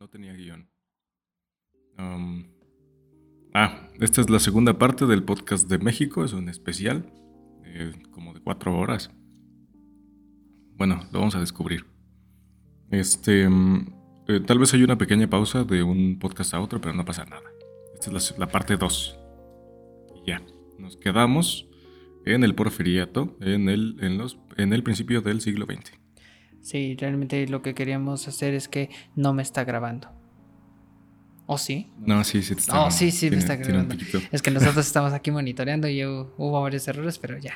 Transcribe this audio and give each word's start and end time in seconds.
No 0.00 0.08
tenía 0.08 0.32
guion. 0.32 0.66
Um, 1.98 2.46
ah, 3.52 3.90
esta 4.00 4.22
es 4.22 4.30
la 4.30 4.38
segunda 4.38 4.78
parte 4.78 5.04
del 5.04 5.22
podcast 5.22 5.68
de 5.68 5.76
México. 5.78 6.24
Es 6.24 6.32
un 6.32 6.48
especial. 6.48 7.12
Eh, 7.66 7.92
como 8.10 8.32
de 8.32 8.40
cuatro 8.40 8.78
horas. 8.78 9.10
Bueno, 10.78 11.06
lo 11.12 11.18
vamos 11.18 11.34
a 11.34 11.40
descubrir. 11.40 11.84
Este. 12.90 13.46
mm, 13.46 13.92
eh, 14.28 14.40
tal 14.40 14.58
vez 14.58 14.72
hay 14.72 14.82
una 14.82 14.96
pequeña 14.96 15.28
pausa 15.28 15.64
de 15.64 15.82
un 15.82 16.18
podcast 16.18 16.54
a 16.54 16.60
otro, 16.60 16.80
pero 16.80 16.94
no 16.94 17.04
pasa 17.04 17.26
nada. 17.26 17.50
Esta 17.92 18.16
es 18.16 18.38
la, 18.38 18.48
parte 18.48 18.78
2. 18.78 19.18
Y 20.14 20.30
ya. 20.30 20.42
Nos 20.78 20.96
quedamos 20.96 21.68
en 22.24 22.42
el 22.42 22.54
porfiriato, 22.54 23.36
en 23.42 23.68
el, 23.68 23.98
en 24.00 24.16
los, 24.16 24.38
en 24.56 24.72
el 24.72 24.82
principio 24.82 25.20
del 25.20 25.42
siglo 25.42 25.66
XX. 25.66 25.99
Sí, 26.62 26.96
realmente 26.98 27.46
lo 27.48 27.62
que 27.62 27.74
queríamos 27.74 28.28
hacer 28.28 28.54
es 28.54 28.68
que 28.68 28.90
no 29.16 29.32
me 29.32 29.42
está 29.42 29.64
grabando. 29.64 30.08
¿O 31.46 31.58
sí? 31.58 31.90
No, 31.98 32.22
sí, 32.22 32.42
sí 32.42 32.54
te 32.54 32.60
está 32.60 32.72
No, 32.72 32.78
grabando. 32.80 32.96
sí, 32.96 33.10
sí 33.10 33.30
me 33.30 33.38
está 33.38 33.56
grabando. 33.56 33.96
Es 34.30 34.40
que 34.42 34.50
nosotros 34.50 34.86
estamos 34.86 35.12
aquí 35.12 35.30
monitoreando 35.30 35.88
y 35.88 36.04
hubo, 36.04 36.62
varios 36.62 36.86
errores, 36.86 37.18
pero 37.18 37.38
ya. 37.38 37.54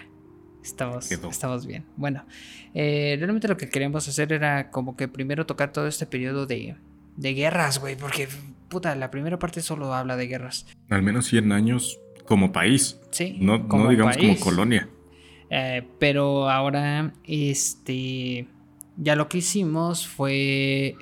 Estamos, 0.65 1.12
estamos 1.12 1.67
bien. 1.67 1.85
Bueno, 1.97 2.25
eh, 2.73 3.17
realmente 3.19 3.47
lo 3.48 3.57
que 3.59 3.69
queríamos 3.69 4.09
hacer 4.09 4.33
era 4.33 4.71
como 4.71 4.97
que 4.97 5.07
primero 5.09 5.45
tocar 5.45 5.73
todo 5.73 5.87
este 5.87 6.07
periodo 6.07 6.47
de, 6.47 6.75
de 7.17 7.34
guerras, 7.34 7.79
güey, 7.79 7.97
porque 7.97 8.27
puta, 8.71 8.95
la 8.97 9.11
primera 9.11 9.39
parte 9.39 9.61
solo 9.61 9.93
habla 9.93 10.17
de 10.17 10.27
guerras. 10.27 10.67
Al 10.89 11.03
menos 11.03 11.27
100 11.27 11.53
años 11.53 12.01
como 12.25 12.51
país. 12.51 12.98
Sí, 13.11 13.37
No, 13.41 13.59
no 13.59 13.69
como 13.69 13.91
digamos 13.91 14.17
país. 14.17 14.39
como 14.39 14.41
colonia. 14.57 14.89
Eh, 15.51 15.87
pero 16.01 16.48
ahora, 16.51 17.12
este, 17.25 18.48
ya 18.97 19.16
lo 19.16 19.29
que 19.29 19.39
hicimos 19.39 20.06
fue 20.06 20.97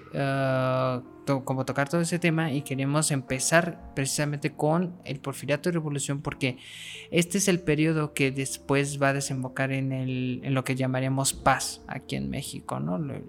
to- 1.26 1.44
como 1.44 1.64
tocar 1.64 1.88
todo 1.88 2.00
ese 2.00 2.18
tema 2.18 2.52
y 2.52 2.62
queríamos 2.62 3.10
empezar 3.10 3.92
precisamente 3.94 4.52
con 4.52 4.96
el 5.04 5.20
Porfiriato 5.20 5.68
y 5.68 5.72
Revolución 5.72 6.20
porque 6.22 6.58
este 7.10 7.38
es 7.38 7.48
el 7.48 7.60
periodo 7.60 8.12
que 8.14 8.30
después 8.32 9.00
va 9.00 9.08
a 9.10 9.12
desembocar 9.12 9.72
en, 9.72 9.92
el, 9.92 10.40
en 10.42 10.54
lo 10.54 10.64
que 10.64 10.74
llamaríamos 10.74 11.32
paz 11.34 11.82
aquí 11.86 12.16
en 12.16 12.28
México, 12.30 12.80
¿no? 12.80 12.98
Lo- 12.98 13.22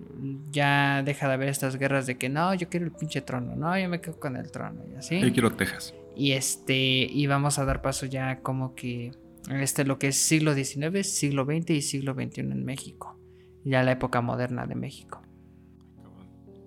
Ya 0.51 1.03
deja 1.03 1.27
de 1.27 1.33
haber 1.33 1.49
estas 1.49 1.75
guerras 1.77 2.05
de 2.07 2.17
que 2.17 2.29
no, 2.29 2.53
yo 2.53 2.69
quiero 2.69 2.85
el 2.85 2.91
pinche 2.91 3.21
trono, 3.21 3.55
no, 3.55 3.77
yo 3.77 3.89
me 3.89 4.01
quedo 4.01 4.19
con 4.19 4.35
el 4.37 4.49
trono 4.51 4.81
y 4.91 4.95
así. 4.95 5.19
Yo 5.19 5.31
quiero 5.33 5.51
Texas. 5.51 5.93
Y 6.15 6.31
este, 6.33 6.75
y 6.75 7.27
vamos 7.27 7.59
a 7.59 7.65
dar 7.65 7.81
paso 7.81 8.05
ya 8.05 8.39
como 8.41 8.75
que 8.75 9.11
este 9.51 9.83
lo 9.83 9.99
que 9.99 10.07
es 10.09 10.15
siglo 10.15 10.53
XIX, 10.55 11.03
siglo 11.05 11.43
XX 11.45 11.69
y 11.71 11.81
siglo 11.81 12.13
XXI 12.13 12.41
en 12.41 12.63
México. 12.65 13.19
Ya 13.65 13.83
la 13.83 13.91
época 13.91 14.21
moderna 14.21 14.65
de 14.65 14.75
México. 14.75 15.21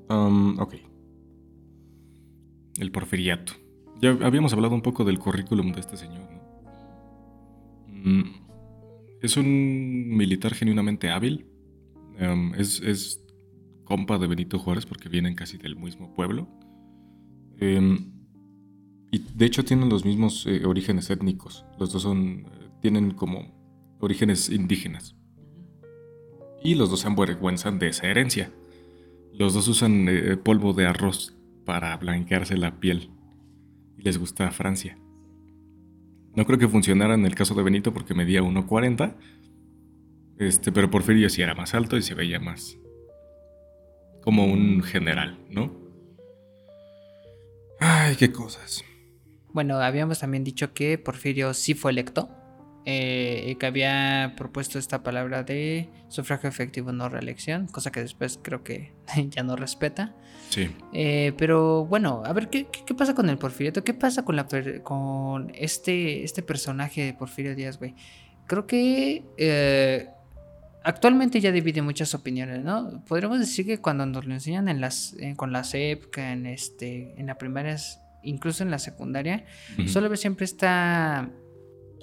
Um, 0.09 0.59
ok. 0.59 0.75
El 2.79 2.91
porfiriato. 2.91 3.53
Ya 4.01 4.11
habíamos 4.11 4.53
hablado 4.53 4.75
un 4.75 4.83
poco 4.83 5.05
del 5.05 5.19
currículum 5.19 5.73
de 5.73 5.81
este 5.81 5.97
señor, 5.97 6.29
¿no? 6.31 6.37
Mm, 7.89 8.25
es 9.23 9.37
un 9.37 10.17
militar 10.17 10.55
genuinamente 10.55 11.11
hábil. 11.11 11.47
Um, 12.21 12.55
es, 12.55 13.23
compa 13.85 14.19
de 14.19 14.27
Benito 14.27 14.59
Juárez 14.59 14.85
porque 14.87 15.09
vienen 15.09 15.35
casi 15.35 15.59
del 15.59 15.77
mismo 15.77 16.13
pueblo. 16.15 16.49
Em, 17.59 18.13
y 19.11 19.19
de 19.19 19.47
hecho 19.47 19.65
tienen 19.65 19.89
los 19.89 20.05
mismos 20.05 20.47
eh, 20.47 20.65
orígenes 20.67 21.09
étnicos. 21.11 21.65
Los 21.79 21.93
dos 21.93 22.03
son. 22.03 22.47
eh, 22.47 22.67
tienen 22.81 23.13
como 23.13 23.55
orígenes 24.01 24.51
indígenas. 24.51 25.16
Y 26.63 26.75
los 26.75 26.91
dos 26.91 27.01
se 27.01 27.09
avergüenzan 27.09 27.79
de 27.79 27.89
esa 27.89 28.07
herencia. 28.07 28.51
Los 29.33 29.55
dos 29.55 29.69
usan 29.69 30.09
eh, 30.09 30.37
polvo 30.37 30.73
de 30.73 30.87
arroz 30.87 31.37
para 31.65 31.97
blanquearse 31.97 32.57
la 32.57 32.81
piel. 32.81 33.11
Y 33.99 34.03
les 34.03 34.19
gusta 34.19 34.51
Francia. 34.51 34.99
No 36.35 36.45
creo 36.45 36.59
que 36.59 36.69
funcionara 36.69 37.15
en 37.15 37.25
el 37.25 37.35
caso 37.35 37.55
de 37.55 37.63
Benito 37.63 37.93
porque 37.93 38.15
medía 38.15 38.43
1.40. 38.43 39.15
Este, 40.39 40.73
pero 40.73 40.91
Porfirio 40.91 41.31
sí 41.31 41.43
era 41.43 41.55
más 41.55 41.75
alto 41.75 41.97
y 41.97 42.03
se 42.03 42.15
veía 42.15 42.41
más 42.41 42.79
como 44.27 44.45
un 44.45 44.83
general, 44.83 45.39
¿no? 45.49 45.73
Ay, 47.79 48.17
qué 48.17 48.33
cosas. 48.33 48.85
Bueno, 49.53 49.77
habíamos 49.77 50.19
también 50.19 50.43
dicho 50.43 50.75
que 50.75 50.99
Porfirio 50.99 51.55
sí 51.55 51.75
fue 51.75 51.93
electo. 51.93 52.29
Eh, 52.89 53.57
que 53.59 53.67
había 53.67 54.35
propuesto 54.37 54.79
esta 54.79 55.03
palabra 55.03 55.43
de 55.43 55.91
sufragio 56.09 56.49
efectivo 56.49 56.93
no 56.93 57.09
reelección, 57.09 57.67
cosa 57.67 57.91
que 57.91 58.01
después 58.01 58.39
creo 58.41 58.63
que 58.63 58.93
ya 59.31 59.43
no 59.43 59.57
respeta. 59.57 60.15
Sí. 60.51 60.71
Eh, 60.93 61.33
pero 61.37 61.85
bueno, 61.85 62.23
a 62.25 62.33
ver, 62.33 62.49
¿qué, 62.49 62.69
qué, 62.87 62.95
pasa 62.95 63.15
con 63.15 63.29
el 63.29 63.39
Porfiriato? 63.39 63.83
¿Qué 63.83 63.93
pasa 63.93 64.25
con, 64.25 64.37
la 64.37 64.47
con 64.85 65.51
este, 65.57 66.23
este 66.23 66.43
personaje 66.43 67.03
de 67.05 67.13
Porfirio 67.13 67.57
Díaz, 67.57 67.79
güey? 67.79 67.95
Creo 68.47 68.69
que 68.69 69.25
eh, 69.37 70.09
actualmente 70.85 71.41
ya 71.41 71.51
divide 71.51 71.83
muchas 71.83 72.15
opiniones, 72.15 72.63
¿no? 72.63 73.03
Podríamos 73.09 73.41
decir 73.41 73.67
que 73.67 73.81
cuando 73.81 74.07
nos 74.07 74.25
lo 74.25 74.33
enseñan 74.35 74.69
en 74.69 74.81
las, 74.81 75.15
en- 75.19 75.35
con 75.35 75.51
la 75.51 75.63
que 75.73 76.05
en, 76.23 76.47
este, 76.47 77.15
en 77.19 77.27
la 77.27 77.37
primaria, 77.39 77.77
incluso 78.23 78.63
en 78.63 78.71
la 78.71 78.79
secundaria. 78.79 79.45
Solo 79.89 80.09
ves 80.09 80.21
siempre 80.21 80.45
esta 80.45 81.29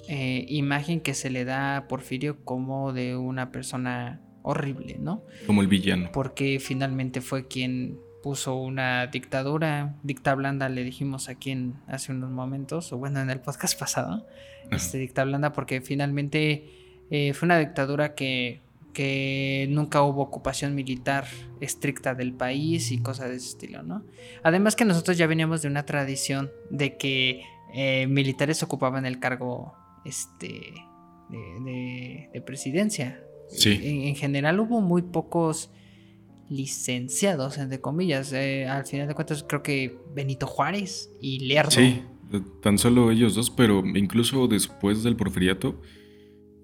eh, 0.08 0.44
imagen 0.48 1.00
que 1.00 1.14
se 1.14 1.30
le 1.30 1.44
da 1.44 1.76
a 1.76 1.88
Porfirio 1.88 2.44
como 2.44 2.92
de 2.92 3.16
una 3.16 3.50
persona 3.50 4.20
horrible, 4.42 4.96
¿no? 4.98 5.24
Como 5.46 5.62
el 5.62 5.68
villano. 5.68 6.10
Porque 6.12 6.60
finalmente 6.60 7.20
fue 7.20 7.48
quien 7.48 7.98
puso 8.22 8.54
una 8.54 9.06
dictadura, 9.06 9.96
dicta 10.02 10.34
blanda 10.34 10.68
le 10.68 10.82
dijimos 10.82 11.28
aquí 11.28 11.50
en 11.50 11.74
hace 11.86 12.12
unos 12.12 12.30
momentos, 12.30 12.92
o 12.92 12.98
bueno, 12.98 13.20
en 13.20 13.30
el 13.30 13.40
podcast 13.40 13.78
pasado, 13.80 14.26
Ajá. 14.66 14.76
este, 14.76 14.98
dicta 14.98 15.24
blanda 15.24 15.52
porque 15.52 15.80
finalmente 15.80 17.04
eh, 17.10 17.32
fue 17.34 17.46
una 17.46 17.58
dictadura 17.58 18.14
que, 18.14 18.62
que 18.92 19.66
nunca 19.70 20.02
hubo 20.02 20.22
ocupación 20.22 20.74
militar 20.74 21.26
estricta 21.60 22.14
del 22.14 22.32
país 22.32 22.92
y 22.92 22.98
cosas 22.98 23.28
de 23.28 23.36
ese 23.36 23.48
estilo, 23.48 23.82
¿no? 23.82 24.04
Además 24.42 24.76
que 24.76 24.84
nosotros 24.84 25.18
ya 25.18 25.26
veníamos 25.26 25.62
de 25.62 25.68
una 25.68 25.84
tradición 25.84 26.50
de 26.70 26.96
que 26.96 27.42
eh, 27.74 28.06
militares 28.06 28.62
ocupaban 28.62 29.04
el 29.04 29.18
cargo 29.18 29.74
este, 30.04 30.72
de, 31.30 31.38
de- 31.64 32.30
de 32.32 32.40
presidencia. 32.42 33.22
Sí. 33.48 33.78
En, 33.82 34.02
en 34.08 34.14
general 34.16 34.58
hubo 34.60 34.80
muy 34.80 35.02
pocos 35.02 35.70
licenciados, 36.48 37.58
entre 37.58 37.80
comillas. 37.80 38.32
Eh, 38.32 38.66
al 38.66 38.86
final 38.86 39.08
de 39.08 39.14
cuentas 39.14 39.44
creo 39.48 39.62
que 39.62 39.98
Benito 40.14 40.46
Juárez 40.46 41.10
y 41.20 41.40
Lerdo. 41.46 41.70
Sí, 41.70 42.02
de- 42.30 42.42
tan 42.62 42.78
solo 42.78 43.10
ellos 43.10 43.34
dos, 43.34 43.50
pero 43.50 43.82
incluso 43.84 44.46
después 44.48 45.02
del 45.02 45.16
porfiriato, 45.16 45.80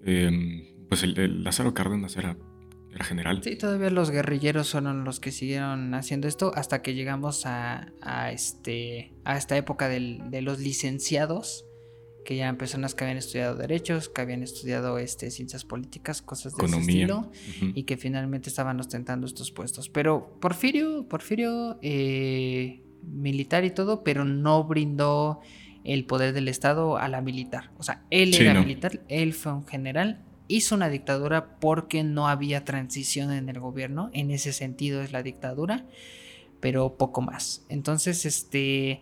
em, 0.03 0.87
pues 0.87 1.03
el, 1.03 1.17
el 1.19 1.43
Lázaro 1.43 1.73
Cárdenas 1.73 2.15
era, 2.17 2.37
era 2.93 3.05
general. 3.05 3.41
Sí, 3.43 3.55
todavía 3.57 3.89
los 3.89 4.11
guerrilleros 4.11 4.71
fueron 4.71 5.03
los 5.03 5.19
que 5.19 5.31
siguieron 5.31 5.93
haciendo 5.93 6.27
esto 6.27 6.51
hasta 6.55 6.81
que 6.81 6.93
llegamos 6.93 7.45
a, 7.45 7.91
a 8.01 8.31
este, 8.31 9.13
a 9.23 9.37
esta 9.37 9.57
época 9.57 9.87
del- 9.89 10.29
de 10.29 10.41
los 10.41 10.59
licenciados, 10.59 11.65
que 12.25 12.35
ya 12.35 12.43
eran 12.43 12.57
personas 12.57 12.93
que 12.93 13.03
habían 13.03 13.17
estudiado 13.17 13.55
derechos, 13.55 14.09
que 14.09 14.21
habían 14.21 14.43
estudiado 14.43 14.97
este, 14.99 15.31
ciencias 15.31 15.65
políticas, 15.65 16.21
cosas 16.21 16.53
de 16.53 16.57
Economía. 16.57 17.05
ese 17.05 17.13
estilo, 17.13 17.31
y 17.75 17.83
que 17.83 17.97
finalmente 17.97 18.49
estaban 18.49 18.79
ostentando 18.79 19.25
estos 19.25 19.51
puestos. 19.51 19.89
Pero 19.89 20.37
Porfirio, 20.39 21.07
Porfirio, 21.07 21.79
eh, 21.81 22.81
militar 23.03 23.65
y 23.65 23.71
todo, 23.71 24.03
pero 24.03 24.23
no 24.25 24.63
brindó 24.65 25.39
el 25.83 26.05
poder 26.05 26.33
del 26.33 26.47
Estado 26.47 26.97
a 26.97 27.07
la 27.07 27.21
militar. 27.21 27.71
O 27.79 27.83
sea, 27.83 28.05
él 28.11 28.33
Sí, 28.35 28.43
era 28.43 28.53
no. 28.53 28.61
militar, 28.61 29.01
él 29.07 29.33
fue 29.33 29.53
un 29.53 29.65
general, 29.65 30.21
hizo 30.47 30.75
una 30.75 30.89
dictadura 30.89 31.57
porque 31.59 32.03
no 32.03 32.27
había 32.27 32.63
transición 32.65 33.31
en 33.31 33.49
el 33.49 33.59
gobierno. 33.59 34.11
En 34.13 34.29
ese 34.29 34.53
sentido 34.53 35.01
es 35.01 35.11
la 35.11 35.23
dictadura, 35.23 35.85
pero 36.59 36.97
poco 36.97 37.21
más. 37.21 37.65
Entonces, 37.69 38.25
este... 38.27 39.01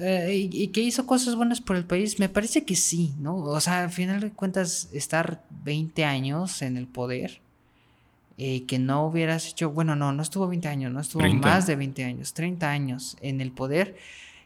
eh, 0.00 0.48
y, 0.52 0.62
y 0.62 0.68
que 0.68 0.80
hizo 0.80 1.06
cosas 1.06 1.34
buenas 1.34 1.60
por 1.60 1.76
el 1.76 1.84
país, 1.84 2.18
me 2.18 2.28
parece 2.28 2.64
que 2.64 2.76
sí, 2.76 3.12
¿no? 3.18 3.36
O 3.36 3.60
sea, 3.60 3.84
al 3.84 3.90
final 3.90 4.20
de 4.20 4.30
cuentas, 4.30 4.88
estar 4.92 5.42
20 5.64 6.04
años 6.04 6.62
en 6.62 6.76
el 6.76 6.86
poder, 6.86 7.40
eh, 8.38 8.64
que 8.64 8.78
no 8.78 9.06
hubieras 9.06 9.48
hecho, 9.48 9.70
bueno, 9.70 9.94
no, 9.94 10.12
no 10.12 10.22
estuvo 10.22 10.48
20 10.48 10.66
años, 10.68 10.92
no 10.92 11.00
estuvo 11.00 11.20
30. 11.20 11.46
más 11.46 11.66
de 11.66 11.76
20 11.76 12.04
años, 12.04 12.32
30 12.32 12.70
años 12.70 13.16
en 13.20 13.40
el 13.40 13.52
poder 13.52 13.96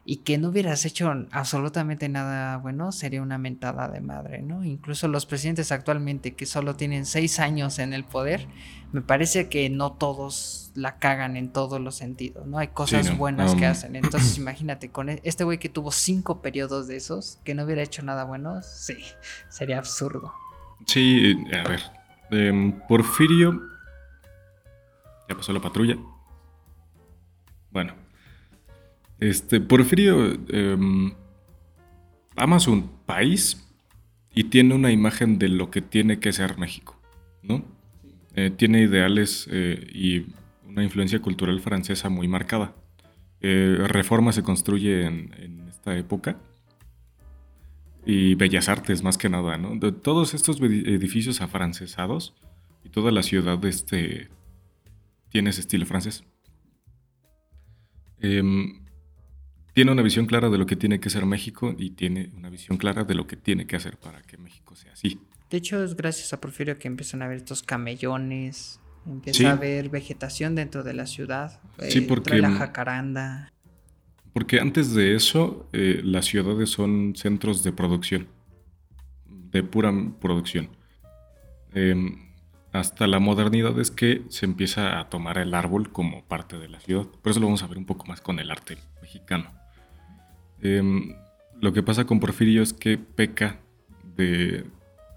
y 0.08 0.18
que 0.18 0.38
no 0.38 0.50
hubieras 0.50 0.84
hecho 0.84 1.12
absolutamente 1.32 2.08
nada 2.08 2.58
bueno, 2.58 2.92
sería 2.92 3.20
una 3.20 3.38
mentada 3.38 3.88
de 3.88 4.00
madre, 4.00 4.40
¿no? 4.40 4.64
Incluso 4.64 5.08
los 5.08 5.26
presidentes 5.26 5.72
actualmente 5.72 6.34
que 6.36 6.46
solo 6.46 6.76
tienen 6.76 7.06
6 7.06 7.40
años 7.40 7.80
en 7.80 7.92
el 7.92 8.04
poder, 8.04 8.46
me 8.92 9.02
parece 9.02 9.48
que 9.48 9.68
no 9.68 9.92
todos 9.94 10.70
la 10.76 10.98
cagan 10.98 11.36
en 11.36 11.52
todos 11.52 11.80
los 11.80 11.96
sentidos, 11.96 12.46
¿no? 12.46 12.58
Hay 12.58 12.68
cosas 12.68 13.10
no, 13.10 13.16
buenas 13.16 13.56
que 13.56 13.66
hacen. 13.66 13.96
Entonces, 13.96 14.38
imagínate, 14.38 14.90
con 14.92 15.08
e- 15.08 15.20
este 15.24 15.42
güey 15.42 15.58
que 15.58 15.68
tuvo 15.68 15.90
5 15.90 16.40
periodos 16.40 16.86
de 16.86 16.96
esos, 16.96 17.40
que 17.42 17.54
no 17.56 17.64
hubiera 17.64 17.82
hecho 17.82 18.02
nada 18.02 18.22
bueno, 18.22 18.62
sí, 18.62 18.96
sería 19.48 19.78
absurdo. 19.78 20.32
Sí, 20.86 21.34
a 21.52 21.68
ver. 21.68 21.80
em, 22.30 22.80
Porfirio. 22.86 23.60
Ya 25.28 25.34
pasó 25.36 25.52
la 25.52 25.60
patrulla. 25.60 25.96
Bueno. 27.72 28.05
Este, 29.20 29.60
Porfirio 29.60 30.38
em, 30.48 31.12
ama 32.36 32.60
su 32.60 32.88
país 33.06 33.66
y 34.34 34.44
tiene 34.44 34.74
una 34.74 34.92
imagen 34.92 35.38
de 35.38 35.48
lo 35.48 35.70
que 35.70 35.80
tiene 35.80 36.20
que 36.20 36.32
ser 36.32 36.58
México, 36.58 37.00
¿no? 37.42 37.64
Eh, 38.34 38.50
tiene 38.50 38.82
ideales 38.82 39.48
eh, 39.50 39.88
y 39.92 40.26
una 40.66 40.84
influencia 40.84 41.20
cultural 41.20 41.58
francesa 41.60 42.10
muy 42.10 42.28
marcada. 42.28 42.74
Eh, 43.40 43.78
Reforma 43.88 44.32
se 44.32 44.42
construye 44.42 45.06
en, 45.06 45.64
esta 45.68 45.96
época 45.96 46.38
y 48.04 48.34
Bellas 48.34 48.68
Artes 48.68 49.02
más 49.02 49.16
que 49.16 49.30
nada, 49.30 49.56
¿no? 49.56 49.76
De 49.76 49.92
todos 49.92 50.34
estos 50.34 50.60
edificios 50.60 51.40
afrancesados 51.40 52.34
y 52.84 52.90
toda 52.90 53.10
la 53.10 53.22
ciudad 53.22 53.64
este, 53.64 54.28
tiene 55.30 55.50
ese 55.50 55.62
estilo 55.62 55.86
francés. 55.86 56.24
Em, 58.20 58.85
tiene 59.76 59.92
una 59.92 60.00
visión 60.00 60.24
clara 60.24 60.48
de 60.48 60.56
lo 60.56 60.64
que 60.64 60.74
tiene 60.74 61.00
que 61.00 61.10
ser 61.10 61.26
México 61.26 61.74
y 61.76 61.90
tiene 61.90 62.32
una 62.34 62.48
visión 62.48 62.78
clara 62.78 63.04
de 63.04 63.14
lo 63.14 63.26
que 63.26 63.36
tiene 63.36 63.66
que 63.66 63.76
hacer 63.76 63.98
para 63.98 64.22
que 64.22 64.38
México 64.38 64.74
sea 64.74 64.94
así. 64.94 65.20
De 65.50 65.58
hecho, 65.58 65.84
es 65.84 65.94
gracias 65.94 66.32
a 66.32 66.40
Porfirio 66.40 66.78
que 66.78 66.88
empiezan 66.88 67.20
a 67.20 67.28
ver 67.28 67.36
estos 67.36 67.62
camellones, 67.62 68.80
empieza 69.04 69.50
a 69.50 69.52
haber 69.52 69.90
vegetación 69.90 70.54
dentro 70.54 70.82
de 70.82 70.94
la 70.94 71.04
ciudad. 71.04 71.60
Sí, 71.90 71.98
eh, 71.98 72.06
porque... 72.08 72.38
la 72.38 72.52
jacaranda. 72.52 73.52
Porque 74.32 74.60
antes 74.60 74.94
de 74.94 75.14
eso, 75.14 75.68
eh, 75.74 76.00
las 76.02 76.24
ciudades 76.24 76.70
son 76.70 77.12
centros 77.14 77.62
de 77.62 77.72
producción, 77.72 78.28
de 79.26 79.62
pura 79.62 79.92
producción. 80.22 80.70
Em, 81.74 82.30
hasta 82.72 83.06
la 83.06 83.18
modernidad 83.18 83.78
es 83.78 83.90
que 83.90 84.22
se 84.30 84.46
empieza 84.46 84.98
a 84.98 85.10
tomar 85.10 85.36
el 85.36 85.52
árbol 85.52 85.92
como 85.92 86.24
parte 86.24 86.58
de 86.58 86.70
la 86.70 86.80
ciudad. 86.80 87.04
Por 87.04 87.30
eso 87.30 87.40
lo 87.40 87.46
vamos 87.48 87.62
a 87.62 87.66
ver 87.66 87.76
un 87.76 87.84
poco 87.84 88.06
más 88.06 88.22
con 88.22 88.38
el 88.38 88.50
arte 88.50 88.78
mexicano. 89.02 89.65
Em, 90.60 91.14
lo 91.60 91.72
que 91.72 91.82
pasa 91.82 92.04
con 92.04 92.20
Porfirio 92.20 92.62
es 92.62 92.72
que 92.72 92.98
peca 92.98 93.60
de 94.16 94.64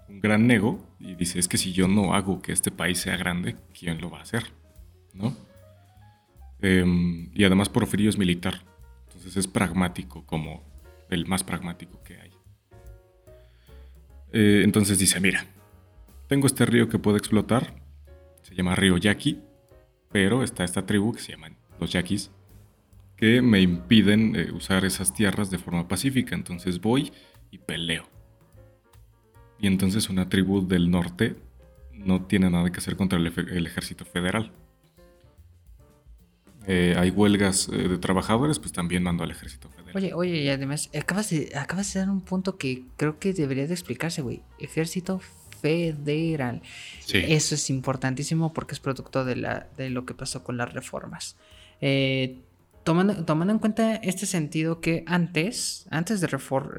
un 0.08 0.20
gran 0.20 0.50
ego 0.50 0.86
y 0.98 1.14
dice, 1.14 1.38
es 1.38 1.48
que 1.48 1.58
si 1.58 1.72
yo 1.72 1.88
no 1.88 2.14
hago 2.14 2.42
que 2.42 2.52
este 2.52 2.70
país 2.70 2.98
sea 2.98 3.16
grande, 3.16 3.56
¿quién 3.78 4.00
lo 4.00 4.10
va 4.10 4.18
a 4.18 4.22
hacer? 4.22 4.52
¿No? 5.14 5.36
Em, 6.60 7.30
y 7.34 7.44
además 7.44 7.68
Porfirio 7.68 8.10
es 8.10 8.18
militar, 8.18 8.62
entonces 9.06 9.36
es 9.36 9.46
pragmático, 9.46 10.26
como 10.26 10.62
el 11.08 11.26
más 11.26 11.42
pragmático 11.42 12.02
que 12.02 12.20
hay. 12.20 12.30
Eh, 14.32 14.62
entonces 14.64 14.98
dice, 14.98 15.20
mira, 15.20 15.46
tengo 16.28 16.46
este 16.46 16.66
río 16.66 16.88
que 16.88 16.98
puede 16.98 17.18
explotar, 17.18 17.74
se 18.42 18.54
llama 18.54 18.76
río 18.76 18.96
Yaqui, 18.98 19.40
pero 20.12 20.42
está 20.42 20.64
esta 20.64 20.86
tribu 20.86 21.12
que 21.12 21.20
se 21.20 21.32
llaman 21.32 21.56
los 21.80 21.92
Yaquis, 21.92 22.30
que 23.20 23.42
me 23.42 23.60
impiden 23.60 24.34
eh, 24.34 24.50
usar 24.50 24.86
esas 24.86 25.12
tierras 25.12 25.50
de 25.50 25.58
forma 25.58 25.86
pacífica. 25.86 26.34
Entonces 26.34 26.80
voy 26.80 27.12
y 27.50 27.58
peleo. 27.58 28.08
Y 29.58 29.66
entonces 29.66 30.08
una 30.08 30.30
tribu 30.30 30.66
del 30.66 30.90
norte 30.90 31.36
no 31.92 32.24
tiene 32.24 32.48
nada 32.48 32.70
que 32.72 32.78
hacer 32.78 32.96
contra 32.96 33.18
el, 33.18 33.26
ejército 33.66 34.06
federal. 34.06 34.52
Eh, 36.66 36.94
hay 36.96 37.10
huelgas 37.10 37.68
eh, 37.68 37.88
de 37.88 37.98
trabajadores, 37.98 38.58
pues 38.58 38.72
también 38.72 39.02
mando 39.02 39.22
al 39.22 39.30
ejército 39.30 39.68
federal. 39.68 39.96
Oye, 39.96 40.14
oye, 40.14 40.42
y 40.42 40.48
además, 40.48 40.88
acabas 40.98 41.28
de, 41.28 41.52
acabas 41.56 41.92
de 41.92 42.00
dar 42.00 42.08
un 42.08 42.22
punto 42.22 42.56
que 42.56 42.84
creo 42.96 43.18
que 43.18 43.34
debería 43.34 43.66
de 43.66 43.74
explicarse, 43.74 44.22
güey. 44.22 44.42
Ejército 44.58 45.20
federal. 45.60 46.62
Eso 47.12 47.54
es 47.54 47.68
importantísimo 47.68 48.54
porque 48.54 48.72
es 48.72 48.80
producto 48.80 49.26
de, 49.26 49.36
la, 49.36 49.68
de 49.76 49.90
lo 49.90 50.06
que 50.06 50.14
pasó 50.14 50.42
con 50.42 50.56
las 50.56 50.72
reformas. 50.72 51.36
Eh, 51.82 52.38
tomando, 53.26 53.52
en 53.52 53.58
cuenta 53.58 53.96
este 53.96 54.26
sentido 54.26 54.80
que 54.80 55.04
antes, 55.06 55.86
antes 55.90 56.20
de, 56.20 56.28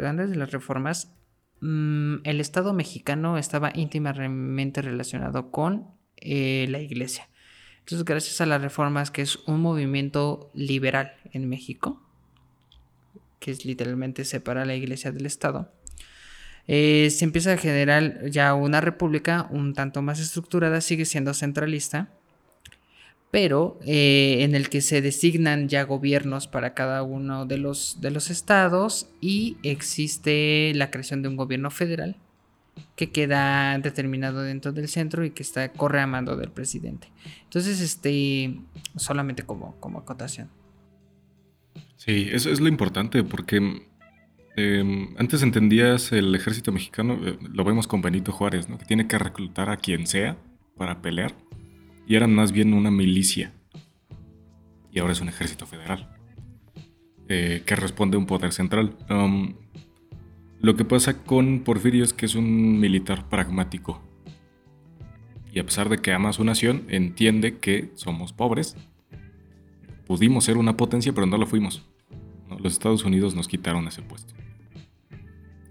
antes 0.06 0.30
de 0.30 0.36
las 0.36 0.52
reformas, 0.52 1.14
mm, 1.62 2.18
el 2.24 2.40
Estado 2.40 2.74
mexicano 2.74 3.38
estaba 3.38 3.72
íntimamente 3.74 4.82
relacionado 4.82 5.52
con 5.52 5.88
eh, 6.18 6.68
la 6.70 6.80
iglesia. 6.80 7.28
Entonces, 7.80 8.06
gracias 8.06 8.42
a 8.42 8.46
las 8.46 8.62
reformas, 8.62 9.12
que 9.12 9.22
es 9.22 9.38
un 9.48 9.62
movimiento 9.62 10.52
liberal 10.54 11.14
en 11.32 11.50
México, 11.50 12.02
que 13.40 13.52
es 13.52 13.66
literalmente 13.66 14.24
separar 14.24 14.68
la 14.68 14.76
iglesia 14.76 15.12
del 15.12 15.26
Estado, 15.26 15.74
eh, 16.68 17.10
se 17.10 17.26
empieza 17.26 17.54
a 17.54 17.58
generar 17.58 18.30
ya 18.30 18.54
una 18.54 18.82
república 18.82 19.48
un 19.50 19.74
tanto 19.74 20.02
más 20.02 20.20
estructurada, 20.20 20.80
sigue 20.82 21.06
siendo 21.06 21.34
centralista, 21.34 22.12
pero 23.32 23.80
eh, 23.86 24.40
en 24.42 24.56
el 24.56 24.70
que 24.70 24.82
se 24.82 25.02
designan 25.02 25.70
ya 25.70 25.84
gobiernos 25.84 26.48
para 26.48 26.74
cada 26.74 27.02
uno 27.02 27.46
de 27.46 27.58
los, 27.58 28.00
de 28.02 28.12
los 28.12 28.30
estados 28.30 29.08
y 29.22 29.58
existe 29.64 30.74
la 30.76 30.92
creación 30.92 31.22
de 31.22 31.30
un 31.30 31.38
gobierno 31.38 31.72
federal 31.72 32.18
que 32.98 33.12
queda 33.12 33.78
determinado 33.80 34.42
dentro 34.42 34.74
del 34.74 34.90
centro 34.90 35.24
y 35.24 35.32
que 35.32 35.44
está 35.44 35.72
corre 35.72 36.02
a 36.02 36.08
mando 36.08 36.36
del 36.36 36.52
presidente. 36.52 37.08
Entonces, 37.44 37.80
este, 37.80 38.60
solamente 38.98 39.44
como, 39.44 39.76
como 39.80 40.00
acotación. 40.00 40.50
Sí, 41.96 42.30
eso 42.32 42.50
es 42.50 42.60
lo 42.60 42.68
importante 42.68 43.24
porque 43.24 43.86
em, 44.58 45.16
antes 45.18 45.42
entendías 45.42 46.12
el 46.12 46.36
ejército 46.36 46.74
mexicano, 46.74 47.18
eh, 47.24 47.38
lo 47.54 47.64
vemos 47.64 47.88
con 47.88 48.02
Benito 48.02 48.34
Juárez, 48.34 48.68
¿no? 48.68 48.78
que 48.78 48.86
tiene 48.86 49.08
que 49.08 49.18
reclutar 49.18 49.70
a 49.70 49.78
quien 49.78 50.06
sea 50.06 50.38
para 50.76 51.02
pelear 51.02 51.34
y 52.12 52.16
eran 52.18 52.36
más 52.36 52.52
bien 52.52 52.74
una 52.74 52.92
milicia. 52.92 53.54
Y 54.92 55.00
ahora 55.00 55.14
es 55.14 55.22
un 55.22 55.30
ejército 55.30 55.66
federal 55.66 56.10
eh, 57.30 57.64
que 57.66 57.74
responde 57.78 58.18
a 58.18 58.20
un 58.20 58.26
poder 58.26 58.52
central. 58.52 58.98
Um, 59.10 59.54
lo 60.60 60.76
que 60.76 60.84
pasa 60.84 61.24
con 61.24 61.62
Porfirio 61.62 62.04
es 62.04 62.12
que 62.12 62.26
es 62.26 62.36
un 62.36 62.82
militar 62.82 63.30
pragmático. 63.30 64.02
Y 65.54 65.60
a 65.60 65.64
pesar 65.64 65.88
de 65.88 66.00
que 66.00 66.12
ama 66.12 66.28
a 66.28 66.34
su 66.34 66.44
nación, 66.44 66.84
entiende 66.90 67.60
que 67.60 67.92
somos 67.96 68.34
pobres. 68.34 68.76
Pudimos 70.06 70.44
ser 70.44 70.58
una 70.58 70.76
potencia, 70.76 71.14
pero 71.14 71.28
no 71.28 71.38
lo 71.38 71.48
fuimos. 71.48 71.88
Los 72.60 72.74
Estados 72.74 73.06
Unidos 73.06 73.36
nos 73.36 73.48
quitaron 73.48 73.88
ese 73.88 74.02
puesto. 74.02 74.34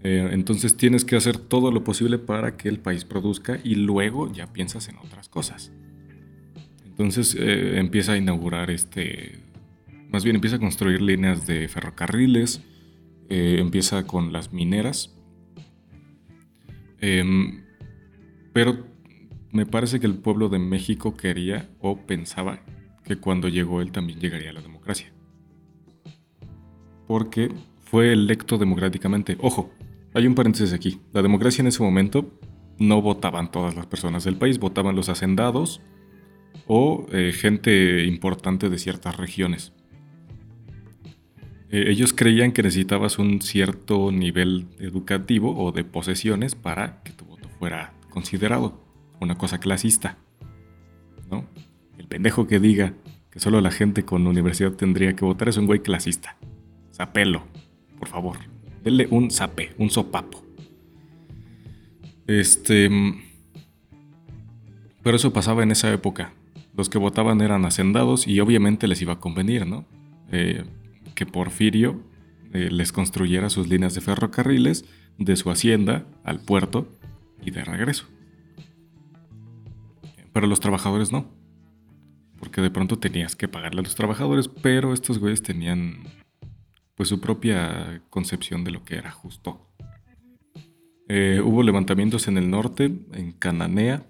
Eh, 0.01 0.29
entonces 0.31 0.75
tienes 0.75 1.05
que 1.05 1.17
hacer 1.17 1.37
todo 1.37 1.71
lo 1.71 1.83
posible 1.83 2.17
para 2.17 2.57
que 2.57 2.67
el 2.67 2.79
país 2.79 3.05
produzca 3.05 3.59
y 3.63 3.75
luego 3.75 4.33
ya 4.33 4.51
piensas 4.51 4.89
en 4.89 4.97
otras 4.97 5.29
cosas. 5.29 5.71
Entonces 6.91 7.35
eh, 7.39 7.79
empieza 7.79 8.13
a 8.13 8.17
inaugurar 8.17 8.69
este, 8.69 9.39
más 10.11 10.23
bien 10.23 10.35
empieza 10.35 10.57
a 10.57 10.59
construir 10.59 11.01
líneas 11.01 11.47
de 11.47 11.67
ferrocarriles, 11.67 12.61
eh, 13.29 13.57
empieza 13.59 14.05
con 14.05 14.31
las 14.31 14.51
mineras, 14.51 15.15
em, 16.99 17.63
pero 18.53 18.85
me 19.51 19.65
parece 19.65 19.99
que 19.99 20.07
el 20.07 20.15
pueblo 20.15 20.49
de 20.49 20.59
México 20.59 21.15
quería 21.15 21.69
o 21.79 21.97
pensaba 21.97 22.61
que 23.03 23.15
cuando 23.17 23.47
llegó 23.47 23.81
él 23.81 23.91
también 23.91 24.19
llegaría 24.19 24.49
a 24.49 24.53
la 24.53 24.61
democracia. 24.61 25.11
Porque 27.07 27.49
fue 27.79 28.13
electo 28.13 28.57
democráticamente. 28.57 29.37
Ojo, 29.41 29.71
hay 30.13 30.27
un 30.27 30.35
paréntesis 30.35 30.73
aquí. 30.73 30.99
La 31.13 31.21
democracia 31.21 31.61
en 31.61 31.67
ese 31.67 31.83
momento 31.83 32.37
no 32.79 33.01
votaban 33.01 33.51
todas 33.51 33.75
las 33.75 33.85
personas 33.85 34.23
del 34.23 34.35
país, 34.35 34.59
votaban 34.59 34.95
los 34.95 35.09
hacendados, 35.09 35.81
o 36.67 37.05
eh, 37.11 37.33
gente 37.33 38.05
importante 38.05 38.69
de 38.69 38.77
ciertas 38.77 39.17
regiones. 39.17 39.73
Eh, 41.69 41.85
ellos 41.87 42.13
creían 42.13 42.51
que 42.51 42.63
necesitabas 42.63 43.19
un 43.19 43.41
cierto 43.41 44.11
nivel 44.11 44.67
educativo 44.79 45.53
o 45.57 45.71
de 45.71 45.83
posesiones 45.83 46.55
para 46.55 47.01
que 47.03 47.11
tu 47.13 47.25
voto 47.25 47.49
fuera 47.59 47.93
considerado, 48.09 48.81
una 49.19 49.37
cosa 49.37 49.59
clasista. 49.59 50.17
¿no? 51.29 51.45
El 51.97 52.07
pendejo 52.07 52.47
que 52.47 52.59
diga 52.59 52.93
que 53.31 53.39
solo 53.39 53.61
la 53.61 53.71
gente 53.71 54.03
con 54.03 54.27
universidad 54.27 54.73
tendría 54.73 55.15
que 55.15 55.25
votar 55.25 55.49
es 55.49 55.57
un 55.57 55.65
güey 55.65 55.79
clasista. 55.79 56.37
Zapelo, 56.93 57.45
por 57.99 58.09
favor. 58.09 58.37
Denle 58.83 59.07
un 59.09 59.31
zape, 59.31 59.73
un 59.77 59.89
sopapo. 59.89 60.43
Este. 62.27 62.89
Mm, 62.89 63.21
pero 65.03 65.15
eso 65.15 65.33
pasaba 65.33 65.63
en 65.63 65.71
esa 65.71 65.91
época 65.91 66.33
los 66.81 66.89
que 66.89 66.97
votaban 66.97 67.41
eran 67.41 67.63
hacendados 67.65 68.25
y 68.25 68.39
obviamente 68.39 68.87
les 68.87 68.99
iba 69.03 69.13
a 69.13 69.19
convenir, 69.19 69.67
¿no? 69.67 69.85
Eh, 70.31 70.65
que 71.13 71.27
Porfirio 71.27 72.01
eh, 72.53 72.71
les 72.71 72.91
construyera 72.91 73.51
sus 73.51 73.67
líneas 73.67 73.93
de 73.93 74.01
ferrocarriles 74.01 74.85
de 75.19 75.35
su 75.35 75.51
hacienda 75.51 76.07
al 76.23 76.39
puerto 76.39 76.87
y 77.45 77.51
de 77.51 77.63
regreso. 77.63 78.07
Pero 80.33 80.47
los 80.47 80.59
trabajadores 80.59 81.11
no. 81.11 81.27
Porque 82.39 82.61
de 82.61 82.71
pronto 82.71 82.97
tenías 82.97 83.35
que 83.35 83.47
pagarle 83.47 83.81
a 83.81 83.83
los 83.83 83.93
trabajadores, 83.93 84.47
pero 84.47 84.91
estos 84.91 85.19
güeyes 85.19 85.43
tenían 85.43 85.99
pues 86.95 87.09
su 87.09 87.21
propia 87.21 88.01
concepción 88.09 88.63
de 88.63 88.71
lo 88.71 88.83
que 88.83 88.95
era 88.95 89.11
justo. 89.11 89.71
Eh, 91.07 91.41
hubo 91.45 91.61
levantamientos 91.61 92.27
en 92.27 92.39
el 92.39 92.49
norte, 92.49 92.85
en 93.13 93.33
Cananea, 93.33 94.03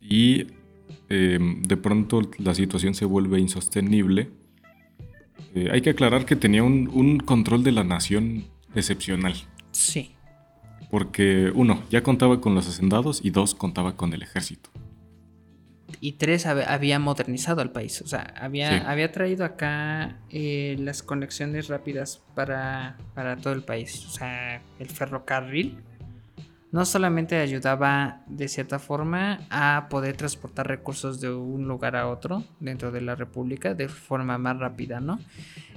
y 0.00 0.48
Em, 1.08 1.62
de 1.62 1.76
pronto 1.76 2.22
la 2.38 2.54
situación 2.54 2.94
se 2.94 3.04
vuelve 3.04 3.38
insostenible 3.40 4.30
Eh, 5.56 5.68
hay 5.70 5.82
que 5.82 5.90
aclarar 5.90 6.24
que 6.24 6.34
tenía 6.34 6.62
un, 6.64 6.88
un 6.92 7.18
control 7.20 7.62
de 7.62 7.70
la 7.72 7.84
nación 7.84 8.44
excepcional. 8.74 9.34
Sí. 9.70 10.14
Porque, 10.90 11.52
uno, 11.54 11.82
ya 11.90 12.02
contaba 12.02 12.40
con 12.40 12.54
los 12.56 12.66
hacendados 12.68 13.20
y 13.22 13.30
dos, 13.30 13.54
contaba 13.54 13.96
con 13.96 14.12
el 14.14 14.22
ejército. 14.22 14.70
Y 16.00 16.12
tres, 16.12 16.44
hab- 16.46 16.64
había 16.66 16.98
modernizado 16.98 17.60
al 17.62 17.70
país. 17.70 18.00
O 18.02 18.06
sea, 18.08 18.34
había, 18.36 18.70
Sí. 18.80 18.84
había 18.86 19.12
traído 19.12 19.44
acá 19.44 20.18
eh, 20.30 20.76
las 20.80 21.02
conexiones 21.04 21.68
rápidas 21.68 22.20
para, 22.34 22.96
para 23.14 23.36
todo 23.36 23.52
el 23.52 23.62
país. 23.62 24.04
O 24.06 24.10
sea, 24.10 24.60
el 24.80 24.88
ferrocarril 24.88 25.76
no 26.74 26.84
solamente 26.84 27.36
ayudaba 27.36 28.24
de 28.26 28.48
cierta 28.48 28.80
forma 28.80 29.46
a 29.48 29.86
poder 29.88 30.16
transportar 30.16 30.66
recursos 30.66 31.20
de 31.20 31.32
un 31.32 31.68
lugar 31.68 31.94
a 31.94 32.08
otro 32.08 32.42
dentro 32.58 32.90
de 32.90 33.00
la 33.00 33.14
República 33.14 33.74
de 33.74 33.88
forma 33.88 34.38
más 34.38 34.58
rápida, 34.58 34.98
¿no? 34.98 35.20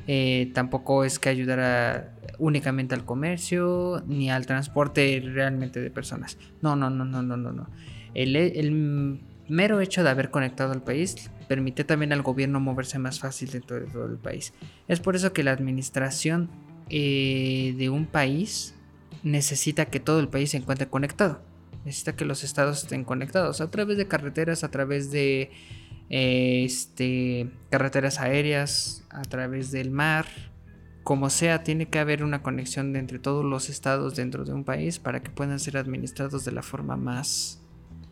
Eh, 0.07 0.49
tampoco 0.55 1.03
es 1.03 1.19
que 1.19 1.29
ayudara 1.29 2.15
únicamente 2.39 2.95
al 2.95 3.05
comercio 3.05 4.03
ni 4.07 4.31
al 4.31 4.47
transporte 4.47 5.21
realmente 5.23 5.79
de 5.81 5.91
personas. 5.91 6.39
No, 6.63 6.75
no, 6.75 6.89
no, 6.89 7.05
no, 7.05 7.21
no, 7.21 7.37
no, 7.37 7.51
no. 7.51 7.69
El, 8.15 9.21
mero 9.47 9.79
hecho 9.81 10.03
de 10.03 10.09
haber 10.09 10.31
conectado 10.31 10.73
al 10.73 10.81
país 10.81 11.29
permite 11.47 11.83
también 11.83 12.11
al 12.11 12.23
gobierno 12.23 12.59
moverse 12.59 12.97
más 12.97 13.19
fácil 13.19 13.51
dentro 13.51 13.79
de 13.79 13.85
todo 13.85 14.07
el 14.07 14.17
país. 14.17 14.51
Es 14.87 14.99
por 14.99 15.15
eso 15.15 15.31
que 15.31 15.43
la 15.43 15.51
administración 15.51 16.49
eh, 16.89 17.75
de 17.77 17.91
un 17.91 18.07
país 18.07 18.73
necesita 19.31 19.85
que 19.85 19.99
todo 19.99 20.19
el 20.19 20.27
país 20.29 20.51
se 20.51 20.57
encuentre 20.57 20.87
conectado. 20.87 21.41
Necesita 21.85 22.15
que 22.15 22.25
los 22.25 22.43
estados 22.43 22.83
estén 22.83 23.03
conectados 23.03 23.61
a 23.61 23.69
través 23.71 23.97
de 23.97 24.07
carreteras, 24.07 24.63
a 24.63 24.71
través 24.71 25.11
de 25.11 25.51
eh, 26.09 26.63
este, 26.65 27.49
carreteras 27.69 28.19
aéreas, 28.19 29.03
a 29.09 29.21
través 29.21 29.71
del 29.71 29.91
mar. 29.91 30.25
Como 31.03 31.29
sea, 31.29 31.63
tiene 31.63 31.87
que 31.87 31.99
haber 31.99 32.23
una 32.23 32.41
conexión 32.43 32.91
de 32.91 32.99
entre 32.99 33.19
todos 33.19 33.45
los 33.45 33.69
estados 33.69 34.15
dentro 34.15 34.43
de 34.43 34.51
un 34.53 34.65
país 34.65 34.99
para 34.99 35.21
que 35.23 35.29
puedan 35.29 35.59
ser 35.59 35.77
administrados 35.77 36.43
de 36.43 36.51
la 36.51 36.61
forma 36.61 36.97
más, 36.97 37.61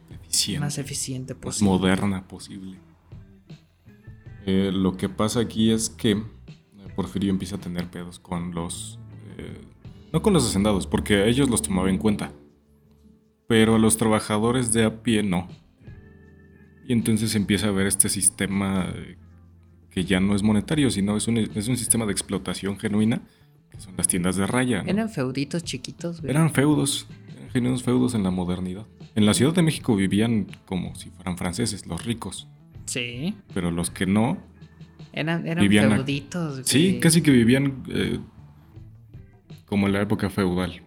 Eficiente. 0.09 0.59
más 0.61 0.77
eficiente 0.77 1.33
más 1.33 1.41
posible. 1.43 1.69
moderna 1.71 2.25
posible. 2.27 2.77
Eh, 4.45 4.71
lo 4.73 4.95
que 4.95 5.09
pasa 5.09 5.41
aquí 5.41 5.71
es 5.71 5.89
que 5.89 6.11
eh, 6.11 6.23
Porfirio 6.95 7.29
empieza 7.31 7.55
a 7.57 7.59
tener 7.59 7.89
pedos 7.89 8.19
con 8.19 8.53
los... 8.53 8.99
eh, 9.37 9.59
no 10.13 10.21
con 10.21 10.33
los 10.33 10.45
hacendados, 10.47 10.87
porque 10.87 11.15
a 11.15 11.25
ellos 11.25 11.49
los 11.49 11.61
tomaba 11.61 11.89
en 11.89 11.97
cuenta. 11.97 12.31
Pero 13.47 13.75
a 13.75 13.79
los 13.79 13.97
trabajadores 13.97 14.73
de 14.73 14.85
a 14.85 15.03
pie 15.03 15.21
no. 15.23 15.47
Y 16.87 16.93
entonces 16.93 17.35
empieza 17.35 17.67
a 17.67 17.71
ver 17.71 17.87
este 17.87 18.09
sistema 18.09 18.91
eh, 18.95 19.17
que 19.89 20.03
ya 20.05 20.19
no 20.19 20.35
es 20.35 20.43
monetario, 20.43 20.89
sino 20.91 21.15
es 21.17 21.27
un, 21.27 21.37
es 21.37 21.67
un 21.67 21.77
sistema 21.77 22.05
de 22.05 22.11
explotación 22.11 22.77
genuina, 22.77 23.21
que 23.71 23.79
son 23.79 23.93
las 23.97 24.07
tiendas 24.07 24.35
de 24.35 24.45
raya. 24.47 24.83
¿no? 24.83 24.89
Eran 24.89 25.09
feuditos 25.09 25.63
chiquitos, 25.63 26.21
güey. 26.21 26.31
Eran 26.31 26.51
feudos, 26.53 27.07
eran 27.35 27.49
genuinos 27.51 27.83
feudos 27.83 28.13
en 28.15 28.23
la 28.23 28.31
modernidad. 28.31 28.85
En 29.15 29.25
la 29.25 29.33
Ciudad 29.33 29.53
de 29.53 29.61
México 29.61 29.95
vivían 29.95 30.47
como 30.65 30.93
si 30.95 31.09
fueran 31.09 31.37
franceses, 31.37 31.85
los 31.87 32.05
ricos, 32.05 32.47
Sí. 32.85 33.33
pero 33.53 33.71
los 33.71 33.89
que 33.89 34.05
no, 34.05 34.37
Eran, 35.13 35.47
eran 35.47 35.61
Vivían 35.61 35.89
feuditos, 35.91 36.53
güey. 36.53 36.63
sí, 36.65 36.99
casi 37.01 37.21
que 37.21 37.31
vivían 37.31 37.83
eh, 37.87 38.19
como 39.65 39.87
en 39.87 39.93
la 39.93 40.01
época 40.01 40.29
feudal. 40.29 40.81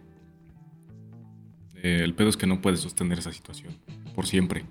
Eh, 1.75 2.01
el 2.03 2.13
pedo 2.13 2.29
es 2.29 2.37
que 2.37 2.47
no 2.47 2.61
puedes 2.61 2.81
sostener 2.81 3.19
esa 3.19 3.31
situación 3.31 3.73
por 4.15 4.27
siempre. 4.27 4.65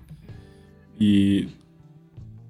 Y 0.99 1.49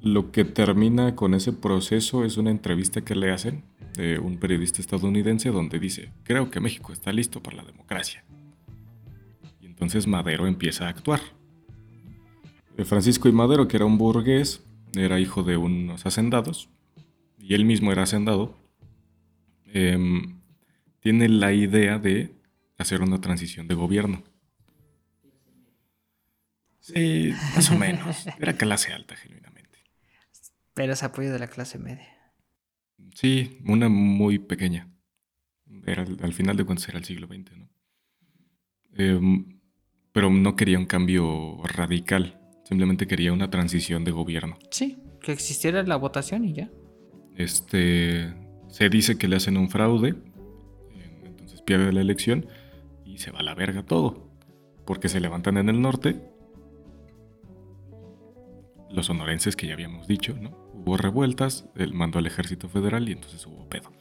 lo 0.01 0.31
que 0.31 0.45
termina 0.45 1.15
con 1.15 1.33
ese 1.33 1.53
proceso 1.53 2.25
es 2.25 2.37
una 2.37 2.51
entrevista 2.51 3.01
que 3.01 3.15
le 3.15 3.31
hacen 3.31 3.63
de 3.95 4.19
un 4.19 4.37
periodista 4.37 4.81
estadounidense 4.81 5.49
donde 5.49 5.79
dice, 5.79 6.11
creo 6.23 6.49
que 6.49 6.59
México 6.59 6.93
está 6.93 7.11
listo 7.11 7.41
para 7.41 7.57
la 7.57 7.63
democracia. 7.63 8.23
Y 9.61 9.65
entonces 9.65 10.07
Madero 10.07 10.47
empieza 10.47 10.85
a 10.85 10.89
actuar. 10.89 11.19
Eh, 12.77 12.85
Francisco 12.85 13.27
y 13.27 13.33
Madero, 13.33 13.67
que 13.67 13.77
era 13.77 13.85
un 13.85 13.97
burgués, 13.97 14.63
era 14.95 15.19
hijo 15.19 15.43
de 15.43 15.57
unos 15.57 16.05
hacendados, 16.05 16.69
y 17.37 17.53
él 17.53 17.65
mismo 17.65 17.91
era 17.91 18.03
hacendado, 18.03 18.55
em, 19.65 20.38
tiene 20.99 21.29
la 21.29 21.53
idea 21.53 21.97
de 21.99 22.35
hacer 22.77 23.01
una 23.01 23.19
transición 23.19 23.67
de 23.67 23.75
gobierno. 23.75 24.23
Sí, 26.79 27.33
más 27.55 27.69
o 27.69 27.77
menos. 27.77 28.25
Era 28.39 28.53
clase 28.53 28.93
alta, 28.93 29.15
genuinamente. 29.15 29.79
Pero 30.73 30.93
es 30.93 31.03
apoyo 31.03 31.31
de 31.31 31.39
la 31.39 31.47
clase 31.47 31.77
media. 31.77 32.07
Sí, 33.13 33.59
una 33.65 33.89
muy 33.89 34.39
pequeña. 34.39 34.87
Era, 35.85 36.03
al 36.03 36.17
al 36.21 36.33
final 36.33 36.57
de 36.57 36.63
cuentas 36.63 36.89
era 36.89 36.97
el 36.97 37.05
siglo 37.05 37.27
XX, 37.27 37.57
¿no? 37.57 37.69
Em, 38.95 39.59
pero 40.11 40.29
no 40.29 40.55
quería 40.55 40.79
un 40.79 40.85
cambio 40.85 41.61
radical. 41.63 42.39
Simplemente 42.63 43.07
quería 43.07 43.33
una 43.33 43.49
transición 43.49 44.03
de 44.03 44.11
gobierno. 44.11 44.57
Sí, 44.71 44.97
que 45.21 45.31
existiera 45.31 45.83
la 45.83 45.95
votación 45.95 46.45
y 46.45 46.53
ya. 46.53 46.69
Este, 47.35 48.33
se 48.69 48.89
dice 48.89 49.17
que 49.17 49.27
le 49.27 49.37
hacen 49.37 49.57
un 49.57 49.69
fraude, 49.69 50.15
entonces 51.59 51.61
pierde 51.65 51.91
la 51.93 52.01
elección 52.01 52.45
y 53.05 53.17
se 53.17 53.31
va 53.31 53.39
a 53.39 53.43
la 53.43 53.55
verga 53.55 53.83
todo, 53.83 54.29
porque 54.85 55.09
se 55.09 55.19
levantan 55.19 55.57
en 55.57 55.69
el 55.69 55.81
norte 55.81 56.21
los 58.91 59.05
sonorenses 59.05 59.55
que 59.55 59.67
ya 59.67 59.73
habíamos 59.73 60.07
dicho, 60.07 60.35
¿no? 60.39 60.49
Hubo 60.73 60.97
revueltas, 60.97 61.65
él 61.75 61.93
mandó 61.93 62.19
al 62.19 62.25
ejército 62.25 62.69
federal 62.69 63.07
y 63.07 63.11
entonces 63.11 63.45
hubo 63.45 63.67
pedo. 63.69 63.91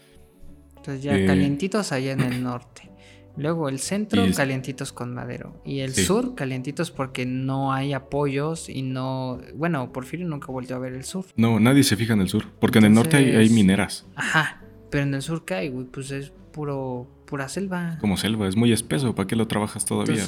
Entonces 0.77 1.03
ya 1.03 1.17
Eh. 1.19 1.27
calientitos 1.27 1.93
allá 1.93 2.13
en 2.13 2.21
el 2.21 2.43
norte. 2.43 2.91
Luego 3.37 3.69
el 3.69 3.79
centro, 3.79 4.25
es- 4.25 4.37
calientitos 4.37 4.93
con 4.93 5.15
Madero. 5.15 5.61
Y 5.65 5.81
el 5.81 5.93
Sí. 5.93 6.05
sur, 6.05 6.35
calientitos 6.35 6.91
porque 6.91 7.25
no 7.27 7.73
hay 7.73 7.93
apoyos 7.93 8.69
y 8.69 8.83
no... 8.83 9.39
Bueno, 9.55 9.93
Porfirio 9.93 10.27
nunca 10.27 10.51
volvió 10.51 10.75
a 10.77 10.79
ver 10.81 10.95
el 10.95 11.05
sur. 11.05 11.27
No, 11.37 11.61
nadie 11.61 11.83
se 11.85 11.97
fija 11.97 12.15
en 12.15 12.23
el 12.23 12.29
sur, 12.29 12.45
porque 12.59 12.79
en 12.79 12.87
el 12.87 12.95
norte 12.95 13.17
hay, 13.19 13.31
hay 13.37 13.49
mineras, 13.51 14.07
Ajá. 14.17 14.63
Pero 14.91 15.05
en 15.05 15.13
el 15.15 15.21
sur, 15.23 15.45
¿qué 15.45 15.55
hay, 15.55 15.69
güey? 15.69 15.85
Pues 15.87 16.11
es 16.11 16.31
puro, 16.53 17.07
pura 17.29 17.49
selva. 17.49 17.99
como 18.01 18.17
selva, 18.17 18.49
es 18.49 18.57
muy 18.57 18.73
espeso, 18.73 19.15
¿para 19.15 19.27
qué 19.27 19.37
lo 19.37 19.47
trabajas 19.47 19.85
todavía? 19.85 20.25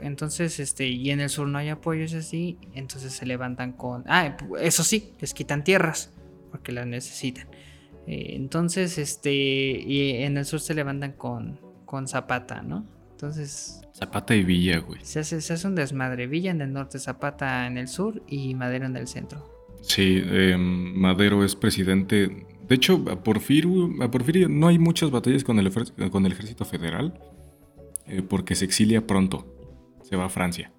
Entonces, 0.00 0.58
este, 0.58 0.88
y 0.88 1.10
en 1.10 1.20
el 1.20 1.28
sur 1.28 1.46
no 1.46 1.58
hay 1.58 1.68
apoyos 1.68 2.14
así, 2.14 2.58
entonces 2.72 3.12
se 3.12 3.26
levantan 3.26 3.72
con... 3.72 4.04
Ah, 4.06 4.36
eso 4.58 4.82
sí, 4.82 5.12
les 5.20 5.34
quitan 5.34 5.62
tierras, 5.62 6.10
porque 6.50 6.72
las 6.72 6.86
necesitan. 6.86 7.48
Eh, 8.06 8.36
entonces, 8.36 8.96
este, 8.96 9.34
y 9.34 10.22
en 10.22 10.38
el 10.38 10.46
sur 10.46 10.60
se 10.60 10.72
levantan 10.72 11.12
con, 11.12 11.60
con 11.84 12.08
Zapata, 12.08 12.62
¿no? 12.62 12.86
Entonces, 13.10 13.82
Zapata 13.92 14.34
y 14.34 14.44
Villa, 14.44 14.78
güey. 14.78 15.00
se 15.04 15.20
hace, 15.20 15.42
se 15.42 15.52
hace 15.52 15.66
un 15.66 15.74
desmadre. 15.74 16.26
Villa 16.26 16.50
en 16.50 16.62
el 16.62 16.72
norte, 16.72 16.98
Zapata 16.98 17.66
en 17.66 17.76
el 17.76 17.88
sur 17.88 18.22
y 18.26 18.54
Madero 18.54 18.86
en 18.86 18.96
el 18.96 19.06
centro. 19.06 19.44
Sí, 19.82 20.22
em, 20.24 20.94
Madero 20.96 21.44
es 21.44 21.54
presidente. 21.56 22.46
De 22.68 22.74
hecho, 22.74 23.02
a 23.10 23.22
Porfirio, 23.22 23.88
a 24.00 24.48
no 24.48 24.68
hay 24.68 24.78
muchas 24.78 25.10
batallas 25.10 25.42
con 25.42 25.58
el, 25.58 25.66
ejército 26.32 26.64
federal 26.66 27.18
eh, 28.06 28.22
porque 28.22 28.54
se 28.54 28.66
exilia 28.66 29.06
pronto. 29.06 29.46
Se 30.02 30.16
va 30.16 30.26
a 30.26 30.28
Francia. 30.28 30.70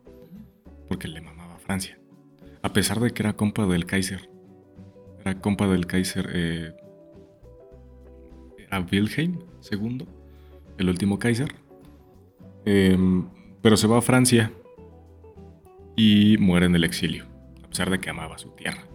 Porque 0.88 1.08
le 1.08 1.22
mamaba 1.22 1.56
a 1.56 1.60
Francia. 1.60 2.00
A 2.62 2.74
pesar 2.74 3.00
de 3.00 3.12
que 3.12 3.24
era 3.24 3.34
compa 3.34 3.66
del 3.66 3.86
Kaiser. 3.86 4.30
Era 5.22 5.42
compa 5.42 5.68
del 5.68 5.88
Kaiser. 5.88 6.30
Eh, 6.32 6.74
era 8.58 8.86
Wilhelm 8.92 9.40
II, 9.72 10.06
el 10.78 10.90
último 10.90 11.18
Kaiser. 11.18 11.56
Em, 12.66 13.28
pero 13.62 13.78
se 13.78 13.88
va 13.88 13.98
a 13.98 14.02
Francia 14.02 14.52
y 15.96 16.38
muere 16.38 16.68
en 16.68 16.76
el 16.76 16.84
exilio, 16.84 17.26
a 17.64 17.68
pesar 17.68 17.90
de 17.90 18.00
que 18.00 18.10
amaba 18.10 18.38
su 18.38 18.50
tierra. 18.52 18.89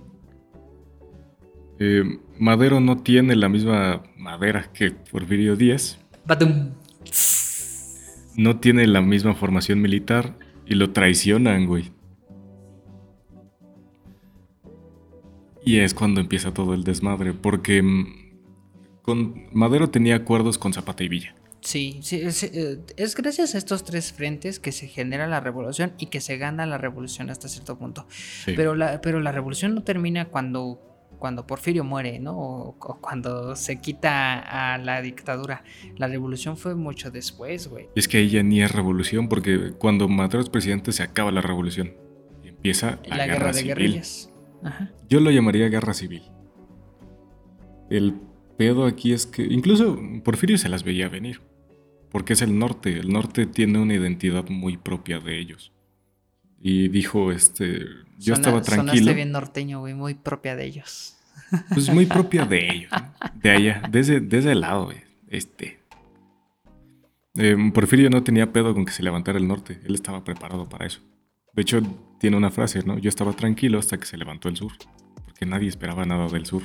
Eh, 1.79 2.19
Madero 2.39 2.81
no 2.81 2.99
tiene 3.03 3.37
la 3.37 3.49
misma 3.49 4.03
madera 4.17 4.71
que 4.73 4.93
Porfirio 4.93 5.57
Díaz, 5.57 5.99
Batum. 6.25 6.71
no 8.37 8.61
tiene 8.61 8.87
la 8.87 9.01
misma 9.01 9.35
formación 9.35 9.81
militar 9.81 10.37
y 10.67 10.75
lo 10.75 10.91
traicionan, 10.91 11.67
güey. 11.67 11.93
Y 15.65 15.79
es 15.79 15.95
cuando 15.95 16.21
empieza 16.21 16.53
todo 16.53 16.75
el 16.75 16.85
desmadre, 16.85 17.33
porque 17.33 17.83
mm, 17.83 18.07
con 19.03 19.47
Madero 19.53 19.89
tenía 19.91 20.17
acuerdos 20.17 20.59
con 20.59 20.73
Zapata 20.73 21.03
y 21.05 21.09
Villa. 21.09 21.35
Sí, 21.65 22.01
sí, 22.03 22.21
es, 22.21 22.43
eh, 22.43 22.81
es 22.99 23.15
gracias 23.15 23.55
a 23.55 23.59
estos 23.59 23.85
tres 23.85 24.13
frentes 24.13 24.61
que 24.61 24.71
se 24.71 24.87
genera 24.87 25.27
la 25.27 25.41
revolución 25.41 25.95
y 25.99 26.07
que 26.07 26.21
se 26.21 26.37
gana 26.37 26.67
la 26.67 26.77
revolución 26.77 27.31
hasta 27.31 27.49
cierto 27.49 27.79
punto. 27.79 28.07
Sí. 28.11 28.53
Pero 28.55 28.75
la, 28.75 29.01
pero 29.01 29.19
la 29.21 29.33
revolución 29.33 29.75
no 29.75 29.83
termina 29.83 30.27
cuando, 30.27 30.94
cuando 31.25 31.47
Porfirio 31.47 31.85
muere, 31.85 32.19
¿no? 32.19 32.37
O, 32.39 32.77
o 32.79 33.01
cuando 33.01 33.57
se 33.57 33.81
quita 33.81 34.41
a 34.41 34.77
la 34.77 35.01
dictadura. 35.01 35.65
La 35.97 36.07
revolución 36.07 36.59
fue 36.59 36.75
mucho 36.75 37.11
después, 37.11 37.67
güey. 37.69 37.89
Y 37.97 37.99
es 37.99 38.09
que 38.09 38.19
ahí 38.19 38.29
ya 38.29 38.43
ni 38.43 38.61
es 38.61 38.71
revolución, 38.71 39.31
porque 39.31 39.73
cuando 39.79 40.07
Madero 40.07 40.43
es 40.43 40.51
presidente 40.51 40.93
se 40.93 41.03
acaba 41.03 41.31
la 41.31 41.41
revolución. 41.41 41.95
Y 42.45 42.49
empieza 42.49 42.99
la, 43.07 43.17
La, 43.17 43.25
guerra, 43.25 43.39
guerra 43.39 43.47
de 43.53 43.55
civil. 43.55 43.69
guerrillas. 43.69 44.31
Ajá. 44.63 44.93
Yo 45.09 45.21
lo 45.21 45.31
llamaría 45.31 45.67
guerra 45.71 45.95
civil. 45.95 46.25
El 47.89 48.21
pedo 48.59 48.85
aquí 48.85 49.15
es 49.15 49.25
que 49.25 49.45
incluso 49.45 49.99
Porfirio 50.25 50.59
se 50.59 50.69
las 50.69 50.85
veía 50.85 51.09
venir, 51.09 51.41
porque 52.11 52.35
es 52.35 52.43
el 52.43 52.59
norte, 52.59 52.99
el 52.99 53.11
norte 53.11 53.47
tiene 53.47 53.79
una 53.79 53.95
identidad 53.95 54.47
muy 54.51 54.77
propia 54.77 55.21
de 55.21 55.39
ellos. 55.41 55.73
Y 56.61 56.89
dijo, 56.89 57.33
este, 57.33 57.81
yo 58.19 58.35
estaba 58.35 58.61
tranquilo. 58.61 58.93
Sonaste 58.93 59.15
bien 59.15 59.33
norteño, 59.33 59.81
güey, 59.81 59.95
muy 59.95 60.13
propia 60.13 60.55
de 60.55 60.67
ellos. 60.67 61.14
Pues 61.69 61.93
muy 61.93 62.07
propia 62.07 62.45
de 62.45 62.69
ellos, 62.69 62.91
de 63.35 63.51
allá, 63.51 63.83
desde, 63.91 64.21
desde 64.21 64.53
el 64.53 64.61
lado. 64.61 64.91
Este. 65.29 65.81
Em, 67.37 67.73
Porfirio 67.73 68.11
no 68.11 68.23
tenía 68.23 68.53
pedo 68.53 68.75
con 68.75 68.85
que 68.85 68.93
se 68.93 69.03
levantara 69.03 69.39
el 69.39 69.49
norte, 69.49 69.81
él 69.85 69.95
estaba 69.95 70.25
preparado 70.25 70.69
para 70.69 70.87
eso. 70.87 71.01
De 71.53 71.63
hecho, 71.63 71.81
tiene 72.19 72.37
una 72.37 72.51
frase, 72.51 72.83
¿no? 72.85 72.99
Yo 72.99 73.09
estaba 73.09 73.33
tranquilo 73.33 73.79
hasta 73.79 73.99
que 73.99 74.07
se 74.07 74.17
levantó 74.17 74.49
el 74.49 74.57
sur, 74.57 74.73
porque 75.25 75.47
nadie 75.47 75.69
esperaba 75.69 76.05
nada 76.05 76.29
del 76.29 76.47
sur. 76.47 76.63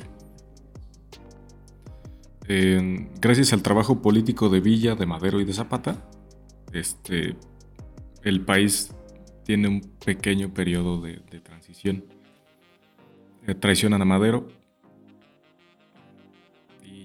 gracias 3.20 3.52
al 3.52 3.62
trabajo 3.62 4.02
político 4.02 4.48
de 4.48 4.60
Villa, 4.60 4.96
de 4.96 5.06
Madero 5.06 5.40
y 5.40 5.44
de 5.44 5.52
Zapata, 5.52 6.08
este, 6.72 7.36
el 8.22 8.40
país 8.40 8.92
tiene 9.44 9.68
un 9.68 9.80
pequeño 10.04 10.52
periodo 10.52 11.00
de, 11.00 11.18
transición. 11.40 12.04
Eh, 13.46 13.54
traicionan 13.54 14.02
a 14.02 14.04
Madero 14.04 14.48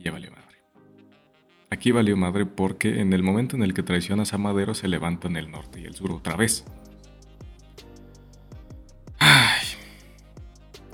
ya 0.05 0.11
valió 0.11 0.31
madre. 0.31 0.45
Aquí 1.71 1.91
valió 1.91 2.15
madre 2.15 2.45
porque 2.45 3.01
en 3.01 3.11
el 3.11 3.23
momento 3.23 3.55
en 3.55 3.63
el 3.63 3.73
que 3.73 3.83
traicionas 3.83 4.33
a 4.33 4.37
Madero 4.37 4.75
se 4.75 4.87
levantan 4.87 5.35
el 5.35 5.49
norte 5.49 5.81
y 5.81 5.85
el 5.85 5.95
sur 5.95 6.11
otra 6.11 6.35
vez. 6.35 6.63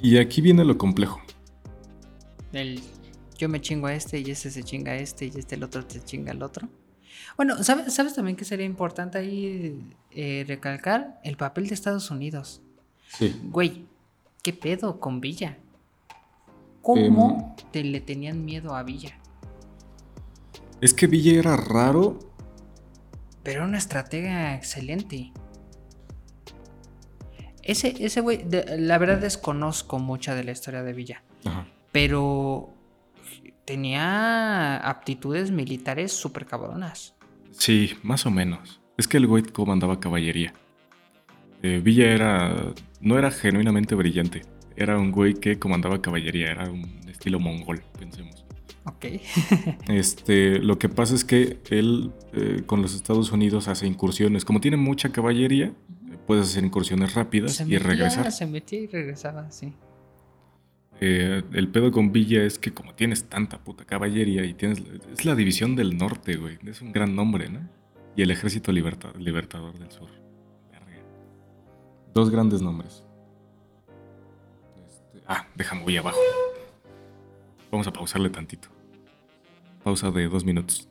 Y 0.01 0.17
aquí 0.17 0.41
viene 0.41 0.65
lo 0.65 0.79
complejo. 0.79 1.21
El 2.53 2.81
yo 3.37 3.49
me 3.49 3.61
chingo 3.61 3.87
a 3.87 3.93
este 3.93 4.19
y 4.19 4.31
ese 4.31 4.49
se 4.49 4.63
chinga 4.63 4.93
a 4.93 4.95
este 4.95 5.25
y 5.25 5.31
este 5.35 5.55
el 5.55 5.63
otro 5.63 5.85
te 5.85 5.99
chinga 6.03 6.31
al 6.31 6.41
otro. 6.41 6.69
Bueno, 7.37 7.63
¿sabes, 7.63 7.93
¿sabes 7.93 8.15
también 8.15 8.35
que 8.35 8.45
sería 8.45 8.65
importante 8.65 9.17
ahí 9.17 9.79
eh, 10.11 10.43
recalcar? 10.47 11.19
El 11.23 11.37
papel 11.37 11.67
de 11.67 11.73
Estados 11.73 12.09
Unidos. 12.09 12.61
Sí. 13.09 13.35
Güey, 13.43 13.85
¿qué 14.41 14.53
pedo 14.53 14.99
con 14.99 15.21
Villa? 15.21 15.57
¿Cómo 16.81 17.55
em, 17.59 17.71
te 17.71 17.83
le 17.83 18.01
tenían 18.01 18.43
miedo 18.43 18.75
a 18.75 18.83
Villa? 18.83 19.17
Es 20.81 20.93
que 20.93 21.07
Villa 21.07 21.33
era 21.39 21.55
raro. 21.55 22.19
Pero 23.43 23.59
era 23.59 23.67
una 23.67 23.77
estratega 23.77 24.55
excelente. 24.55 25.31
Ese, 27.63 27.93
ese 28.03 28.21
güey, 28.21 28.45
la 28.77 28.97
verdad 28.97 29.19
desconozco 29.19 30.00
mucha 30.00 30.33
de 30.33 30.43
la 30.43 30.51
historia 30.51 30.83
de 30.83 30.93
Villa. 30.93 31.23
Pero 31.91 32.73
tenía 33.65 34.77
aptitudes 34.77 35.51
militares 35.51 36.11
súper 36.11 36.45
cabronas. 36.45 37.15
Sí, 37.51 37.93
más 38.01 38.25
o 38.25 38.31
menos. 38.31 38.81
Es 38.97 39.07
que 39.07 39.17
el 39.17 39.27
güey 39.27 39.43
comandaba 39.43 40.00
caballería. 40.00 40.53
Eh, 41.61 41.79
Villa 41.83 42.11
era. 42.11 42.73
no 43.01 43.19
era 43.19 43.29
genuinamente 43.29 43.93
brillante. 43.93 44.41
Era 44.75 44.97
un 44.97 45.11
güey 45.11 45.33
que 45.33 45.59
comandaba 45.59 46.01
caballería. 46.01 46.51
Era 46.51 46.69
un 46.69 46.85
estilo 47.09 47.39
mongol, 47.39 47.83
pensemos. 47.97 48.45
Ok. 48.85 49.05
este, 49.89 50.59
lo 50.59 50.79
que 50.79 50.89
pasa 50.89 51.15
es 51.15 51.23
que 51.23 51.59
él 51.69 52.11
eh, 52.33 52.63
con 52.65 52.81
los 52.81 52.95
Estados 52.95 53.31
Unidos 53.31 53.67
hace 53.67 53.87
incursiones. 53.87 54.45
Como 54.45 54.59
tiene 54.59 54.77
mucha 54.77 55.11
caballería, 55.11 55.73
puedes 56.25 56.47
hacer 56.47 56.63
incursiones 56.63 57.13
rápidas 57.13 57.61
y 57.61 57.77
regresar. 57.77 58.31
Se 58.31 58.45
metía 58.45 58.79
y 58.79 58.87
regresaba, 58.87 59.51
sí. 59.51 59.73
Eh, 61.03 61.41
el 61.53 61.67
pedo 61.69 61.91
con 61.91 62.11
Villa 62.11 62.43
es 62.43 62.59
que 62.59 62.74
como 62.74 62.93
tienes 62.93 63.24
tanta 63.24 63.57
puta 63.63 63.85
caballería 63.85 64.46
y 64.46 64.53
tienes... 64.53 64.83
Es 65.11 65.25
la 65.25 65.33
división 65.33 65.75
del 65.75 65.98
norte, 65.98 66.35
güey. 66.35 66.59
Es 66.65 66.81
un 66.81 66.91
gran 66.91 67.15
nombre, 67.15 67.50
¿no? 67.50 67.67
Y 68.15 68.22
el 68.22 68.29
ejército 68.29 68.72
libertador 68.72 69.79
del 69.79 69.91
sur. 69.91 70.09
Dos 72.13 72.29
grandes 72.29 72.61
nombres. 72.61 73.03
Ah, 75.33 75.48
déjame 75.55 75.83
voy 75.83 75.96
abajo. 75.96 76.20
Vamos 77.72 77.87
a 77.87 77.94
pausarle 77.94 78.29
tantito. 78.29 78.67
Pausa 79.81 80.11
de 80.11 80.27
dos 80.27 80.44
minutos. 80.44 80.89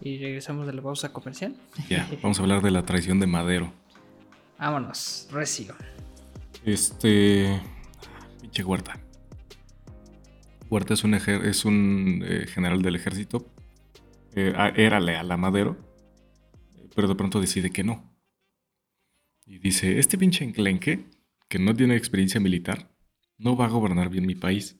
Y 0.00 0.16
regresamos 0.16 0.66
de 0.66 0.72
la 0.72 0.80
pausa 0.80 1.12
comercial. 1.12 1.54
Ya, 1.90 2.08
vamos 2.22 2.38
a 2.38 2.42
hablar 2.42 2.62
de 2.62 2.70
la 2.70 2.86
traición 2.86 3.20
de 3.20 3.26
Madero. 3.26 3.70
Vámonos, 4.58 5.28
recio. 5.30 5.74
Este. 6.64 7.60
Pinche 8.40 8.64
Huerta. 8.64 8.98
Huerta 10.70 10.94
es 10.94 11.04
un, 11.04 11.12
es 11.12 11.64
un 11.66 12.24
eh, 12.26 12.46
general 12.46 12.80
del 12.80 12.96
ejército. 12.96 13.46
Eh, 14.34 14.54
era 14.74 15.00
leal 15.00 15.30
a 15.30 15.36
Madero. 15.36 15.76
Pero 16.94 17.08
de 17.08 17.14
pronto 17.14 17.42
decide 17.42 17.70
que 17.70 17.84
no. 17.84 18.10
Y 19.44 19.58
dice: 19.58 19.98
Este 19.98 20.16
pinche 20.16 20.44
enclenque, 20.44 21.17
que 21.48 21.58
no 21.58 21.74
tiene 21.74 21.96
experiencia 21.96 22.40
militar, 22.40 22.90
no 23.38 23.56
va 23.56 23.66
a 23.66 23.70
gobernar 23.70 24.10
bien 24.10 24.26
mi 24.26 24.34
país. 24.34 24.76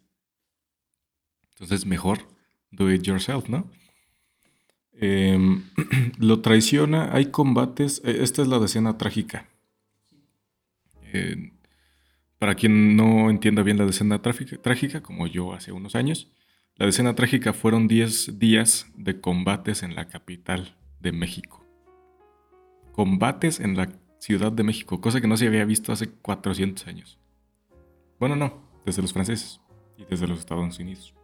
Entonces, 1.51 1.87
mejor 1.87 2.29
do 2.71 2.93
it 2.93 3.03
yourself, 3.03 3.49
¿no? 3.49 3.71
Em, 4.93 5.65
lo 6.19 6.41
traiciona, 6.41 7.15
hay 7.15 7.27
combates. 7.27 8.03
Eh, 8.05 8.19
esta 8.23 8.43
es 8.43 8.49
la 8.49 8.65
escena 8.65 8.99
trágica. 8.99 9.49
Para 12.39 12.55
quien 12.55 12.97
no 12.97 13.31
entienda 13.31 13.63
bien 13.63 13.79
la 13.79 13.87
decena 13.87 14.21
trágica, 14.21 15.03
como 15.03 15.27
yo 15.27 15.55
hace 15.55 15.73
unos 15.73 15.95
años, 15.97 16.31
la 16.77 16.87
decena 16.87 17.15
trágica 17.15 17.53
fueron 17.53 17.89
10 17.89 18.39
días 18.39 18.87
de 18.97 19.21
combates 19.21 19.83
en 19.83 19.97
la 19.97 20.07
capital 20.07 20.77
de 21.01 21.11
México. 21.13 21.67
Combates 22.93 23.59
en 23.59 23.77
la 23.77 23.89
Ciudad 24.19 24.53
de 24.53 24.63
México, 24.65 25.01
cosa 25.01 25.21
que 25.21 25.29
no 25.29 25.37
se 25.37 25.47
había 25.47 25.65
visto 25.65 25.93
hace 25.93 26.11
400 26.11 26.87
años. 26.87 27.19
Bueno, 28.19 28.37
no, 28.37 28.63
desde 28.85 29.03
los 29.03 29.13
franceses 29.13 29.61
y 29.97 30.05
desde 30.05 30.27
los 30.27 30.41
Estados 30.41 30.79
Unidos. 30.79 31.15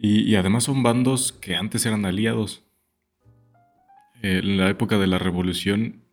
Y, 0.00 0.36
además 0.36 0.64
son 0.64 0.84
bandos 0.84 1.32
que 1.32 1.56
antes 1.56 1.84
eran 1.84 2.06
aliados. 2.06 2.64
En 4.22 4.56
la 4.56 4.68
época 4.68 4.98
de 4.98 5.08
la 5.08 5.18
revolución 5.18 6.04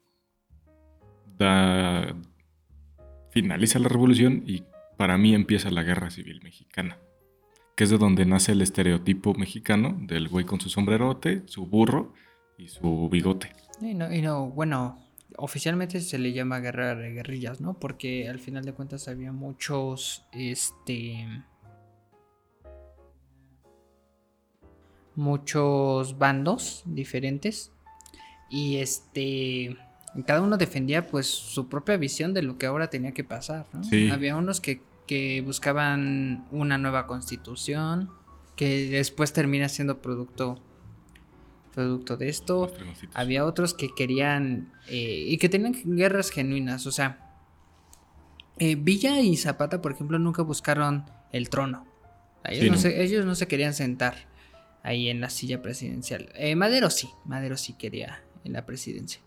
finaliza 3.30 3.80
la 3.80 3.89
revolución 3.89 4.43
y 4.47 4.63
para 4.97 5.17
mí 5.17 5.36
empieza 5.36 5.69
la 5.69 5.84
guerra 5.84 6.10
civil 6.10 6.41
mexicana, 6.41 6.97
que 7.75 7.84
es 7.84 7.89
de 7.89 7.97
donde 7.97 8.25
nace 8.25 8.54
el 8.54 8.62
estereotipo 8.62 9.34
mexicano 9.34 9.97
del 10.01 10.30
güey 10.30 10.45
con 10.45 10.62
su 10.62 10.69
sombrerote, 10.69 11.43
su 11.45 11.65
burro 11.65 12.13
y 12.58 12.69
su 12.69 13.10
bigote. 13.10 13.51
Y 13.82 13.94
no, 13.94 14.14
y 14.14 14.22
no, 14.22 14.48
bueno, 14.48 14.98
oficialmente 15.38 16.00
se 16.02 16.18
le 16.18 16.34
llama 16.34 16.60
guerra 16.60 16.96
de 16.96 17.12
guerrillas, 17.12 17.62
¿no? 17.62 17.80
Porque 17.80 18.30
al 18.30 18.40
final 18.40 18.64
de 18.64 18.74
cuentas 18.74 19.08
había 19.08 19.32
muchos, 19.32 20.26
este... 20.32 21.28
muchos 25.16 26.18
bandos 26.18 26.84
diferentes 26.86 27.72
y 28.50 28.78
este 28.78 29.78
cada 30.26 30.42
uno 30.42 30.58
defendía 30.58 31.08
pues 31.08 31.28
su 31.28 31.68
propia 31.68 31.98
visión 31.98 32.34
de 32.34 32.42
lo 32.42 32.58
que 32.58 32.66
ahora 32.68 32.90
tenía 32.90 33.12
que 33.12 33.24
pasar. 33.24 33.66
Había 34.12 34.36
unos 34.38 34.62
que, 34.62 34.82
buscaban 35.46 36.48
una 36.52 36.78
nueva 36.78 37.06
constitución, 37.06 38.10
que 38.56 38.90
después 38.90 39.34
termina 39.34 39.68
siendo 39.68 40.02
producto 40.02 40.62
producto 41.76 42.18
de 42.18 42.30
esto. 42.30 42.74
Había 43.14 43.46
otros 43.46 43.74
que 43.74 43.90
querían 43.96 44.72
eh, 44.88 45.26
y 45.28 45.38
que 45.38 45.50
tenían 45.50 45.76
guerras 45.86 46.32
genuinas. 46.32 46.88
O 46.88 46.92
sea, 46.92 47.36
eh, 48.58 48.76
Villa 48.76 49.20
y 49.20 49.38
Zapata, 49.38 49.82
por 49.82 49.92
ejemplo, 49.92 50.18
nunca 50.18 50.42
buscaron 50.42 51.06
el 51.32 51.50
trono. 51.50 51.86
Ellos, 52.46 52.84
no. 52.84 52.90
ellos 52.90 53.26
no 53.26 53.36
se 53.36 53.48
querían 53.48 53.74
sentar 53.74 54.16
ahí 54.84 55.10
en 55.10 55.20
la 55.20 55.30
silla 55.30 55.62
presidencial. 55.62 56.30
Eh, 56.36 56.56
Madero 56.56 56.90
sí, 56.90 57.10
Madero 57.26 57.58
sí 57.58 57.74
quería 57.74 58.24
en 58.44 58.54
la 58.54 58.66
presidencia. 58.66 59.20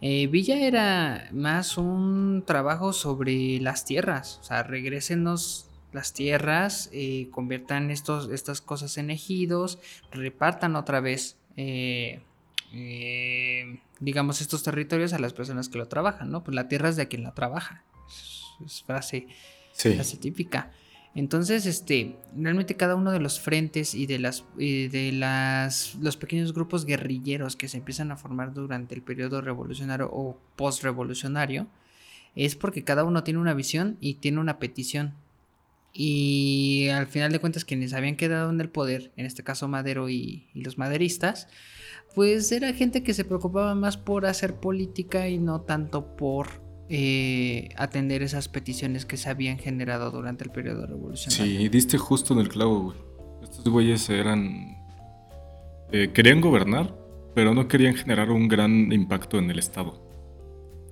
Eh, 0.00 0.28
Villa 0.28 0.58
era 0.58 1.28
más 1.32 1.76
un 1.76 2.44
trabajo 2.46 2.92
sobre 2.92 3.60
las 3.60 3.84
tierras, 3.84 4.38
o 4.40 4.44
sea, 4.44 4.62
regresenos 4.62 5.66
las 5.92 6.14
tierras, 6.14 6.88
eh, 6.92 7.28
conviertan 7.32 7.90
estos, 7.90 8.30
estas 8.30 8.60
cosas 8.60 8.96
en 8.96 9.10
ejidos, 9.10 9.78
repartan 10.12 10.76
otra 10.76 11.00
vez, 11.00 11.36
eh, 11.56 12.20
digamos, 13.98 14.40
estos 14.40 14.62
territorios 14.62 15.12
a 15.12 15.18
las 15.18 15.32
personas 15.32 15.68
que 15.68 15.78
lo 15.78 15.88
trabajan, 15.88 16.30
¿no? 16.30 16.42
Pues 16.42 16.54
la 16.54 16.68
tierra 16.68 16.88
es 16.88 16.96
de 16.96 17.08
quien 17.08 17.22
la 17.22 17.34
trabaja, 17.34 17.84
es, 18.64 18.82
frase, 18.82 19.26
frase 19.72 20.16
típica. 20.16 20.70
Entonces, 21.14 21.66
este, 21.66 22.16
realmente 22.36 22.76
cada 22.76 22.94
uno 22.94 23.10
de 23.10 23.18
los 23.18 23.40
frentes 23.40 23.94
y 23.94 24.06
de 24.06 24.20
las 24.20 24.44
de 24.56 25.10
las 25.12 25.96
los 25.96 26.16
pequeños 26.16 26.54
grupos 26.54 26.84
guerrilleros 26.84 27.56
que 27.56 27.66
se 27.66 27.78
empiezan 27.78 28.12
a 28.12 28.16
formar 28.16 28.54
durante 28.54 28.94
el 28.94 29.02
periodo 29.02 29.40
revolucionario 29.40 30.08
o 30.12 30.38
postrevolucionario 30.54 31.66
es 32.36 32.54
porque 32.54 32.84
cada 32.84 33.02
uno 33.02 33.24
tiene 33.24 33.40
una 33.40 33.54
visión 33.54 33.96
y 34.00 34.14
tiene 34.14 34.38
una 34.38 34.58
petición. 34.58 35.14
Y 35.92 36.88
al 36.88 37.06
final 37.06 37.32
de 37.32 37.40
cuentas 37.40 37.64
quienes 37.64 37.92
habían 37.92 38.16
quedado 38.16 38.50
en 38.50 38.60
el 38.60 38.70
poder, 38.70 39.12
en 39.16 39.26
este 39.26 39.42
caso 39.42 39.68
Madero 39.68 40.08
y, 40.08 40.48
los 40.54 40.78
maderistas, 40.78 41.48
pues 42.14 42.52
era 42.52 42.72
gente 42.72 43.02
que 43.02 43.14
se 43.14 43.24
preocupaba 43.24 43.74
más 43.74 43.96
por 43.96 44.26
hacer 44.26 44.56
política 44.56 45.28
y 45.28 45.38
no 45.38 45.62
tanto 45.62 46.16
por 46.16 46.62
eh, 46.88 47.68
atender 47.76 48.22
esas 48.22 48.48
peticiones 48.48 49.06
que 49.06 49.16
se 49.16 49.30
habían 49.30 49.58
generado 49.58 50.10
durante 50.10 50.44
el 50.44 50.50
periodo 50.50 50.86
revolucionario. 50.86 51.60
Sí, 51.60 51.68
diste 51.68 51.98
justo 51.98 52.34
en 52.34 52.40
el 52.40 52.48
clavo, 52.48 52.80
güey. 52.82 52.98
Estos 53.42 53.64
güeyes 53.64 54.08
eran... 54.10 54.76
Eh, 55.92 56.10
querían 56.12 56.40
gobernar, 56.40 56.94
pero 57.34 57.54
no 57.54 57.66
querían 57.66 57.94
generar 57.94 58.30
un 58.30 58.48
gran 58.48 58.92
impacto 58.92 59.38
en 59.38 59.50
el 59.50 59.58
Estado. 59.58 60.00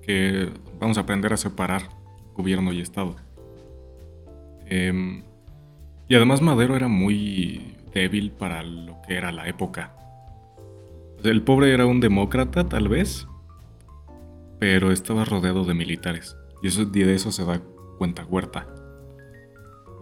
Que 0.02 0.50
vamos 0.80 0.98
a 0.98 1.02
aprender 1.02 1.32
a 1.32 1.36
separar 1.36 1.82
gobierno 2.34 2.72
y 2.72 2.80
Estado. 2.80 3.16
Em, 4.70 5.22
y 6.08 6.14
además 6.14 6.42
Madero 6.42 6.76
era 6.76 6.88
muy 6.88 7.76
débil 7.92 8.30
para 8.30 8.62
lo 8.62 9.00
que 9.06 9.14
era 9.14 9.32
la 9.32 9.48
época. 9.48 9.94
El 11.24 11.42
pobre 11.42 11.72
era 11.72 11.86
un 11.86 12.00
demócrata, 12.00 12.68
tal 12.68 12.88
vez, 12.88 13.26
pero 14.58 14.92
estaba 14.92 15.24
rodeado 15.24 15.64
de 15.64 15.74
militares. 15.74 16.36
Y 16.62 16.68
eso, 16.68 16.84
de 16.84 17.14
eso 17.14 17.32
se 17.32 17.44
da 17.44 17.60
cuenta 17.98 18.24
Huerta. 18.24 18.66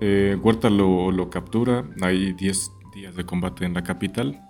Eh, 0.00 0.36
Huerta 0.42 0.68
lo, 0.68 1.10
lo, 1.10 1.30
captura, 1.30 1.84
hay 2.02 2.32
10 2.34 2.70
días 2.94 3.16
de 3.16 3.24
combate 3.24 3.64
en 3.64 3.74
la 3.74 3.82
capital. 3.82 4.40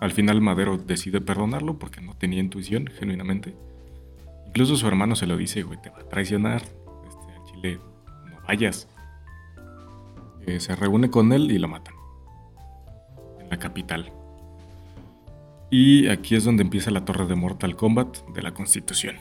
Al 0.00 0.12
final 0.12 0.40
Madero 0.40 0.76
decide 0.76 1.20
perdonarlo 1.20 1.78
porque 1.78 2.00
no 2.00 2.14
tenía 2.14 2.40
intuición, 2.40 2.86
genuinamente. 2.86 3.54
Incluso 4.46 4.76
su 4.76 4.86
hermano 4.86 5.14
se 5.14 5.26
lo 5.26 5.36
dice, 5.36 5.62
güey, 5.62 5.80
te 5.80 5.90
va 5.90 5.98
a 5.98 6.08
traicionar. 6.08 6.62
Este, 6.62 7.32
a 7.32 7.44
Chile 7.44 7.80
no 8.30 8.40
vayas. 8.46 8.88
Eh, 10.48 10.60
se 10.60 10.74
reúne 10.74 11.10
con 11.10 11.34
él 11.34 11.50
y 11.50 11.58
lo 11.58 11.68
matan. 11.68 11.94
En 13.38 13.50
la 13.50 13.58
capital. 13.58 14.10
Y 15.70 16.08
aquí 16.08 16.36
es 16.36 16.44
donde 16.44 16.62
empieza 16.62 16.90
la 16.90 17.04
torre 17.04 17.26
de 17.26 17.34
Mortal 17.34 17.76
Kombat 17.76 18.26
de 18.28 18.40
la 18.40 18.54
Constitución. 18.54 19.16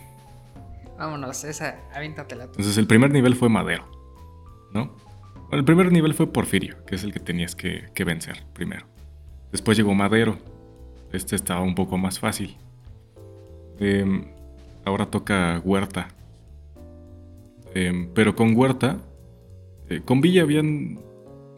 Vámonos, 0.97 1.43
esa, 1.43 1.81
avíntatela 1.93 2.45
Entonces 2.45 2.77
el 2.77 2.87
primer 2.87 3.11
nivel 3.11 3.35
fue 3.35 3.49
Madero, 3.49 3.91
¿no? 4.73 4.95
Bueno, 5.49 5.57
el 5.59 5.65
primer 5.65 5.91
nivel 5.91 6.13
fue 6.13 6.31
Porfirio, 6.31 6.77
que 6.85 6.95
es 6.95 7.03
el 7.03 7.11
que 7.11 7.19
tenías 7.19 7.55
que, 7.55 7.91
vencer 8.05 8.45
primero. 8.53 8.85
Después 9.51 9.77
llegó 9.77 9.93
Madero. 9.93 10.37
Este 11.11 11.35
estaba 11.35 11.59
un 11.61 11.75
poco 11.75 11.97
más 11.97 12.19
fácil. 12.19 12.55
Em, 13.79 14.31
ahora 14.85 15.07
toca 15.07 15.61
Huerta. 15.63 16.07
Em, 17.75 18.09
pero 18.13 18.33
con 18.33 18.55
Huerta, 18.55 19.01
eh, 19.89 20.01
con 20.05 20.21
Villa 20.21 20.43
habían 20.43 21.05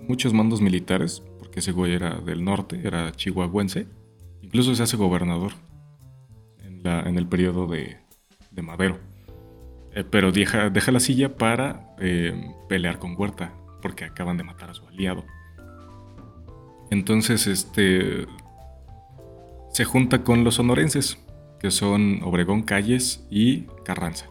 muchos 0.09 0.33
mandos 0.33 0.59
militares, 0.59 1.23
porque 1.37 1.59
ese 1.59 1.71
güey 1.71 1.93
era 1.93 2.15
del 2.15 2.43
norte, 2.43 2.81
era 2.83 3.11
chihuahuense. 3.11 3.87
Incluso 4.41 4.73
se 4.73 4.83
hace 4.83 4.97
gobernador 4.97 5.53
en, 6.83 7.17
el 7.17 7.27
periodo 7.27 7.67
de, 7.67 7.97
de 8.49 8.61
Madero. 8.63 8.97
Eh, 9.93 10.03
pero 10.09 10.31
deja, 10.31 10.69
la 10.69 10.99
silla 10.99 11.37
para 11.37 11.95
eh, 11.99 12.33
pelear 12.67 12.97
con 12.97 13.15
Huerta, 13.15 13.53
porque 13.83 14.03
acaban 14.03 14.37
de 14.37 14.43
matar 14.43 14.71
a 14.71 14.73
su 14.73 14.85
aliado. 14.87 15.23
Entonces, 16.89 17.45
este. 17.47 18.25
Se 19.71 19.85
junta 19.85 20.23
con 20.23 20.43
los 20.43 20.55
sonorenses, 20.55 21.19
que 21.59 21.69
son 21.69 22.21
Obregón 22.23 22.63
Calles 22.63 23.27
y 23.29 23.67
Carranza. 23.85 24.25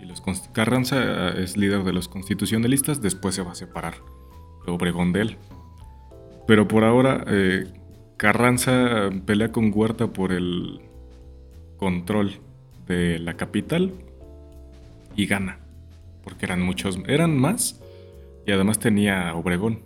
Y 0.00 0.04
los, 0.04 0.22
Carranza 0.52 1.30
es 1.30 1.56
líder 1.56 1.82
de 1.82 1.92
los 1.92 2.06
constitucionalistas, 2.06 3.02
después 3.02 3.34
se 3.34 3.42
va 3.42 3.52
a 3.52 3.56
separar 3.56 3.94
Obregón 4.66 5.12
de 5.12 5.22
él. 5.22 5.36
Pero 6.46 6.68
por 6.68 6.84
ahora, 6.84 7.24
eh, 7.26 7.66
Carranza 8.16 9.10
pelea 9.26 9.50
con 9.50 9.72
Huerta 9.74 10.08
por 10.08 10.32
el 10.32 10.80
control 11.76 12.40
de 12.86 13.18
la 13.18 13.34
capital 13.34 13.92
y 15.16 15.26
gana. 15.26 15.58
Porque 16.22 16.46
eran 16.46 16.62
muchos, 16.62 16.98
eran 17.06 17.36
más. 17.36 17.80
Y 18.46 18.52
además 18.52 18.78
tenía 18.78 19.34
Obregón, 19.34 19.82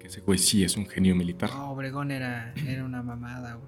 que 0.00 0.08
ese 0.08 0.20
güey 0.20 0.38
sí 0.38 0.64
es 0.64 0.76
un 0.76 0.86
genio 0.86 1.14
militar. 1.14 1.50
Obregón 1.52 2.10
era, 2.10 2.52
era 2.66 2.84
una 2.84 3.02
mamada, 3.02 3.58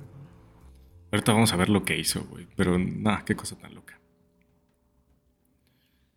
Ahorita 1.12 1.32
vamos 1.32 1.52
a 1.52 1.56
ver 1.56 1.68
lo 1.68 1.84
que 1.84 1.98
hizo, 1.98 2.24
güey. 2.30 2.46
Pero 2.56 2.78
nada, 2.78 3.24
qué 3.24 3.34
cosa 3.34 3.56
tan 3.56 3.74
loca. 3.74 3.99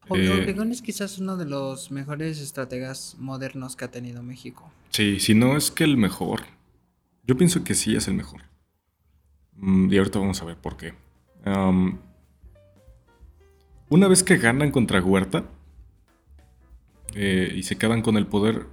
Eh, 0.10 0.30
Obregón 0.30 0.72
es 0.72 0.82
quizás 0.82 1.18
uno 1.18 1.38
de 1.38 1.46
los 1.46 1.92
mejores 1.92 2.40
estrategas 2.40 3.16
modernos 3.20 3.76
que 3.76 3.86
ha 3.86 3.92
tenido 3.92 4.22
México. 4.22 4.72
Sí, 4.90 5.20
si 5.20 5.34
no 5.34 5.56
es 5.56 5.72
que 5.72 5.84
el 5.84 5.98
mejor. 5.98 6.42
Yo 7.26 7.38
pienso 7.38 7.64
que 7.64 7.74
sí 7.74 7.96
es 7.96 8.08
el 8.08 8.16
mejor. 8.16 8.42
Mm, 9.56 9.92
y 9.92 9.98
ahorita 9.98 10.20
vamos 10.20 10.42
a 10.42 10.46
ver 10.46 10.58
por 10.58 10.78
qué. 10.78 10.94
una 13.90 14.08
vez 14.08 14.24
que 14.24 14.38
ganan 14.38 14.72
contra 14.72 15.02
Huerta 15.02 15.46
eh, 17.14 17.54
y 17.56 17.64
se 17.64 17.78
quedan 17.78 18.02
con 18.02 18.18
el 18.18 18.28
poder, 18.28 18.66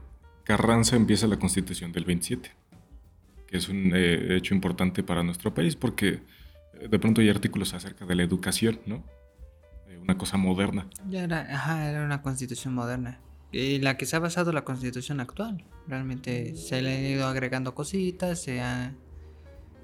Carranza 0.44 0.96
empieza 0.96 1.26
la 1.26 1.38
constitución 1.38 1.92
del 1.92 2.04
27, 2.04 2.50
que 3.46 3.56
es 3.56 3.68
un 3.68 3.92
eh, 3.94 4.36
hecho 4.36 4.54
importante 4.54 5.02
para 5.02 5.22
nuestro 5.22 5.52
país 5.52 5.76
porque 5.76 6.20
de 6.88 6.98
pronto 6.98 7.20
hay 7.20 7.28
artículos 7.28 7.74
acerca 7.74 8.06
de 8.06 8.14
la 8.14 8.22
educación, 8.22 8.80
¿no? 8.86 9.04
Una 9.98 10.16
cosa 10.18 10.36
moderna. 10.36 10.88
Ya 11.08 11.24
era, 11.24 11.40
ajá, 11.40 11.90
era 11.90 12.04
una 12.04 12.22
constitución 12.22 12.74
moderna. 12.74 13.20
Y 13.52 13.78
la 13.78 13.96
que 13.96 14.06
se 14.06 14.16
ha 14.16 14.18
basado 14.20 14.52
la 14.52 14.64
constitución 14.64 15.20
actual. 15.20 15.64
Realmente 15.88 16.54
se 16.54 16.82
le 16.82 16.96
han 16.96 17.04
ido 17.04 17.26
agregando 17.26 17.74
cositas, 17.74 18.40
se 18.40 18.60
ha, 18.60 18.94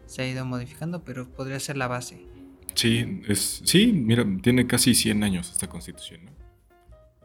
se 0.06 0.22
ha 0.22 0.28
ido 0.28 0.44
modificando, 0.44 1.02
pero 1.02 1.28
podría 1.28 1.58
ser 1.58 1.76
la 1.76 1.88
base. 1.88 2.24
Sí, 2.74 3.22
es, 3.26 3.62
sí, 3.64 3.92
mira, 3.92 4.24
tiene 4.42 4.66
casi 4.66 4.94
100 4.94 5.24
años 5.24 5.50
esta 5.50 5.68
constitución. 5.68 6.20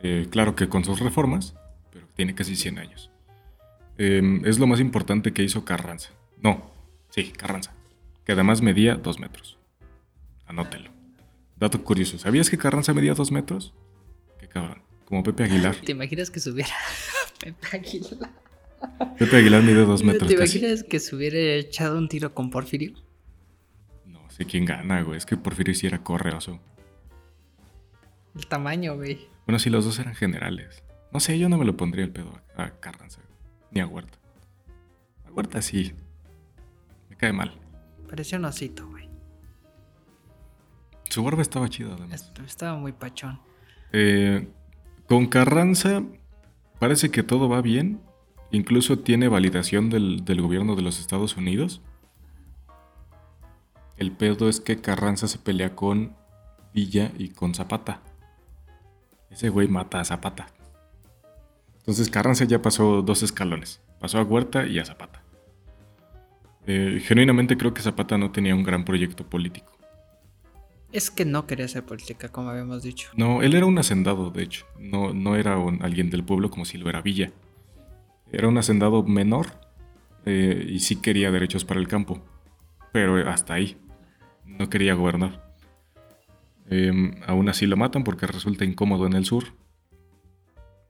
Eh, 0.02 0.28
claro 0.32 0.56
que 0.56 0.70
con 0.70 0.84
sus 0.84 1.00
reformas, 1.00 1.54
pero 1.92 2.08
tiene 2.16 2.34
casi 2.34 2.56
100 2.56 2.80
años. 2.80 3.12
Em, 3.98 4.44
es 4.46 4.58
lo 4.58 4.66
más 4.66 4.80
importante 4.80 5.34
que 5.34 5.44
hizo 5.44 5.64
Carranza. 5.64 6.10
No, 6.42 6.72
sí, 7.10 7.32
Carranza. 7.32 7.74
Que 8.26 8.32
además 8.32 8.62
medía 8.62 8.96
2 8.96 9.20
metros. 9.20 9.60
Anótelo. 10.48 11.01
Dato 11.62 11.84
curioso, 11.84 12.18
¿sabías 12.18 12.50
que 12.50 12.58
Carranza 12.58 12.92
medía 12.92 13.14
dos 13.14 13.32
metros? 13.32 13.72
Qué 14.40 14.48
cabrón, 14.48 14.82
como 15.06 15.22
Pepe 15.22 15.44
Aguilar. 15.44 15.76
¿Te 15.76 15.92
imaginas 15.92 16.32
que 16.32 16.40
subiera 16.40 16.74
Pepe 17.40 17.78
Aguilar? 17.78 18.32
Pepe 19.20 19.38
Aguilar 19.38 19.62
mide 19.62 19.86
dos 19.86 20.04
metros. 20.04 20.28
¿Te 20.28 20.34
imaginas 20.34 20.84
que 20.84 21.00
se 21.00 21.16
hubiera 21.16 21.38
echado 21.38 22.00
un 22.00 22.10
tiro 22.10 22.34
con 22.34 22.50
Porfirio? 22.50 22.94
No 24.08 24.28
sé 24.32 24.46
quién 24.46 24.66
gana, 24.66 25.04
güey. 25.04 25.20
Es 25.20 25.28
que 25.28 25.38
Porfirio 25.38 25.76
sí 25.76 25.86
era 25.86 26.04
correoso. 26.04 26.60
El 28.36 28.48
tamaño, 28.48 28.96
güey. 28.96 29.28
Bueno, 29.46 29.60
si 29.60 29.70
los 29.70 29.86
dos 29.86 30.00
eran 30.00 30.16
generales. 30.16 30.84
No 31.14 31.20
sé, 31.20 31.38
yo 31.38 31.48
no 31.48 31.60
me 31.60 31.66
lo 31.66 31.78
pondría 31.78 32.06
el 32.06 32.12
pedo 32.12 32.42
a 32.56 32.72
Carranza. 32.80 33.22
Ni 33.70 33.82
a 33.82 33.86
Huerta. 33.86 34.18
A 35.28 35.32
Huerta 35.32 35.62
sí. 35.62 35.94
Me 37.08 37.18
cae 37.18 37.34
mal. 37.34 37.54
Pareció 38.10 38.40
un 38.40 38.46
osito, 38.46 38.88
güey. 38.88 39.01
Su 41.12 41.26
barba 41.26 41.42
estaba 41.42 41.68
chida, 41.68 41.94
además. 41.94 42.32
Estaba 42.48 42.78
muy 42.78 42.94
pachón. 42.94 43.38
Eh, 43.92 44.48
con 45.10 45.28
Carranza 45.28 46.04
parece 46.80 47.12
que 47.12 47.22
todo 47.22 47.50
va 47.50 47.62
bien. 47.62 48.00
Incluso 48.50 49.00
tiene 49.00 49.28
validación 49.28 49.90
del, 49.90 50.42
gobierno 50.42 50.78
de 50.78 50.84
los 50.84 51.02
Estados 51.02 51.36
Unidos. 51.36 51.82
El 53.98 54.14
pedo 54.14 54.48
es 54.48 54.62
que 54.62 54.80
Carranza 54.80 55.28
se 55.28 55.38
pelea 55.38 55.76
con 55.76 56.16
Villa 56.74 57.12
y 57.18 57.28
con 57.28 57.54
Zapata. 57.54 58.00
Ese 59.30 59.50
güey 59.50 59.68
mata 59.68 60.00
a 60.00 60.06
Zapata. 60.06 60.48
Entonces 61.80 62.10
Carranza 62.10 62.46
ya 62.46 62.62
pasó 62.62 63.02
dos 63.02 63.22
escalones. 63.22 63.82
Pasó 64.00 64.18
a 64.18 64.24
Huerta 64.24 64.66
y 64.66 64.80
a 64.80 64.86
Zapata. 64.86 65.22
Eh, 66.68 67.02
genuinamente 67.04 67.58
creo 67.58 67.74
que 67.74 67.82
Zapata 67.82 68.18
no 68.18 68.32
tenía 68.32 68.56
un 68.56 68.64
gran 68.64 68.86
proyecto 68.86 69.30
político. 69.30 69.71
Es 70.92 71.10
que 71.10 71.24
no 71.24 71.48
quería 71.48 71.66
hacer 71.66 71.86
política, 71.86 72.30
como 72.30 72.50
habíamos 72.50 72.84
dicho. 72.84 73.10
No, 73.16 73.42
él 73.42 73.56
era 73.56 73.66
un 73.66 73.78
hacendado, 73.78 74.30
de 74.30 74.44
hecho. 74.44 74.66
No, 74.78 75.14
no 75.14 75.36
era 75.36 75.56
alguien 75.80 76.10
del 76.10 76.26
pueblo 76.26 76.50
como 76.50 76.66
si 76.66 76.78
lo 76.78 76.90
era 76.90 77.02
Villa. 77.02 77.32
Era 78.32 78.50
un 78.50 78.58
hacendado 78.58 79.04
menor 79.04 79.48
eh, 80.26 80.66
y 80.70 80.80
sí 80.80 80.98
quería 80.98 81.32
derechos 81.32 81.64
para 81.64 81.80
el 81.80 81.88
campo. 81.88 82.22
Pero 82.92 83.30
hasta 83.30 83.54
ahí. 83.54 83.78
No 84.46 84.70
quería 84.70 84.94
gobernar. 84.94 85.56
Em, 86.70 87.16
aún 87.26 87.48
así 87.48 87.66
lo 87.68 87.78
matan 87.78 88.04
porque 88.04 88.28
resulta 88.28 88.66
incómodo 88.66 89.06
en 89.06 89.14
el 89.14 89.26
sur. 89.26 89.46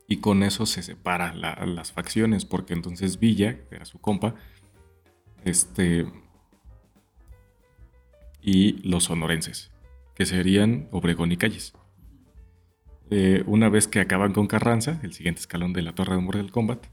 Y 0.08 0.18
con 0.18 0.42
eso 0.42 0.66
se 0.66 0.82
separa 0.82 1.34
las 1.34 1.92
facciones, 1.92 2.44
porque 2.44 2.74
entonces 2.74 3.20
Villa, 3.20 3.60
que 3.70 3.76
era 3.76 3.86
su 3.86 4.00
compa, 4.00 4.36
este, 5.46 6.06
y 8.42 8.74
los 8.88 9.06
sonorenses 9.06 9.72
que 10.16 10.26
serían 10.26 10.88
Obregón 10.92 11.32
y 11.32 11.38
Calles. 11.38 11.74
Eh, 13.10 13.44
una 13.46 13.70
vez 13.70 13.88
que 13.88 14.00
acaban 14.00 14.34
con 14.34 14.48
Carranza, 14.48 15.00
el 15.04 15.14
siguiente 15.14 15.42
escalón 15.42 15.74
de 15.74 15.82
la 15.82 15.94
Torre 15.94 16.16
de 16.16 16.22
Mortal 16.22 16.52
Kombat, 16.52 16.88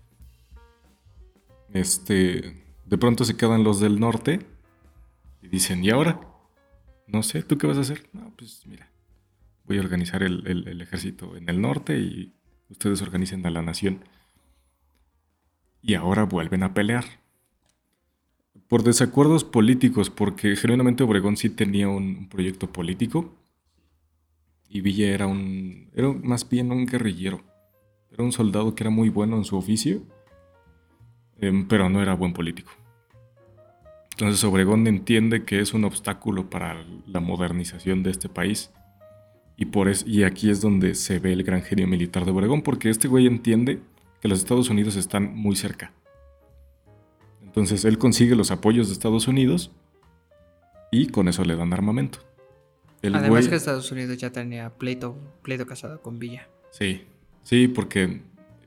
este, 1.73 2.65
de 2.87 2.99
pronto 2.99 3.25
se 3.25 3.37
quedan 3.37 3.63
los 3.63 3.81
del 3.81 4.01
norte 4.01 4.41
y 5.43 5.49
dicen, 5.49 5.85
¿y 5.85 5.91
ahora? 5.91 6.21
No 7.07 7.23
sé, 7.23 7.43
¿tú 7.43 7.57
qué 7.57 7.67
vas 7.67 7.79
a 7.79 7.83
hacer? 7.83 8.09
No, 8.13 8.35
pues 8.37 8.67
mira, 8.67 8.91
voy 9.65 9.79
a 9.79 9.81
organizar 9.81 10.23
el, 10.23 10.81
ejército 10.81 11.37
en 11.37 11.49
el 11.49 11.61
norte 11.61 11.99
y 11.99 12.35
ustedes 12.71 13.01
organicen 13.03 13.47
a 13.47 13.51
la 13.51 13.63
nación. 13.63 14.05
Y 15.83 15.95
ahora 15.95 16.25
vuelven 16.25 16.63
a 16.63 16.75
pelear. 16.75 17.05
Por 18.69 18.83
desacuerdos 18.83 19.45
políticos, 19.45 20.11
porque 20.11 20.55
genuinamente 20.55 21.03
Obregón 21.03 21.39
sí 21.39 21.49
tenía 21.49 21.89
un, 21.89 22.29
proyecto 22.29 22.71
político 22.71 23.35
y 24.69 24.83
Villa 24.83 25.09
era 25.09 25.27
un, 25.27 25.89
era 25.95 26.13
más 26.13 26.47
bien 26.49 26.71
un 26.71 26.85
guerrillero. 26.85 27.43
Era 28.13 28.25
un 28.25 28.33
soldado 28.33 28.75
que 28.75 28.83
era 28.83 28.91
muy 28.91 29.09
bueno 29.09 29.37
en 29.37 29.45
su 29.45 29.57
oficio, 29.57 30.03
em, 31.41 31.67
pero 31.67 31.89
no 31.89 32.03
era 32.03 32.15
buen 32.15 32.35
político. 32.35 32.71
Entonces 34.11 34.43
Obregón 34.45 34.87
entiende 34.87 35.45
que 35.45 35.61
es 35.61 35.73
un 35.73 35.85
obstáculo 35.85 36.51
para 36.51 36.85
la 37.07 37.21
modernización 37.21 38.03
de 38.03 38.11
este 38.11 38.29
país. 38.29 38.71
Y, 39.57 39.67
por 39.67 39.91
y 40.07 40.25
aquí 40.25 40.51
es 40.51 40.61
donde 40.61 40.95
se 40.95 41.19
ve 41.21 41.33
el 41.33 41.43
gran 41.43 41.63
genio 41.63 41.87
militar 41.87 42.25
de 42.25 42.33
Obregón, 42.33 42.63
porque 42.63 42.91
este 42.91 43.09
güey 43.09 43.27
entiende 43.27 43.81
que 44.21 44.29
los 44.29 44.41
Estados 44.41 44.71
Unidos 44.71 44.97
están 44.97 45.35
muy 45.35 45.57
cerca. 45.57 45.93
Entonces 47.49 47.85
él 47.85 47.99
consigue 47.99 48.37
los 48.37 48.51
apoyos 48.51 48.87
de 48.87 48.93
Estados 48.93 49.29
Unidos 49.29 49.73
y 50.91 51.09
con 51.09 51.29
eso 51.29 51.45
le 51.45 51.57
dan 51.57 51.73
armamento. 51.73 52.21
Además 53.03 53.49
que 53.49 53.57
Estados 53.57 53.91
Unidos 53.93 54.17
ya 54.17 54.31
tenía 54.31 54.71
pleito, 54.71 55.17
pleito 55.43 55.67
casado 55.67 56.01
con 56.01 56.19
Villa. 56.19 56.49
Sí, 56.71 57.07
Sí, 57.49 57.67
porque 57.67 58.21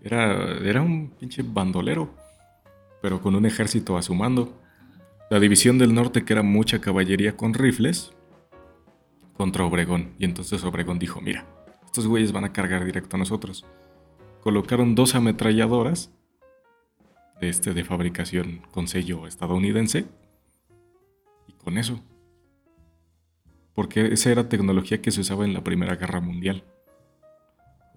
era, 0.04 0.58
era 0.58 0.82
un 0.82 1.12
pinche 1.12 1.44
bandolero, 1.44 2.16
pero 3.00 3.22
con 3.22 3.36
un 3.36 3.46
ejército 3.46 3.96
a 3.96 4.02
su 4.02 4.16
mando. 4.16 4.60
La 5.30 5.40
división 5.40 5.78
del 5.78 5.94
norte, 5.94 6.26
que 6.26 6.34
era 6.34 6.42
mucha 6.42 6.82
caballería 6.82 7.38
con 7.38 7.54
rifles, 7.54 8.12
contra 9.38 9.66
Obregón. 9.66 10.16
Y 10.18 10.26
entonces 10.26 10.64
Obregón 10.64 10.98
dijo, 10.98 11.22
mira, 11.22 11.46
estos 11.86 12.08
güeyes 12.08 12.32
van 12.32 12.44
a 12.44 12.54
cargar 12.54 12.84
directo 12.84 13.18
a 13.18 13.20
nosotros. 13.20 13.68
Colocaron 14.42 14.96
dos 14.96 15.14
ametralladoras 15.14 16.12
de, 17.42 17.50
este, 17.50 17.74
de 17.74 17.84
fabricación 17.84 18.62
con 18.72 18.88
sello 18.88 19.28
estadounidense. 19.28 20.06
Y 21.48 21.54
con 21.54 21.78
eso. 21.78 22.02
Porque 23.74 24.14
esa 24.14 24.32
era 24.32 24.48
tecnología 24.48 25.02
que 25.02 25.12
se 25.12 25.22
usaba 25.22 25.44
en 25.44 25.54
la 25.54 25.64
Primera 25.64 25.96
Guerra 25.96 26.22
Mundial. 26.22 26.64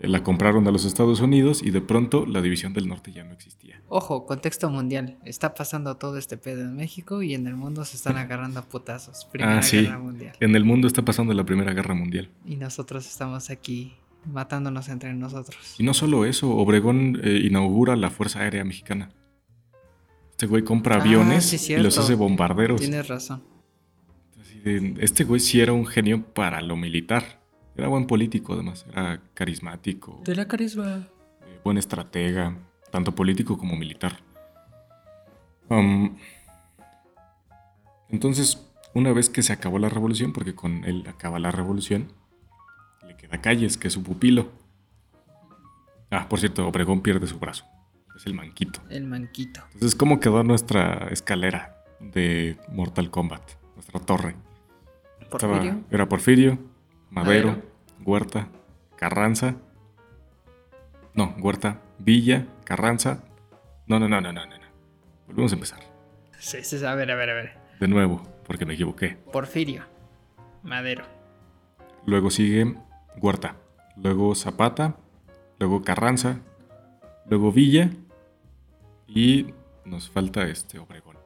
La 0.01 0.25
compraron 0.25 0.67
a 0.67 0.73
los 0.73 0.85
Estados 0.85 1.21
Unidos 1.21 1.63
y 1.63 1.71
de 1.71 1.81
pronto 1.81 2.27
la 2.27 2.43
división 2.43 2.73
del 2.73 2.89
norte 2.89 3.13
ya 3.13 3.23
no 3.23 3.33
existía. 3.33 3.81
Ojo, 3.89 4.27
contexto 4.27 4.69
mundial. 4.69 5.19
Está 5.25 5.55
pasando 5.55 5.97
todo 5.97 6.19
este 6.19 6.37
pedo 6.37 6.63
en 6.63 6.75
México 6.75 7.23
y 7.23 7.35
en 7.35 7.47
el 7.47 7.55
mundo 7.55 7.85
se 7.85 7.97
están 7.97 8.17
agarrando 8.17 8.61
a 8.61 8.65
putazos. 8.65 9.25
Primera 9.33 9.59
ah, 9.59 9.63
sí. 9.63 9.83
Guerra 9.83 9.99
Mundial. 9.99 10.37
En 10.41 10.57
el 10.57 10.65
mundo 10.65 10.89
está 10.89 11.05
pasando 11.05 11.33
la 11.33 11.45
Primera 11.45 11.73
Guerra 11.75 11.95
Mundial. 11.95 12.29
Y 12.45 12.57
nosotros 12.57 13.07
estamos 13.07 13.51
aquí 13.51 13.95
matándonos 14.27 14.89
entre 14.89 15.15
nosotros. 15.15 15.77
Y 15.79 15.85
no 15.85 15.95
solo 15.95 16.25
eso, 16.25 16.51
Obregón 16.51 17.21
eh, 17.23 17.43
inaugura 17.45 17.95
la 17.95 18.11
Fuerza 18.11 18.41
Aérea 18.41 18.65
Mexicana. 18.65 19.11
Este 20.35 20.47
güey 20.47 20.65
compra 20.65 20.97
ah, 20.97 21.01
aviones 21.01 21.71
y 21.71 21.77
los 21.77 21.97
hace 21.97 22.17
bombarderos. 22.17 22.81
Tienes 22.81 23.07
razón. 23.07 23.45
Este 24.65 25.23
güey 25.23 25.39
sí 25.39 25.61
era 25.61 25.73
un 25.73 25.87
genio 25.87 26.25
para 26.25 26.61
lo 26.61 26.75
militar. 26.75 27.41
Era 27.77 27.87
buen 27.87 28.09
político, 28.09 28.55
además. 28.55 28.85
Era 28.91 29.23
carismático. 29.33 30.23
De 30.25 30.35
la 30.35 30.49
carisma. 30.49 31.07
Eh, 31.47 31.61
buen 31.63 31.79
estratega, 31.79 32.59
tanto 32.91 33.15
político 33.15 33.57
como 33.57 33.77
militar. 33.77 34.19
Um, 35.69 36.17
entonces, 38.09 38.67
una 38.93 39.13
vez 39.13 39.31
que 39.31 39.41
se 39.45 39.53
acabó 39.53 39.79
la 39.79 39.89
revolución, 39.89 40.33
porque 40.33 40.57
con 40.57 40.85
él 40.85 41.05
acaba 41.07 41.39
la 41.39 41.53
revolución, 41.53 42.13
le 43.07 43.17
queda 43.17 43.41
Calles, 43.41 43.77
que 43.77 43.87
es 43.87 43.95
su 43.95 44.03
pupilo. 44.03 44.51
Ah, 46.11 46.29
por 46.29 46.41
cierto, 46.41 46.67
Obregón 46.67 47.03
pierde 47.03 47.29
su 47.29 47.39
brazo. 47.39 47.65
Es 48.15 48.27
el 48.27 48.35
manquito. 48.35 48.81
El 48.91 49.07
manquito. 49.07 49.61
Entonces, 49.73 49.95
¿cómo 49.95 50.21
quedó 50.21 50.43
nuestra 50.45 51.09
escalera 51.11 51.85
de 52.01 52.57
Mortal 52.69 53.11
Kombat? 53.11 53.43
Nuestra 53.75 54.01
torre. 54.01 54.37
Porfirio. 55.31 55.81
era 55.91 56.09
Porfirio, 56.09 56.59
Madero, 57.11 57.61
Huerta, 58.05 58.49
Carranza. 58.97 59.57
No, 61.15 61.35
Huerta, 61.41 61.81
Villa, 61.99 62.47
Carranza. 62.65 63.25
No, 63.87 63.99
no, 63.99 64.09
no, 64.09 64.21
no, 64.21 64.33
no, 64.33 64.47
no. 64.47 64.55
Volvemos 65.27 65.53
a 65.53 65.55
empezar. 65.57 65.81
Sí, 66.39 66.63
sí, 66.63 66.85
a 66.85 66.95
ver, 66.95 67.11
a 67.11 67.17
ver, 67.17 67.31
a 67.31 67.35
ver. 67.35 67.59
De 67.81 67.89
nuevo, 67.89 68.23
porque 68.47 68.65
me 68.65 68.75
equivoqué. 68.75 69.17
Porfirio, 69.33 69.83
Madero. 70.63 71.05
Luego 72.07 72.31
sigue 72.31 72.75
Huerta. 73.21 73.57
Luego 73.97 74.35
Zapata. 74.35 74.97
Luego 75.59 75.83
Carranza. 75.83 76.41
Luego 77.27 77.51
Villa. 77.53 77.91
Y 79.15 79.47
nos 79.85 80.11
falta 80.11 80.47
este 80.49 80.79
Obregón. 80.79 81.17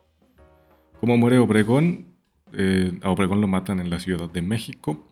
¿Cómo 1.01 1.17
muere 1.17 1.39
Obregón? 1.39 2.07
Eh, 2.53 2.99
a 3.03 3.11
Obregón 3.11 3.41
lo 3.41 3.49
matan 3.49 3.81
en 3.81 3.91
la 3.91 3.99
Ciudad 3.99 4.31
de 4.31 4.43
México 4.43 5.09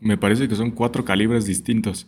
me 0.00 0.16
parece 0.16 0.48
que 0.48 0.54
son 0.54 0.70
cuatro 0.70 1.04
calibres 1.04 1.46
distintos. 1.46 2.06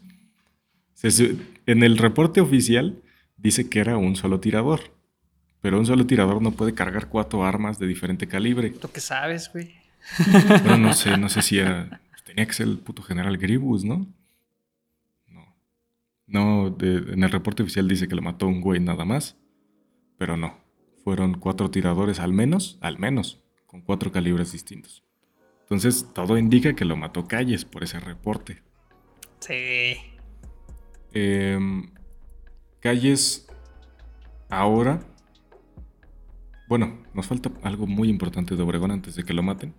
en 1.02 1.82
el 1.82 1.98
reporte 1.98 2.40
oficial 2.40 3.02
dice 3.36 3.68
que 3.68 3.80
era 3.80 3.96
un 3.96 4.16
solo 4.16 4.40
tirador, 4.40 4.80
pero 5.60 5.78
un 5.78 5.86
solo 5.86 6.06
tirador 6.06 6.42
no 6.42 6.52
puede 6.52 6.74
cargar 6.74 7.08
cuatro 7.08 7.44
armas 7.44 7.78
de 7.78 7.86
diferente 7.86 8.26
calibre. 8.26 8.74
Lo 8.82 8.92
que 8.92 9.00
sabes, 9.00 9.50
güey. 9.52 9.74
No 10.78 10.92
sé, 10.94 11.16
no 11.16 11.28
sé 11.28 11.42
si 11.42 11.58
era... 11.58 12.00
Tenía 12.24 12.46
que 12.46 12.52
ser 12.54 12.66
el 12.66 12.78
puto 12.78 13.02
general 13.02 13.36
Gribus. 13.36 13.84
No. 13.84 14.06
No, 16.32 16.74
en 16.80 17.22
el 17.22 17.30
reporte 17.30 17.62
oficial 17.62 17.86
dice 17.86 18.08
que 18.08 18.14
lo 18.14 18.22
mató 18.22 18.46
un 18.46 18.62
güey 18.62 18.80
nada 18.80 19.04
más, 19.04 19.36
pero 20.16 20.38
no. 20.38 20.56
Fueron 21.04 21.34
cuatro 21.34 21.70
tiradores 21.70 22.20
al 22.20 22.32
menos, 22.32 22.78
al 22.80 22.98
menos, 22.98 23.42
con 23.66 23.82
cuatro 23.82 24.10
calibres 24.12 24.50
distintos. 24.50 25.04
Entonces 25.60 26.08
todo 26.14 26.38
indica 26.38 26.74
que 26.74 26.86
lo 26.86 26.96
mató 26.96 27.28
Calles 27.28 27.66
por 27.66 27.84
ese 27.84 28.00
reporte. 28.00 28.62
Sí. 29.40 29.94
Em, 31.12 31.92
Calles 32.80 33.46
ahora... 34.48 35.00
Bueno, 36.66 37.02
nos 37.12 37.26
falta 37.26 37.50
algo 37.62 37.86
muy 37.86 38.08
importante 38.08 38.56
de 38.56 38.62
Obregón 38.62 38.90
antes 38.90 39.16
de 39.16 39.24
que 39.24 39.34
lo 39.34 39.42
maten. 39.42 39.74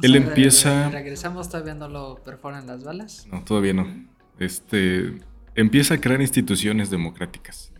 Él 0.00 0.14
empieza... 0.14 0.90
¿Regresamos 0.90 1.48
todavía 1.48 1.74
no 1.74 1.88
lo 1.88 2.22
perforan 2.22 2.68
las 2.68 2.84
balas? 2.84 3.26
No, 3.32 3.42
todavía 3.42 3.72
no. 3.72 4.13
Este... 4.38 5.20
Empieza 5.56 5.94
a 5.94 6.00
crear 6.00 6.20
instituciones 6.20 6.90
democráticas 6.90 7.72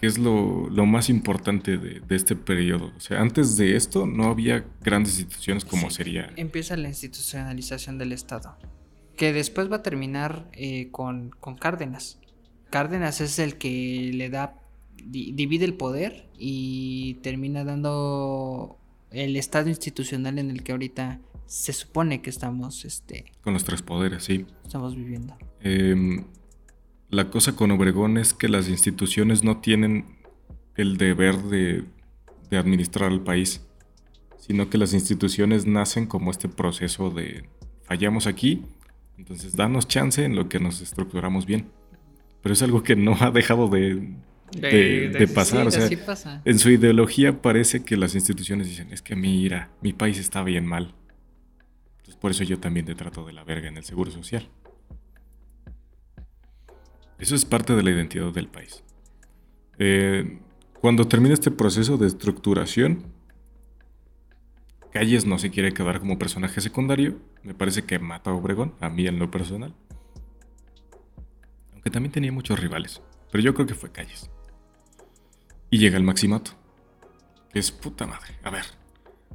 que 0.00 0.06
es 0.06 0.16
lo, 0.16 0.70
más 0.86 1.10
importante 1.10 1.76
de, 1.76 2.02
este 2.08 2.34
periodo. 2.34 2.90
O 2.96 3.00
sea, 3.00 3.20
antes 3.20 3.58
de 3.58 3.76
esto 3.76 4.06
no 4.06 4.30
había 4.30 4.64
grandes 4.80 5.18
instituciones 5.18 5.66
como 5.66 5.90
sería. 5.90 6.32
Empieza 6.36 6.74
la 6.78 6.88
institucionalización 6.88 7.98
del 7.98 8.12
Estado, 8.12 8.56
que 9.14 9.34
después 9.34 9.70
va 9.70 9.76
a 9.76 9.82
terminar 9.82 10.48
eh, 10.52 10.88
con, 10.90 11.32
Cárdenas. 11.60 12.18
Cárdenas 12.70 13.20
es 13.20 13.38
el 13.38 13.58
que 13.58 14.10
le 14.14 14.30
da, 14.30 14.54
divide 15.04 15.66
el 15.66 15.74
poder 15.74 16.30
y 16.38 17.18
termina 17.22 17.64
dando 17.64 18.78
el 19.10 19.36
Estado 19.36 19.68
institucional 19.68 20.38
en 20.38 20.50
el 20.50 20.62
que 20.62 20.72
ahorita 20.72 21.20
se 21.50 21.72
supone 21.72 22.22
que 22.22 22.30
estamos, 22.30 22.84
este... 22.84 23.24
Con 23.40 23.54
los 23.54 23.64
tres 23.64 23.82
poderes, 23.82 24.22
sí. 24.22 24.46
Estamos 24.64 24.94
viviendo. 24.94 25.36
Eh, 25.60 26.24
la 27.08 27.28
cosa 27.28 27.56
con 27.56 27.72
Obregón 27.72 28.18
es 28.18 28.34
que 28.34 28.48
las 28.48 28.68
instituciones 28.68 29.42
no 29.42 29.56
tienen 29.56 30.04
el 30.76 30.96
deber 30.96 31.38
de, 31.42 31.84
administrar 32.56 33.10
el 33.10 33.20
país, 33.20 33.66
sino 34.38 34.70
que 34.70 34.78
las 34.78 34.94
instituciones 34.94 35.66
nacen 35.66 36.06
como 36.06 36.30
este 36.30 36.48
proceso 36.48 37.10
de 37.10 37.48
fallamos 37.82 38.28
aquí, 38.28 38.64
entonces 39.18 39.56
danos 39.56 39.88
chance 39.88 40.24
en 40.24 40.36
lo 40.36 40.48
que 40.48 40.60
nos 40.60 40.80
estructuramos 40.80 41.46
bien. 41.46 41.68
Pero 42.42 42.52
es 42.52 42.62
algo 42.62 42.84
que 42.84 42.94
no 42.94 43.16
ha 43.20 43.32
dejado 43.32 43.66
de, 43.66 44.14
pasar. 45.34 45.68
En 46.44 46.58
su 46.60 46.70
ideología 46.70 47.42
parece 47.42 47.82
que 47.82 47.96
las 47.96 48.14
instituciones 48.14 48.68
dicen, 48.68 48.92
es 48.92 49.02
que 49.02 49.16
mira, 49.16 49.70
mi 49.82 49.92
país 49.92 50.16
está 50.16 50.44
bien 50.44 50.64
mal. 50.64 50.94
Por 52.20 52.30
eso 52.30 52.44
yo 52.44 52.58
también 52.58 52.86
te 52.86 52.94
trato 52.94 53.24
de 53.24 53.32
la 53.32 53.44
verga 53.44 53.68
en 53.68 53.76
el 53.76 53.84
seguro 53.84 54.10
social. 54.10 54.48
Eso 57.18 57.34
es 57.34 57.44
parte 57.44 57.74
de 57.74 57.82
la 57.82 57.90
identidad 57.90 58.32
del 58.32 58.48
país. 58.48 58.82
Eh, 59.78 60.40
cuando 60.80 61.06
termina 61.08 61.34
este 61.34 61.50
proceso 61.50 61.96
de 61.96 62.06
estructuración, 62.06 63.12
Calles 64.92 65.24
no 65.24 65.38
se 65.38 65.50
quiere 65.50 65.72
quedar 65.72 66.00
como 66.00 66.18
personaje 66.18 66.60
secundario. 66.60 67.18
Me 67.42 67.54
parece 67.54 67.84
que 67.84 67.98
mata 67.98 68.30
a 68.30 68.34
Obregón, 68.34 68.74
a 68.80 68.88
mí 68.88 69.06
en 69.06 69.18
lo 69.18 69.30
personal. 69.30 69.74
Aunque 71.72 71.90
también 71.90 72.12
tenía 72.12 72.32
muchos 72.32 72.58
rivales. 72.58 73.00
Pero 73.30 73.44
yo 73.44 73.54
creo 73.54 73.66
que 73.66 73.74
fue 73.74 73.92
Calles. 73.92 74.30
Y 75.70 75.78
llega 75.78 75.96
el 75.96 76.02
maximato. 76.02 76.52
Es 77.54 77.70
puta 77.70 78.06
madre. 78.06 78.34
A 78.42 78.50
ver, 78.50 78.64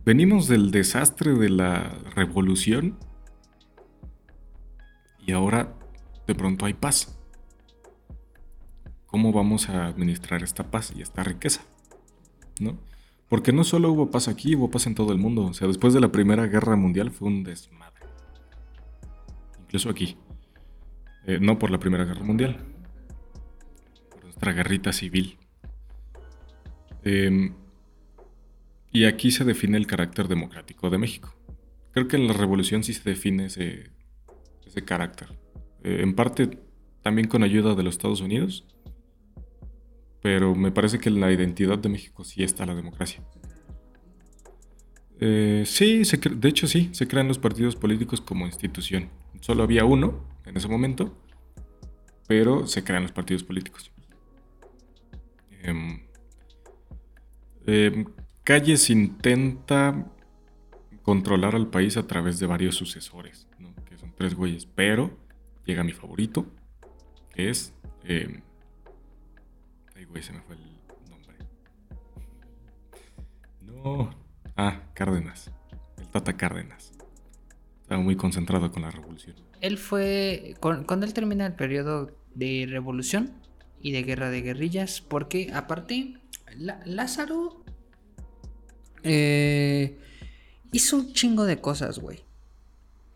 venimos 0.05 0.47
del 0.47 0.71
desastre 0.71 1.33
de 1.33 1.49
la 1.49 1.89
revolución 2.15 2.97
y 5.25 5.31
ahora 5.31 5.73
de 6.27 6.35
pronto 6.35 6.65
hay 6.65 6.73
paz. 6.73 7.17
¿Cómo 9.07 9.31
vamos 9.31 9.69
a 9.69 9.87
administrar 9.87 10.43
esta 10.43 10.69
paz 10.69 10.93
y 10.95 11.01
esta 11.01 11.23
riqueza? 11.23 11.61
¿No? 12.59 12.77
Porque 13.29 13.51
no 13.51 13.63
solo 13.63 13.91
hubo 13.91 14.11
paz 14.11 14.27
aquí, 14.27 14.55
hubo 14.55 14.69
paz 14.69 14.85
en 14.87 14.95
todo 14.95 15.11
el 15.11 15.17
mundo. 15.17 15.45
O 15.45 15.53
sea, 15.53 15.67
después 15.67 15.93
de 15.93 16.01
la 16.01 16.11
Primera 16.11 16.45
Guerra 16.47 16.75
Mundial 16.75 17.11
fue 17.11 17.27
un 17.27 17.43
desmadre. 17.43 18.05
Incluso 19.63 19.89
aquí. 19.89 20.17
Eh, 21.25 21.39
no 21.41 21.57
por 21.57 21.71
la 21.71 21.79
Primera 21.79 22.05
Guerra 22.05 22.23
Mundial. 22.23 22.57
Por 24.11 24.23
nuestra 24.25 24.53
guerrita 24.53 24.93
civil. 24.93 25.39
Em, 27.03 27.55
y 28.95 29.03
aquí 29.03 29.29
se 29.29 29.43
define 29.43 29.75
el 29.75 29.87
carácter 29.87 30.29
democrático 30.29 30.89
de 30.89 30.97
México. 30.97 31.35
Creo 31.91 32.07
que 32.07 32.15
en 32.15 32.27
la 32.27 32.33
revolución 32.33 32.81
sí 32.81 32.93
se 32.93 33.09
define 33.09 33.47
ese, 33.47 33.91
ese 34.65 34.85
carácter. 34.85 35.37
Eh, 35.83 35.99
en 36.01 36.15
parte 36.15 36.59
también 37.01 37.27
con 37.27 37.43
ayuda 37.43 37.75
de 37.75 37.83
los 37.83 37.95
Estados 37.95 38.21
Unidos, 38.21 38.65
pero 40.21 40.55
me 40.55 40.71
parece 40.71 40.97
que 40.99 41.09
en 41.09 41.19
la 41.19 41.29
identidad 41.29 41.77
de 41.77 41.89
México 41.89 42.23
sí 42.23 42.41
está 42.41 42.65
la 42.65 42.73
democracia. 42.73 43.21
Eh, 45.19 45.63
sí, 45.65 46.03
de 46.03 46.47
hecho 46.47 46.65
sí, 46.65 46.89
se 46.93 47.05
crean 47.05 47.27
los 47.27 47.37
partidos 47.37 47.75
políticos 47.75 48.21
como 48.21 48.45
institución. 48.45 49.09
Solo 49.41 49.63
había 49.63 49.83
uno 49.83 50.25
en 50.45 50.55
ese 50.55 50.69
momento, 50.69 51.21
pero 52.29 52.65
se 52.65 52.85
crean 52.85 53.03
los 53.03 53.11
partidos 53.11 53.43
políticos. 53.43 53.91
Em, 55.63 55.99
em, 57.67 58.05
Calles 58.45 58.91
intenta 58.91 60.05
controlar 61.01 61.55
al 61.55 61.67
país 61.67 61.97
a 61.97 62.05
través 62.05 62.37
de 62.37 62.45
varios 62.45 62.75
sucesores, 62.75 63.47
que 63.89 63.97
son 63.97 64.13
tres 64.15 64.35
güeyes, 64.35 64.67
pero 64.67 65.17
llega 65.65 65.83
mi 65.83 65.93
favorito, 65.93 66.45
que 67.33 67.49
es... 67.49 67.73
Eh, 68.03 68.43
ay, 69.95 70.05
güey, 70.05 70.21
se 70.21 70.31
me 70.31 70.41
fue 70.41 70.57
el 70.57 70.61
nombre. 71.09 71.37
No. 73.61 74.11
Ah, 74.55 74.83
Cárdenas. 74.93 75.51
El 75.97 76.07
Tata 76.09 76.37
Cárdenas. 76.37 76.91
Estaba 77.81 77.99
muy 77.99 78.15
concentrado 78.15 78.71
con 78.71 78.83
la 78.83 78.91
revolución. 78.91 79.37
Él 79.59 79.79
fue... 79.79 80.53
Cuando 80.59 81.07
él 81.07 81.15
termina 81.15 81.47
el 81.47 81.53
periodo 81.53 82.11
de 82.35 82.67
revolución 82.69 83.33
y 83.81 83.91
de 83.91 84.03
guerra 84.03 84.29
de 84.29 84.43
guerrillas, 84.43 85.01
porque 85.01 85.51
aparte, 85.51 86.19
Lázaro... 86.85 87.65
Eh, 89.05 89.97
hizo 90.71 90.97
un 90.97 91.13
chingo 91.13 91.45
de 91.45 91.61
cosas, 91.61 91.99
güey. 91.99 92.23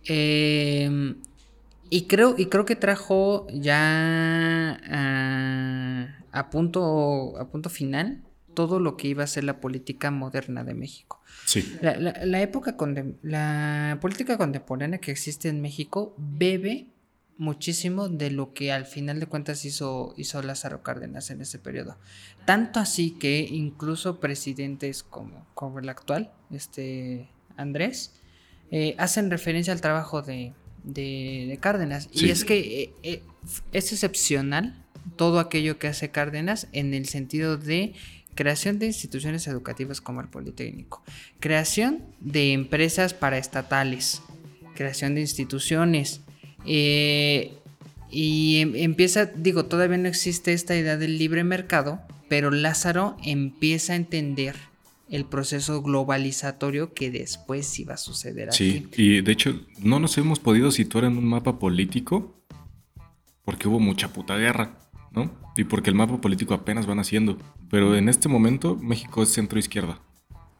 Eh, 0.06 1.15
y 1.89 2.04
creo, 2.04 2.36
y 2.38 2.45
creo 2.45 2.65
que 2.65 2.75
trajo 2.75 3.47
ya 3.52 4.80
a, 6.32 6.49
punto, 6.49 7.38
a 7.38 7.49
punto 7.49 7.69
final 7.69 8.21
todo 8.54 8.80
lo 8.80 8.97
que 8.97 9.08
iba 9.08 9.23
a 9.23 9.28
ser 9.28 9.43
la 9.43 9.60
política 9.60 10.12
moderna 10.12 10.63
de 10.63 10.73
México. 10.75 11.21
Sí. 11.45 11.78
La, 11.82 12.41
época 12.41 12.75
la 13.23 13.97
política 14.02 14.38
contemporánea 14.38 14.99
que 14.99 15.12
existe 15.12 15.49
en 15.49 15.62
México 15.62 16.13
bebe 16.17 16.88
muchísimo 17.39 18.10
de 18.10 18.30
lo 18.30 18.54
que 18.54 18.71
al 18.71 18.86
final 18.86 19.19
de 19.19 19.25
cuentas 19.25 19.63
hizo, 19.65 20.13
hizo 20.17 20.43
Lázaro 20.43 20.84
Cárdenas 20.84 21.32
en 21.32 21.41
ese 21.41 21.58
periodo. 21.58 21.97
Tanto 22.45 22.80
así 22.80 23.12
que 23.12 23.39
incluso 23.39 24.19
presidentes 24.19 25.04
como, 25.04 25.47
como 25.56 25.80
el 25.80 25.89
actual, 25.89 26.32
este 26.52 27.30
Andrés, 27.56 28.13
eh, 28.71 28.93
hacen 28.97 29.32
referencia 29.32 29.73
al 29.73 29.80
trabajo 29.80 30.21
de, 30.21 30.54
de, 30.84 31.58
Cárdenas. 31.62 32.10
Y 32.12 32.30
es 32.30 32.43
que 32.43 32.84
eh, 32.84 32.93
eh, 33.04 33.23
es 33.71 33.91
excepcional 33.93 34.86
todo 35.15 35.39
aquello 35.39 35.80
que 35.80 35.88
hace 35.88 36.12
Cárdenas 36.12 36.67
en 36.73 36.93
el 36.93 37.08
sentido 37.08 37.58
de 37.58 37.93
creación 38.36 38.80
de 38.80 38.88
instituciones 38.88 39.47
educativas 39.47 40.02
como 40.02 40.19
el 40.19 40.28
Politécnico, 40.28 41.04
creación 41.39 42.04
de 42.19 42.52
empresas 42.52 43.13
paraestatales, 43.13 44.21
creación 44.75 45.15
de 45.15 45.21
instituciones. 45.21 46.21
Eh, 46.65 47.54
y 48.10 48.58
em, 48.58 48.76
empieza, 48.76 49.26
digo, 49.26 49.65
todavía 49.65 49.98
no 49.98 50.08
existe 50.08 50.54
esta 50.54 50.76
idea 50.76 50.98
del 50.98 51.17
libre 51.17 51.43
mercado, 51.43 52.00
pero 52.28 52.52
Lázaro 52.52 53.17
empieza 53.24 53.93
a 53.93 53.95
entender 53.95 54.56
el 55.10 55.26
proceso 55.26 55.82
globalizatorio 55.82 56.93
que 56.93 57.10
después 57.10 57.80
iba 57.80 57.95
a 57.95 57.98
suceder 57.98 58.54
sí, 58.54 58.88
y 58.95 59.22
de 59.22 59.32
hecho 59.32 59.60
no 59.82 60.00
nos 60.00 60.15
hemos 60.19 60.39
podido 60.39 60.69
situar 60.69 61.06
en 61.06 61.17
un 61.17 61.26
mapa 61.26 61.58
político 61.58 62.39
porque 63.50 63.67
hubo 63.67 63.80
mucha 63.80 64.13
puta 64.13 64.38
guerra, 64.38 64.78
¿no? 65.12 65.32
Y 65.58 65.63
porque 65.63 65.89
el 65.89 65.95
mapa 65.95 66.22
político 66.22 66.54
apenas 66.54 66.86
van 66.86 67.00
haciendo. 67.00 67.39
Pero 67.72 67.95
en 67.95 68.08
este 68.08 68.30
momento 68.30 68.76
México 68.76 69.24
es 69.24 69.30
centro-izquierda, 69.30 70.00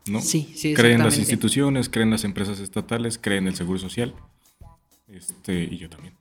¿no? 0.08 0.20
Sí, 0.22 0.52
sí. 0.56 0.74
Creen 0.74 1.04
las 1.04 1.20
instituciones, 1.20 1.88
creen 1.88 2.10
las 2.10 2.24
empresas 2.24 2.60
estatales, 2.60 3.20
creen 3.22 3.46
el 3.46 3.54
seguro 3.54 3.78
social. 3.78 4.16
Este, 5.12 5.64
y 5.64 5.78
yo 5.78 5.90
también. 5.90 6.16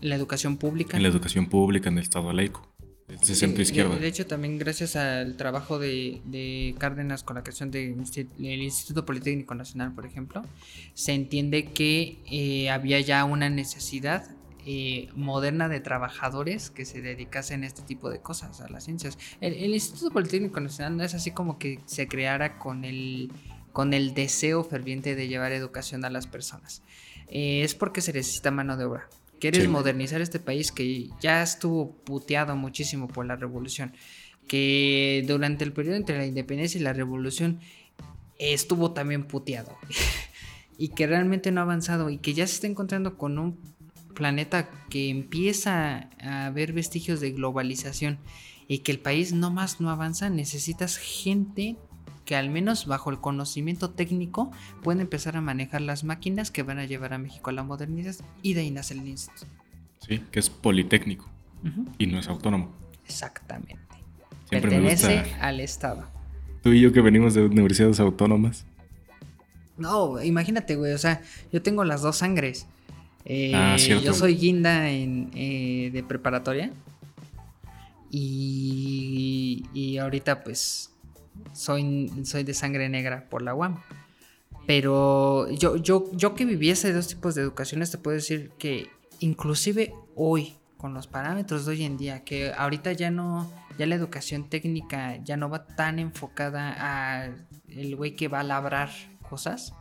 la 0.00 0.14
educación 0.14 0.56
pública. 0.56 0.96
En 0.96 1.02
la 1.02 1.08
educación 1.08 1.46
pública, 1.46 1.88
en 1.88 1.98
el 1.98 2.04
Estado 2.04 2.32
laico 2.32 2.70
de 3.18 3.34
centro 3.34 3.62
izquierda. 3.62 3.96
De, 3.96 4.06
hecho, 4.06 4.26
también 4.26 4.58
gracias 4.58 4.96
al 4.96 5.36
trabajo 5.36 5.78
de, 5.78 6.74
Cárdenas 6.78 7.22
con 7.22 7.36
la 7.36 7.42
creación 7.42 7.70
del 7.70 7.96
Instituto 8.38 9.04
Politécnico 9.04 9.54
Nacional, 9.54 9.92
por 9.92 10.06
ejemplo, 10.06 10.42
se 10.94 11.12
entiende 11.12 11.64
que 11.72 12.18
eh, 12.30 12.70
había 12.70 13.00
ya 13.00 13.24
una 13.24 13.50
necesidad 13.50 14.30
eh, 14.66 15.08
moderna 15.14 15.68
de 15.68 15.80
trabajadores 15.80 16.70
que 16.70 16.84
se 16.84 17.00
dedicasen 17.00 17.64
a 17.64 17.66
este 17.66 17.82
tipo 17.82 18.10
de 18.10 18.20
cosas, 18.20 18.60
a 18.60 18.68
las 18.68 18.84
ciencias. 18.84 19.18
El, 19.40 19.74
Instituto 19.74 20.10
Politécnico 20.10 20.60
Nacional 20.60 20.96
no 20.96 21.04
es 21.04 21.14
así 21.14 21.30
como 21.30 21.58
que 21.58 21.80
se 21.86 22.08
creara 22.08 22.58
con 22.58 22.84
el, 22.84 23.32
con 23.72 23.94
el 23.94 24.14
deseo 24.14 24.62
ferviente 24.62 25.14
de 25.14 25.28
llevar 25.28 25.52
educación 25.52 26.04
a 26.04 26.10
las 26.10 26.26
personas. 26.26 26.82
Eh, 27.30 27.62
es 27.62 27.74
porque 27.74 28.00
se 28.00 28.12
necesita 28.12 28.50
mano 28.50 28.76
de 28.76 28.84
obra. 28.84 29.08
Quieres 29.38 29.68
modernizar 29.68 30.20
este 30.20 30.38
país 30.38 30.70
que 30.70 31.08
ya 31.20 31.42
estuvo 31.42 31.92
puteado 32.04 32.56
muchísimo 32.56 33.08
por 33.08 33.24
la 33.24 33.36
revolución. 33.36 33.94
Que 34.46 35.24
durante 35.26 35.64
el 35.64 35.72
periodo 35.72 35.96
entre 35.96 36.18
la 36.18 36.26
independencia 36.26 36.78
y 36.78 36.82
la 36.82 36.92
revolución 36.92 37.60
estuvo 38.38 38.92
también 38.92 39.24
puteado. 39.24 39.74
y 40.76 40.88
que 40.88 41.06
realmente 41.06 41.52
no 41.52 41.60
ha 41.60 41.64
avanzado. 41.64 42.10
Y 42.10 42.18
que 42.18 42.34
ya 42.34 42.46
se 42.46 42.54
está 42.54 42.66
encontrando 42.66 43.16
con 43.16 43.38
un 43.38 43.58
planeta 44.14 44.68
que 44.90 45.08
empieza 45.08 46.10
a 46.20 46.50
ver 46.50 46.74
vestigios 46.74 47.20
de 47.20 47.30
globalización. 47.30 48.18
Y 48.68 48.80
que 48.80 48.92
el 48.92 48.98
país 48.98 49.32
no 49.32 49.50
más 49.50 49.80
no 49.80 49.88
avanza. 49.88 50.28
Necesitas 50.28 50.98
gente 50.98 51.76
que 52.30 52.36
al 52.36 52.48
menos 52.48 52.86
bajo 52.86 53.10
el 53.10 53.18
conocimiento 53.18 53.90
técnico 53.90 54.52
pueden 54.84 55.00
empezar 55.00 55.36
a 55.36 55.40
manejar 55.40 55.80
las 55.80 56.04
máquinas 56.04 56.52
que 56.52 56.62
van 56.62 56.78
a 56.78 56.84
llevar 56.84 57.12
a 57.12 57.18
México 57.18 57.50
a 57.50 57.52
la 57.52 57.64
modernidad 57.64 58.14
y 58.40 58.54
de 58.54 58.60
ahí 58.60 58.70
nace 58.70 58.94
el. 58.94 59.16
Sí, 59.16 60.22
que 60.30 60.38
es 60.38 60.48
politécnico 60.48 61.28
y 61.98 62.06
no 62.06 62.20
es 62.20 62.28
autónomo. 62.28 62.72
Exactamente. 63.04 63.80
Pertenece 64.48 65.24
al 65.40 65.58
Estado. 65.58 66.04
Tú 66.62 66.70
y 66.70 66.80
yo 66.80 66.92
que 66.92 67.00
venimos 67.00 67.34
de 67.34 67.46
universidades 67.46 67.98
autónomas. 67.98 68.64
No, 69.76 70.22
imagínate, 70.22 70.76
güey, 70.76 70.92
o 70.92 70.98
sea, 70.98 71.22
yo 71.52 71.62
tengo 71.62 71.82
las 71.82 72.00
dos 72.00 72.18
sangres. 72.18 72.68
Eh, 73.24 73.56
ah, 73.56 73.76
yo 73.76 74.14
soy 74.14 74.36
guinda 74.36 74.88
en, 74.88 75.32
eh, 75.34 75.90
de 75.92 76.04
preparatoria. 76.04 76.70
Y, 78.08 79.64
y 79.74 79.98
ahorita 79.98 80.44
pues 80.44 80.90
soy, 81.52 82.10
soy 82.24 82.44
de 82.44 82.54
sangre 82.54 82.88
negra 82.88 83.28
por 83.28 83.42
la 83.42 83.54
UAM. 83.54 83.80
Pero 84.66 85.50
yo, 85.50 85.76
yo, 85.76 86.10
yo 86.12 86.34
que 86.34 86.44
viviese 86.44 86.92
dos 86.92 87.08
tipos 87.08 87.34
de 87.34 87.42
educaciones, 87.42 87.90
te 87.90 87.98
puedo 87.98 88.16
decir 88.16 88.50
que 88.58 88.88
inclusive 89.18 89.92
hoy, 90.14 90.56
con 90.76 90.94
los 90.94 91.06
parámetros 91.06 91.66
de 91.66 91.72
hoy 91.72 91.84
en 91.84 91.96
día, 91.96 92.24
que 92.24 92.52
ahorita 92.52 92.92
ya 92.92 93.10
no, 93.10 93.50
ya 93.78 93.86
la 93.86 93.94
educación 93.94 94.48
técnica 94.48 95.16
ya 95.24 95.36
no 95.36 95.48
va 95.50 95.66
tan 95.66 95.98
enfocada 95.98 96.74
a 96.78 97.30
el 97.68 97.96
güey 97.96 98.16
que 98.16 98.28
va 98.28 98.40
a 98.40 98.44
labrar 98.44 98.90
cosas, 99.28 99.74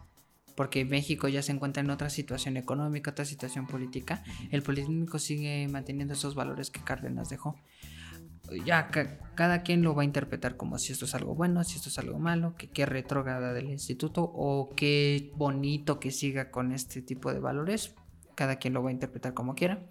porque 0.56 0.84
México 0.84 1.28
ya 1.28 1.42
se 1.42 1.52
encuentra 1.52 1.82
en 1.82 1.90
otra 1.90 2.10
situación 2.10 2.58
económica, 2.58 3.12
otra 3.12 3.26
situación 3.26 3.66
política, 3.66 4.24
el 4.52 4.62
político 4.62 5.18
sigue 5.18 5.68
manteniendo 5.70 6.14
esos 6.14 6.36
valores 6.36 6.70
que 6.70 6.82
Cárdenas 6.82 7.30
dejó 7.30 7.56
ya 8.66 8.90
cada 9.36 9.64
quien 9.64 9.82
lo 9.82 9.96
va 9.96 10.02
a 10.02 10.06
interpretar 10.06 10.58
como 10.58 10.78
si 10.78 10.92
esto 10.92 11.06
es 11.06 11.16
algo 11.16 11.36
bueno, 11.36 11.64
si 11.64 11.78
esto 11.78 11.90
es 11.90 11.98
algo 12.00 12.20
malo, 12.20 12.56
que 12.58 12.68
qué 12.68 12.86
retrógrada 12.86 13.54
del 13.54 13.70
instituto 13.70 14.24
o 14.24 14.70
qué 14.76 15.32
bonito 15.36 16.00
que 16.00 16.12
siga 16.12 16.52
con 16.52 16.72
este 16.72 17.02
tipo 17.02 17.34
de 17.34 17.40
valores. 17.40 17.96
Cada 18.36 18.56
quien 18.56 18.74
lo 18.74 18.84
va 18.84 18.90
a 18.90 18.94
interpretar 18.94 19.34
como 19.34 19.54
quiera. 19.56 19.86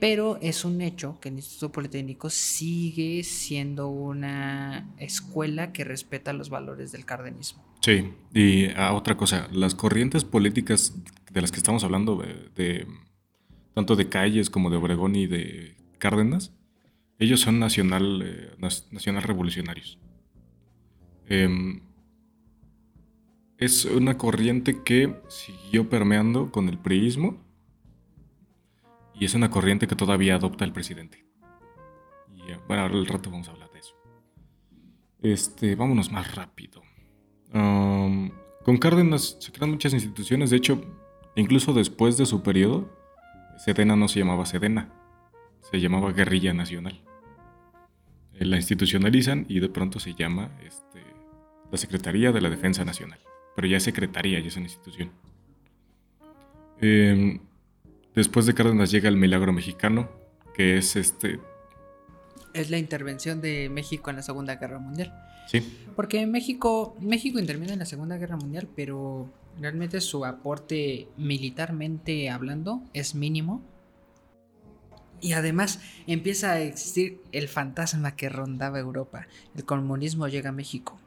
Pero 0.00 0.38
es 0.42 0.64
un 0.64 0.82
hecho 0.82 1.18
que 1.20 1.30
el 1.30 1.36
Instituto 1.36 1.72
Politécnico 1.72 2.28
sigue 2.28 3.22
siendo 3.24 3.88
una 3.88 4.94
escuela 4.98 5.72
que 5.72 5.84
respeta 5.84 6.34
los 6.34 6.50
valores 6.50 6.92
del 6.92 7.06
cardenismo. 7.06 7.64
Sí, 7.80 8.12
y 8.34 8.66
ah, 8.76 8.92
otra 8.92 9.16
cosa, 9.16 9.48
las 9.52 9.74
corrientes 9.74 10.24
políticas 10.24 10.94
de 11.30 11.40
las 11.40 11.50
que 11.50 11.58
estamos 11.58 11.84
hablando, 11.84 12.22
de, 12.54 12.86
tanto 13.74 13.96
de 13.96 14.08
Calles 14.08 14.50
como 14.50 14.70
de 14.70 14.76
Obregón 14.76 15.16
y 15.16 15.26
de 15.26 15.76
Cárdenas, 15.98 16.52
ellos 17.18 17.40
son 17.40 17.58
nacional, 17.58 18.22
eh, 18.24 18.50
nacional 18.90 19.22
revolucionarios. 19.22 19.98
Em, 21.26 21.80
es 23.58 23.86
una 23.86 24.18
corriente 24.18 24.82
que 24.82 25.16
siguió 25.28 25.88
permeando 25.88 26.52
con 26.52 26.68
el 26.68 26.78
priismo 26.78 27.42
y 29.14 29.24
es 29.24 29.34
una 29.34 29.50
corriente 29.50 29.86
que 29.86 29.96
todavía 29.96 30.34
adopta 30.34 30.64
el 30.64 30.72
presidente. 30.72 31.24
Y 32.34 32.52
eh, 32.52 32.60
bueno, 32.68 32.82
ahora 32.82 32.94
al 32.94 33.06
rato 33.06 33.30
vamos 33.30 33.48
a 33.48 33.52
hablar 33.52 33.70
de 33.72 33.78
eso. 33.78 33.94
Este, 35.22 35.74
vámonos 35.74 36.12
más 36.12 36.34
rápido. 36.34 36.82
con 37.50 38.76
Cárdenas 38.78 39.38
se 39.40 39.52
crean 39.52 39.70
muchas 39.70 39.94
instituciones, 39.94 40.50
de 40.50 40.56
hecho, 40.56 40.84
incluso 41.34 41.72
después 41.72 42.18
de 42.18 42.26
su 42.26 42.42
periodo, 42.42 42.90
Sedena 43.58 43.96
no 43.96 44.08
se 44.08 44.18
llamaba 44.18 44.44
Sedena, 44.44 44.92
se 45.62 45.80
llamaba 45.80 46.12
Guerrilla 46.12 46.52
Nacional. 46.52 47.05
Eh, 48.38 48.44
la 48.44 48.56
institucionalizan 48.56 49.46
y 49.48 49.60
de 49.60 49.68
pronto 49.68 50.00
se 50.00 50.14
llama 50.14 50.50
este, 50.64 51.02
la 51.70 51.78
Secretaría 51.78 52.32
de 52.32 52.40
la 52.40 52.50
Defensa 52.50 52.84
Nacional. 52.84 53.18
Pero 53.54 53.68
ya 53.68 53.78
es 53.78 53.82
secretaría, 53.82 54.38
ya 54.40 54.48
es 54.48 54.56
una 54.56 54.66
institución. 54.66 55.10
Eh, 56.80 57.40
Después 58.16 58.46
de 58.46 58.54
Cárdenas 58.54 58.90
llega 58.90 59.10
el 59.10 59.18
milagro 59.18 59.52
mexicano, 59.52 60.08
que 60.54 60.78
es 60.78 60.96
este... 60.96 61.38
Es 62.54 62.70
la 62.70 62.78
intervención 62.78 63.42
de 63.42 63.68
México 63.68 64.08
en 64.08 64.16
la 64.16 64.22
Segunda 64.22 64.56
Guerra 64.56 64.78
Mundial. 64.78 65.12
Sí. 65.46 65.60
Porque 65.94 66.26
México, 66.26 66.96
México 66.98 67.38
interviene 67.38 67.74
en 67.74 67.80
la 67.80 67.84
Segunda 67.84 68.16
Guerra 68.16 68.38
Mundial, 68.38 68.68
pero 68.74 69.30
realmente 69.60 70.00
su 70.00 70.24
aporte 70.24 71.08
militarmente 71.18 72.30
hablando 72.30 72.80
es 72.94 73.14
mínimo. 73.14 73.62
Y 75.20 75.32
además 75.32 75.80
empieza 76.06 76.52
a 76.52 76.60
existir 76.60 77.20
el 77.32 77.48
fantasma 77.48 78.16
que 78.16 78.28
rondaba 78.28 78.78
Europa. 78.78 79.26
El 79.54 79.64
comunismo 79.64 80.28
llega 80.28 80.50
a 80.50 80.52
México. 80.52 80.98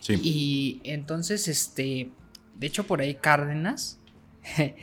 Sí. 0.00 0.14
Y 0.22 0.80
entonces, 0.84 1.48
este, 1.48 2.10
de 2.56 2.66
hecho 2.66 2.84
por 2.84 3.00
ahí 3.00 3.14
Cárdenas 3.14 3.98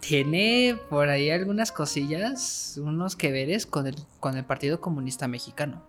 tiene 0.00 0.76
por 0.90 1.08
ahí 1.08 1.30
algunas 1.30 1.72
cosillas, 1.72 2.78
unos 2.82 3.16
que 3.16 3.30
veres 3.30 3.66
con 3.66 3.86
el, 3.86 3.96
con 4.20 4.36
el 4.36 4.44
Partido 4.44 4.80
Comunista 4.80 5.28
Mexicano. 5.28 5.82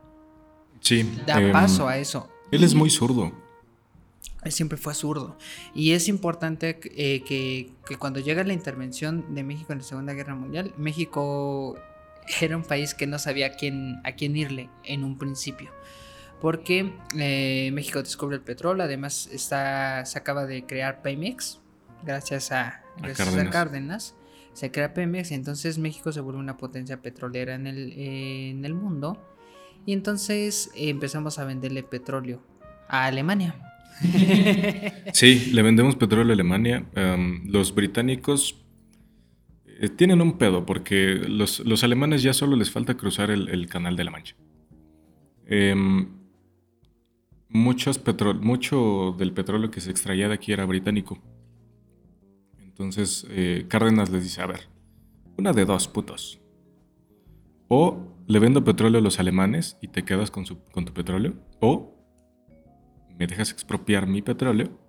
Sí. 0.79 1.09
Da 1.25 1.41
em, 1.41 1.51
paso 1.51 1.87
a 1.87 1.97
eso. 1.97 2.29
Él 2.51 2.63
es 2.63 2.75
muy 2.75 2.89
zurdo. 2.89 3.31
Él 4.43 4.51
siempre 4.51 4.77
fue 4.77 4.93
zurdo. 4.93 5.37
Y 5.73 5.91
es 5.91 6.07
importante 6.07 6.79
eh, 6.83 7.23
que, 7.23 7.71
cuando 7.97 8.19
llega 8.19 8.43
la 8.43 8.53
intervención 8.53 9.33
de 9.33 9.43
México 9.43 9.73
en 9.73 9.79
la 9.79 9.85
Segunda 9.85 10.13
Guerra 10.13 10.35
Mundial, 10.35 10.73
México 10.77 11.75
era 12.41 12.57
un 12.57 12.63
país 12.63 12.93
que 12.93 13.07
no 13.07 13.19
sabía 13.19 13.47
a 13.47 13.49
quién, 13.51 14.01
a 14.03 14.13
quién 14.13 14.35
irle 14.35 14.69
en 14.83 15.03
un 15.03 15.17
principio. 15.17 15.71
Porque 16.41 16.91
eh, 17.17 17.71
México 17.73 18.03
descubre 18.03 18.35
el 18.35 18.41
petróleo, 18.41 18.83
además 18.83 19.29
está, 19.31 20.05
se 20.05 20.17
acaba 20.17 20.45
de 20.45 20.65
crear 20.65 21.01
Pemex, 21.01 21.61
gracias 22.03 22.51
a 22.51 22.83
a 23.01 23.49
Cárdenas. 23.49 24.15
se 24.53 24.71
crea 24.71 24.93
Pemex 24.93 25.31
y 25.31 25.33
entonces 25.33 25.77
México 25.77 26.11
se 26.11 26.19
vuelve 26.19 26.39
una 26.39 26.57
potencia 26.57 27.01
petrolera 27.01 27.55
en 27.55 27.67
el, 27.67 27.93
en 27.93 28.65
el 28.65 28.73
mundo. 28.73 29.17
Y 29.85 29.93
entonces 29.93 30.71
empezamos 30.75 31.39
a 31.39 31.45
venderle 31.45 31.83
petróleo 31.83 32.41
a 32.87 33.05
Alemania. 33.05 33.55
Sí, 35.13 35.51
le 35.53 35.61
vendemos 35.61 35.95
petróleo 35.95 36.31
a 36.31 36.33
Alemania. 36.33 36.85
los 37.45 37.75
británicos 37.75 38.62
eh, 39.79 39.89
tienen 39.89 40.21
un 40.21 40.37
pedo 40.37 40.65
porque 40.65 41.15
los, 41.15 41.83
alemanes 41.83 42.23
ya 42.23 42.33
solo 42.33 42.55
les 42.55 42.71
falta 42.71 42.95
cruzar 42.95 43.31
el, 43.31 43.67
canal 43.67 43.95
de 43.95 44.03
la 44.03 44.11
Mancha. 44.11 44.35
Em, 45.45 46.09
muchos 47.49 48.01
mucho 48.41 49.15
del 49.17 49.33
petróleo 49.33 49.71
que 49.71 49.81
se 49.81 49.91
extraía 49.91 50.27
de 50.27 50.35
aquí 50.35 50.51
era 50.51 50.65
británico. 50.65 51.19
Entonces 52.59 53.27
eh, 53.29 53.65
Cárdenas 53.67 54.09
les 54.09 54.23
dice, 54.23 54.41
a 54.41 54.47
ver, 54.47 54.69
una 55.37 55.53
de 55.53 55.65
dos 55.65 55.87
putos. 55.87 56.39
O 57.67 58.15
le 58.27 58.39
vendo 58.39 58.63
petróleo 58.63 58.99
a 58.99 59.03
los 59.03 59.19
alemanes 59.19 59.77
y 59.81 59.87
te 59.87 60.03
quedas 60.03 60.31
con, 60.31 60.45
con 60.45 60.85
tu 60.85 60.93
petróleo. 60.93 61.33
O 61.59 61.95
me 63.17 63.27
dejas 63.27 63.51
expropiar 63.51 64.07
mi 64.07 64.21
petróleo 64.21 64.79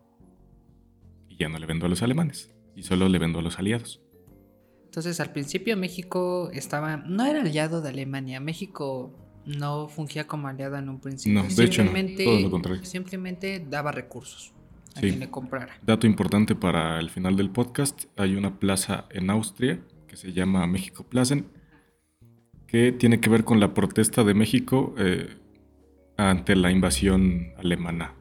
y 1.28 1.37
ya 1.37 1.49
no 1.49 1.59
le 1.59 1.66
vendo 1.66 1.87
a 1.87 1.89
los 1.89 2.03
alemanes. 2.03 2.55
Y 2.76 2.82
solo 2.82 3.09
le 3.09 3.18
vendo 3.18 3.39
a 3.39 3.43
los 3.43 3.59
aliados. 3.59 4.04
Entonces 4.95 5.18
al 5.18 5.32
principio 5.32 5.76
México 5.76 6.51
estaba, 6.53 6.99
no 6.99 7.26
era 7.26 7.40
aliado 7.40 7.82
de 7.82 7.88
Alemania, 7.88 8.38
México 8.38 9.12
no 9.45 9.88
fungía 9.88 10.28
como 10.28 10.47
aliado 10.47 10.76
en 10.76 10.88
un 10.88 11.01
principio. 11.01 11.42
No, 11.42 11.49
de 11.49 11.64
hecho 11.64 11.82
no, 11.82 11.90
todo 11.90 12.40
lo 12.40 12.51
contrario. 12.53 12.84
Simplemente 12.84 13.66
daba 13.68 13.90
recursos 13.90 14.55
a 14.95 15.01
quien 15.01 15.18
le 15.18 15.28
comprara. 15.28 15.80
Dato 15.82 16.07
importante 16.07 16.55
para 16.55 17.01
el 17.01 17.11
final 17.11 17.34
del 17.34 17.51
podcast, 17.51 18.05
hay 18.16 18.36
una 18.36 18.61
plaza 18.61 19.07
en 19.11 19.30
Austria 19.30 19.80
que 20.07 20.16
se 20.16 20.32
llama 20.32 20.64
México 20.68 21.03
Plazen, 21.03 21.49
que 22.68 22.92
tiene 22.92 23.18
que 23.18 23.28
ver 23.28 23.42
con 23.42 23.59
la 23.59 23.74
protesta 23.74 24.22
de 24.22 24.34
México 24.34 24.95
eh, 24.97 25.26
ante 26.16 26.55
la 26.55 26.70
invasión 26.70 27.53
alemana, 27.59 28.14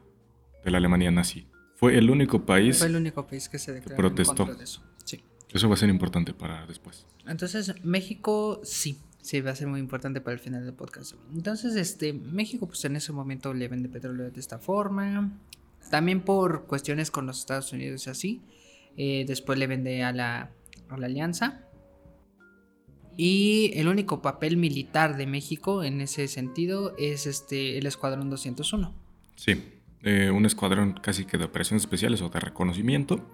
de 0.64 0.72
la 0.72 0.78
Alemania 0.78 1.12
nazi. 1.12 1.46
Fue 1.76 1.96
el 1.96 2.10
único 2.10 2.44
país, 2.44 2.78
Fue 2.78 2.88
el 2.88 2.96
único 2.96 3.28
país 3.28 3.48
que 3.48 3.60
se 3.60 3.72
declaró 3.72 3.96
protestó. 3.96 4.50
En 4.50 4.58
de 4.58 4.64
eso. 4.64 4.82
Eso 5.54 5.68
va 5.68 5.74
a 5.74 5.78
ser 5.78 5.88
importante 5.88 6.34
para 6.34 6.66
después. 6.66 7.06
Entonces, 7.28 7.72
México 7.84 8.60
sí, 8.64 8.98
sí 9.22 9.40
va 9.40 9.52
a 9.52 9.56
ser 9.56 9.68
muy 9.68 9.78
importante 9.78 10.20
para 10.20 10.34
el 10.34 10.40
final 10.40 10.64
del 10.64 10.74
podcast. 10.74 11.14
Entonces, 11.32 11.76
este, 11.76 12.12
México, 12.12 12.66
pues 12.66 12.84
en 12.84 12.96
ese 12.96 13.12
momento 13.12 13.54
le 13.54 13.68
vende 13.68 13.88
petróleo 13.88 14.32
de 14.32 14.40
esta 14.40 14.58
forma. 14.58 15.32
También 15.90 16.22
por 16.22 16.66
cuestiones 16.66 17.12
con 17.12 17.26
los 17.26 17.38
Estados 17.38 17.72
Unidos 17.72 18.04
y 18.08 18.10
así. 18.10 18.42
Eh, 18.96 19.24
después 19.28 19.56
le 19.56 19.68
vende 19.68 20.02
a 20.02 20.12
la, 20.12 20.50
alianza. 20.90 21.62
Y 23.16 23.70
el 23.74 23.86
único 23.86 24.22
papel 24.22 24.56
militar 24.56 25.16
de 25.16 25.28
México 25.28 25.84
en 25.84 26.00
ese 26.00 26.26
sentido 26.26 26.96
es 26.98 27.26
este 27.26 27.78
el 27.78 27.86
Escuadrón 27.86 28.28
201. 28.28 28.92
Sí, 29.36 29.62
eh, 30.02 30.30
un 30.30 30.46
escuadrón 30.46 30.94
casi 30.94 31.24
que 31.24 31.38
de 31.38 31.44
operaciones 31.44 31.84
especiales 31.84 32.22
o 32.22 32.28
de 32.28 32.40
reconocimiento. 32.40 33.24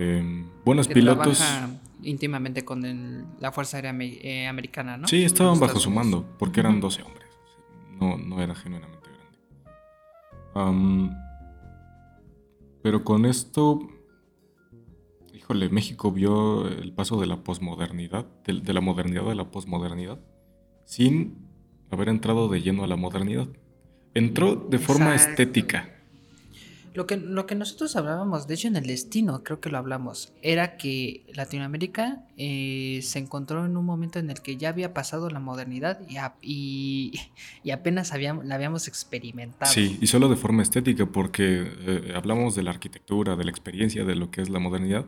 Em, 0.00 0.46
buenos 0.64 0.88
pilotos. 0.88 1.36
Trabaja 1.36 1.68
íntimamente 2.02 2.64
con 2.64 3.36
la 3.38 3.52
Fuerza 3.52 3.76
Aérea 3.76 3.94
eh, 4.00 4.46
Americana, 4.46 4.96
¿no? 4.96 5.06
Sí, 5.06 5.22
estaban 5.24 5.60
bajo 5.60 5.78
su 5.78 5.90
mando, 5.90 6.24
porque 6.38 6.60
eran 6.60 6.80
12 6.80 7.02
hombres. 7.02 7.28
No, 8.00 8.16
no 8.16 8.40
era 8.40 8.54
genuinamente 8.54 9.10
grande. 10.54 11.14
Pero 12.82 13.04
con 13.04 13.26
esto, 13.26 13.90
híjole, 15.34 15.68
México 15.68 16.10
vio 16.10 16.66
el 16.66 16.94
paso 16.94 17.20
de 17.20 17.26
la 17.26 17.44
posmodernidad, 17.44 18.24
de, 18.46 18.72
la 18.72 18.80
modernidad 18.80 19.30
a 19.30 19.34
la 19.34 19.50
posmodernidad, 19.50 20.18
sin 20.86 21.46
haber 21.90 22.08
entrado 22.08 22.48
de 22.48 22.62
lleno 22.62 22.84
a 22.84 22.86
la 22.86 22.96
modernidad. 22.96 23.48
Entró 24.14 24.56
de 24.56 24.78
forma 24.78 25.14
estética 25.14 25.99
lo 26.92 27.06
que, 27.06 27.16
lo 27.16 27.46
que 27.46 27.54
nosotros 27.54 27.94
hablábamos, 27.94 28.48
de 28.48 28.54
hecho 28.54 28.68
en 28.68 28.76
el 28.76 28.86
destino 28.86 29.44
creo 29.44 29.60
que 29.60 29.70
lo 29.70 29.78
hablamos, 29.78 30.32
era 30.42 30.76
que 30.76 31.24
Latinoamérica 31.34 32.24
eh, 32.36 33.00
se 33.02 33.20
encontró 33.20 33.64
en 33.64 33.76
un 33.76 33.84
momento 33.84 34.18
en 34.18 34.28
el 34.30 34.40
que 34.40 34.56
ya 34.56 34.70
había 34.70 34.92
pasado 34.92 35.30
la 35.30 35.38
modernidad 35.38 36.00
y, 36.42 37.12
y, 37.62 37.70
apenas 37.70 38.12
habíamos, 38.12 38.44
la 38.44 38.56
habíamos 38.56 38.88
experimentado. 38.88 39.70
Sí, 39.72 39.98
y 40.00 40.06
solo 40.08 40.28
de 40.28 40.36
forma 40.36 40.62
estética, 40.62 41.06
porque 41.06 41.72
eh, 41.86 42.12
hablamos 42.16 42.56
de 42.56 42.64
la 42.64 42.70
arquitectura, 42.70 43.36
de 43.36 43.44
la 43.44 43.50
experiencia, 43.50 44.04
de 44.04 44.16
lo 44.16 44.30
que 44.30 44.42
es 44.42 44.48
la 44.48 44.58
modernidad, 44.58 45.06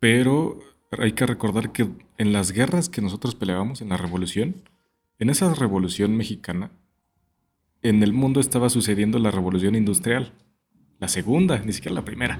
pero 0.00 0.58
hay 0.98 1.12
que 1.12 1.26
recordar 1.26 1.70
que 1.70 1.88
en 2.18 2.32
las 2.32 2.50
guerras 2.50 2.88
que 2.88 3.00
nosotros 3.00 3.36
peleábamos, 3.36 3.80
en 3.80 3.90
la 3.90 3.96
revolución, 3.96 4.56
en 5.20 5.30
esa 5.30 5.54
revolución 5.54 6.16
mexicana, 6.16 6.72
en 7.82 8.02
el 8.02 8.12
mundo 8.12 8.40
estaba 8.40 8.68
sucediendo 8.70 9.18
la 9.20 9.30
revolución 9.30 9.74
industrial 9.76 10.32
la 11.00 11.08
segunda, 11.08 11.58
ni 11.58 11.72
siquiera 11.72 11.94
la 11.94 12.04
primera. 12.04 12.38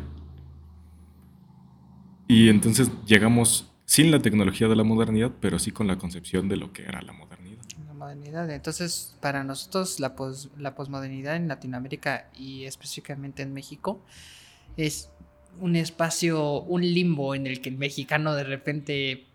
Y 2.28 2.48
entonces 2.48 2.90
llegamos 3.06 3.72
sin 3.86 4.12
la 4.12 4.20
tecnología 4.20 4.68
de 4.68 4.76
la 4.76 4.84
modernidad, 4.84 5.32
pero 5.40 5.58
sí 5.58 5.72
con 5.72 5.88
la 5.88 5.98
concepción 5.98 6.48
de 6.48 6.56
lo 6.56 6.72
que 6.72 6.82
era 6.82 7.02
la 7.02 7.12
modernidad. 7.12 7.58
La 7.88 7.94
modernidad. 7.94 8.48
Entonces, 8.50 9.16
para 9.20 9.42
nosotros 9.42 9.98
la, 9.98 10.14
la 10.58 10.74
posmodernidad 10.76 11.34
en 11.34 11.48
Latinoamérica 11.48 12.30
y 12.38 12.64
específicamente 12.66 13.42
en 13.42 13.52
México 13.52 14.00
es 14.76 15.10
un 15.58 15.74
espacio, 15.74 16.62
un 16.62 16.82
limbo 16.82 17.34
en 17.34 17.46
el 17.46 17.60
que 17.60 17.70
el 17.70 17.78
mexicano 17.78 18.34
de 18.34 18.44
repente 18.44 19.26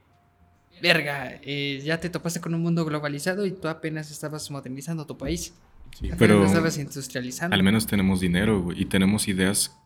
verga, 0.81 1.39
eh, 1.41 1.81
ya 1.83 1.99
te 1.99 2.09
topaste 2.09 2.41
con 2.41 2.53
un 2.53 2.61
mundo 2.61 2.85
globalizado 2.85 3.45
y 3.45 3.51
tú 3.51 3.67
apenas 3.67 4.11
estabas 4.11 4.49
modernizando 4.51 5.05
tu 5.05 5.17
país. 5.17 5.53
Sí, 5.99 6.09
pero 6.17 6.39
lo 6.39 6.45
estabas 6.45 6.77
industrializando. 6.77 7.53
al 7.55 7.63
menos 7.63 7.87
tenemos 7.87 8.19
dinero 8.19 8.69
y 8.75 8.85
tenemos 8.85 9.27
ideas 9.27 9.77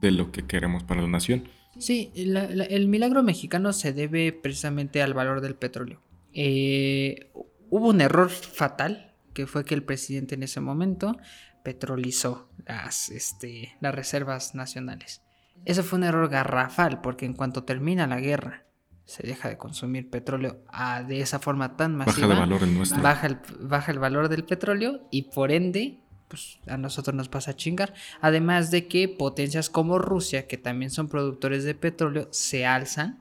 de 0.00 0.10
lo 0.12 0.30
que 0.30 0.44
queremos 0.46 0.84
para 0.84 1.02
la 1.02 1.08
nación. 1.08 1.48
Sí, 1.78 2.12
la- 2.14 2.48
la- 2.48 2.64
el 2.64 2.88
milagro 2.88 3.22
mexicano 3.22 3.72
se 3.72 3.92
debe 3.92 4.32
precisamente 4.32 5.02
al 5.02 5.12
valor 5.14 5.40
del 5.40 5.54
petróleo. 5.56 6.00
Eh, 6.32 7.30
hubo 7.70 7.88
un 7.88 8.00
error 8.00 8.30
fatal, 8.30 9.14
que 9.34 9.46
fue 9.46 9.64
que 9.64 9.74
el 9.74 9.82
presidente 9.82 10.34
en 10.36 10.42
ese 10.44 10.60
momento 10.60 11.16
petrolizó 11.64 12.48
las, 12.66 13.08
este, 13.10 13.74
las 13.80 13.94
reservas 13.94 14.54
nacionales. 14.54 15.22
Ese 15.64 15.82
fue 15.82 15.98
un 15.98 16.04
error 16.04 16.28
garrafal, 16.28 17.00
porque 17.00 17.26
en 17.26 17.32
cuanto 17.34 17.64
termina 17.64 18.06
la 18.06 18.20
guerra, 18.20 18.65
se 19.06 19.24
deja 19.24 19.48
de 19.48 19.56
consumir 19.56 20.10
petróleo 20.10 20.58
ah, 20.68 21.02
de 21.04 21.20
esa 21.20 21.38
forma 21.38 21.76
tan 21.76 21.94
masiva. 21.94 22.26
Baja 22.26 22.34
de 22.34 22.40
valor 22.40 22.62
el 22.64 22.74
nuestro. 22.74 23.00
baja 23.00 23.26
el, 23.28 23.38
baja 23.60 23.92
el 23.92 23.98
valor 24.00 24.28
del 24.28 24.44
petróleo 24.44 25.06
y 25.12 25.22
por 25.22 25.52
ende, 25.52 26.00
pues 26.28 26.58
a 26.66 26.76
nosotros 26.76 27.14
nos 27.14 27.28
pasa 27.28 27.52
a 27.52 27.56
chingar. 27.56 27.94
Además 28.20 28.72
de 28.72 28.88
que 28.88 29.08
potencias 29.08 29.70
como 29.70 29.98
Rusia, 30.00 30.48
que 30.48 30.58
también 30.58 30.90
son 30.90 31.08
productores 31.08 31.62
de 31.62 31.76
petróleo, 31.76 32.28
se 32.32 32.66
alzan 32.66 33.20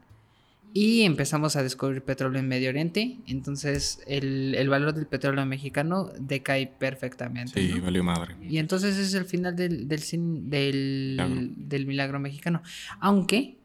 y 0.74 1.04
empezamos 1.04 1.56
a 1.56 1.62
descubrir 1.62 2.02
petróleo 2.02 2.40
en 2.40 2.48
Medio 2.48 2.70
Oriente. 2.70 3.20
Entonces 3.28 4.02
el, 4.08 4.56
el 4.56 4.68
valor 4.68 4.96
del 4.96 5.06
petróleo 5.06 5.46
mexicano 5.46 6.12
decae 6.20 6.66
perfectamente. 6.66 7.62
Sí, 7.62 7.76
¿no? 7.76 7.84
valió 7.84 8.04
madre. 8.04 8.36
Y 8.42 8.58
entonces 8.58 8.98
es 8.98 9.14
el 9.14 9.26
final 9.26 9.56
del, 9.56 9.88
del, 9.88 10.02
del, 10.50 11.16
Milagro. 11.16 11.54
del 11.56 11.86
milagro 11.86 12.20
mexicano. 12.20 12.64
Aunque, 13.00 13.60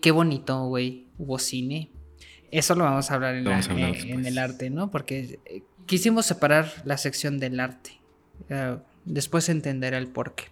qué 0.00 0.10
bonito, 0.10 0.64
güey, 0.66 1.06
hubo 1.18 1.38
cine. 1.38 1.90
Eso 2.50 2.74
lo 2.74 2.84
vamos 2.84 3.10
a 3.10 3.14
hablar 3.14 3.34
en, 3.36 3.44
Lo 3.44 3.50
la- 3.50 3.56
vamos 3.56 3.68
a 3.68 3.72
hablar 3.72 3.88
en- 3.90 3.94
en 3.96 4.06
después. 4.08 4.26
el 4.26 4.38
arte, 4.38 4.70
¿no? 4.70 4.90
Porque 4.90 5.38
eh, 5.46 5.62
quisimos 5.86 6.26
separar 6.26 6.70
la 6.84 6.96
sección 6.98 7.38
del 7.38 7.60
arte. 7.60 7.90
Eh, 8.48 8.76
después 9.04 9.48
entenderá 9.48 9.98
el 9.98 10.08
porqué. 10.08 10.44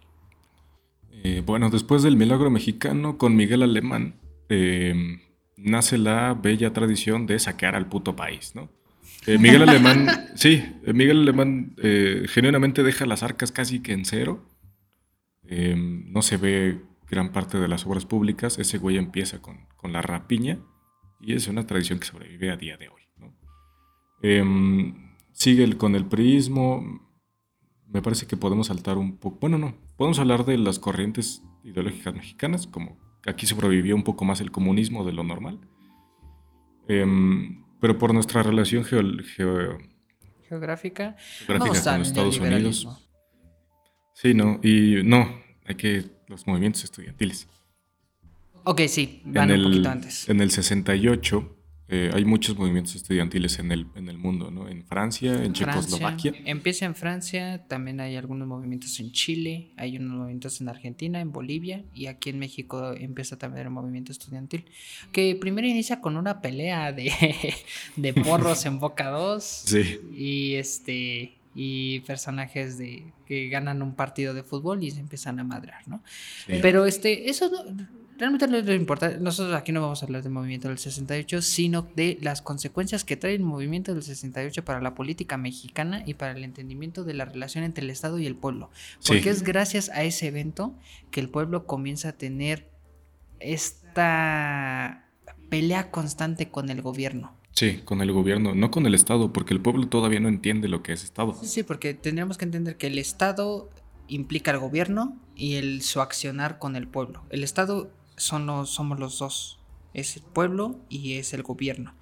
Eh, 1.24 1.42
bueno, 1.44 1.70
después 1.70 2.02
del 2.02 2.16
milagro 2.16 2.50
mexicano 2.50 3.18
con 3.18 3.34
Miguel 3.34 3.62
Alemán, 3.62 4.14
eh, 4.48 4.94
nace 5.56 5.98
la 5.98 6.34
bella 6.34 6.72
tradición 6.72 7.26
de 7.26 7.38
saquear 7.40 7.74
al 7.74 7.88
puto 7.88 8.14
país, 8.14 8.52
¿no? 8.54 8.70
Eh, 9.26 9.36
Miguel 9.38 9.62
Alemán, 9.62 10.06
sí, 10.36 10.62
eh, 10.86 10.92
Miguel 10.92 11.22
Alemán 11.22 11.74
eh, 11.82 12.26
genuinamente 12.28 12.82
deja 12.84 13.04
las 13.06 13.22
arcas 13.24 13.50
casi 13.50 13.80
que 13.80 13.92
en 13.92 14.04
cero. 14.04 14.46
Eh, 15.48 15.74
no 15.76 16.22
se 16.22 16.36
ve 16.36 16.78
gran 17.10 17.32
parte 17.32 17.58
de 17.58 17.68
las 17.68 17.86
obras 17.86 18.04
públicas. 18.06 18.58
Ese 18.58 18.78
güey 18.78 18.96
empieza 18.96 19.40
con, 19.40 19.66
con 19.76 19.92
la 19.92 20.02
rapiña 20.02 20.58
y 21.20 21.34
es 21.34 21.48
una 21.48 21.66
tradición 21.66 21.98
que 21.98 22.06
sobrevive 22.06 22.50
a 22.50 22.56
día 22.56 22.76
de 22.76 22.88
hoy, 22.88 23.02
¿no? 23.16 23.34
Eh, 24.22 24.94
sigue 25.32 25.64
el- 25.64 25.76
con 25.76 25.94
el 25.94 26.06
priismo. 26.06 27.06
Me 27.88 28.02
parece 28.02 28.26
que 28.26 28.36
podemos 28.36 28.66
saltar 28.66 28.98
un 28.98 29.16
poco. 29.16 29.38
Bueno, 29.40 29.56
no. 29.58 29.74
Podemos 29.96 30.18
hablar 30.18 30.44
de 30.44 30.58
las 30.58 30.78
corrientes 30.78 31.42
ideológicas 31.64 32.14
mexicanas, 32.14 32.66
como 32.66 32.98
aquí 33.26 33.46
sobrevivió 33.46 33.94
un 33.96 34.04
poco 34.04 34.24
más 34.24 34.40
el 34.40 34.50
comunismo 34.50 35.04
de 35.04 35.12
lo 35.12 35.24
normal. 35.24 35.58
Em, 36.88 37.64
pero 37.80 37.98
por 37.98 38.12
nuestra 38.14 38.42
relación 38.42 38.84
geo- 38.84 39.02
geo- 39.36 39.78
Geográfica. 40.48 41.16
geográfica 41.46 41.56
vamos 41.56 41.82
con 41.82 42.00
Estados 42.02 42.38
Unidos. 42.40 43.08
Sí, 44.14 44.34
no. 44.34 44.58
Y 44.62 45.02
no, 45.04 45.28
hay 45.66 45.74
que. 45.76 46.04
Los 46.28 46.46
movimientos 46.46 46.84
estudiantiles. 46.84 47.48
Ok, 48.64 48.82
sí, 48.88 49.22
van 49.24 49.50
en 49.50 49.60
un 49.60 49.66
el, 49.66 49.72
poquito 49.72 49.88
antes. 49.90 50.28
En 50.28 50.40
el 50.40 50.50
68 50.50 51.56
eh, 51.90 52.10
hay 52.12 52.26
muchos 52.26 52.58
movimientos 52.58 52.94
estudiantiles 52.96 53.58
en 53.58 53.72
el, 53.72 53.86
en 53.94 54.10
el 54.10 54.18
mundo, 54.18 54.50
¿no? 54.50 54.68
En 54.68 54.84
Francia, 54.84 55.42
en 55.42 55.54
Checoslovaquia. 55.54 56.32
Francia, 56.32 56.50
empieza 56.52 56.84
en 56.84 56.94
Francia, 56.94 57.64
también 57.66 57.98
hay 58.00 58.16
algunos 58.16 58.46
movimientos 58.46 59.00
en 59.00 59.10
Chile, 59.10 59.72
hay 59.78 59.96
unos 59.96 60.18
movimientos 60.18 60.60
en 60.60 60.68
Argentina, 60.68 61.18
en 61.22 61.32
Bolivia 61.32 61.82
y 61.94 62.06
aquí 62.06 62.28
en 62.28 62.38
México 62.38 62.92
empieza 62.92 63.38
también 63.38 63.68
el 63.68 63.70
movimiento 63.70 64.12
estudiantil, 64.12 64.66
que 65.12 65.34
primero 65.36 65.66
inicia 65.66 66.02
con 66.02 66.18
una 66.18 66.42
pelea 66.42 66.92
de, 66.92 67.10
de 67.96 68.12
porros 68.12 68.66
en 68.66 68.78
Boca 68.80 69.08
2 69.08 69.42
Sí. 69.42 69.98
y 70.14 70.54
este 70.56 71.37
y 71.60 72.00
personajes 72.00 72.78
de 72.78 73.12
que 73.26 73.48
ganan 73.48 73.82
un 73.82 73.96
partido 73.96 74.32
de 74.32 74.44
fútbol 74.44 74.84
y 74.84 74.92
se 74.92 75.00
empiezan 75.00 75.40
a 75.40 75.44
madrar, 75.44 75.82
¿no? 75.88 76.00
sí. 76.46 76.52
Pero 76.62 76.86
este, 76.86 77.28
eso 77.28 77.50
no- 77.50 77.84
realmente 78.16 78.46
no 78.46 78.56
es 78.58 78.64
lo 78.64 78.74
importante. 78.74 79.18
Nosotros 79.18 79.56
aquí 79.56 79.72
no 79.72 79.80
vamos 79.80 80.00
a 80.02 80.06
hablar 80.06 80.22
del 80.22 80.30
movimiento 80.30 80.68
del 80.68 80.78
68, 80.78 81.42
sino 81.42 81.82
de 81.96 82.16
las 82.20 82.42
consecuencias 82.42 83.02
que 83.04 83.16
trae 83.16 83.34
el 83.34 83.42
movimiento 83.42 83.92
del 83.92 84.04
68 84.04 84.64
para 84.64 84.80
la 84.80 84.94
política 84.94 85.36
mexicana 85.36 86.04
y 86.06 86.14
para 86.14 86.30
el 86.32 86.44
entendimiento 86.44 87.02
de 87.02 87.14
la 87.14 87.24
relación 87.24 87.64
entre 87.64 87.82
el 87.82 87.90
Estado 87.90 88.20
y 88.20 88.26
el 88.26 88.36
pueblo. 88.36 88.70
Porque 89.06 89.22
Sí. 89.24 89.28
es 89.30 89.42
gracias 89.42 89.88
a 89.88 90.04
ese 90.04 90.28
evento 90.28 90.76
que 91.10 91.18
el 91.18 91.28
pueblo 91.28 91.66
comienza 91.66 92.10
a 92.10 92.12
tener 92.12 92.68
esta 93.40 95.04
pelea 95.48 95.90
constante 95.90 96.50
con 96.50 96.70
el 96.70 96.82
gobierno. 96.82 97.34
Sí, 97.58 97.80
con 97.84 98.00
el 98.02 98.12
gobierno, 98.12 98.54
no 98.54 98.70
con 98.70 98.86
el 98.86 98.94
Estado, 98.94 99.32
porque 99.32 99.52
el 99.54 99.60
pueblo 99.60 99.88
todavía 99.88 100.20
no 100.20 100.28
entiende 100.28 100.68
lo 100.68 100.82
que 100.82 100.92
es 100.92 101.02
Estado. 101.02 101.34
Sí, 101.42 101.62
porque 101.64 101.92
tendríamos 101.94 102.38
que 102.38 102.44
entender 102.44 102.76
que 102.76 102.86
el 102.86 102.98
Estado 102.98 103.68
implica 104.06 104.52
al 104.52 104.58
gobierno 104.60 105.16
y 105.34 105.54
el, 105.54 105.82
su 105.82 106.00
accionar 106.00 106.58
con 106.58 106.76
el 106.76 106.86
pueblo. 106.86 107.22
El 107.30 107.42
Estado 107.42 107.90
son 108.16 108.46
los, 108.46 108.70
somos 108.70 109.00
los 109.00 109.18
dos. 109.18 109.58
Es 109.94 110.16
el 110.16 110.22
pueblo 110.22 110.76
y 110.88 111.14
es 111.14 111.34
el 111.34 111.42
gobierno. 111.42 111.94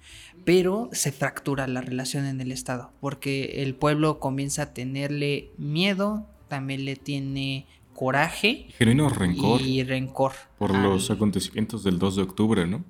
Pero 0.45 0.89
se 0.91 1.11
fractura 1.11 1.67
la 1.67 1.81
relación 1.81 2.25
en 2.25 2.39
el 2.39 2.51
Estado. 2.51 2.91
Porque 2.99 3.63
el 3.63 3.73
pueblo 3.75 4.19
comienza 4.19 4.61
a 4.63 4.73
tenerle 4.73 5.51
miedo, 5.57 6.27
también 6.49 6.85
le 6.85 6.95
tiene 6.97 7.65
coraje 7.95 8.67
Genuino 8.77 9.09
rencor 9.09 9.59
y 9.61 9.83
rencor. 9.83 10.33
por 10.59 10.75
al- 10.75 10.83
los 10.83 11.09
acontecimientos 11.09 11.83
del 11.83 11.97
2 11.97 12.17
de 12.17 12.21
octubre, 12.21 12.67
¿no? 12.67 12.83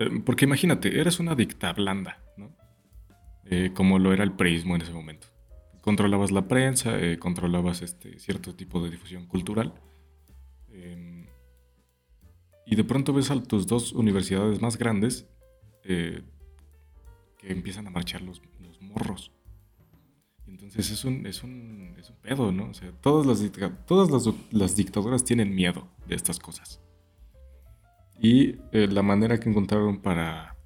Eh, 0.00 0.20
porque 0.24 0.46
imagínate, 0.46 0.98
eres 0.98 1.20
una 1.20 1.34
dicta 1.34 1.72
blanda, 1.72 2.18
¿no? 2.36 2.50
Eh, 3.44 3.72
como 3.74 3.98
lo 3.98 4.12
era 4.12 4.24
el 4.24 4.32
preismo 4.32 4.76
en 4.76 4.82
ese 4.82 4.92
momento. 4.92 5.26
Controlabas 5.82 6.30
la 6.30 6.46
prensa, 6.46 6.98
eh, 6.98 7.18
controlabas 7.18 7.82
este, 7.82 8.18
cierto 8.18 8.54
tipo 8.54 8.82
de 8.82 8.90
difusión 8.90 9.26
cultural. 9.26 9.74
eh, 10.70 11.26
y 12.66 12.76
de 12.76 12.84
pronto 12.84 13.12
ves 13.12 13.32
a 13.32 13.42
tus 13.42 13.66
dos 13.66 13.92
universidades 13.92 14.60
más 14.60 14.76
grandes 14.76 15.26
que 15.82 16.22
empiezan 17.40 17.88
a 17.88 17.90
marchar 17.90 18.22
los, 18.22 18.40
morros. 18.80 19.32
Entonces 20.46 20.90
es 20.90 21.04
un, 21.04 21.26
es, 21.26 21.42
un, 21.42 21.96
es 21.98 22.10
un 22.10 22.16
pedo, 22.16 22.52
¿no? 22.52 22.70
O 22.70 22.74
sea, 22.74 22.92
todas, 22.92 23.26
las, 23.26 23.52
todas 23.86 24.10
las, 24.10 24.34
las 24.52 24.76
dictaduras 24.76 25.24
tienen 25.24 25.52
miedo 25.52 25.88
de 26.06 26.14
estas 26.14 26.38
cosas. 26.38 26.80
Y 28.20 28.56
eh, 28.72 28.86
la 28.88 29.02
manera 29.02 29.40
que 29.40 29.48
encontraron 29.48 30.00
para 30.00 30.56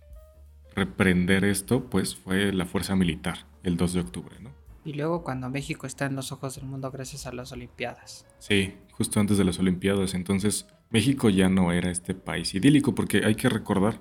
reprender 0.74 1.44
esto, 1.44 1.88
pues 1.88 2.16
fue 2.16 2.52
la 2.52 2.64
fuerza 2.64 2.96
militar, 2.96 3.46
el 3.62 3.76
2 3.76 3.92
de 3.92 4.00
octubre, 4.00 4.36
¿no? 4.40 4.50
Y 4.84 4.92
luego 4.92 5.22
cuando 5.22 5.48
México 5.48 5.86
está 5.86 6.04
en 6.06 6.14
los 6.14 6.30
ojos 6.30 6.56
del 6.56 6.66
mundo 6.66 6.90
gracias 6.90 7.26
a 7.26 7.32
las 7.32 7.52
Olimpiadas. 7.52 8.26
Sí, 8.38 8.74
justo 8.92 9.18
antes 9.18 9.38
de 9.38 9.44
las 9.44 9.58
Olimpiadas. 9.58 10.12
Entonces, 10.12 10.66
México 10.90 11.30
ya 11.30 11.48
no 11.48 11.72
era 11.72 11.90
este 11.90 12.14
país 12.14 12.54
idílico, 12.54 12.94
porque 12.94 13.24
hay 13.24 13.34
que 13.34 13.48
recordar 13.48 14.00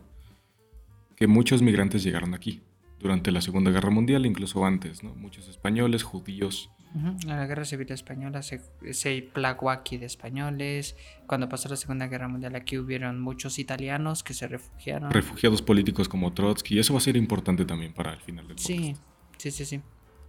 que 1.15 1.27
muchos 1.27 1.61
migrantes 1.61 2.03
llegaron 2.03 2.33
aquí 2.33 2.63
durante 2.99 3.31
la 3.31 3.41
Segunda 3.41 3.71
Guerra 3.71 3.91
Mundial, 3.91 4.25
incluso 4.25 4.65
antes, 4.65 5.03
¿no? 5.03 5.15
Muchos 5.15 5.47
españoles, 5.47 6.03
judíos. 6.03 6.69
En 6.95 7.27
la 7.27 7.47
Guerra 7.47 7.65
Civil 7.65 7.91
Española 7.91 8.43
se, 8.43 8.61
se 8.91 9.27
plagó 9.33 9.71
aquí 9.71 9.97
de 9.97 10.05
españoles. 10.05 10.95
Cuando 11.25 11.49
pasó 11.49 11.67
la 11.69 11.75
Segunda 11.75 12.07
Guerra 12.07 12.27
Mundial 12.27 12.55
aquí 12.55 12.77
hubieron 12.77 13.19
muchos 13.19 13.57
italianos 13.57 14.21
que 14.23 14.33
se 14.35 14.47
refugiaron. 14.47 15.09
refugiados 15.09 15.61
políticos 15.63 16.07
como 16.07 16.33
Trotsky, 16.33 16.75
y 16.75 16.79
eso 16.79 16.93
va 16.93 16.99
a 16.99 17.01
ser 17.01 17.17
importante 17.17 17.65
también 17.65 17.93
para 17.93 18.13
el 18.13 18.19
final 18.21 18.47
del 18.47 18.59
sí, 18.59 18.75
podcast. 18.93 19.01
sí, 19.37 19.51
sí, 19.51 19.65
sí. 19.65 19.81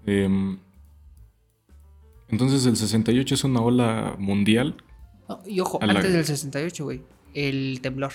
Em, 0.07 0.59
entonces 2.29 2.65
el 2.67 2.77
68 2.77 3.35
es 3.35 3.45
una 3.45 3.61
ola 3.61 4.17
mundial. 4.19 4.77
No, 5.29 5.41
y 5.47 5.61
ojo, 5.61 5.79
A 5.83 5.87
la- 5.87 5.93
antes 5.95 6.13
del 6.13 6.25
68, 6.25 6.85
güey, 6.85 7.03
el 7.35 7.81
temblor. 7.83 8.13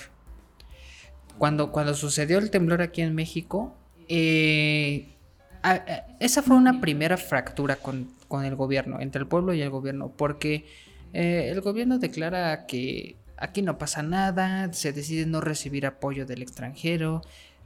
Cuando, 1.38 1.72
cuando 1.72 1.94
sucedió 1.94 2.38
el 2.38 2.50
temblor 2.50 2.82
aquí 2.82 3.00
en 3.00 3.14
México, 3.14 3.76
eh, 4.08 5.14
a- 5.62 5.70
a- 5.72 6.06
esa 6.20 6.42
fue 6.42 6.56
una 6.56 6.80
primera 6.80 7.16
fractura 7.16 7.76
con, 7.76 8.08
con 8.30 8.44
el 8.46 8.54
gobierno, 8.54 8.98
entre 9.00 9.20
el 9.20 9.26
pueblo 9.26 9.52
y 9.52 9.60
el 9.60 9.68
gobierno, 9.70 10.10
porque 10.16 10.64
eh, 11.12 11.48
el 11.50 11.60
gobierno 11.60 11.98
declara 11.98 12.64
que 12.66 13.16
aquí 13.36 13.60
no 13.60 13.76
pasa 13.76 14.02
nada, 14.02 14.72
se 14.72 14.92
decide 14.92 15.26
no 15.26 15.40
recibir 15.40 15.84
apoyo 15.84 16.24
del 16.26 16.40
extranjero 16.40 17.22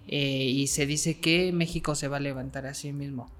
eh, 0.09 0.45
y 0.47 0.67
se 0.69 0.87
dice 0.87 1.21
que 1.21 1.53
México 1.53 1.95
se 1.95 2.09
va 2.09 2.17
a 2.17 2.21
levantar 2.21 2.65
a 2.67 2.73
sí 2.75 2.93
mismo. 2.93 3.31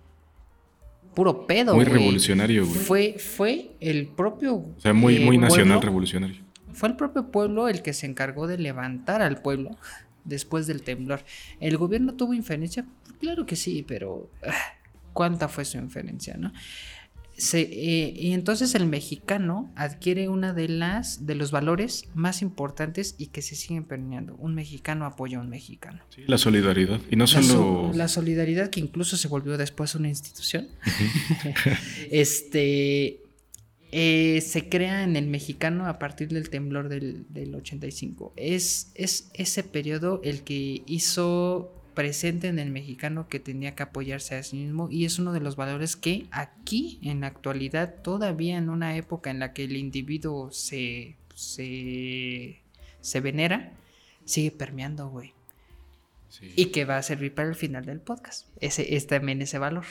Puro 1.15 1.47
pedo, 1.47 1.75
Muy 1.77 1.85
revolucionario, 1.85 2.67
güey. 2.67 2.79
Fue, 2.79 3.17
fue 3.19 3.71
el 3.81 4.09
propio. 4.09 4.57
O 4.57 4.75
sea, 4.79 4.93
muy, 4.93 5.17
eh, 5.17 5.25
muy 5.25 5.39
nacional 5.39 5.79
pueblo- 5.79 5.81
revolucionario. 5.87 6.43
fue 6.73 6.89
el 6.89 6.97
propio 6.97 7.31
pueblo 7.31 7.69
el 7.69 7.83
que 7.83 7.93
se 7.93 8.07
encargó 8.07 8.47
de 8.47 8.59
levantar 8.59 9.23
al 9.23 9.41
pueblo 9.41 9.71
después 10.25 10.67
del 10.67 10.83
temblor. 10.83 11.21
¿El 11.61 11.77
gobierno 11.79 12.15
tuvo 12.15 12.35
inferencia? 12.35 12.85
Claro 13.21 13.47
que 13.47 13.55
sí, 13.57 13.85
pero 13.87 14.29
ah, 14.47 14.53
¿cuánta 15.13 15.49
fue 15.49 15.65
su 15.65 15.79
inferencia, 15.79 16.37
no? 16.37 16.53
Eh, 17.37 18.15
y 18.17 18.33
entonces 18.33 18.75
el 18.75 18.87
mexicano 18.87 19.73
adquiere 19.75 20.29
una 20.29 20.53
de 20.53 20.69
las 20.69 21.27
de 21.27 21.35
los 21.35 21.51
valores 21.51 22.05
más 22.15 22.43
importantes 22.43 23.17
y 23.19 23.27
que 23.27 23.43
se 23.43 23.57
siguen 23.57 23.85
permeando. 23.85 24.37
Un 24.37 24.55
mexicano 24.55 25.05
apoya 25.05 25.39
a 25.39 25.41
un 25.41 25.49
mexicano. 25.49 26.01
Sí, 26.11 26.23
la 26.27 26.39
solidaridad. 26.39 27.01
Y 27.11 27.17
no 27.17 27.27
solo. 27.27 27.91
La, 27.95 28.09
solidaridad 28.09 28.71
que 28.71 28.81
incluso 28.81 29.17
se 29.17 29.29
volvió 29.29 29.57
después 29.57 29.95
una 29.95 30.09
institución. 30.09 30.69
este. 32.11 33.21
Eh, 33.97 34.41
se 34.41 34.69
crea 34.69 35.05
en 35.05 35.15
el 35.15 35.29
mexicano 35.29 35.87
a 35.87 36.01
partir 36.01 36.29
del 36.29 36.51
temblor 36.51 36.89
del, 36.89 37.27
del 37.29 37.55
85. 37.55 38.33
Es, 38.37 38.91
es 38.97 39.31
ese 39.35 39.63
periodo 39.63 40.21
el 40.25 40.43
que 40.43 40.83
hizo 40.87 41.84
presente 41.95 42.49
en 42.49 42.59
el 42.59 42.71
mexicano 42.71 43.29
que 43.29 43.41
tenía 43.41 43.75
que 43.75 43.85
apoyarse 43.85 44.35
a 44.35 44.43
sí 44.43 44.57
mismo 44.57 44.89
y 44.91 45.05
es 45.05 45.19
uno 45.19 45.33
de 45.33 45.41
los 45.41 45.57
valores 45.57 45.97
que 45.97 46.27
aquí 46.31 46.99
en 47.03 47.21
la 47.21 47.29
actualidad 47.29 48.03
todavía 48.03 48.59
en 48.59 48.69
una 48.69 48.97
época 48.97 49.31
en 49.31 49.39
la 49.39 49.53
que 49.53 49.65
el 49.65 49.77
individuo 49.77 50.51
se 50.51 51.17
se, 51.35 52.61
se 53.01 53.21
venera 53.21 53.73
sigue 54.25 54.51
permeando 54.51 55.09
güey. 55.09 55.33
Y 56.57 56.67
que 56.67 56.85
va 56.85 56.97
a 56.97 57.03
servir 57.03 57.33
para 57.33 57.49
el 57.49 57.55
final 57.55 57.85
del 57.87 58.01
podcast. 58.01 58.49
Ese 58.61 58.97
es 58.97 59.07
también 59.07 59.41
ese 59.41 59.59
valor. 59.59 59.85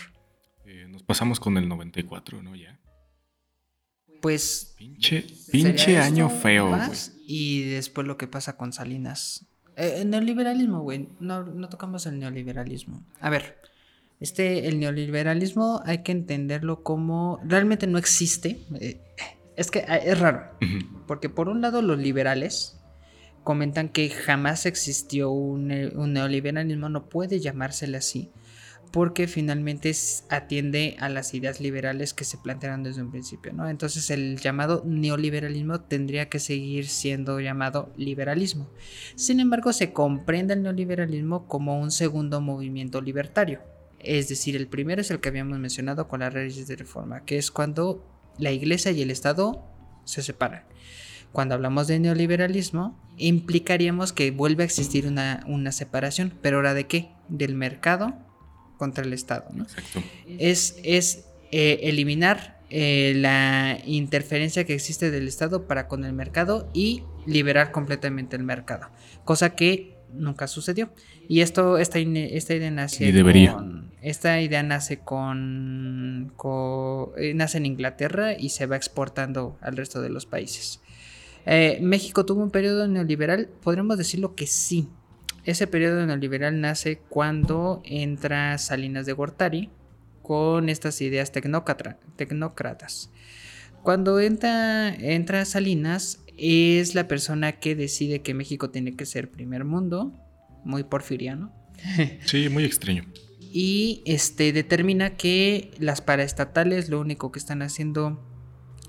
Eh, 0.66 0.88
nos 0.90 1.02
pasamos 1.02 1.40
con 1.40 1.58
el 1.58 1.70
94 1.70 2.44
no 2.44 2.56
ya. 2.56 2.80
Pues 4.22 4.74
pinche 4.78 5.26
pinche 5.52 5.98
año 5.98 6.30
feo 6.30 6.68
güey. 6.68 6.82
y 7.26 7.64
después 7.64 8.08
lo 8.08 8.18
que 8.18 8.28
pasa 8.28 8.58
con 8.58 8.74
Salinas 8.74 9.46
eh, 9.76 10.04
neoliberalismo, 10.06 10.82
güey. 10.82 11.10
No, 11.20 11.44
no 11.44 11.70
tocamos 11.70 12.06
el 12.06 12.20
neoliberalismo. 12.20 13.04
A 13.20 13.30
ver, 13.30 13.58
este, 14.20 14.68
el 14.68 14.80
neoliberalismo 14.80 15.82
hay 15.86 16.00
que 16.00 16.12
entenderlo 16.12 16.84
como 16.84 17.40
realmente 17.44 17.88
no 17.88 17.98
existe. 17.98 18.60
Eh, 18.80 19.02
es 19.56 19.72
que 19.72 19.80
eh, 19.80 20.02
es 20.06 20.20
raro. 20.20 20.52
Porque 21.08 21.30
por 21.30 21.50
un 21.50 21.62
lado 21.62 21.82
los 21.82 21.98
liberales 21.98 22.80
comentan 23.44 23.90
que 23.90 24.10
jamás 24.10 24.66
existió 24.66 25.32
un, 25.32 25.72
un 25.96 26.14
neoliberalismo, 26.14 26.88
no 26.90 27.10
puede 27.10 27.40
llamársele 27.40 27.98
así 27.98 28.32
porque 28.94 29.28
finalmente 29.28 29.92
atiende 30.30 30.98
a 31.00 31.10
las 31.10 31.34
ideas 31.34 31.60
liberales 31.60 32.14
que 32.14 32.26
se 32.26 32.38
plantearon 32.38 32.84
desde 32.84 33.02
un 33.02 33.10
principio, 33.10 33.52
¿no? 33.52 33.68
Entonces 33.68 34.12
el 34.12 34.38
llamado 34.38 34.84
neoliberalismo 34.86 35.82
tendría 35.82 36.30
que 36.30 36.38
seguir 36.38 36.88
siendo 36.88 37.40
llamado 37.40 37.92
liberalismo. 37.98 38.70
Sin 39.16 39.40
embargo, 39.40 39.74
se 39.74 39.94
comprende 39.94 40.54
el 40.54 40.62
neoliberalismo 40.62 41.48
como 41.48 41.82
un 41.82 41.90
segundo 41.90 42.40
movimiento 42.40 43.02
libertario. 43.02 43.62
Es 43.98 44.30
decir, 44.30 44.56
el 44.56 44.68
primero 44.68 45.02
es 45.02 45.10
el 45.10 45.20
que 45.20 45.30
habíamos 45.30 45.58
mencionado 45.58 46.08
con 46.08 46.20
las 46.20 46.32
leyes 46.32 46.68
de 46.68 46.76
reforma, 46.76 47.26
que 47.26 47.40
es 47.40 47.50
cuando 47.50 48.08
la 48.38 48.52
iglesia 48.52 48.92
y 48.92 49.02
el 49.02 49.10
Estado 49.10 49.66
se 50.06 50.22
separan. 50.22 50.66
Cuando 51.32 51.56
hablamos 51.56 51.88
de 51.88 51.98
neoliberalismo, 51.98 53.02
implicaríamos 53.18 54.14
que 54.14 54.30
vuelve 54.30 54.62
a 54.62 54.66
existir 54.68 55.08
una, 55.08 55.44
una 55.48 55.72
separación, 55.72 56.32
pero 56.44 56.58
ahora 56.58 56.76
de 56.76 56.86
qué? 56.86 57.10
Del 57.28 57.56
mercado 57.56 58.32
contra 58.78 59.04
el 59.04 59.14
Estado. 59.14 59.46
Es, 60.40 60.78
es 60.84 61.26
eh, 61.52 61.88
eliminar 61.90 62.58
eh, 62.72 63.14
la 63.16 63.78
interferencia 63.86 64.64
que 64.64 64.74
existe 64.74 65.12
del 65.12 65.28
Estado 65.28 65.68
para 65.68 65.88
con 65.88 66.04
el 66.04 66.14
mercado 66.14 66.68
y 66.74 67.04
liberar 67.28 67.72
completamente 67.72 68.36
el 68.36 68.44
mercado, 68.44 68.90
cosa 69.24 69.56
que 69.56 69.96
nunca 70.12 70.48
sucedió. 70.48 70.92
Y 71.28 71.42
esto, 71.42 71.78
esta, 71.78 72.00
esta 72.00 72.56
idea 72.56 72.72
nace 72.72 73.12
Con, 73.52 73.92
esta 74.02 74.42
idea 74.42 74.64
nace 74.64 75.00
con, 75.00 76.34
eh, 77.18 77.34
nace 77.36 77.58
en 77.60 77.68
Inglaterra 77.68 78.34
y 78.34 78.50
se 78.50 78.66
va 78.66 78.76
exportando 78.76 79.58
al 79.62 79.78
resto 79.78 80.02
de 80.02 80.10
los 80.10 80.26
países. 80.26 80.82
México 81.82 82.26
tuvo 82.26 82.42
un 82.42 82.52
periodo 82.52 82.88
neoliberal, 82.88 83.50
podríamos 83.62 83.98
decirlo 83.98 84.34
que 84.34 84.48
sí, 84.48 84.88
ese 85.46 85.68
periodo 85.68 86.06
neoliberal 86.06 86.62
nace 86.62 87.00
cuando 87.10 87.82
entra 87.86 88.58
Salinas 88.58 89.06
de 89.06 89.14
Gortari 89.14 89.70
con 90.22 90.70
estas 90.70 91.02
ideas 91.02 91.32
tecnócratas. 91.32 93.10
Cuando 93.82 94.20
entra, 94.20 94.96
entra 94.96 95.44
Salinas 95.44 96.24
es 96.38 96.96
la 96.96 97.08
persona 97.08 97.54
que 97.54 97.76
decide 97.76 98.22
que 98.22 98.34
México 98.34 98.70
tiene 98.70 98.96
que 98.96 99.06
ser 99.06 99.30
primer 99.30 99.66
mundo, 99.66 100.14
muy 100.64 100.84
porfiriano. 100.84 101.54
Sí, 102.26 102.48
muy 102.50 102.64
extraño. 102.64 103.04
Y 103.40 104.02
este 104.06 104.54
determina 104.54 105.18
que 105.18 105.72
las 105.78 106.02
paraestatales 106.02 106.90
lo 106.90 107.00
único 107.00 107.32
que 107.32 107.40
están 107.40 107.62
haciendo 107.62 108.24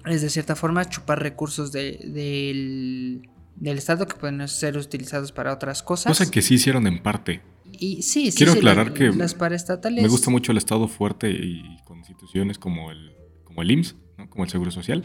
es 0.06 0.22
de 0.22 0.30
cierta 0.30 0.54
forma 0.54 0.88
chupar 0.88 1.20
recursos 1.20 1.72
del 1.72 3.28
del 3.56 3.78
Estado 3.78 4.06
que 4.06 4.16
pueden 4.16 4.46
ser 4.48 4.76
utilizados 4.76 5.32
para 5.32 5.52
otras 5.52 5.82
cosas. 5.82 6.06
Cosa 6.06 6.30
que 6.30 6.42
sí 6.42 6.54
hicieron 6.54 6.86
en 6.86 7.02
parte. 7.02 7.42
Y 7.72 8.02
sí, 8.02 8.30
sí, 8.30 8.36
Quiero 8.36 8.52
aclarar 8.52 8.92
que 8.92 9.10
las 9.10 9.34
paraestatales... 9.34 10.02
me 10.02 10.08
gusta 10.08 10.30
mucho 10.30 10.52
el 10.52 10.58
Estado 10.58 10.86
fuerte 10.88 11.30
y 11.30 11.78
con 11.84 11.98
instituciones 11.98 12.58
como 12.58 12.90
el, 12.90 13.12
como 13.44 13.62
el 13.62 13.70
IMSS, 13.70 13.96
como 14.28 14.44
el 14.44 14.50
Seguro 14.50 14.70
Social. 14.70 15.04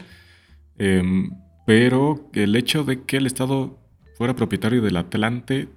Em, 0.78 1.30
pero 1.66 2.30
el 2.32 2.54
hecho 2.56 2.84
de 2.84 3.02
que 3.02 3.16
el 3.16 3.26
Estado 3.26 3.78
fuera 4.16 4.36
propietario 4.36 4.82
del 4.82 4.96
Atlante 4.96 5.68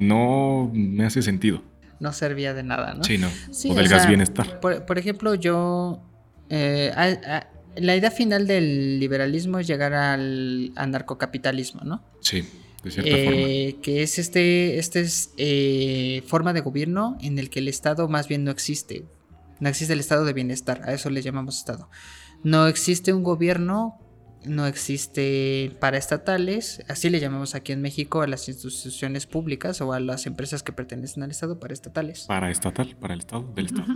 no 0.00 0.70
me 0.72 1.04
hace 1.04 1.22
sentido. 1.22 1.62
No 2.00 2.12
servía 2.12 2.52
de 2.52 2.64
nada, 2.64 2.94
¿no? 2.94 3.04
Sí, 3.04 3.18
no. 3.18 3.28
o 3.28 3.74
del 3.74 3.88
gas 3.88 4.08
bienestar. 4.08 4.60
Por, 4.60 4.98
ejemplo, 4.98 5.34
yo... 5.34 6.02
Eh, 6.50 6.92
la 7.76 7.96
idea 7.96 8.10
final 8.10 8.46
del 8.46 9.00
liberalismo 9.00 9.58
es 9.58 9.66
llegar 9.66 9.94
al 9.94 10.72
anarcocapitalismo, 10.76 11.82
¿no? 11.84 12.02
Sí, 12.20 12.44
de 12.82 12.90
cierta 12.90 13.10
eh, 13.10 13.24
forma. 13.70 13.82
Que 13.82 14.02
es 14.02 14.18
este, 14.18 14.78
este 14.78 15.00
es 15.00 15.32
eh, 15.36 16.22
forma 16.26 16.52
de 16.52 16.60
gobierno 16.60 17.16
en 17.20 17.38
el 17.38 17.50
que 17.50 17.60
el 17.60 17.68
Estado 17.68 18.08
más 18.08 18.28
bien 18.28 18.44
no 18.44 18.50
existe. 18.50 19.04
No 19.60 19.68
existe 19.68 19.92
el 19.92 20.00
estado 20.00 20.24
de 20.24 20.32
bienestar, 20.32 20.82
a 20.84 20.92
eso 20.92 21.08
le 21.08 21.22
llamamos 21.22 21.58
Estado. 21.58 21.88
No 22.42 22.66
existe 22.66 23.12
un 23.12 23.22
gobierno, 23.22 23.96
no 24.44 24.66
existe 24.66 25.76
paraestatales, 25.78 26.82
así 26.88 27.10
le 27.10 27.20
llamamos 27.20 27.54
aquí 27.54 27.70
en 27.70 27.80
México 27.80 28.22
a 28.22 28.26
las 28.26 28.48
instituciones 28.48 29.26
públicas 29.26 29.80
o 29.80 29.92
a 29.92 30.00
las 30.00 30.26
empresas 30.26 30.64
que 30.64 30.72
pertenecen 30.72 31.22
al 31.22 31.30
Estado, 31.30 31.60
paraestatales. 31.60 32.24
Paraestatal, 32.26 32.96
para 32.96 33.14
el 33.14 33.20
Estado, 33.20 33.44
del 33.54 33.66
Estado. 33.66 33.86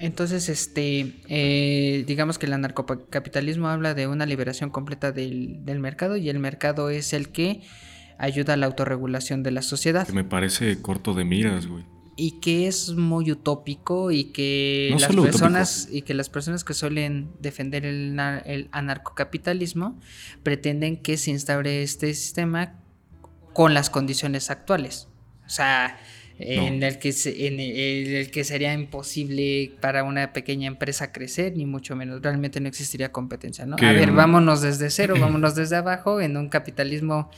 Entonces, 0.00 0.48
este, 0.48 1.20
eh, 1.28 2.04
digamos 2.06 2.38
que 2.38 2.46
el 2.46 2.54
anarcocapitalismo 2.54 3.68
habla 3.68 3.92
de 3.92 4.06
una 4.06 4.24
liberación 4.24 4.70
completa 4.70 5.12
del, 5.12 5.60
mercado 5.78 6.16
y 6.16 6.30
el 6.30 6.38
mercado 6.38 6.88
es 6.88 7.12
el 7.12 7.28
que 7.28 7.60
ayuda 8.16 8.54
a 8.54 8.56
la 8.56 8.64
autorregulación 8.64 9.42
de 9.42 9.50
la 9.50 9.60
sociedad. 9.60 10.06
Que 10.06 10.14
me 10.14 10.24
parece 10.24 10.80
corto 10.80 11.12
de 11.12 11.24
miras, 11.24 11.66
güey. 11.66 11.84
Y 12.16 12.40
que 12.40 12.66
es 12.66 12.94
muy 12.94 13.30
utópico 13.30 14.10
y 14.10 14.24
que 14.24 14.96
las 14.98 15.14
personas 15.14 15.88
y 15.90 16.02
que 16.02 16.14
las 16.14 16.30
personas 16.30 16.64
que 16.64 16.72
suelen 16.72 17.30
defender 17.40 17.84
el, 17.84 18.18
el 18.46 18.68
anarcocapitalismo 18.72 19.98
pretenden 20.42 20.96
que 20.96 21.18
se 21.18 21.30
instaure 21.30 21.82
este 21.82 22.14
sistema 22.14 22.80
con 23.52 23.74
las 23.74 23.90
condiciones 23.90 24.50
actuales. 24.50 25.08
O 25.46 25.50
sea, 25.50 25.98
en, 26.40 26.82
el 26.82 26.98
que 26.98 27.14
en 27.24 27.60
el 27.60 28.30
que 28.30 28.44
sería 28.44 28.72
imposible 28.72 29.72
para 29.80 30.04
una 30.04 30.32
pequeña 30.32 30.68
empresa 30.68 31.12
crecer, 31.12 31.56
ni 31.56 31.66
mucho 31.66 31.96
menos. 31.96 32.22
Realmente 32.22 32.60
no 32.60 32.68
existiría 32.68 33.12
competencia, 33.12 33.66
¿no? 33.66 33.76
A 33.80 33.92
ver, 33.92 34.12
vámonos 34.12 34.62
desde 34.62 34.90
cero, 34.90 35.14
vámonos 35.18 35.54
desde 35.54 35.76
abajo, 35.76 36.20
en 36.20 36.36
un 36.36 36.48
capitalismo 36.48 37.30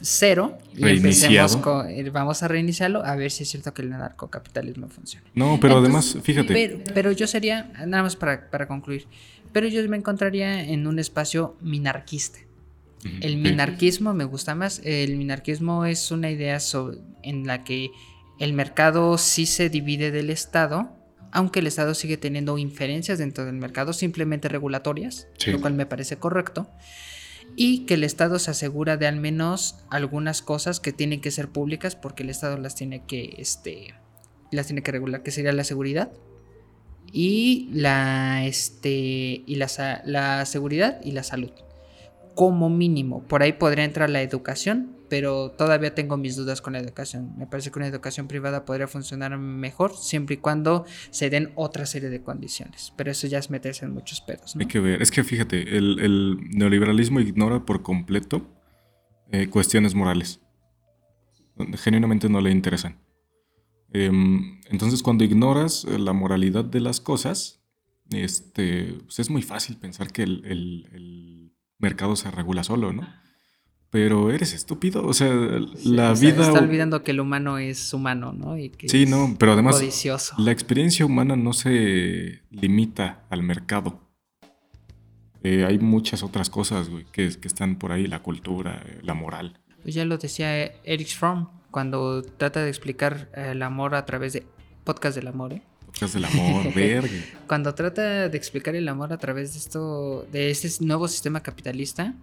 cero 0.00 0.58
y 0.76 0.88
empecemos 0.88 1.56
con, 1.58 1.88
eh, 1.88 2.10
vamos 2.10 2.42
a 2.42 2.48
reiniciarlo 2.48 3.04
a 3.04 3.14
ver 3.14 3.30
si 3.30 3.44
es 3.44 3.50
cierto 3.50 3.72
que 3.72 3.82
el 3.82 3.90
narcocapitalismo 3.90 4.88
funciona. 4.88 5.24
No, 5.34 5.58
pero 5.60 5.78
además, 5.78 6.18
fíjate. 6.22 6.82
Pero, 6.92 7.12
yo 7.12 7.26
sería, 7.26 7.70
nada 7.86 8.02
más 8.02 8.16
para, 8.16 8.50
para, 8.50 8.66
concluir, 8.66 9.06
pero 9.52 9.68
yo 9.68 9.86
me 9.88 9.96
encontraría 9.96 10.64
en 10.64 10.86
un 10.86 10.98
espacio 10.98 11.56
minarquista. 11.60 12.40
El 13.20 13.36
minarquismo 13.38 14.14
me 14.14 14.24
gusta 14.24 14.54
más. 14.54 14.80
El 14.84 15.16
minarquismo 15.16 15.86
es 15.86 16.10
una 16.12 16.30
idea 16.30 16.58
en 17.22 17.46
la 17.46 17.64
que 17.64 17.90
el 18.42 18.54
mercado 18.54 19.18
sí 19.18 19.46
se 19.46 19.68
divide 19.68 20.10
del 20.10 20.28
Estado, 20.28 20.90
aunque 21.30 21.60
el 21.60 21.68
Estado 21.68 21.94
sigue 21.94 22.16
teniendo 22.16 22.58
inferencias 22.58 23.18
dentro 23.18 23.44
del 23.44 23.54
mercado, 23.54 23.92
simplemente 23.92 24.48
regulatorias, 24.48 25.28
lo 25.46 25.60
cual 25.60 25.74
me 25.74 25.86
parece 25.86 26.16
correcto, 26.16 26.68
y 27.54 27.86
que 27.86 27.94
el 27.94 28.02
Estado 28.02 28.40
se 28.40 28.50
asegura 28.50 28.96
de 28.96 29.06
al 29.06 29.14
menos 29.14 29.76
algunas 29.90 30.42
cosas 30.42 30.80
que 30.80 30.92
tienen 30.92 31.20
que 31.20 31.30
ser 31.30 31.50
públicas 31.50 31.94
porque 31.94 32.24
el 32.24 32.30
Estado 32.30 32.58
las 32.58 32.74
tiene 32.74 33.04
que, 33.06 33.36
este, 33.38 33.94
las 34.50 34.66
tiene 34.66 34.82
que 34.82 34.90
regular, 34.90 35.22
que 35.22 35.30
sería 35.30 35.52
la 35.52 35.62
seguridad 35.62 36.10
y 37.12 37.68
la, 37.72 38.44
este, 38.44 39.44
y 39.46 39.54
la, 39.54 40.02
la 40.04 40.44
seguridad 40.46 41.00
y 41.04 41.12
la 41.12 41.22
salud, 41.22 41.52
como 42.34 42.70
mínimo. 42.70 43.22
Por 43.22 43.44
ahí 43.44 43.52
podría 43.52 43.84
entrar 43.84 44.10
la 44.10 44.20
educación, 44.20 44.96
pero 45.12 45.50
todavía 45.50 45.94
tengo 45.94 46.16
mis 46.16 46.36
dudas 46.36 46.62
con 46.62 46.72
la 46.72 46.78
educación. 46.78 47.34
Me 47.36 47.46
parece 47.46 47.70
que 47.70 47.78
una 47.78 47.86
educación 47.86 48.28
privada 48.28 48.64
podría 48.64 48.88
funcionar 48.88 49.36
mejor 49.36 49.94
siempre 49.94 50.36
y 50.36 50.38
cuando 50.38 50.86
se 51.10 51.28
den 51.28 51.52
otra 51.54 51.84
serie 51.84 52.08
de 52.08 52.22
condiciones. 52.22 52.94
Pero 52.96 53.10
eso 53.10 53.26
ya 53.26 53.38
es 53.38 53.50
meterse 53.50 53.84
en 53.84 53.92
muchos 53.92 54.22
pedos. 54.22 54.56
Hay 54.58 54.64
que 54.64 54.80
ver. 54.80 55.02
Es 55.02 55.10
que 55.10 55.22
fíjate, 55.22 55.76
el, 55.76 56.38
neoliberalismo 56.54 57.20
ignora 57.20 57.66
por 57.66 57.82
completo 57.82 58.48
eh, 59.30 59.48
cuestiones 59.48 59.94
morales. 59.94 60.40
Genuinamente 61.74 62.30
no 62.30 62.40
le 62.40 62.50
interesan. 62.50 62.98
Em, 63.92 64.62
entonces, 64.70 65.02
cuando 65.02 65.24
ignoras 65.24 65.84
la 65.84 66.14
moralidad 66.14 66.64
de 66.64 66.80
las 66.80 67.02
cosas, 67.02 67.62
este, 68.08 68.94
pues 69.04 69.18
es 69.18 69.28
muy 69.28 69.42
fácil 69.42 69.76
pensar 69.76 70.10
que 70.10 70.22
el, 70.22 70.42
el 70.46 71.52
mercado 71.76 72.16
se 72.16 72.30
regula 72.30 72.64
solo, 72.64 72.94
¿no? 72.94 73.06
Pero 73.92 74.30
eres 74.30 74.54
estúpido. 74.54 75.06
O 75.06 75.12
sea, 75.12 75.28
la 75.84 76.14
vida. 76.14 76.46
Está 76.46 76.60
olvidando 76.60 77.04
que 77.04 77.10
el 77.10 77.20
humano 77.20 77.58
es 77.58 77.92
humano, 77.92 78.32
¿no? 78.32 78.56
Y 78.56 78.70
que 78.70 78.88
sí, 78.88 79.04
no, 79.04 79.36
pero 79.38 79.52
además. 79.52 79.80
La 80.38 80.50
experiencia 80.50 81.04
humana 81.04 81.36
no 81.36 81.52
se 81.52 82.40
limita 82.50 83.22
al 83.28 83.42
mercado. 83.42 84.00
Eh, 85.42 85.66
hay 85.66 85.78
muchas 85.78 86.22
otras 86.22 86.48
cosas, 86.48 86.88
güey, 86.88 87.04
que, 87.12 87.38
que, 87.38 87.46
están 87.46 87.76
por 87.76 87.92
ahí: 87.92 88.06
la 88.06 88.22
cultura, 88.22 88.82
la 89.02 89.12
moral. 89.12 89.60
Pues 89.82 89.94
ya 89.94 90.06
lo 90.06 90.16
decía 90.16 90.64
Eric 90.84 91.08
Fromm 91.08 91.48
cuando 91.70 92.22
trata 92.22 92.62
de 92.62 92.70
explicar 92.70 93.28
el 93.34 93.62
amor 93.62 93.94
a 93.94 94.06
través 94.06 94.32
de. 94.32 94.46
Podcast 94.84 95.16
del 95.16 95.28
amor, 95.28 95.52
¿eh? 95.52 95.62
Podcast 95.84 96.14
del 96.14 96.24
amor, 96.24 96.72
verga. 96.74 97.10
cuando 97.46 97.74
trata 97.74 98.30
de 98.30 98.36
explicar 98.38 98.74
el 98.74 98.88
amor 98.88 99.12
a 99.12 99.18
través 99.18 99.52
de 99.52 99.58
esto, 99.58 100.26
de 100.32 100.50
este 100.50 100.68
nuevo 100.82 101.06
sistema 101.08 101.42
capitalista, 101.42 102.14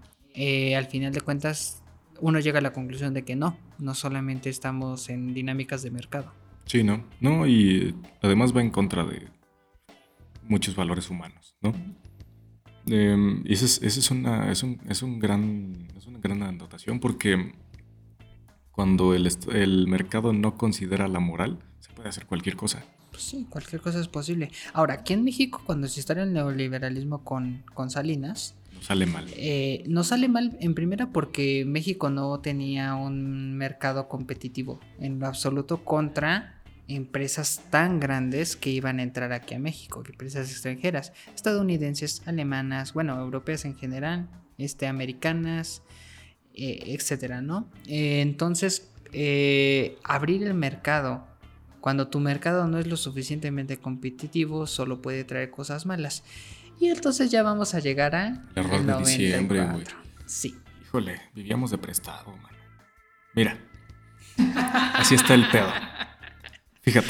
eh, 0.42 0.78
al 0.78 0.86
final 0.86 1.12
de 1.12 1.20
cuentas 1.20 1.84
uno 2.22 2.40
llega 2.40 2.60
a 2.60 2.62
la 2.62 2.72
conclusión 2.72 3.14
de 3.14 3.26
que 3.26 3.36
no, 3.36 3.58
no 3.78 3.94
solamente 3.94 4.50
estamos 4.50 5.10
en 5.10 5.34
dinámicas 5.34 5.84
de 5.84 5.92
mercado. 5.92 6.32
Sí, 6.66 6.82
no, 6.82 7.04
no, 7.20 7.46
y 7.46 7.94
además 8.22 8.56
va 8.56 8.62
en 8.62 8.70
contra 8.70 9.04
de 9.04 9.28
muchos 10.44 10.78
valores 10.78 11.10
humanos, 11.10 11.58
¿no? 11.62 11.74
Em, 12.88 13.44
y 13.46 13.52
esa 13.52 13.66
es, 13.86 14.12
una, 14.12 14.50
es, 14.50 14.64
un, 14.64 14.80
es, 14.88 15.04
un 15.04 15.20
gran, 15.20 15.90
es 15.98 16.08
una 16.08 16.20
gran 16.20 16.42
anotación 16.42 17.02
porque 17.02 17.54
cuando 18.72 19.14
el, 19.14 19.30
el 19.52 19.88
mercado 19.88 20.32
no 20.32 20.56
considera 20.56 21.10
la 21.10 21.20
moral, 21.20 21.60
se 21.82 21.92
puede 21.92 22.08
hacer 22.08 22.26
cualquier 22.26 22.56
cosa. 22.56 22.86
Pues 23.12 23.24
sí, 23.24 23.46
cualquier 23.50 23.82
cosa 23.82 24.00
es 24.00 24.08
posible. 24.08 24.52
Ahora, 24.72 24.94
aquí 24.94 25.12
en 25.12 25.26
México, 25.26 25.62
cuando 25.66 25.90
se 25.90 26.00
instala 26.00 26.24
el 26.24 26.32
neoliberalismo 26.32 27.26
con, 27.26 27.66
con 27.74 27.90
Salinas, 27.90 28.56
sale 28.82 29.06
mal. 29.06 29.26
Eh, 29.36 29.84
no 29.88 30.04
sale 30.04 30.28
mal 30.28 30.58
en 30.60 30.74
primera 30.76 31.12
porque 31.12 31.66
México 31.66 32.10
no 32.10 32.40
tenía 32.40 32.96
un 32.96 33.56
mercado 33.58 34.08
competitivo 34.08 34.80
en 35.00 35.20
lo 35.20 35.28
absoluto 35.28 35.84
contra 35.84 36.62
empresas 36.88 37.62
tan 37.70 38.00
grandes 38.00 38.56
que 38.56 38.72
iban 38.72 39.00
a 39.00 39.04
entrar 39.04 39.32
aquí 39.32 39.54
a 39.54 39.60
México, 39.60 40.04
empresas 40.08 40.50
extranjeras, 40.50 41.14
estadounidenses, 41.36 42.24
alemanas, 42.26 42.94
bueno, 42.94 43.20
europeas 43.20 43.66
en 43.66 43.76
general, 43.76 44.28
este, 44.58 44.88
americanas, 44.88 45.84
eh, 46.56 46.84
etcétera, 46.88 47.42
¿no? 47.42 47.70
Eh, 47.86 48.22
entonces, 48.22 48.90
abrir 50.04 50.44
el 50.44 50.54
mercado 50.56 51.30
cuando 51.82 52.10
tu 52.10 52.20
mercado 52.20 52.68
no 52.68 52.78
es 52.78 52.88
lo 52.88 52.98
suficientemente 52.98 53.78
competitivo, 53.78 54.68
solo 54.68 55.02
puede 55.02 55.24
traer 55.24 55.50
cosas 55.50 55.86
malas. 55.86 56.24
Y 56.80 56.88
entonces 56.88 57.30
ya 57.30 57.44
vamos 57.44 57.74
a 57.76 57.80
llegar 57.80 58.16
a. 58.16 58.42
Error 58.56 58.86
de 58.86 58.98
diciembre, 59.00 59.66
güey. 59.66 59.84
Sí. 60.26 60.56
Híjole, 60.82 61.22
vivíamos 61.36 61.72
de 61.72 61.78
prestado, 61.78 62.32
mano. 62.38 62.58
Mira. 63.36 63.60
Así 64.94 65.16
está 65.16 65.34
el 65.34 65.48
pedo. 65.50 65.72
Fíjate. 66.82 67.10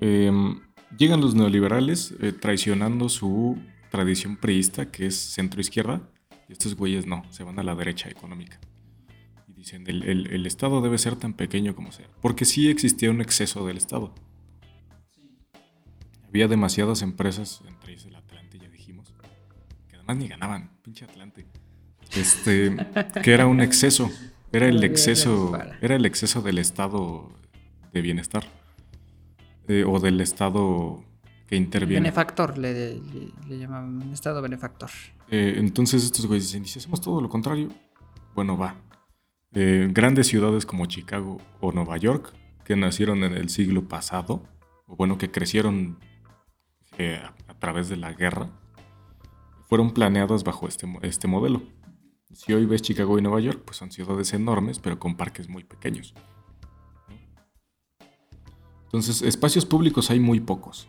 Em, 0.00 0.60
llegan 0.96 1.20
los 1.20 1.34
neoliberales 1.34 2.14
eh, 2.20 2.32
traicionando 2.32 3.08
su 3.08 3.58
tradición 3.90 4.36
priista, 4.36 4.90
que 4.90 5.06
es 5.06 5.16
centro-izquierda. 5.16 6.02
Y 6.48 6.52
estos 6.52 6.76
güeyes 6.76 7.06
no, 7.06 7.22
se 7.30 7.44
van 7.44 7.58
a 7.58 7.62
la 7.62 7.74
derecha 7.74 8.10
económica. 8.10 8.60
Y 9.48 9.54
dicen, 9.54 9.84
el, 9.86 10.26
el 10.30 10.46
Estado 10.46 10.82
debe 10.82 10.98
ser 10.98 11.16
tan 11.16 11.32
pequeño 11.32 11.74
como 11.74 11.92
sea. 11.92 12.08
Porque 12.20 12.44
sí 12.44 12.68
existía 12.68 13.10
un 13.10 13.22
exceso 13.22 13.66
del 13.66 13.78
Estado. 13.78 14.14
Había 16.28 16.46
demasiadas 16.46 17.02
empresas, 17.02 17.60
la 17.64 17.70
ni 20.14 20.28
ganaban, 20.28 20.70
pinche 20.82 21.04
Atlante. 21.04 21.46
Este, 22.16 22.76
que 23.22 23.32
era 23.32 23.46
un 23.46 23.60
exceso, 23.60 24.10
era 24.52 24.66
el 24.66 24.82
exceso, 24.82 25.56
era 25.80 25.94
el 25.94 26.04
exceso 26.06 26.42
del 26.42 26.58
estado 26.58 27.30
de 27.92 28.02
bienestar 28.02 28.44
eh, 29.68 29.84
o 29.86 30.00
del 30.00 30.20
estado 30.20 31.04
que 31.46 31.56
interviene. 31.56 32.00
Benefactor, 32.00 32.58
le, 32.58 33.00
un 33.48 34.10
estado 34.12 34.42
benefactor. 34.42 34.90
Eh, 35.30 35.54
entonces 35.56 36.04
estos 36.04 36.26
güeyes 36.26 36.46
dicen, 36.46 36.64
si 36.64 36.78
hacemos 36.78 37.00
todo 37.00 37.20
lo 37.20 37.28
contrario, 37.28 37.68
bueno, 38.34 38.56
va. 38.56 38.76
Eh, 39.52 39.88
grandes 39.92 40.28
ciudades 40.28 40.66
como 40.66 40.86
Chicago 40.86 41.38
o 41.60 41.72
Nueva 41.72 41.96
York, 41.96 42.32
que 42.64 42.76
nacieron 42.76 43.22
en 43.24 43.32
el 43.32 43.48
siglo 43.48 43.86
pasado, 43.86 44.42
o 44.86 44.96
bueno, 44.96 45.18
que 45.18 45.30
crecieron 45.30 45.98
a 47.48 47.54
través 47.58 47.88
de 47.88 47.96
la 47.96 48.12
guerra, 48.12 48.50
fueron 49.70 49.92
planeadas 49.92 50.42
bajo 50.42 50.66
este, 50.66 50.86
este 51.02 51.28
modelo. 51.28 51.62
Si 52.32 52.52
hoy 52.52 52.66
ves 52.66 52.82
Chicago 52.82 53.16
y 53.18 53.22
Nueva 53.22 53.38
York, 53.38 53.62
pues 53.64 53.76
son 53.76 53.92
ciudades 53.92 54.34
enormes, 54.34 54.80
pero 54.80 54.98
con 54.98 55.16
parques 55.16 55.48
muy 55.48 55.62
pequeños. 55.62 56.12
Entonces, 58.86 59.22
espacios 59.22 59.64
públicos 59.64 60.10
hay 60.10 60.18
muy 60.18 60.40
pocos. 60.40 60.88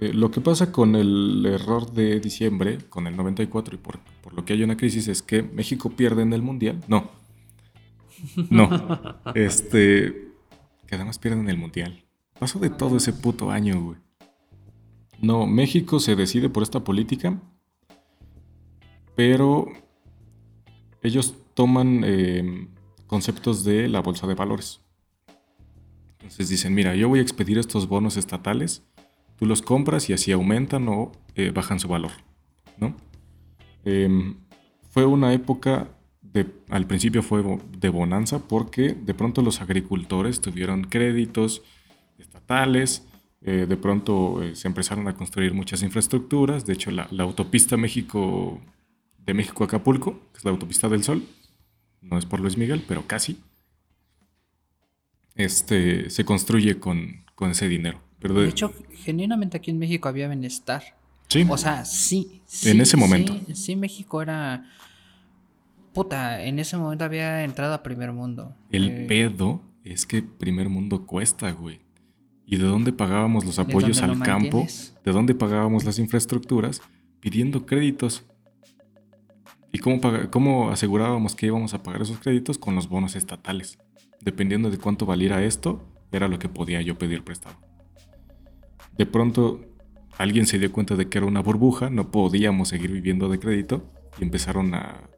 Eh, 0.00 0.14
lo 0.14 0.30
que 0.30 0.40
pasa 0.40 0.72
con 0.72 0.96
el 0.96 1.44
error 1.44 1.92
de 1.92 2.18
diciembre, 2.18 2.78
con 2.88 3.06
el 3.06 3.14
94 3.14 3.74
y 3.74 3.78
por, 3.78 3.98
por, 4.22 4.32
lo 4.32 4.46
que 4.46 4.54
hay 4.54 4.62
una 4.62 4.78
crisis, 4.78 5.06
es 5.08 5.20
que 5.20 5.42
México 5.42 5.90
pierde 5.90 6.22
en 6.22 6.32
el 6.32 6.40
Mundial. 6.40 6.82
No. 6.88 7.10
No. 8.48 8.70
Este. 9.34 10.32
Que 10.86 10.94
además 10.94 11.18
pierden 11.18 11.40
en 11.40 11.50
el 11.50 11.58
Mundial. 11.58 12.06
Pasó 12.38 12.58
de 12.58 12.70
todo 12.70 12.96
ese 12.96 13.12
puto 13.12 13.50
año, 13.50 13.82
güey. 13.82 14.03
No, 15.24 15.46
México 15.46 16.00
se 16.00 16.16
decide 16.16 16.50
por 16.50 16.62
esta 16.62 16.84
política, 16.84 17.40
pero 19.16 19.66
ellos 21.02 21.34
toman 21.54 22.04
em, 22.04 22.68
conceptos 23.06 23.64
de 23.64 23.88
la 23.88 24.00
bolsa 24.00 24.26
de 24.26 24.34
valores. 24.34 24.82
Entonces 26.18 26.50
dicen, 26.50 26.74
mira, 26.74 26.94
yo 26.94 27.08
voy 27.08 27.20
a 27.20 27.22
expedir 27.22 27.56
estos 27.56 27.88
bonos 27.88 28.18
estatales, 28.18 28.82
tú 29.36 29.46
los 29.46 29.62
compras 29.62 30.10
y 30.10 30.12
así 30.12 30.30
aumentan 30.30 30.88
o 30.88 31.12
eh, 31.36 31.50
bajan 31.54 31.80
su 31.80 31.88
valor. 31.88 32.12
¿no? 32.76 32.94
Em, 33.86 34.36
fue 34.90 35.06
una 35.06 35.32
época, 35.32 35.88
de, 36.20 36.52
al 36.68 36.86
principio 36.86 37.22
fue 37.22 37.42
de 37.78 37.88
bonanza 37.88 38.40
porque 38.40 38.92
de 38.92 39.14
pronto 39.14 39.40
los 39.40 39.62
agricultores 39.62 40.42
tuvieron 40.42 40.84
créditos 40.84 41.62
estatales, 42.18 43.06
eh, 43.46 43.66
de 43.68 43.76
pronto 43.76 44.42
eh, 44.42 44.56
se 44.56 44.68
empezaron 44.68 45.06
a 45.06 45.14
construir 45.14 45.52
muchas 45.52 45.82
infraestructuras. 45.82 46.64
De 46.64 46.72
hecho, 46.72 46.90
la, 46.90 47.08
autopista 47.18 47.76
México 47.76 48.58
de 49.18 49.34
México 49.34 49.64
a 49.64 49.66
Acapulco, 49.66 50.18
que 50.32 50.38
es 50.38 50.44
la 50.44 50.50
autopista 50.50 50.88
del 50.88 51.04
Sol, 51.04 51.22
no 52.00 52.16
es 52.18 52.24
por 52.24 52.40
Luis 52.40 52.56
Miguel, 52.56 52.82
pero 52.88 53.06
casi, 53.06 53.38
este, 55.34 56.08
se 56.08 56.24
construye 56.24 56.78
con, 56.78 57.24
ese 57.50 57.68
dinero. 57.68 58.00
Pero 58.18 58.34
de, 58.34 58.48
hecho, 58.48 58.72
genuinamente 58.94 59.58
aquí 59.58 59.70
en 59.70 59.78
México 59.78 60.08
había 60.08 60.26
bienestar. 60.26 60.82
Sí. 61.28 61.46
O 61.48 61.58
sea, 61.58 61.84
sí. 61.84 62.40
en 62.64 62.80
ese 62.80 62.96
momento. 62.96 63.38
Sí, 63.52 63.76
México 63.76 64.22
era. 64.22 64.70
Puta, 65.92 66.42
en 66.42 66.58
ese 66.58 66.78
momento 66.78 67.04
había 67.04 67.44
entrado 67.44 67.74
a 67.74 67.82
primer 67.82 68.12
mundo. 68.12 68.56
El 68.70 68.88
eh, 68.88 69.04
pedo 69.06 69.60
es 69.84 70.06
que 70.06 70.22
primer 70.22 70.70
mundo 70.70 71.04
cuesta, 71.06 71.50
güey. 71.52 71.83
¿Y 72.46 72.56
de 72.56 72.64
dónde 72.64 72.92
pagábamos 72.92 73.44
los 73.44 73.58
apoyos 73.58 74.02
al 74.02 74.20
campo? 74.20 74.66
¿De 75.04 75.12
dónde 75.12 75.34
pagábamos 75.34 75.84
las 75.84 75.98
infraestructuras? 75.98 76.82
Pidiendo 77.20 77.64
créditos. 77.64 78.24
¿Y 79.72 79.78
cómo, 79.78 80.00
cómo 80.30 80.70
asegurábamos 80.70 81.34
que 81.34 81.46
íbamos 81.46 81.74
a 81.74 81.82
pagar 81.82 82.02
esos 82.02 82.18
créditos? 82.18 82.58
Con 82.58 82.74
los 82.74 82.88
bonos 82.88 83.16
estatales. 83.16 83.78
Dependiendo 84.20 84.70
de 84.70 84.78
cuánto 84.78 85.06
valiera 85.06 85.42
esto, 85.42 85.88
era 86.12 86.28
lo 86.28 86.38
que 86.38 86.48
podía 86.48 86.80
yo 86.82 86.98
pedir 86.98 87.24
prestado. 87.24 87.56
De 88.96 89.06
pronto, 89.06 89.62
alguien 90.18 90.46
se 90.46 90.58
dio 90.58 90.70
cuenta 90.70 90.96
de 90.96 91.08
que 91.08 91.18
era 91.18 91.26
una 91.26 91.40
burbuja, 91.40 91.90
no 91.90 92.10
podíamos 92.10 92.68
seguir 92.68 92.92
viviendo 92.92 93.28
de 93.28 93.40
crédito 93.40 93.90
y 94.20 94.24
empezaron 94.24 94.74
a, 94.74 95.10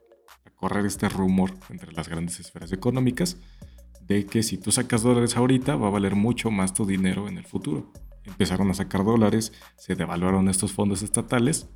a 0.45 0.51
correr 0.55 0.87
este 0.87 1.09
rumor 1.09 1.53
entre 1.69 1.93
las 1.93 2.09
grandes 2.09 2.41
esferas 2.41 2.73
económicas 2.73 3.37
de 4.07 4.27
que 4.27 4.43
si 4.43 4.59
tú 4.59 4.71
sacas 4.71 5.03
dólares 5.03 5.37
ahorita 5.37 5.77
va 5.77 5.89
a 5.89 5.91
valer 5.91 6.15
mucho 6.15 6.51
más 6.51 6.75
tu 6.75 6.87
dinero 6.87 7.29
en 7.29 7.39
el 7.39 7.45
futuro. 7.45 7.93
Empezaron 8.25 8.71
a 8.71 8.75
sacar 8.75 9.05
dólares, 9.05 9.53
se 9.77 9.95
devaluaron 9.95 10.49
estos 10.49 10.73
fondos 10.73 11.03
estatales 11.03 11.69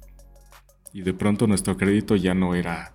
y 0.93 1.03
de 1.03 1.15
pronto 1.15 1.47
nuestro 1.47 1.77
crédito 1.77 2.17
ya 2.17 2.35
no 2.35 2.55
era 2.55 2.95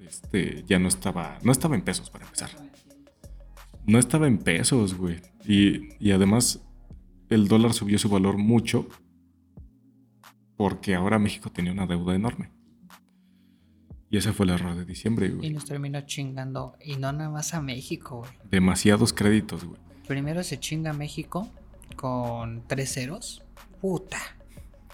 este, 0.00 0.64
ya 0.66 0.78
no 0.78 0.88
estaba, 0.88 1.38
no 1.42 1.52
estaba 1.52 1.74
en 1.74 1.82
pesos 1.82 2.10
para 2.10 2.24
empezar. 2.24 2.50
No 3.86 3.98
estaba 3.98 4.26
en 4.26 4.38
pesos, 4.38 4.94
güey. 4.94 5.20
Y, 5.46 5.94
y 5.98 6.12
además 6.12 6.62
el 7.28 7.48
dólar 7.48 7.72
subió 7.72 7.98
su 7.98 8.08
valor 8.08 8.38
mucho 8.38 8.88
porque 10.56 10.94
ahora 10.94 11.18
México 11.18 11.50
tenía 11.50 11.72
una 11.72 11.86
deuda 11.86 12.14
enorme. 12.14 12.50
Y 14.10 14.16
ese 14.16 14.32
fue 14.32 14.46
el 14.46 14.50
error 14.52 14.74
de 14.74 14.84
diciembre, 14.84 15.28
güey. 15.28 15.48
Y 15.48 15.52
nos 15.52 15.64
terminó 15.66 16.00
chingando. 16.02 16.76
Y 16.82 16.96
no 16.96 17.12
nada 17.12 17.30
más 17.30 17.52
a 17.54 17.60
México, 17.60 18.18
güey. 18.20 18.30
Demasiados 18.50 19.12
créditos, 19.12 19.64
güey. 19.64 19.78
Primero 20.06 20.42
se 20.42 20.58
chinga 20.58 20.92
México 20.94 21.48
con 21.96 22.66
tres 22.66 22.94
ceros. 22.94 23.42
Puta. 23.80 24.18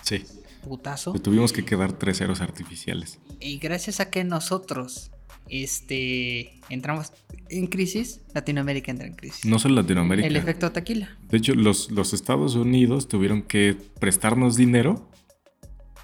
Sí. 0.02 0.24
Putazo. 0.64 1.12
Tuvimos 1.12 1.52
que 1.52 1.64
quedar 1.64 1.92
tres 1.92 2.18
ceros 2.18 2.40
artificiales. 2.40 3.20
Y 3.38 3.58
gracias 3.58 4.00
a 4.00 4.10
que 4.10 4.24
nosotros 4.24 5.12
este, 5.48 6.60
entramos 6.68 7.12
en 7.50 7.66
crisis, 7.66 8.22
Latinoamérica 8.34 8.90
entra 8.90 9.06
en 9.06 9.14
crisis. 9.14 9.44
No 9.44 9.58
solo 9.58 9.76
Latinoamérica. 9.76 10.26
El 10.26 10.36
efecto 10.36 10.72
tequila. 10.72 11.16
De 11.28 11.38
hecho, 11.38 11.54
los, 11.54 11.90
los 11.90 12.12
Estados 12.14 12.54
Unidos 12.54 13.08
tuvieron 13.08 13.42
que 13.42 13.76
prestarnos 14.00 14.56
dinero 14.56 15.08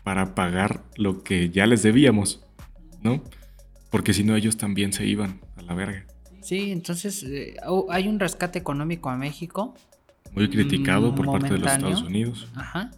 para 0.04 0.34
pagar 0.34 0.84
lo 0.96 1.22
que 1.22 1.50
ya 1.50 1.66
les 1.66 1.82
debíamos, 1.82 2.44
¿no? 3.02 3.22
Porque 3.90 4.12
si 4.12 4.24
no, 4.24 4.36
ellos 4.36 4.56
también 4.56 4.92
se 4.92 5.06
iban 5.06 5.40
a 5.56 5.62
la 5.62 5.74
verga. 5.74 6.06
Sí, 6.42 6.70
entonces 6.70 7.22
eh, 7.24 7.56
oh, 7.66 7.86
hay 7.90 8.08
un 8.08 8.18
rescate 8.18 8.58
económico 8.58 9.10
a 9.10 9.16
México. 9.16 9.74
Muy 10.32 10.48
criticado 10.48 11.14
por 11.14 11.26
parte 11.26 11.52
de 11.54 11.58
los. 11.58 11.72
Estados 11.72 12.02
Unidos. 12.02 12.48
Ajá. 12.54 12.90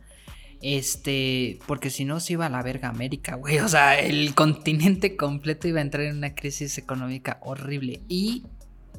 Este, 0.61 1.59
porque 1.66 1.90
si 1.90 2.05
no 2.05 2.20
se 2.20 2.34
iba 2.34 2.46
a 2.46 2.48
la 2.48 2.62
verga 2.62 2.88
América, 2.88 3.34
güey. 3.34 3.59
O 3.59 3.68
sea, 3.68 3.98
el 3.98 4.34
continente 4.34 5.16
completo 5.16 5.66
iba 5.66 5.80
a 5.80 5.82
entrar 5.82 6.05
en 6.05 6.18
una 6.18 6.34
crisis 6.34 6.78
económica 6.78 7.38
horrible. 7.42 8.00
Y 8.09 8.44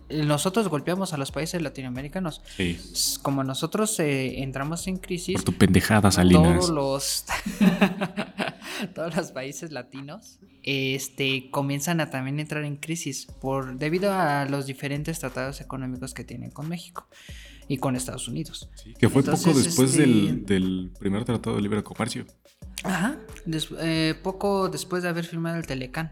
nosotros 0.10 0.68
golpeamos 0.68 1.14
a 1.14 1.18
los 1.18 1.32
países 1.32 1.62
latinoamericanos. 1.62 2.42
Sí. 2.58 2.78
Como 3.22 3.44
nosotros 3.44 3.98
eh, 4.00 4.44
entramos 4.44 4.88
en 4.88 4.98
crisis, 4.98 5.36
Por 5.36 5.44
tu 5.44 5.54
pendejada, 5.54 6.12
Salinas. 6.12 6.60
todos 6.60 6.70
los 6.70 7.26
todos 8.88 9.16
los 9.16 9.32
países 9.32 9.72
latinos 9.72 10.40
este 10.64 11.50
comienzan 11.52 12.00
a 12.02 12.10
también 12.10 12.40
entrar 12.40 12.64
en 12.64 12.78
crisis 12.78 13.26
por 13.42 13.78
debido 13.78 14.14
a 14.14 14.46
los 14.46 14.66
diferentes 14.66 15.20
tratados 15.20 15.62
económicos 15.62 16.14
que 16.14 16.24
tienen 16.24 16.52
con 16.52 16.70
México 16.70 17.08
y 17.68 17.78
con 17.78 17.96
Estados 17.96 18.28
Unidos. 18.28 18.70
Sí, 18.76 18.94
que 18.98 19.10
fue 19.10 19.24
poco 19.24 19.54
después 19.54 19.92
este- 19.92 20.02
del, 20.02 20.46
del 20.46 20.92
primer 21.00 21.24
tratado 21.26 21.56
de 21.56 21.62
libre 21.62 21.84
comercio. 21.84 22.26
Ajá, 22.84 23.18
des- 23.46 23.70
eh, 23.80 24.16
poco 24.24 24.68
después 24.70 25.04
de 25.04 25.10
haber 25.10 25.26
firmado 25.26 25.58
el 25.58 25.66
Telecán. 25.66 26.12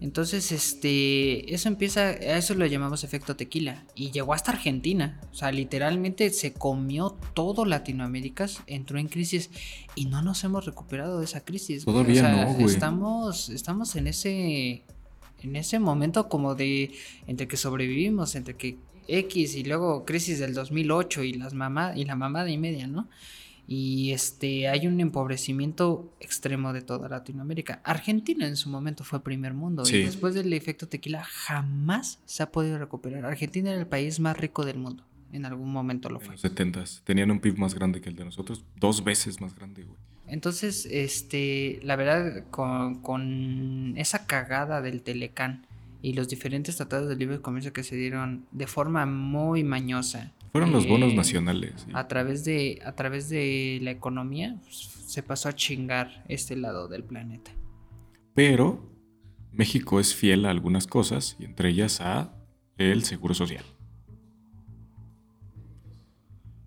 Entonces, 0.00 0.50
este, 0.50 1.52
eso 1.54 1.68
empieza, 1.68 2.00
a 2.00 2.38
eso 2.38 2.54
lo 2.54 2.64
llamamos 2.64 3.04
efecto 3.04 3.36
tequila. 3.36 3.84
Y 3.94 4.10
llegó 4.10 4.32
hasta 4.32 4.52
Argentina. 4.52 5.20
O 5.30 5.34
sea, 5.34 5.52
literalmente 5.52 6.30
se 6.30 6.54
comió 6.54 7.18
todo 7.34 7.66
Latinoamérica, 7.66 8.46
entró 8.66 8.98
en 8.98 9.08
crisis 9.08 9.50
y 9.94 10.06
no 10.06 10.22
nos 10.22 10.42
hemos 10.42 10.64
recuperado 10.64 11.18
de 11.18 11.26
esa 11.26 11.44
crisis. 11.44 11.84
Todavía 11.84 12.22
O 12.22 12.24
sea, 12.24 12.44
no, 12.46 12.54
güey. 12.54 12.66
Estamos, 12.66 13.50
estamos 13.50 13.94
en 13.94 14.06
ese, 14.06 14.84
en 15.42 15.56
ese 15.56 15.78
momento 15.78 16.28
como 16.30 16.54
de, 16.54 16.92
entre 17.26 17.46
que 17.46 17.58
sobrevivimos, 17.58 18.34
entre 18.36 18.56
que 18.56 18.78
X 19.06 19.54
y 19.54 19.64
luego 19.64 20.06
crisis 20.06 20.38
del 20.38 20.54
2008 20.54 21.24
y 21.24 21.32
las 21.34 21.52
mamá 21.52 21.92
y 21.94 22.04
la 22.06 22.16
mamada 22.16 22.48
y 22.48 22.56
media, 22.56 22.86
¿no? 22.86 23.08
Y 23.72 24.10
este 24.10 24.66
hay 24.68 24.88
un 24.88 24.98
empobrecimiento 24.98 26.12
extremo 26.18 26.72
de 26.72 26.82
toda 26.82 27.08
Latinoamérica. 27.08 27.80
Argentina 27.84 28.48
en 28.48 28.56
su 28.56 28.68
momento 28.68 29.04
fue 29.04 29.22
primer 29.22 29.54
mundo 29.54 29.84
Sí. 29.84 29.98
y 29.98 30.02
después 30.02 30.34
del 30.34 30.52
efecto 30.52 30.88
tequila 30.88 31.22
jamás 31.22 32.18
se 32.24 32.42
ha 32.42 32.50
podido 32.50 32.78
recuperar. 32.80 33.24
Argentina 33.24 33.70
era 33.70 33.78
el 33.78 33.86
país 33.86 34.18
más 34.18 34.36
rico 34.36 34.64
del 34.64 34.78
mundo. 34.78 35.04
En 35.32 35.46
algún 35.46 35.72
momento 35.72 36.08
lo 36.10 36.16
En 36.18 36.22
fue. 36.22 36.32
los 36.32 36.40
70 36.40 36.82
Tenían 37.04 37.30
un 37.30 37.38
PIB 37.38 37.58
más 37.58 37.72
grande 37.76 38.00
que 38.00 38.08
el 38.08 38.16
de 38.16 38.24
nosotros. 38.24 38.64
Dos 38.74 39.04
veces 39.04 39.40
más 39.40 39.54
grande, 39.54 39.84
güey. 39.84 39.96
Entonces, 40.26 40.86
este, 40.90 41.78
la 41.84 41.94
verdad, 41.94 42.44
con, 42.50 43.00
con 43.02 43.94
esa 43.96 44.26
cagada 44.26 44.82
del 44.82 45.02
Telecán 45.02 45.64
y 46.02 46.14
los 46.14 46.28
diferentes 46.28 46.74
tratados 46.76 47.08
de 47.08 47.14
libre 47.14 47.40
comercio 47.40 47.72
que 47.72 47.84
se 47.84 47.94
dieron 47.94 48.46
de 48.50 48.66
forma 48.66 49.06
muy 49.06 49.62
mañosa. 49.62 50.32
Fueron 50.52 50.72
los 50.72 50.88
bonos 50.88 51.14
nacionales. 51.14 51.72
sí. 51.86 51.92
A 51.94 52.08
través 52.08 52.44
de, 52.44 52.80
a 52.84 52.92
través 52.92 53.28
de 53.28 53.78
la 53.82 53.92
economía, 53.92 54.56
pues, 54.62 54.76
se 55.06 55.22
pasó 55.22 55.48
a 55.48 55.54
chingar 55.54 56.24
este 56.28 56.56
lado 56.56 56.88
del 56.88 57.04
planeta. 57.04 57.52
Pero 58.34 58.90
México 59.52 60.00
es 60.00 60.14
fiel 60.14 60.44
a 60.46 60.50
algunas 60.50 60.86
cosas, 60.86 61.36
y 61.38 61.44
entre 61.44 61.68
ellas 61.70 62.00
a 62.00 62.34
el 62.78 63.04
seguro 63.04 63.34
social. 63.34 63.64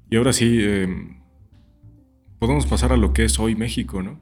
Y 0.10 0.16
ahora 0.16 0.32
sí, 0.32 0.60
eh, 0.62 1.18
podemos 2.40 2.66
pasar 2.68 2.94
a 2.94 2.98
lo 2.98 3.14
que 3.14 3.26
es 3.26 3.40
hoy 3.40 3.56
México, 3.56 4.04
¿no? 4.04 4.20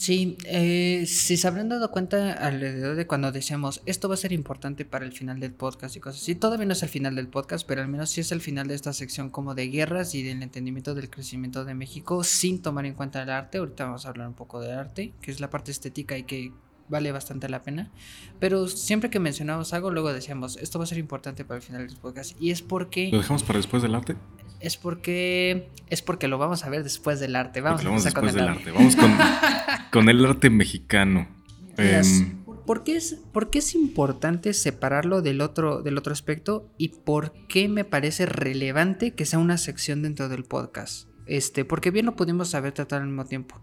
Sí, 0.00 0.38
eh, 0.46 1.04
si 1.06 1.36
se 1.36 1.46
habrán 1.46 1.68
dado 1.68 1.90
cuenta 1.90 2.32
alrededor 2.32 2.96
de 2.96 3.06
cuando 3.06 3.32
decíamos 3.32 3.82
esto 3.84 4.08
va 4.08 4.14
a 4.14 4.16
ser 4.16 4.32
importante 4.32 4.86
para 4.86 5.04
el 5.04 5.12
final 5.12 5.40
del 5.40 5.52
podcast 5.52 5.94
y 5.94 6.00
cosas 6.00 6.22
así, 6.22 6.34
todavía 6.34 6.64
no 6.64 6.72
es 6.72 6.82
el 6.82 6.88
final 6.88 7.16
del 7.16 7.28
podcast, 7.28 7.66
pero 7.68 7.82
al 7.82 7.88
menos 7.88 8.08
sí 8.08 8.22
es 8.22 8.32
el 8.32 8.40
final 8.40 8.66
de 8.66 8.76
esta 8.76 8.94
sección 8.94 9.28
como 9.28 9.54
de 9.54 9.68
guerras 9.68 10.14
y 10.14 10.22
del 10.22 10.42
entendimiento 10.42 10.94
del 10.94 11.10
crecimiento 11.10 11.66
de 11.66 11.74
México 11.74 12.24
sin 12.24 12.62
tomar 12.62 12.86
en 12.86 12.94
cuenta 12.94 13.22
el 13.22 13.28
arte. 13.28 13.58
Ahorita 13.58 13.84
vamos 13.84 14.06
a 14.06 14.08
hablar 14.08 14.26
un 14.26 14.32
poco 14.32 14.62
de 14.62 14.72
arte, 14.72 15.12
que 15.20 15.30
es 15.30 15.38
la 15.38 15.50
parte 15.50 15.70
estética 15.70 16.16
y 16.16 16.22
que 16.22 16.50
vale 16.88 17.12
bastante 17.12 17.50
la 17.50 17.60
pena. 17.60 17.90
Pero 18.38 18.68
siempre 18.68 19.10
que 19.10 19.20
mencionamos 19.20 19.74
algo, 19.74 19.90
luego 19.90 20.14
decíamos 20.14 20.56
esto 20.56 20.78
va 20.78 20.84
a 20.84 20.88
ser 20.88 20.96
importante 20.96 21.44
para 21.44 21.56
el 21.56 21.62
final 21.62 21.86
del 21.86 21.98
podcast 21.98 22.40
y 22.40 22.52
es 22.52 22.62
porque 22.62 23.10
¿Lo 23.12 23.18
dejamos 23.18 23.42
para 23.42 23.58
después 23.58 23.82
del 23.82 23.94
arte? 23.94 24.16
Es 24.60 24.76
porque 24.76 25.68
es 25.88 26.02
porque 26.02 26.28
lo 26.28 26.38
vamos 26.38 26.64
a 26.64 26.70
ver 26.70 26.84
después 26.84 27.18
del 27.20 27.34
arte. 27.36 27.60
Vamos 27.60 27.82
Porque 27.82 27.92
a 27.94 27.96
empezar 27.96 28.12
con 28.14 28.26
después 28.26 28.34
el 28.34 28.40
del 28.40 28.48
arte. 28.48 28.70
arte. 28.70 28.78
Vamos 28.78 28.96
con, 28.96 29.90
con 29.90 30.08
el 30.08 30.24
arte 30.24 30.50
mexicano. 30.50 31.28
Em, 31.76 32.40
¿Por 32.66 32.84
qué, 32.84 32.96
es, 32.96 33.18
por 33.32 33.50
qué 33.50 33.58
es 33.58 33.74
importante 33.74 34.52
separarlo 34.52 35.22
del 35.22 35.40
otro, 35.40 35.82
del 35.82 35.98
otro 35.98 36.12
aspecto? 36.12 36.70
¿Y 36.78 36.88
por 36.88 37.32
qué 37.48 37.68
me 37.68 37.84
parece 37.84 38.26
relevante 38.26 39.12
que 39.12 39.24
sea 39.24 39.40
una 39.40 39.58
sección 39.58 40.02
dentro 40.02 40.28
del 40.28 40.44
podcast? 40.44 41.08
Este, 41.26 41.64
porque 41.64 41.90
bien 41.90 42.06
lo 42.06 42.14
pudimos 42.14 42.54
haber 42.54 42.72
tratado 42.72 43.02
al 43.02 43.08
mismo 43.08 43.24
tiempo. 43.24 43.60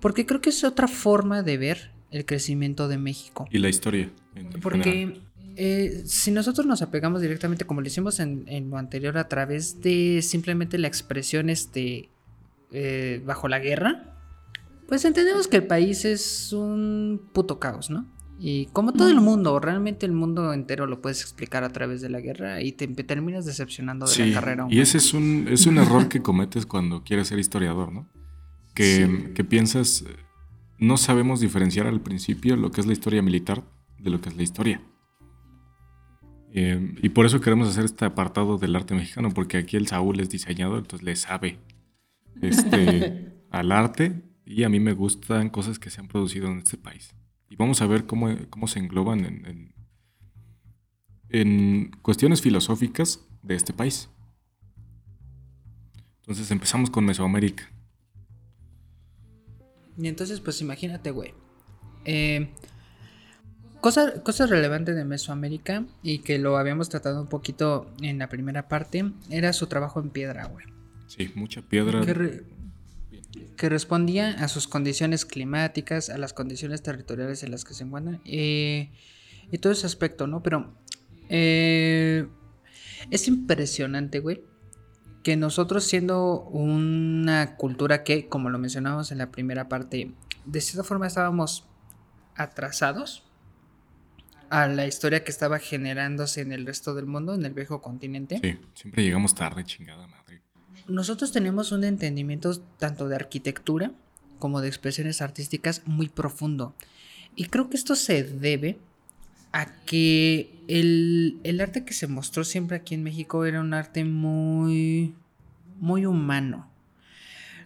Porque 0.00 0.26
creo 0.26 0.40
que 0.40 0.50
es 0.50 0.64
otra 0.64 0.88
forma 0.88 1.42
de 1.42 1.58
ver 1.58 1.92
el 2.10 2.24
crecimiento 2.26 2.88
de 2.88 2.98
México. 2.98 3.46
y 3.50 3.58
la 3.58 3.68
historia. 3.68 4.10
en 4.34 4.50
general. 4.60 5.20
Eh, 5.56 6.02
si 6.06 6.30
nosotros 6.30 6.66
nos 6.66 6.82
apegamos 6.82 7.20
directamente, 7.20 7.64
como 7.64 7.80
lo 7.80 7.86
hicimos 7.86 8.18
en, 8.20 8.44
en 8.48 8.70
lo 8.70 8.76
anterior, 8.78 9.16
a 9.18 9.28
través 9.28 9.80
de 9.80 10.20
simplemente 10.22 10.78
la 10.78 10.88
expresión 10.88 11.48
este, 11.50 12.10
eh, 12.72 13.22
bajo 13.24 13.48
la 13.48 13.58
guerra, 13.60 14.16
pues 14.88 15.04
entendemos 15.04 15.46
que 15.48 15.56
el 15.58 15.66
país 15.66 16.04
es 16.04 16.52
un 16.52 17.20
puto 17.32 17.58
caos, 17.60 17.88
¿no? 17.90 18.06
Y 18.38 18.66
como 18.66 18.92
todo 18.92 19.08
el 19.08 19.20
mundo, 19.20 19.60
realmente 19.60 20.04
el 20.06 20.12
mundo 20.12 20.52
entero 20.52 20.86
lo 20.86 21.00
puedes 21.00 21.20
explicar 21.20 21.62
a 21.62 21.68
través 21.70 22.00
de 22.00 22.08
la 22.10 22.20
guerra 22.20 22.60
y 22.62 22.72
te 22.72 22.88
terminas 22.88 23.46
decepcionando 23.46 24.06
de 24.06 24.12
Sí, 24.12 24.26
la 24.26 24.34
carrera. 24.40 24.66
y 24.68 24.80
ese 24.80 24.98
es 24.98 25.14
un, 25.14 25.46
es 25.48 25.66
un 25.66 25.78
error 25.78 26.08
que 26.08 26.20
cometes 26.20 26.66
cuando 26.66 27.04
quieres 27.04 27.28
ser 27.28 27.38
historiador, 27.38 27.92
¿no? 27.92 28.08
Que, 28.74 29.06
Sí. 29.06 29.32
que 29.34 29.44
piensas, 29.44 30.02
eh, 30.02 30.16
no 30.80 30.96
sabemos 30.96 31.38
diferenciar 31.38 31.86
al 31.86 32.00
principio 32.00 32.56
lo 32.56 32.72
que 32.72 32.80
es 32.80 32.88
la 32.88 32.92
historia 32.92 33.22
militar 33.22 33.62
de 34.00 34.10
lo 34.10 34.20
que 34.20 34.30
es 34.30 34.36
la 34.36 34.42
historia. 34.42 34.82
Eh, 36.56 36.94
y 37.02 37.08
por 37.08 37.26
eso 37.26 37.40
queremos 37.40 37.68
hacer 37.68 37.84
este 37.84 38.04
apartado 38.04 38.58
del 38.58 38.76
arte 38.76 38.94
mexicano, 38.94 39.30
porque 39.30 39.56
aquí 39.58 39.76
el 39.76 39.88
Saúl 39.88 40.20
es 40.20 40.30
diseñador, 40.30 40.78
entonces 40.78 41.04
le 41.04 41.16
sabe 41.16 41.58
este, 42.40 43.32
al 43.50 43.72
arte 43.72 44.22
y 44.46 44.62
a 44.62 44.68
mí 44.68 44.78
me 44.78 44.92
gustan 44.92 45.50
cosas 45.50 45.78
que 45.80 45.90
se 45.90 46.00
han 46.00 46.06
producido 46.08 46.46
en 46.48 46.58
este 46.58 46.76
país. 46.76 47.12
Y 47.50 47.56
vamos 47.56 47.82
a 47.82 47.86
ver 47.88 48.06
cómo, 48.06 48.28
cómo 48.50 48.68
se 48.68 48.78
engloban 48.78 49.24
en, 49.24 49.46
en- 49.46 49.74
en 51.30 51.90
cuestiones 52.02 52.40
filosóficas 52.40 53.20
de 53.42 53.56
este 53.56 53.72
país. 53.72 54.08
Entonces 56.20 56.48
empezamos 56.52 56.90
con 56.90 57.04
Mesoamérica. 57.04 57.68
Y 59.98 60.06
entonces, 60.08 60.40
pues 60.40 60.60
imagínate, 60.60 61.10
güey. 61.10 61.34
Eh, 62.04 62.50
cosa, 63.84 64.22
cosa 64.22 64.46
relevante 64.46 64.94
de 64.94 65.04
Mesoamérica 65.04 65.84
y 66.02 66.20
que 66.20 66.38
lo 66.38 66.56
habíamos 66.56 66.88
tratado 66.88 67.20
un 67.20 67.26
poquito 67.28 67.92
en 68.00 68.18
la 68.18 68.30
primera 68.30 68.66
parte 68.66 69.12
era 69.28 69.52
su 69.52 69.66
trabajo 69.66 70.00
en 70.00 70.08
piedra, 70.08 70.46
güey. 70.46 70.64
Sí, 71.06 71.30
mucha 71.34 71.60
piedra. 71.60 72.00
Que, 72.00 72.14
re- 72.14 72.44
que 73.58 73.68
respondía 73.68 74.30
a 74.42 74.48
sus 74.48 74.68
condiciones 74.68 75.26
climáticas, 75.26 76.08
a 76.08 76.16
las 76.16 76.32
condiciones 76.32 76.82
territoriales 76.82 77.42
en 77.42 77.50
las 77.50 77.64
que 77.66 77.74
se 77.74 77.84
encuentran 77.84 78.22
eh, 78.24 78.90
y 79.52 79.58
todo 79.58 79.70
ese 79.74 79.84
aspecto, 79.84 80.26
¿no? 80.26 80.42
Pero 80.42 80.72
eh, 81.28 82.26
es 83.10 83.28
impresionante, 83.28 84.20
güey, 84.20 84.44
que 85.22 85.36
nosotros 85.36 85.84
siendo 85.84 86.40
una 86.44 87.56
cultura 87.56 88.02
que, 88.02 88.28
como 88.28 88.48
lo 88.48 88.58
mencionábamos 88.58 89.12
en 89.12 89.18
la 89.18 89.30
primera 89.30 89.68
parte, 89.68 90.10
de 90.46 90.60
cierta 90.62 90.84
forma 90.84 91.06
estábamos 91.06 91.66
atrasados 92.34 93.24
a 94.54 94.68
la 94.68 94.86
historia 94.86 95.24
que 95.24 95.32
estaba 95.32 95.58
generándose 95.58 96.40
en 96.40 96.52
el 96.52 96.64
resto 96.64 96.94
del 96.94 97.06
mundo, 97.06 97.34
en 97.34 97.44
el 97.44 97.52
viejo 97.52 97.82
continente. 97.82 98.38
Sí, 98.40 98.56
siempre 98.74 99.02
llegamos 99.02 99.34
tarde, 99.34 99.64
chingada 99.64 100.06
madre. 100.06 100.42
Nosotros 100.86 101.32
tenemos 101.32 101.72
un 101.72 101.82
entendimiento 101.82 102.60
tanto 102.78 103.08
de 103.08 103.16
arquitectura 103.16 103.90
como 104.38 104.60
de 104.60 104.68
expresiones 104.68 105.22
artísticas 105.22 105.82
muy 105.86 106.08
profundo. 106.08 106.72
Y 107.34 107.46
creo 107.46 107.68
que 107.68 107.76
esto 107.76 107.96
se 107.96 108.22
debe 108.22 108.78
a 109.50 109.66
que 109.86 110.54
el, 110.68 111.40
el 111.42 111.60
arte 111.60 111.84
que 111.84 111.92
se 111.92 112.06
mostró 112.06 112.44
siempre 112.44 112.76
aquí 112.76 112.94
en 112.94 113.02
México 113.02 113.44
era 113.46 113.60
un 113.60 113.74
arte 113.74 114.04
muy, 114.04 115.16
muy 115.80 116.06
humano. 116.06 116.70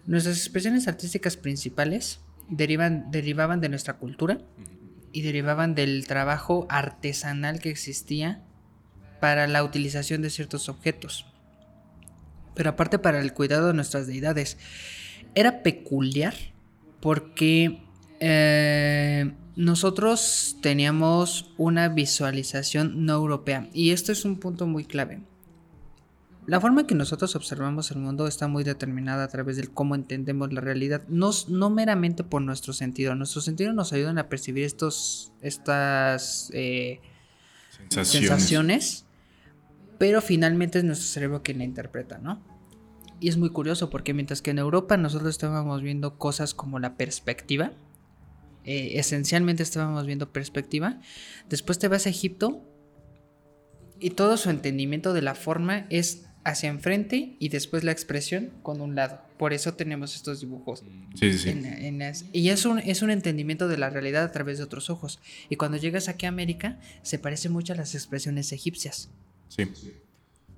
Nuestras 0.07 0.39
expresiones 0.39 0.89
artísticas 0.89 1.37
principales 1.37 2.21
derivan, 2.49 3.11
derivaban 3.11 3.61
de 3.61 3.69
nuestra 3.69 3.99
cultura 3.99 4.41
y 5.13 5.23
derivaban 5.23 5.75
del 5.75 6.07
trabajo 6.07 6.67
artesanal 6.69 7.61
que 7.61 7.71
existía 7.71 8.43
para 9.21 9.47
la 9.47 9.65
utilización 9.65 10.23
de 10.23 10.31
ciertos 10.31 10.69
objetos. 10.69 11.27
Pero 12.55 12.71
aparte 12.71 12.99
para 12.99 13.21
el 13.21 13.33
cuidado 13.33 13.69
de 13.69 13.75
nuestras 13.75 14.07
deidades. 14.07 14.59
Era 15.35 15.63
peculiar 15.63 16.35
porque 17.01 17.83
eh, 18.21 19.33
nosotros 19.57 20.57
teníamos 20.61 21.53
una 21.57 21.89
visualización 21.89 23.05
no 23.05 23.15
europea. 23.15 23.69
Y 23.73 23.91
esto 23.91 24.13
es 24.13 24.25
un 24.25 24.39
punto 24.39 24.67
muy 24.67 24.85
clave. 24.85 25.21
La 26.49 26.63
forma 26.63 26.81
en 26.81 26.87
que 26.87 26.95
nosotros 26.95 27.37
observamos 27.37 27.91
el 27.91 27.99
mundo 27.99 28.27
está 28.27 28.49
muy 28.49 28.65
determinada 28.65 29.25
a 29.25 29.29
través 29.29 29.59
de 29.59 29.67
cómo 29.67 29.95
entendemos 29.95 30.51
la 30.51 30.63
realidad, 30.63 31.03
no, 31.07 31.29
no 31.49 31.69
meramente 31.69 32.25
por 32.25 32.41
nuestro 32.41 32.73
sentido. 32.73 33.15
Nuestros 33.15 33.45
sentidos 33.45 33.75
nos 33.75 33.93
ayudan 33.93 34.17
a 34.17 34.31
percibir 34.31 34.65
estos, 34.65 35.31
estas 35.43 36.51
eh, 36.55 37.03
sensaciones. 37.91 39.05
pero 39.99 40.23
finalmente 40.23 40.79
es 40.79 40.85
nuestro 40.85 41.07
cerebro 41.07 41.43
quien 41.43 41.59
la 41.59 41.65
interpreta, 41.65 42.17
¿no? 42.17 42.43
Y 43.21 43.29
es 43.29 43.37
muy 43.37 43.51
curioso 43.51 43.91
porque 43.91 44.15
mientras 44.15 44.41
que 44.41 44.51
en 44.51 44.59
Europa 44.59 44.97
nosotros 44.97 45.29
estábamos 45.29 45.83
viendo 45.83 46.17
cosas 46.17 46.55
como 46.55 46.79
la 46.79 46.97
perspectiva, 46.97 47.73
eh, 48.65 48.93
esencialmente 48.95 49.63
estábamos 49.63 50.07
viendo 50.07 50.33
perspectiva, 50.33 50.99
después 51.51 51.79
te 51.79 51.89
vas 51.89 52.07
a 52.07 52.09
Egipto 52.09 52.63
y 54.01 54.11
todo 54.11 54.39
su 54.39 54.49
entendimiento 54.49 55.13
de 55.13 55.21
la 55.21 55.35
forma 55.35 55.87
es 55.91 56.28
hacia 56.49 56.69
enfrente 56.69 57.37
y 57.39 57.49
después 57.51 57.85
la 57.85 57.93
expresión 57.93 58.51
con 58.63 58.81
un 58.81 58.95
lado. 58.95 59.21
Por 59.39 59.53
eso 59.53 59.75
tenemos 59.75 60.15
estos 60.17 60.41
dibujos. 60.41 60.83
Sí, 61.15 61.33
sí, 61.39 61.55
y 62.33 62.49
es 62.49 62.65
un, 62.65 62.79
es 62.79 63.03
un 63.03 63.11
entendimiento 63.11 63.69
de 63.69 63.77
la 63.77 63.91
realidad 63.91 64.25
a 64.25 64.33
través 64.33 64.59
de 64.59 64.65
otros 64.65 64.91
ojos. 64.91 65.21
Y 65.49 65.57
cuando 65.57 65.77
llegas 65.77 66.09
aquí 66.09 66.27
a 66.27 66.31
América, 66.31 66.79
se 67.03 67.19
parece 67.19 67.49
mucho 67.49 67.73
a 67.73 67.77
las 67.77 67.95
expresiones 67.95 68.53
egipcias. 68.53 69.11
Sí. 69.49 69.65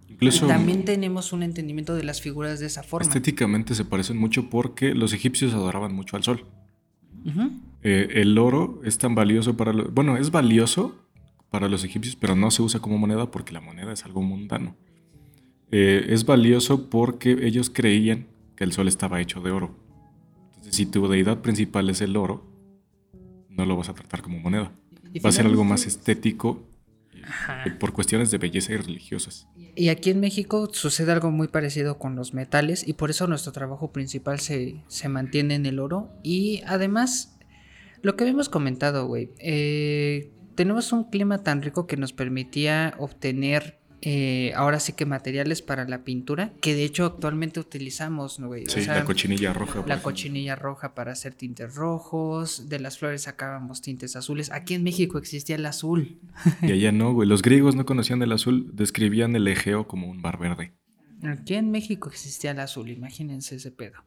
Incluso, 0.09 0.47
también 0.47 0.85
tenemos 0.85 1.33
un 1.33 1.43
entendimiento 1.43 1.95
de 1.95 2.03
las 2.03 2.21
figuras 2.21 2.59
de 2.59 2.67
esa 2.67 2.83
forma. 2.83 3.07
Estéticamente 3.07 3.75
se 3.75 3.85
parecen 3.85 4.17
mucho 4.17 4.51
porque 4.51 4.95
los 4.95 5.13
egipcios 5.13 5.53
adoraban 5.55 5.95
mucho 5.95 6.17
al 6.17 6.25
sol. 6.25 6.47
Eh, 7.83 8.09
el 8.15 8.37
oro 8.39 8.81
es 8.85 8.99
tan 8.99 9.15
valioso 9.15 9.57
para 9.57 9.73
los... 9.73 9.93
Bueno, 9.93 10.17
es 10.17 10.31
valioso 10.31 10.99
para 11.51 11.69
los 11.69 11.85
egipcios, 11.85 12.17
pero 12.17 12.35
no 12.35 12.51
se 12.51 12.63
usa 12.63 12.81
como 12.81 12.99
moneda 12.99 13.31
porque 13.31 13.53
la 13.53 13.61
moneda 13.61 13.93
es 13.93 14.05
algo 14.05 14.23
mundano. 14.23 14.77
Eh, 15.73 16.07
es 16.09 16.25
valioso 16.25 16.91
porque 16.91 17.37
ellos 17.43 17.71
creían 17.71 18.27
que 18.57 18.65
el 18.65 18.73
sol 18.73 18.89
estaba 18.89 19.21
hecho 19.21 19.41
de 19.41 19.51
oro. 19.51 19.77
Entonces, 20.49 20.75
si 20.75 20.87
tu 20.87 21.09
deidad 21.09 21.39
principal 21.39 21.89
es 21.91 22.01
el 22.01 22.17
oro, 22.17 22.45
no 23.49 23.65
lo 23.67 23.77
vas 23.77 23.89
a 23.89 23.95
tratar 23.95 24.23
como 24.23 24.39
moneda. 24.39 24.73
Va 25.25 25.31
a 25.31 25.33
ser 25.33 25.47
algo 25.47 25.65
más 25.65 25.87
estético 25.87 26.63
eh, 27.67 27.71
por 27.79 27.93
cuestiones 27.93 28.31
de 28.31 28.39
belleza 28.39 28.73
y 28.73 28.77
religiosas. 28.77 29.49
Y 29.75 29.89
aquí 29.89 30.11
en 30.11 30.21
México 30.21 30.69
sucede 30.73 31.13
algo 31.13 31.31
muy 31.31 31.49
parecido 31.49 31.99
con 31.99 32.17
los 32.17 32.35
metales 32.35 32.87
y 32.87 32.95
por 32.95 33.11
eso 33.11 33.27
nuestro 33.27 33.53
trabajo 33.53 33.93
principal 33.93 34.41
se, 34.41 34.83
se 34.89 35.09
mantiene 35.09 35.55
en 35.55 35.67
el 35.67 35.79
oro. 35.79 36.11
Y 36.23 36.63
además, 36.67 37.39
lo 38.03 38.17
que 38.17 38.25
habíamos 38.25 38.49
comentado, 38.49 39.07
güey, 39.07 39.31
eh, 39.39 40.33
tenemos 40.55 40.93
un 40.93 41.05
clima 41.05 41.43
tan 41.43 41.63
rico 41.63 41.87
que 41.87 41.97
nos 41.97 42.13
permitía 42.13 42.95
obtener 42.99 43.80
eh, 44.03 44.53
ahora 44.57 44.81
sí 44.81 44.95
que 44.95 45.05
materiales 45.05 45.61
para 45.61 45.87
la 45.87 46.05
pintura, 46.05 46.53
que 46.63 46.75
de 46.75 46.85
hecho 46.85 47.05
actualmente 47.05 47.61
utilizamos, 47.61 48.41
güey? 48.41 48.65
Sí, 48.67 48.87
la 48.87 49.05
cochinilla 49.05 49.53
roja. 49.53 49.85
La 49.87 50.01
cochinilla 50.01 50.57
roja 50.57 50.95
para 50.95 51.13
hacer 51.13 51.35
tintes 51.35 51.75
rojos, 51.75 52.69
de 52.71 52.81
las 52.81 52.99
flores 52.99 53.23
sacábamos 53.23 53.83
tintes 53.83 54.17
azules. 54.17 54.51
Aquí 54.53 54.75
en 54.75 54.85
México 54.85 55.19
existía 55.19 55.57
el 55.57 55.67
azul. 55.67 56.19
Y 56.63 56.73
allá 56.73 56.93
no, 56.93 57.13
güey. 57.13 57.29
Los 57.29 57.43
griegos 57.43 57.77
no 57.77 57.85
conocían 57.85 58.23
el 58.23 58.33
azul, 58.33 58.71
describían 58.73 59.37
el 59.37 59.47
Egeo 59.49 59.87
como 59.87 60.09
un 60.09 60.21
mar 60.21 60.39
verde. 60.39 60.73
Aquí 61.23 61.55
en 61.55 61.71
México 61.71 62.09
existía 62.09 62.53
el 62.53 62.61
azul, 62.61 62.89
imagínense 62.89 63.57
ese 63.57 63.71
pedo. 63.71 63.99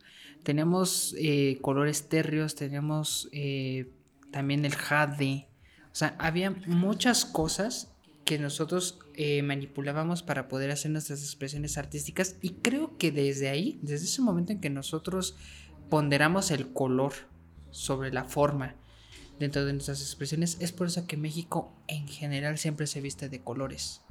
Tenemos 0.42 1.16
eh, 1.20 1.60
colores 1.62 2.10
térreos, 2.10 2.56
tenemos 2.56 3.30
eh, 3.32 3.92
también 4.32 4.66
el 4.66 4.76
jade. 4.76 5.48
O 5.92 5.96
sea, 5.96 6.16
había 6.18 6.50
muchas 6.66 7.26
cosas 7.26 7.94
que 8.26 8.40
nosotros 8.40 9.00
eh, 9.16 9.42
manipulábamos 9.44 10.24
para 10.24 10.48
poder 10.48 10.72
hacer 10.72 10.92
nuestras 10.92 11.22
expresiones 11.22 11.78
artísticas 11.78 12.38
y 12.42 12.56
creo 12.62 12.98
que 12.98 13.12
desde 13.12 13.50
ahí, 13.50 13.80
desde 13.82 14.06
ese 14.06 14.22
momento 14.22 14.52
en 14.52 14.60
que 14.60 14.70
nosotros 14.70 15.36
ponderamos 15.90 16.52
el 16.52 16.74
color 16.74 17.14
sobre 17.72 18.12
la 18.12 18.24
forma 18.24 18.76
dentro 19.40 19.66
de 19.66 19.74
nuestras 19.74 20.02
expresiones, 20.02 20.58
es 20.60 20.72
por 20.72 20.88
eso 20.88 21.06
que 21.08 21.18
México 21.18 21.74
en 21.88 22.08
general 22.08 22.58
siempre 22.58 22.88
se 22.88 23.02
viste 23.02 23.30
de 23.30 23.42
colores. 23.42 24.02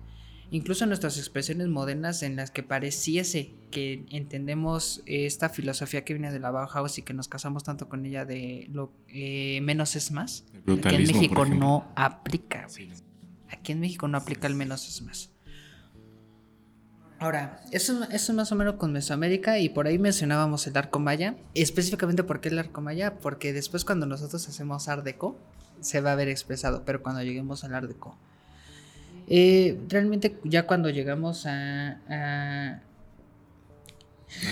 Incluso 0.53 0.85
nuestras 0.85 1.17
expresiones 1.17 1.69
modernas 1.69 2.23
en 2.23 2.37
las 2.37 2.51
que 2.51 2.63
pareciese 2.63 3.55
que 3.71 4.05
entendemos 4.11 5.03
esta 5.07 5.49
filosofía 5.49 6.05
que 6.05 6.13
viene 6.13 6.31
de 6.31 6.41
la 6.41 6.51
Bauhaus 6.51 6.99
y 6.99 7.03
que 7.03 7.15
nos 7.15 7.27
casamos 7.27 7.65
tanto 7.65 7.89
con 7.89 8.05
ella 8.05 8.27
de 8.27 8.69
lo 8.71 8.93
eh, 9.09 9.61
menos 9.63 9.97
es 9.97 10.13
más, 10.13 10.45
que 10.67 10.95
en 10.95 11.07
México 11.07 11.47
no 11.47 11.91
aplica. 11.97 12.69
Aquí 13.53 13.73
en 13.73 13.81
México 13.81 14.09
no 14.09 14.19
aplica 14.19 14.47
el 14.47 14.55
menos 14.55 14.89
es 14.89 15.03
más. 15.03 15.31
Ahora, 17.19 17.61
eso, 17.71 18.03
es 18.11 18.31
más 18.31 18.51
o 18.51 18.57
menos 18.57 18.75
con 18.75 18.93
Mesoamérica 18.93 19.61
y 19.61 19.69
por 19.69 19.87
ahí 19.87 19.97
mencionábamos 19.97 20.67
el 20.67 20.77
arco 20.77 20.99
maya. 20.99 21.37
Específicamente, 21.55 22.25
¿por 22.25 22.41
qué 22.41 22.49
el 22.49 22.59
arco 22.59 22.81
maya? 22.81 23.21
Porque 23.21 23.53
después 23.53 23.85
cuando 23.85 24.07
nosotros 24.07 24.49
hacemos 24.49 24.89
art 24.89 25.05
deco, 25.05 25.39
se 25.81 26.01
va 26.01 26.13
a 26.13 26.15
ver 26.17 26.29
expresado, 26.29 26.85
pero 26.85 27.01
cuando 27.01 27.23
lleguemos 27.23 27.63
al 27.63 27.75
art 27.75 27.87
deco. 27.87 28.19
Eh, 29.29 29.79
realmente 29.89 30.37
ya 30.43 30.67
cuando 30.67 30.91
llegamos 30.91 31.47
a... 31.47 32.01
a... 32.09 32.81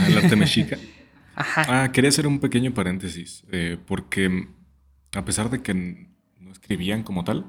Al 0.01 0.18
arte 0.18 0.36
mexica. 0.36 0.78
Ajá. 1.34 1.84
Ah, 1.84 1.90
quería 1.90 2.11
hacer 2.11 2.28
un 2.28 2.38
pequeño 2.38 2.72
paréntesis, 2.72 3.42
eh, 3.51 3.78
porque 3.84 4.48
a 5.12 5.24
pesar 5.24 5.51
de 5.51 5.62
que 5.62 5.74
no 5.74 6.53
escribían 6.53 7.03
como 7.03 7.24
tal, 7.24 7.46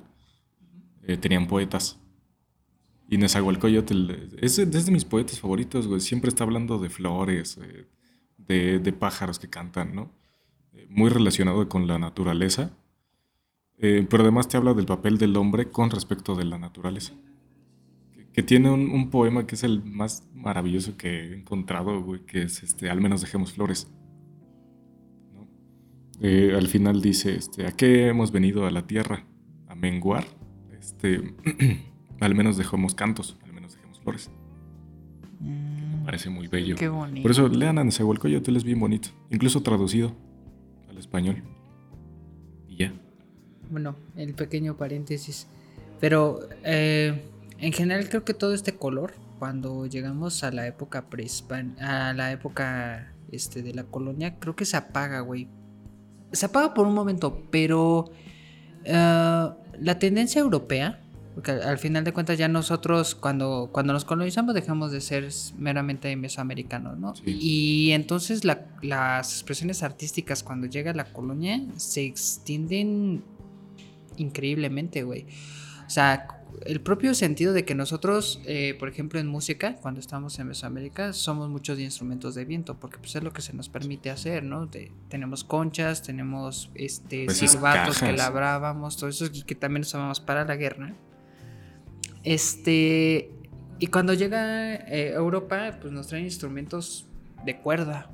eh, 1.03 1.17
tenían 1.17 1.47
poetas. 1.47 1.99
Y 3.07 3.17
Nezahualcóyotl 3.17 4.11
es, 4.41 4.59
es 4.59 4.85
de 4.85 4.91
mis 4.91 5.05
poetas 5.05 5.39
favoritos, 5.39 5.87
güey. 5.87 5.99
Siempre 5.99 6.29
está 6.29 6.43
hablando 6.43 6.79
de 6.79 6.89
flores, 6.89 7.59
eh, 7.61 7.87
de, 8.37 8.79
de, 8.79 8.93
pájaros 8.93 9.39
que 9.39 9.49
cantan, 9.49 9.93
¿no? 9.95 10.11
Eh, 10.73 10.87
muy 10.89 11.09
relacionado 11.09 11.67
con 11.67 11.87
la 11.87 11.99
naturaleza. 11.99 12.71
pero 13.77 14.21
además 14.21 14.47
te 14.47 14.57
habla 14.57 14.75
del 14.75 14.85
papel 14.85 15.17
del 15.17 15.35
hombre 15.37 15.71
con 15.71 15.89
respecto 15.89 16.35
de 16.35 16.45
la 16.45 16.59
naturaleza. 16.59 17.13
Que, 18.33 18.43
tiene 18.43 18.69
un, 18.69 19.09
poema 19.09 19.45
que 19.45 19.55
es 19.55 19.63
el 19.63 19.83
más 19.83 20.23
maravilloso 20.33 20.95
que 20.97 21.09
he 21.09 21.35
encontrado, 21.35 22.01
güey, 22.01 22.21
que 22.25 22.43
es 22.43 22.63
este, 22.63 22.89
al 22.89 23.01
menos 23.01 23.21
dejemos 23.21 23.53
flores. 23.53 23.91
al 26.21 26.67
final 26.67 27.01
dice, 27.01 27.35
este, 27.35 27.65
¿a 27.65 27.71
qué 27.71 28.07
hemos 28.07 28.31
venido 28.31 28.65
a 28.67 28.71
la 28.71 28.85
tierra? 28.85 29.25
¿A 29.67 29.75
menguar? 29.75 30.40
Este, 31.01 31.33
al 32.19 32.35
menos 32.35 32.57
dejemos 32.57 32.93
cantos, 32.93 33.37
al 33.43 33.53
menos 33.53 33.73
dejemos 33.73 33.99
flores. 33.99 34.29
me 35.39 35.49
mm, 35.49 36.05
parece 36.05 36.29
muy 36.29 36.47
bello. 36.47 36.75
Qué 36.75 36.89
bonito. 36.89 37.21
Por 37.23 37.31
eso 37.31 37.47
lean 37.47 37.79
a 37.79 37.83
Nezahualcóyotl, 37.83 38.55
es 38.55 38.63
bien 38.63 38.79
bonito, 38.79 39.09
incluso 39.29 39.61
traducido 39.61 40.15
al 40.89 40.97
español. 40.97 41.43
Y 42.67 42.77
ya. 42.77 42.93
Bueno, 43.69 43.95
el 44.15 44.33
pequeño 44.33 44.77
paréntesis. 44.77 45.47
Pero 45.99 46.39
eh, 46.63 47.23
en 47.59 47.73
general 47.73 48.07
creo 48.09 48.23
que 48.23 48.33
todo 48.33 48.53
este 48.53 48.75
color, 48.75 49.13
cuando 49.39 49.87
llegamos 49.87 50.43
a 50.43 50.51
la 50.51 50.67
época 50.67 51.09
prehispánica, 51.09 52.09
a 52.09 52.13
la 52.13 52.31
época 52.31 53.13
este, 53.31 53.61
de 53.61 53.73
la 53.73 53.83
colonia, 53.83 54.37
creo 54.39 54.55
que 54.55 54.65
se 54.65 54.77
apaga, 54.77 55.21
güey. 55.21 55.47
Se 56.31 56.45
apaga 56.45 56.73
por 56.73 56.87
un 56.87 56.93
momento, 56.93 57.43
pero 57.51 58.11
uh, 58.85 59.60
la 59.79 59.99
tendencia 59.99 60.41
europea, 60.41 60.99
porque 61.35 61.51
al, 61.51 61.77
final 61.77 62.03
de 62.03 62.11
cuentas 62.11 62.37
ya 62.37 62.47
nosotros 62.47 63.15
cuando, 63.15 63.69
cuando 63.71 63.93
nos 63.93 64.03
colonizamos 64.03 64.53
dejamos 64.53 64.91
de 64.91 65.01
ser 65.01 65.29
meramente 65.57 66.13
mesoamericanos, 66.15 66.97
¿no? 66.97 67.13
Y 67.25 67.91
entonces 67.91 68.43
las 68.43 69.33
expresiones 69.33 69.81
artísticas 69.83 70.43
cuando 70.43 70.67
llega 70.67 70.93
la 70.93 71.05
colonia 71.05 71.61
se 71.77 72.03
extienden 72.03 73.23
increíblemente, 74.17 75.03
güey. 75.03 75.25
O 75.87 75.89
sea, 75.89 76.40
el 76.65 76.81
propio 76.81 77.13
sentido 77.13 77.53
de 77.53 77.65
que 77.65 77.75
nosotros, 77.75 78.41
eh, 78.45 78.75
por 78.79 78.89
ejemplo, 78.89 79.19
en 79.19 79.27
música, 79.27 79.75
cuando 79.75 79.99
estamos 79.99 80.37
en 80.39 80.47
Mesoamérica, 80.47 81.13
somos 81.13 81.49
muchos 81.49 81.77
de 81.77 81.83
instrumentos 81.83 82.35
de 82.35 82.45
viento, 82.45 82.79
porque 82.79 82.97
pues 82.97 83.15
es 83.15 83.23
lo 83.23 83.33
que 83.33 83.41
se 83.41 83.53
nos 83.53 83.69
permite 83.69 84.09
hacer, 84.09 84.43
¿no? 84.43 84.69
tenemos 85.09 85.43
conchas, 85.43 86.03
tenemos 86.03 86.71
este 86.75 87.25
pues 87.25 87.37
silbatos 87.37 87.99
que 87.99 88.13
labrábamos, 88.13 88.97
todo 88.97 89.09
eso 89.09 89.25
y 89.25 89.43
que 89.43 89.55
también 89.55 89.81
usábamos 89.81 90.19
para 90.19 90.45
la 90.45 90.55
guerra. 90.55 90.93
Este, 92.23 93.31
y 93.79 93.87
cuando 93.87 94.13
llega 94.13 94.75
eh, 94.75 95.13
Europa, 95.13 95.77
pues 95.81 95.91
nos 95.91 96.07
traen 96.07 96.25
instrumentos 96.25 97.07
de 97.45 97.57
cuerda, 97.59 98.09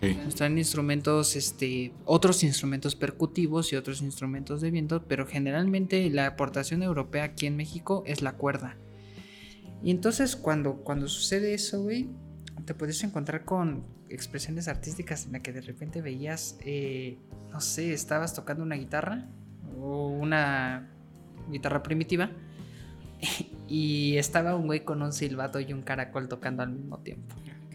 están 0.00 0.58
instrumentos, 0.58 1.34
este, 1.34 1.92
otros 2.04 2.44
instrumentos 2.44 2.94
percutivos 2.94 3.72
y 3.72 3.76
otros 3.76 4.00
instrumentos 4.00 4.60
de 4.60 4.70
viento, 4.70 5.04
pero 5.06 5.26
generalmente 5.26 6.08
la 6.10 6.26
aportación 6.26 6.82
europea 6.82 7.24
aquí 7.24 7.46
en 7.46 7.56
México 7.56 8.04
es 8.06 8.22
la 8.22 8.34
cuerda. 8.34 8.76
Y 9.82 9.90
entonces 9.90 10.36
cuando, 10.36 10.76
cuando 10.76 11.08
sucede 11.08 11.54
eso, 11.54 11.82
güey, 11.82 12.08
te 12.64 12.74
puedes 12.74 13.02
encontrar 13.02 13.44
con 13.44 13.84
expresiones 14.08 14.68
artísticas 14.68 15.26
en 15.26 15.32
la 15.32 15.40
que 15.40 15.52
de 15.52 15.60
repente 15.60 16.00
veías, 16.00 16.58
eh, 16.60 17.18
no 17.50 17.60
sé, 17.60 17.92
estabas 17.92 18.34
tocando 18.34 18.62
una 18.62 18.76
guitarra 18.76 19.28
o 19.80 20.08
una 20.08 20.90
guitarra 21.50 21.82
primitiva 21.82 22.30
y 23.68 24.16
estaba 24.16 24.54
un 24.54 24.66
güey 24.66 24.84
con 24.84 25.02
un 25.02 25.12
silbato 25.12 25.60
y 25.60 25.72
un 25.72 25.82
caracol 25.82 26.28
tocando 26.28 26.62
al 26.62 26.70
mismo 26.70 26.98
tiempo. 26.98 27.34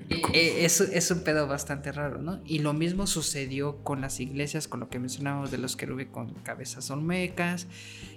Eh, 0.10 0.66
es, 0.66 0.82
es, 0.82 1.12
un 1.12 1.24
pedo 1.24 1.48
bastante 1.48 1.92
raro, 1.92 2.22
¿no? 2.22 2.42
Y 2.46 2.60
lo 2.60 2.74
mismo 2.74 3.08
sucedió 3.08 3.84
con 3.84 4.02
las 4.02 4.20
iglesias, 4.20 4.68
con 4.68 4.80
lo 4.80 4.90
que 4.90 5.00
mencionábamos 5.00 5.52
de 5.52 5.58
los 5.58 5.76
querubes 5.76 6.08
con 6.08 6.34
cabezas 6.44 6.90
olmecas, 6.92 7.68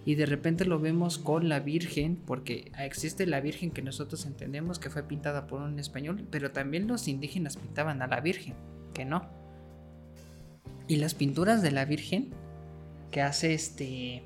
y 0.04 0.14
de 0.14 0.26
repente 0.26 0.64
lo 0.64 0.80
vemos 0.80 1.18
con 1.18 1.48
la 1.48 1.60
Virgen, 1.60 2.16
porque 2.16 2.72
existe 2.78 3.26
la 3.26 3.40
Virgen 3.40 3.70
que 3.70 3.82
nosotros 3.82 4.26
entendemos 4.26 4.78
que 4.78 4.90
fue 4.90 5.02
pintada 5.02 5.46
por 5.46 5.60
un 5.62 5.78
español, 5.78 6.26
pero 6.30 6.50
también 6.50 6.86
los 6.86 7.08
indígenas 7.08 7.56
pintaban 7.56 8.02
a 8.02 8.06
la 8.06 8.20
Virgen, 8.20 8.54
que 8.94 9.04
no. 9.04 9.28
Y 10.88 10.96
las 10.96 11.14
pinturas 11.14 11.62
de 11.62 11.72
la 11.72 11.84
Virgen 11.84 12.30
que 13.10 13.22
hace 13.22 13.54
este, 13.54 14.22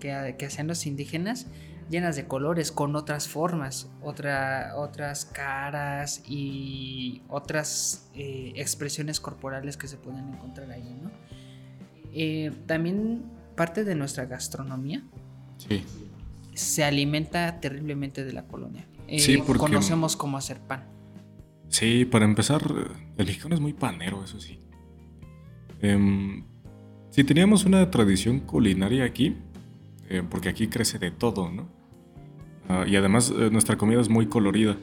que, 0.00 0.34
que 0.38 0.46
hacían 0.46 0.66
los 0.66 0.86
indígenas, 0.86 1.46
llenas 1.90 2.16
de 2.16 2.26
colores, 2.26 2.72
con 2.72 2.96
otras 2.96 3.28
formas, 3.28 3.90
otra, 4.02 4.72
otras 4.76 5.24
caras 5.24 6.22
y 6.26 7.22
otras 7.28 8.08
eh, 8.14 8.52
expresiones 8.56 9.20
corporales 9.20 9.76
que 9.76 9.88
se 9.88 9.96
pueden 9.96 10.34
encontrar 10.34 10.70
ahí, 10.70 10.96
¿no? 11.02 11.10
Eh, 12.12 12.52
también 12.66 13.24
parte 13.56 13.84
de 13.84 13.94
nuestra 13.94 14.26
gastronomía 14.26 15.02
se 16.54 16.84
alimenta 16.84 17.60
terriblemente 17.60 18.24
de 18.24 18.32
la 18.32 18.46
colonia. 18.46 18.86
Eh, 19.08 19.18
sí, 19.18 19.38
porque 19.38 19.60
conocemos 19.60 20.16
cómo 20.16 20.36
hacer 20.36 20.60
pan. 20.60 20.84
Sí, 21.68 22.04
para 22.04 22.24
empezar, 22.24 22.62
el 23.16 23.26
mexicano 23.26 23.54
es 23.54 23.60
muy 23.60 23.72
panero, 23.72 24.22
eso 24.22 24.40
sí. 24.40 24.60
Em, 25.82 26.44
si 27.10 27.24
teníamos 27.24 27.64
una 27.64 27.90
tradición 27.90 28.40
culinaria 28.40 29.04
aquí, 29.04 29.36
eh, 30.08 30.22
porque 30.28 30.48
aquí 30.48 30.68
crece 30.68 30.98
de 30.98 31.10
todo, 31.10 31.50
¿no? 31.50 31.68
Ah, 32.68 32.84
y 32.86 32.96
además 32.96 33.32
eh, 33.36 33.50
nuestra 33.50 33.76
comida 33.76 34.00
es 34.00 34.08
muy 34.08 34.26
colorida. 34.26 34.76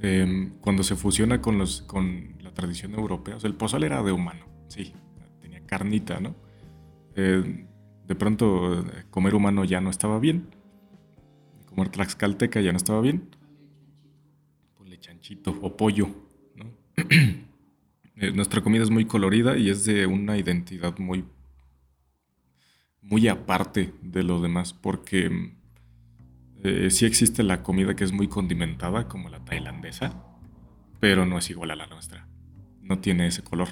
Em, 0.00 0.50
cuando 0.60 0.82
se 0.82 0.96
fusiona 0.96 1.40
con, 1.40 1.58
los, 1.58 1.82
con 1.82 2.36
la 2.40 2.52
tradición 2.52 2.94
europea, 2.94 3.36
o 3.36 3.40
sea, 3.40 3.48
el 3.48 3.54
pozole 3.54 3.86
era 3.86 4.02
de 4.02 4.12
humano, 4.12 4.46
sí, 4.68 4.92
tenía 5.40 5.64
carnita, 5.64 6.18
¿no? 6.20 6.34
Eh, 7.14 7.66
de 8.08 8.14
pronto 8.16 8.84
comer 9.10 9.34
humano 9.34 9.64
ya 9.64 9.80
no 9.80 9.90
estaba 9.90 10.18
bien, 10.18 10.48
comer 11.66 11.88
tlaxcalteca 11.88 12.60
ya 12.60 12.72
no 12.72 12.78
estaba 12.78 13.00
bien, 13.00 13.28
ponle 14.76 14.98
chanchito 14.98 15.56
o 15.62 15.76
pollo, 15.76 16.08
¿no? 16.56 16.66
nuestra 18.34 18.60
comida 18.60 18.82
es 18.82 18.90
muy 18.90 19.04
colorida 19.04 19.56
y 19.56 19.70
es 19.70 19.84
de 19.84 20.06
una 20.06 20.36
identidad 20.36 20.98
muy 20.98 21.24
muy 23.02 23.28
aparte 23.28 23.92
de 24.00 24.22
lo 24.22 24.40
demás, 24.40 24.72
porque 24.72 25.52
eh, 26.62 26.90
sí 26.90 27.04
existe 27.04 27.42
la 27.42 27.62
comida 27.62 27.94
que 27.94 28.04
es 28.04 28.12
muy 28.12 28.28
condimentada, 28.28 29.08
como 29.08 29.28
la 29.28 29.44
tailandesa, 29.44 30.24
pero 31.00 31.26
no 31.26 31.38
es 31.38 31.50
igual 31.50 31.72
a 31.72 31.76
la 31.76 31.86
nuestra. 31.86 32.26
No 32.80 33.00
tiene 33.00 33.26
ese 33.26 33.42
color. 33.42 33.68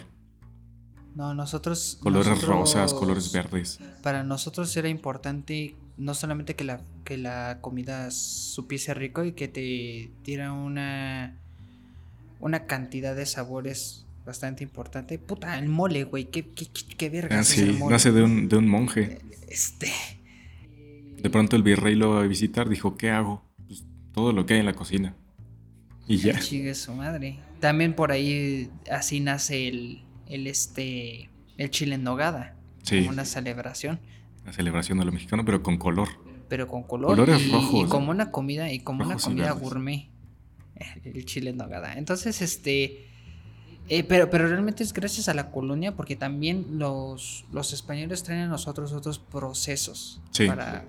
No, 1.15 1.35
nosotros... 1.35 1.99
Colores 2.01 2.43
rosas, 2.43 2.95
colores 2.95 3.33
verdes. 3.33 3.81
Para 4.03 4.23
nosotros 4.23 4.77
era 4.77 4.89
importante 4.89 5.75
no 5.97 6.15
solamente 6.15 6.57
que 6.57 6.65
la, 6.65 6.81
que 7.05 7.19
la 7.19 7.59
comida 7.61 8.11
supiese 8.11 8.95
rico 8.95 9.25
y 9.25 9.33
que 9.33 9.49
te 9.49 10.11
diera 10.25 10.53
una, 10.53 11.37
una 12.41 12.67
cantidad 12.67 13.15
de 13.15 13.27
sabores 13.27 14.07
bastante 14.25 14.65
importante. 14.65 15.19
Puta, 15.19 15.59
el 15.59 15.69
mole, 15.69 16.05
güey. 16.05 16.27
¿Qué, 16.27 16.51
qué, 16.51 16.67
qué 16.97 17.11
verga 17.11 17.41
ah, 17.41 17.45
sí, 17.45 17.79
nace 17.89 18.13
de 18.13 18.23
un, 18.23 18.49
de 18.49 18.57
un 18.57 18.69
monje. 18.69 19.19
Este. 19.49 19.91
De 21.19 21.31
pronto 21.31 21.57
el 21.57 21.63
virrey 21.63 21.95
lo 21.95 22.11
va 22.11 22.23
a 22.23 22.27
visitar, 22.27 22.69
dijo, 22.69 22.97
¿qué 22.97 23.11
hago? 23.11 23.45
Pues 23.67 23.85
todo 24.13 24.33
lo 24.33 24.47
que 24.47 24.55
hay 24.55 24.61
en 24.61 24.67
la 24.67 24.75
cocina. 24.75 25.15
Y 26.07 26.19
ya. 26.19 26.39
Chigue 26.39 26.75
su 26.75 26.95
madre. 26.95 27.39
También 27.61 27.95
por 27.95 28.11
ahí 28.11 28.71
así 28.91 29.21
nace 29.21 29.69
el, 29.69 30.03
el 30.27 30.47
este 30.47 31.29
el 31.59 31.71
chile 31.71 31.97
en 31.97 32.05
nogada. 32.05 32.57
Sí. 32.83 33.01
Como 33.01 33.11
una 33.11 33.25
celebración. 33.25 34.01
La 34.47 34.53
celebración 34.53 34.99
de 34.99 35.05
lo 35.05 35.13
mexicano, 35.13 35.45
pero 35.45 35.63
con 35.63 35.77
color. 35.77 36.09
Pero 36.49 36.67
con 36.67 36.83
color. 36.83 37.11
Colores 37.11 37.43
y, 37.47 37.53
rojos. 37.53 37.87
Y 37.87 37.91
como 37.91 38.11
una 38.11 38.31
comida, 38.31 38.73
y 38.73 38.81
como 38.81 39.05
una 39.05 39.17
comida 39.17 39.53
gourmet. 39.53 40.09
El 41.05 41.25
chile 41.27 41.51
en 41.51 41.59
nogada. 41.59 41.93
Entonces, 41.99 42.41
este 42.41 43.10
eh, 43.93 44.05
pero, 44.05 44.31
pero 44.31 44.47
realmente 44.47 44.85
es 44.85 44.93
gracias 44.93 45.29
a 45.29 45.35
la 45.35 45.51
colonia 45.51 45.97
porque 45.97 46.15
también 46.15 46.79
los, 46.79 47.45
los 47.53 47.73
españoles 47.73 48.23
traen 48.23 48.43
a 48.43 48.47
nosotros 48.47 48.93
otros 48.93 49.19
procesos 49.19 50.21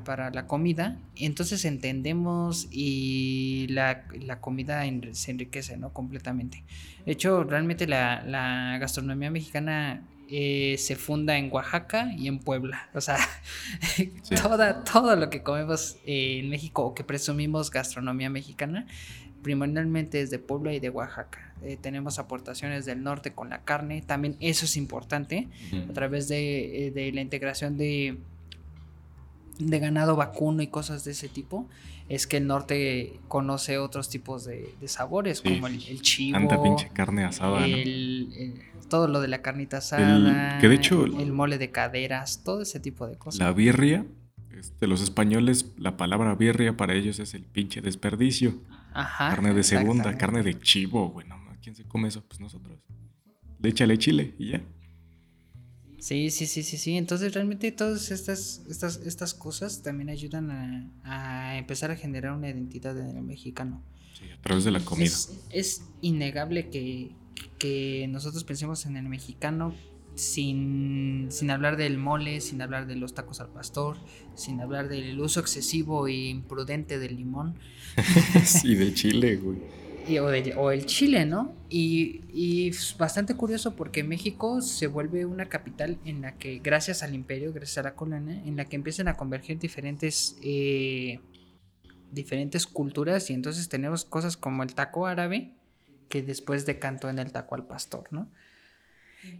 para, 0.06 0.30
la 0.30 0.46
comida. 0.46 1.00
Entonces 1.16 1.66
entendemos 1.66 2.68
y 2.70 3.66
la, 3.70 4.04
comida 4.40 4.84
se 5.14 5.32
enriquece 5.32 5.78
¿no? 5.78 5.92
completamente. 5.92 6.64
De 7.04 7.14
hecho, 7.14 7.44
realmente 7.44 7.88
la, 7.88 8.78
gastronomía 8.80 9.32
mexicana 9.32 10.04
eh, 10.30 10.76
se 10.78 10.96
funda 10.96 11.40
en 11.40 11.52
Oaxaca 11.52 12.14
y 12.16 12.28
en 12.28 12.38
Puebla. 12.38 12.88
O 12.94 13.02
sea, 13.02 13.18
toda, 14.44 14.84
todo 14.84 15.16
lo 15.16 15.32
que 15.32 15.42
comemos 15.42 15.98
en 16.06 16.52
México 16.52 16.86
o 16.86 16.94
que 16.94 17.04
presumimos 17.04 17.72
gastronomía 17.72 18.30
mexicana, 18.30 18.86
primordialmente 19.42 20.22
es 20.22 20.30
de 20.30 20.40
Puebla 20.40 20.74
y 20.74 20.80
de 20.80 20.90
Oaxaca. 20.90 21.54
Eh, 21.64 21.78
tenemos 21.80 22.18
aportaciones 22.18 22.86
del 22.86 23.04
norte 23.04 23.34
con 23.34 23.50
la 23.50 23.64
carne, 23.64 24.02
también 24.02 24.36
eso 24.40 24.66
es 24.66 24.78
importante, 24.78 25.48
a 25.90 25.94
través 25.94 26.28
de, 26.28 26.88
eh, 26.88 26.92
de, 26.92 27.12
la 27.12 27.22
integración 27.22 27.78
de, 27.78 28.18
de 29.60 29.80
ganado 29.80 30.16
vacuno 30.16 30.62
y 30.64 30.68
cosas 30.68 31.04
de 31.04 31.12
ese 31.12 31.30
tipo, 31.30 31.68
es 32.10 32.28
que 32.28 32.38
el 32.38 32.48
norte 32.48 33.20
conoce 33.28 33.78
otros 33.78 34.10
tipos 34.10 34.44
de, 34.44 34.74
sabores, 34.86 35.42
como 35.42 35.68
el, 35.68 36.02
chivo. 36.02 36.38
Tanta 36.38 36.62
pinche 36.62 36.90
carne 36.92 37.24
asada. 37.24 37.66
todo 38.90 39.08
lo 39.08 39.22
de 39.22 39.28
la 39.28 39.42
carnita 39.42 39.78
asada. 39.78 40.58
que 40.60 40.68
de 40.68 40.76
hecho. 40.76 41.06
El, 41.06 41.32
mole 41.32 41.58
de 41.58 41.72
caderas, 41.72 42.44
todo 42.44 42.64
ese 42.64 42.80
tipo 42.80 43.08
de 43.08 43.18
cosas. 43.18 43.40
La 43.40 43.54
birria, 43.54 44.06
este, 44.60 44.88
los 44.88 45.02
españoles, 45.02 45.74
la 45.78 45.96
palabra 45.96 46.36
birria 46.36 46.76
para 46.76 46.96
ellos 46.96 47.20
es 47.20 47.34
el 47.34 47.44
pinche 47.44 47.82
desperdicio. 47.82 48.56
Ajá. 48.94 49.30
Carne 49.30 49.54
de 49.54 49.64
segunda, 49.64 50.18
carne 50.18 50.44
de 50.44 50.60
chivo, 50.60 51.10
bueno 51.10 51.42
¿Quién 51.62 51.76
se 51.76 51.84
come 51.84 52.08
eso? 52.08 52.24
Pues 52.28 52.40
nosotros. 52.40 52.80
Le 53.60 53.70
échale 53.70 53.98
chile 53.98 54.34
y 54.40 54.52
ya. 54.52 54.62
Sí, 56.00 56.32
sí, 56.32 56.48
sí, 56.48 56.64
sí, 56.64 56.78
sí. 56.78 56.98
Entonces 56.98 57.34
realmente 57.36 57.72
todas 57.72 58.10
estas, 58.10 58.64
estas, 58.68 58.98
estas 59.06 59.36
cosas 59.36 59.84
también 59.84 60.10
ayudan 60.10 60.50
a, 61.04 61.58
empezar 61.58 61.92
a 61.92 61.96
generar 61.96 62.34
una 62.34 62.50
identidad 62.50 62.98
en 62.98 63.18
el 63.18 63.24
mexicano. 63.24 63.84
Sí, 64.14 64.26
a 64.32 64.42
través 64.42 64.64
de 64.64 64.72
la 64.72 64.80
comida. 64.80 65.12
Es, 65.52 65.84
innegable 66.02 66.70
que, 66.70 67.12
que, 67.60 68.08
nosotros 68.10 68.44
pensemos 68.44 68.88
en 68.88 68.98
el 68.98 69.08
mexicano 69.08 69.76
sin, 70.16 71.28
sin 71.30 71.52
hablar 71.52 71.78
del 71.78 71.98
mole, 71.98 72.42
sin 72.42 72.62
hablar 72.62 72.88
de 72.88 72.96
los 72.96 73.14
tacos 73.14 73.42
al 73.42 73.50
pastor, 73.50 73.98
sin 74.36 74.62
hablar 74.62 74.88
del 74.90 75.20
uso 75.20 75.40
excesivo 75.40 76.08
e 76.08 76.14
imprudente 76.30 77.00
del 77.00 77.16
limón. 77.16 77.56
sí, 78.46 78.76
de 78.76 78.94
chile, 78.94 79.38
güey 79.38 79.82
o, 80.20 80.72
el 80.72 80.86
Chile, 80.86 81.26
¿no? 81.26 81.54
Y, 81.70 82.68
es 82.68 82.96
bastante 82.98 83.36
curioso 83.36 83.76
porque 83.76 84.04
México 84.04 84.62
se 84.62 84.88
vuelve 84.88 85.26
una 85.26 85.48
capital 85.48 85.98
en 86.06 86.22
la 86.22 86.38
que, 86.38 86.60
gracias 86.60 87.04
al 87.04 87.14
imperio, 87.14 87.54
gracias 87.54 87.80
a 87.80 87.84
la 87.84 87.96
colonia, 87.96 88.42
en 88.46 88.56
la 88.56 88.66
que 88.66 88.76
empiezan 88.76 89.08
a 89.08 89.16
converger 89.16 89.60
diferentes, 89.60 90.38
eh, 90.44 91.20
diferentes 92.12 92.68
culturas 92.68 93.30
y 93.30 93.34
entonces 93.34 93.70
tenemos 93.70 94.06
cosas 94.06 94.38
como 94.38 94.64
el 94.64 94.74
taco 94.74 95.06
árabe, 95.06 95.54
que 96.10 96.22
después 96.22 96.66
decantó 96.66 97.10
en 97.10 97.20
el 97.20 97.32
taco 97.32 97.56
al 97.56 97.66
pastor, 97.66 98.08
¿no? 98.12 98.30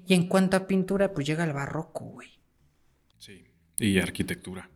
Y 0.06 0.14
en 0.14 0.28
cuanto 0.28 0.58
a 0.58 0.68
pintura, 0.68 1.14
pues 1.14 1.26
llega 1.28 1.44
el 1.44 1.54
barroco, 1.54 2.06
güey. 2.06 2.30
Sí. 3.18 3.44
y 3.80 4.00
arquitectura. 4.00 4.70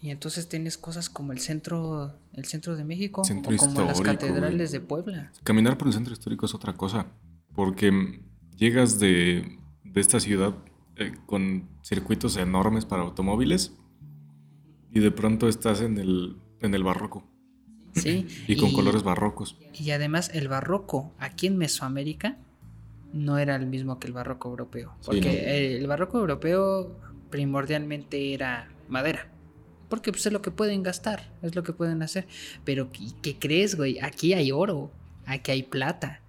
Y 0.00 0.10
entonces 0.10 0.48
tienes 0.48 0.76
cosas 0.78 1.08
como 1.10 1.32
el 1.32 1.38
centro, 1.40 2.18
el 2.34 2.44
centro 2.44 2.76
de 2.76 2.84
México, 2.84 3.24
Centro 3.24 3.54
o 3.54 3.56
como 3.56 3.80
las 3.82 4.00
catedrales 4.00 4.70
güey. 4.70 4.80
de 4.80 4.86
Puebla. 4.86 5.32
Caminar 5.42 5.76
por 5.78 5.88
el 5.88 5.94
centro 5.94 6.12
histórico 6.12 6.46
es 6.46 6.54
otra 6.54 6.74
cosa, 6.74 7.06
porque 7.54 8.20
llegas 8.56 8.98
de, 9.00 9.58
de 9.84 10.00
esta 10.00 10.20
ciudad 10.20 10.54
eh, 10.96 11.12
con 11.26 11.68
circuitos 11.82 12.36
enormes 12.36 12.84
para 12.84 13.02
automóviles 13.02 13.72
y 14.92 15.00
de 15.00 15.10
pronto 15.10 15.48
estás 15.48 15.80
en 15.80 15.98
el, 15.98 16.36
en 16.60 16.74
el 16.74 16.84
barroco 16.84 17.24
Sí. 17.94 18.26
y 18.46 18.56
con 18.56 18.72
colores 18.72 19.02
barrocos. 19.02 19.56
Y 19.72 19.90
además 19.90 20.30
el 20.34 20.48
barroco 20.48 21.14
aquí 21.18 21.46
en 21.46 21.56
Mesoamérica 21.56 22.36
no 23.16 23.38
era 23.38 23.56
el 23.56 23.66
mismo 23.66 23.98
que 23.98 24.06
el 24.06 24.12
barroco 24.12 24.48
europeo. 24.50 24.94
Sí, 25.00 25.06
Porque 25.06 25.20
¿no? 25.20 25.28
eh, 25.28 25.76
el 25.78 25.86
barroco 25.86 26.18
europeo 26.18 26.96
primordialmente 27.30 28.32
era 28.34 28.68
madera. 28.88 29.30
Porque 29.88 30.10
pues, 30.12 30.26
es 30.26 30.32
lo 30.32 30.42
que 30.42 30.50
pueden 30.50 30.82
gastar, 30.82 31.32
es 31.42 31.54
lo 31.54 31.62
que 31.62 31.72
pueden 31.72 32.02
hacer. 32.02 32.26
Pero 32.64 32.90
¿qué, 32.92 33.04
qué 33.22 33.38
crees, 33.38 33.76
güey? 33.76 33.98
Aquí 34.00 34.32
hay 34.34 34.50
oro, 34.52 34.90
aquí 35.26 35.50
hay 35.52 35.62
plata. 35.62 36.22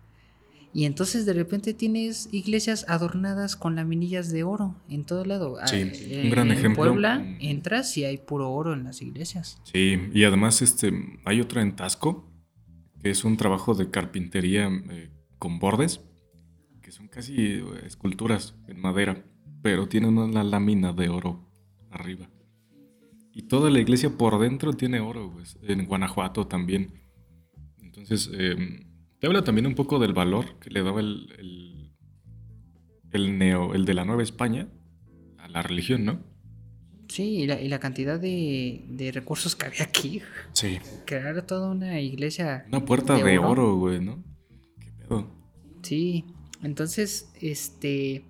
Y 0.74 0.86
entonces 0.86 1.26
de 1.26 1.34
repente 1.34 1.74
tienes 1.74 2.30
iglesias 2.32 2.86
adornadas 2.88 3.56
con 3.56 3.76
laminillas 3.76 4.32
de 4.32 4.44
oro 4.44 4.76
en 4.90 5.06
todo 5.06 5.26
lado. 5.26 5.58
Sí, 5.66 5.82
Ah, 5.82 6.22
un 6.24 6.30
gran 6.30 6.52
en 6.52 6.58
ejemplo. 6.58 6.84
Puebla 6.84 7.18
Mm. 7.20 7.38
entras 7.40 7.98
y 7.98 8.04
hay 8.06 8.18
puro 8.18 8.52
oro 8.52 8.74
en 8.74 8.84
las 8.84 9.02
iglesias. 9.02 9.60
Sí, 9.64 9.98
y 10.14 10.24
además 10.24 10.62
este, 10.62 10.92
hay 11.26 11.42
otra 11.42 11.64
en 11.64 11.76
Tasco, 11.76 12.30
que 13.02 13.10
es 13.10 13.24
un 13.24 13.38
trabajo 13.38 13.74
de 13.74 13.90
carpintería 13.90 14.70
eh, 14.92 15.10
con 15.40 15.58
bordes, 15.58 16.02
que 16.88 16.94
son 16.94 17.10
casi 17.10 17.36
eh, 17.36 17.64
esculturas 17.86 18.56
en 18.70 18.80
madera, 18.80 19.22
pero 19.62 19.90
tienen 19.90 20.18
una 20.18 20.42
lámina 20.42 20.94
de 20.94 21.10
oro 21.10 21.46
arriba. 21.92 22.30
Y 23.34 23.42
toda 23.50 23.70
la 23.70 23.80
iglesia 23.80 24.18
por 24.18 24.40
dentro 24.40 24.72
tiene 24.72 25.02
oro, 25.02 25.34
pues, 25.34 25.60
en 25.64 25.86
Guanajuato 25.86 26.48
también. 26.48 26.94
Entonces, 27.82 28.32
eh, 28.34 28.56
te 29.20 29.28
habla 29.28 29.44
también 29.44 29.68
un 29.68 29.76
poco 29.76 30.00
del 30.00 30.14
valor 30.14 30.60
que 30.62 30.70
le 30.70 30.82
daba 30.82 31.02
el, 31.02 31.28
el, 31.38 31.94
el 33.12 33.38
neo, 33.38 33.74
el 33.76 33.84
de 33.84 33.94
la 33.94 34.06
Nueva 34.06 34.24
España 34.24 34.70
a 35.40 35.50
la 35.50 35.62
religión, 35.64 36.06
¿no? 36.06 36.22
Sí, 37.10 37.40
y 37.42 37.48
la, 37.48 37.60
y 37.60 37.68
la 37.68 37.80
cantidad 37.82 38.18
de, 38.18 38.86
de 38.88 39.12
recursos 39.12 39.58
que 39.58 39.66
había 39.66 39.84
aquí. 39.84 40.22
Sí. 40.54 40.80
Crear 41.06 41.46
toda 41.46 41.70
una 41.70 42.00
iglesia. 42.00 42.64
Una 42.70 42.86
puerta 42.86 43.16
De 43.16 43.24
de, 43.26 43.40
oro. 43.40 43.50
oro, 43.50 43.76
güey, 43.76 44.00
¿no? 44.00 44.24
¿Qué 44.80 44.92
pedo? 44.94 45.30
Sí, 45.84 46.24
entonces, 46.64 47.30
este. 47.42 48.26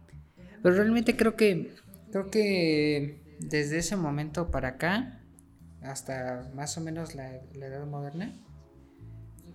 Pero 0.61 0.75
realmente 0.75 1.15
creo 1.15 1.35
que. 1.35 1.73
Creo 2.11 2.31
que 2.31 3.21
desde 3.39 3.77
ese 3.79 3.95
momento 3.95 4.49
para 4.49 4.69
acá, 4.69 5.21
hasta 5.81 6.49
más 6.55 6.77
o 6.77 6.81
menos 6.81 7.15
la, 7.15 7.41
la 7.53 7.67
edad 7.67 7.85
moderna, 7.85 8.33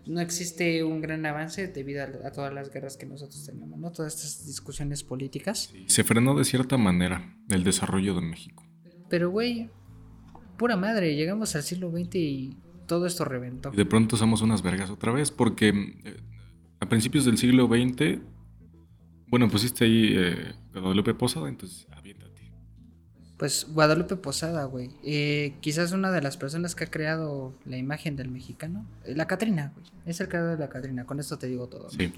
no 0.07 0.21
existe 0.21 0.85
un 0.85 1.01
gran 1.01 1.25
avance 1.27 1.69
debido 1.69 2.03
a, 2.03 2.27
a 2.27 2.33
todas 2.33 2.53
las 2.53 2.71
guerras 2.71 2.97
que 2.97 3.07
nosotros 3.07 3.45
tenemos, 3.47 3.79
¿no? 3.79 3.91
Todas 3.91 4.15
estas 4.15 4.47
discusiones 4.47 5.03
políticas. 5.03 5.73
Se 5.87 6.05
frenó 6.05 6.35
de 6.37 6.45
cierta 6.45 6.77
manera 6.77 7.37
el 7.49 7.65
desarrollo 7.65 8.15
de 8.15 8.21
México. 8.21 8.65
Pero, 9.09 9.31
güey, 9.31 9.71
pura 10.57 10.77
madre, 10.77 11.17
llegamos 11.17 11.55
al 11.57 11.63
siglo 11.63 11.91
XX 11.91 12.15
y 12.15 12.57
todo 12.87 13.07
esto 13.07 13.25
reventó. 13.25 13.71
Y 13.73 13.77
de 13.77 13.87
pronto 13.87 14.17
somos 14.17 14.43
unas 14.43 14.63
vergas 14.63 14.91
otra 14.91 15.13
vez, 15.13 15.31
porque 15.31 15.69
eh, 15.69 16.17
a 16.81 16.89
principios 16.89 17.25
del 17.25 17.39
siglo 17.39 17.67
XX, 17.67 18.21
bueno, 19.33 19.49
pusiste 19.49 19.87
ahí 19.87 20.13
eh, 20.15 20.53
Guadalupe 20.75 21.15
Posada, 21.15 21.49
entonces 21.49 21.87
aviéntate. 21.91 22.53
Pues 23.39 23.67
Guadalupe 23.73 24.17
Posada, 24.17 24.67
güey. 24.67 24.91
Eh, 25.03 25.55
quizás 25.63 25.93
una 25.93 26.11
de 26.11 26.21
las 26.21 26.37
personas 26.37 26.75
que 26.75 26.85
ha 26.85 26.91
creado 26.91 27.55
la 27.65 27.79
imagen 27.79 28.15
del 28.15 28.29
mexicano. 28.29 28.87
eh, 29.07 29.15
La 29.17 29.27
Catrina, 29.27 29.73
güey. 29.75 29.87
Es 30.05 30.21
el 30.21 30.29
creador 30.29 30.59
de 30.59 30.65
la 30.65 30.69
Catrina. 30.69 31.07
Con 31.07 31.19
esto 31.19 31.39
te 31.39 31.47
digo 31.47 31.67
todo. 31.67 31.85
¿no? 31.85 31.89
Sí, 31.89 32.13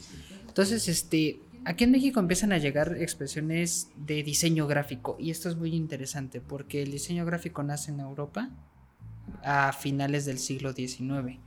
Entonces, 0.48 0.88
este. 0.88 1.38
Aquí 1.64 1.84
en 1.84 1.92
México 1.92 2.18
empiezan 2.18 2.52
a 2.52 2.58
llegar 2.58 2.96
expresiones 2.98 3.90
de 3.96 4.24
diseño 4.24 4.66
gráfico. 4.66 5.16
Y 5.20 5.30
esto 5.30 5.48
es 5.48 5.54
muy 5.54 5.72
interesante 5.72 6.40
porque 6.40 6.82
el 6.82 6.90
diseño 6.90 7.24
gráfico 7.24 7.62
nace 7.62 7.92
en 7.92 8.00
Europa 8.00 8.50
a 9.44 9.72
finales 9.72 10.24
del 10.24 10.40
siglo 10.40 10.72
XIX. 10.72 11.38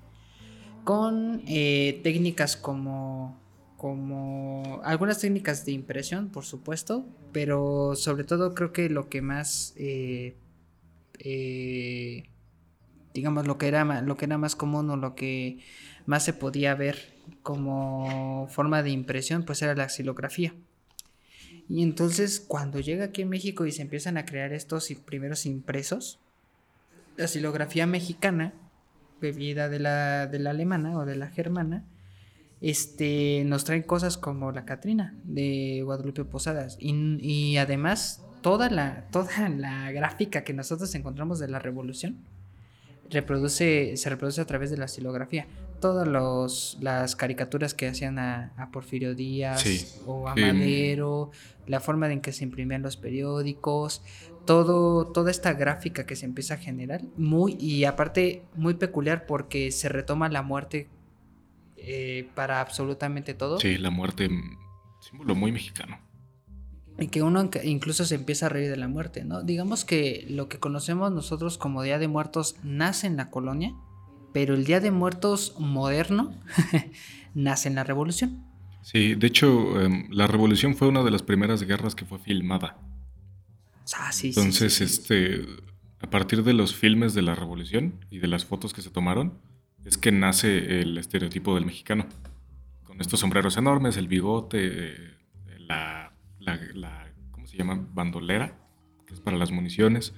Con 0.85 1.43
técnicas 1.45 2.55
como. 2.55 3.45
Como. 3.77 4.81
algunas 4.83 5.19
técnicas 5.19 5.65
de 5.65 5.71
impresión, 5.71 6.29
por 6.29 6.43
supuesto. 6.43 7.05
Pero 7.31 7.95
sobre 7.95 8.23
todo 8.23 8.53
creo 8.53 8.73
que 8.73 8.89
lo 8.89 9.09
que 9.09 9.21
más. 9.21 9.73
eh, 9.77 10.35
eh, 11.19 12.23
digamos 13.17 13.47
lo 13.47 13.57
que 13.57 13.67
era 13.67 14.01
lo 14.01 14.15
que 14.15 14.25
era 14.25 14.37
más 14.37 14.55
común 14.55 14.89
o 14.91 14.95
lo 14.95 15.15
que 15.15 15.59
más 16.05 16.23
se 16.23 16.33
podía 16.33 16.75
ver 16.75 17.15
como 17.41 18.47
forma 18.49 18.83
de 18.83 18.91
impresión 18.91 19.43
pues 19.43 19.61
era 19.63 19.73
la 19.73 19.89
xilografía 19.89 20.53
y 21.67 21.81
entonces 21.81 22.39
cuando 22.39 22.79
llega 22.79 23.05
aquí 23.05 23.23
en 23.23 23.29
México 23.29 23.65
y 23.65 23.71
se 23.71 23.81
empiezan 23.81 24.17
a 24.17 24.25
crear 24.25 24.53
estos 24.53 24.87
primeros 25.03 25.47
impresos 25.47 26.19
la 27.15 27.27
xilografía 27.27 27.87
mexicana 27.87 28.53
bebida 29.19 29.67
de 29.67 29.79
la, 29.79 30.27
de 30.27 30.37
la 30.37 30.51
alemana 30.51 30.95
o 30.99 31.05
de 31.05 31.15
la 31.15 31.27
germana 31.27 31.85
este 32.61 33.43
nos 33.45 33.63
traen 33.63 33.83
cosas 33.83 34.17
como 34.17 34.51
la 34.51 34.65
Catrina 34.65 35.15
de 35.23 35.81
Guadalupe 35.83 36.25
Posadas 36.25 36.77
y, 36.79 36.91
y 37.21 37.57
además 37.57 38.23
toda 38.41 38.69
la 38.69 39.05
toda 39.11 39.49
la 39.49 39.91
gráfica 39.91 40.43
que 40.43 40.53
nosotros 40.53 40.93
encontramos 40.95 41.39
de 41.39 41.47
la 41.47 41.59
revolución 41.59 42.17
reproduce, 43.09 43.95
se 43.95 44.09
reproduce 44.09 44.41
a 44.41 44.45
través 44.45 44.69
de 44.69 44.77
la 44.77 44.85
estilografía. 44.85 45.47
Todas 45.79 46.07
los, 46.07 46.77
las 46.81 47.15
caricaturas 47.15 47.73
que 47.73 47.87
hacían 47.87 48.17
a, 48.19 48.51
a 48.57 48.71
Porfirio 48.71 49.13
Díaz 49.15 49.61
Sí. 49.61 49.85
o 50.05 50.27
a. 50.27 50.35
Madero, 50.35 51.31
la 51.67 51.79
forma 51.79 52.11
en 52.11 52.19
que 52.19 52.33
se 52.33 52.43
imprimían 52.43 52.81
los 52.81 52.97
periódicos, 52.97 54.01
todo, 54.45 55.05
toda 55.05 55.29
esta 55.29 55.53
gráfica 55.53 56.05
que 56.05 56.15
se 56.15 56.25
empieza 56.25 56.55
a 56.55 56.57
generar, 56.57 57.01
muy, 57.15 57.55
y 57.59 57.83
aparte 57.85 58.43
muy 58.55 58.73
peculiar 58.73 59.25
porque 59.27 59.71
se 59.71 59.87
retoma 59.87 60.29
la 60.29 60.41
muerte 60.41 60.89
eh, 61.77 62.29
para 62.35 62.59
absolutamente 62.61 63.33
todo. 63.33 63.59
sí, 63.59 63.77
la 63.77 63.89
muerte, 63.89 64.29
mm, 64.29 64.57
símbolo 64.99 65.35
muy 65.35 65.51
mexicano. 65.51 65.99
Y 66.99 67.07
que 67.09 67.21
uno 67.21 67.43
inc- 67.43 67.63
incluso 67.63 68.05
se 68.05 68.15
empieza 68.15 68.47
a 68.47 68.49
reír 68.49 68.69
de 68.69 68.77
la 68.77 68.87
muerte, 68.87 69.23
¿no? 69.23 69.43
Digamos 69.43 69.85
que 69.85 70.25
lo 70.29 70.49
que 70.49 70.57
conocemos 70.59 71.11
nosotros 71.11 71.57
como 71.59 71.83
Día 71.83 71.99
de 71.99 72.07
Muertos 72.07 72.55
nace 72.63 73.05
en 73.07 73.17
la 73.17 73.29
colonia, 73.29 73.75
pero 74.33 74.55
el 74.55 74.65
Día 74.65 74.79
de 74.79 74.89
Muertos 74.91 75.53
moderno 75.59 76.33
nace 77.35 77.69
en 77.69 77.75
la 77.75 77.83
Revolución. 77.83 78.43
Sí, 78.81 79.15
de 79.15 79.27
hecho, 79.27 79.79
em, 79.81 80.07
la 80.11 80.27
revolución 80.27 80.75
fue 80.75 80.87
una 80.87 81.03
de 81.03 81.11
las 81.11 81.21
primeras 81.21 81.61
guerras 81.63 81.93
que 81.93 82.05
fue 82.05 82.19
filmada. 82.19 82.77
Ah, 83.97 84.11
sí, 84.11 84.33
sí, 84.33 84.39
Entonces, 84.39 84.73
sí, 84.73 84.87
sí. 84.87 84.93
este, 84.93 85.45
a 85.99 86.09
partir 86.09 86.43
de 86.43 86.53
los 86.53 86.73
filmes 86.75 87.13
de 87.13 87.21
la 87.21 87.35
revolución 87.35 88.05
y 88.09 88.19
de 88.19 88.27
las 88.27 88.45
fotos 88.45 88.73
que 88.73 88.81
se 88.81 88.89
tomaron, 88.89 89.33
es 89.87 89.97
que 89.97 90.11
nace 90.11 90.81
el 90.81 90.97
estereotipo 90.97 91.55
del 91.55 91.65
mexicano. 91.65 92.05
Con 92.83 92.99
estos 93.01 93.19
sombreros 93.19 93.57
enormes, 93.57 93.97
el 93.97 94.07
bigote, 94.07 94.59
eh, 94.61 95.13
la, 95.59 96.13
la- 96.39 96.59
la- 96.73 97.13
¿cómo 97.31 97.47
se 97.47 97.57
llama? 97.57 97.87
Bandolera, 97.93 98.57
que 99.05 99.13
es 99.13 99.19
para 99.21 99.37
las 99.37 99.51
municiones. 99.51 100.13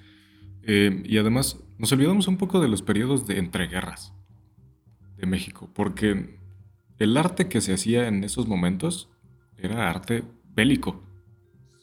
Eh, 0.64 1.04
y 1.06 1.18
además, 1.18 1.60
nos 1.78 1.92
olvidamos 1.92 2.28
un 2.28 2.38
poco 2.38 2.60
de 2.60 2.68
los 2.68 2.82
periodos 2.82 3.26
de 3.28 3.38
entreguerras 3.38 4.14
de 5.18 5.26
México, 5.26 5.70
porque 5.74 6.38
el 6.98 7.18
arte 7.18 7.48
que 7.48 7.62
se 7.62 7.74
hacía 7.74 8.08
en 8.08 8.24
esos 8.24 8.48
momentos 8.48 9.10
era 9.58 9.90
arte 9.90 10.24
bélico 10.56 11.04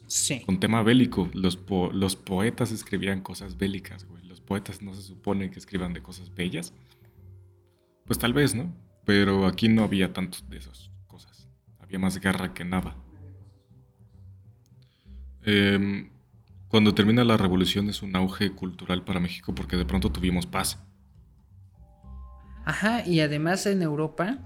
Sí. 0.07 0.43
con 0.45 0.61
tema 0.61 0.83
bélico. 0.83 1.29
Los, 1.35 1.57
po- 1.57 1.91
los 1.93 2.17
poetas 2.17 2.71
escribían 2.73 3.21
cosas 3.23 3.57
bélicas, 3.57 4.05
güey. 4.07 4.25
Los 4.25 4.41
poetas 4.41 4.81
no 4.83 4.95
se 4.95 5.03
supone 5.03 5.51
que 5.51 5.59
escriban 5.59 5.93
de 5.93 6.03
cosas 6.03 6.33
bellas. 6.35 6.73
Pues 8.07 8.19
tal 8.19 8.33
vez, 8.33 8.55
¿no? 8.55 8.73
Pero 9.05 9.47
aquí 9.47 9.69
no 9.69 9.83
había 9.85 10.13
tanto 10.13 10.39
de 10.49 10.59
esas 10.59 10.91
cosas. 11.07 11.49
Había 11.81 11.99
más 11.99 12.19
guerra 12.21 12.55
que 12.55 12.65
nada. 12.65 12.97
Em, 15.43 16.11
cuando 16.69 16.95
termina 16.95 17.25
la 17.25 17.37
revolución 17.37 17.89
es 17.89 18.03
un 18.03 18.17
auge 18.17 18.51
cultural 18.53 19.05
para 19.05 19.21
México 19.21 19.55
porque 19.55 19.77
de 19.77 19.85
pronto 19.85 20.11
tuvimos 20.11 20.47
paz. 20.47 20.79
Ajá, 22.65 23.07
y 23.07 23.21
además 23.21 23.65
en 23.67 23.83
Europa 23.83 24.39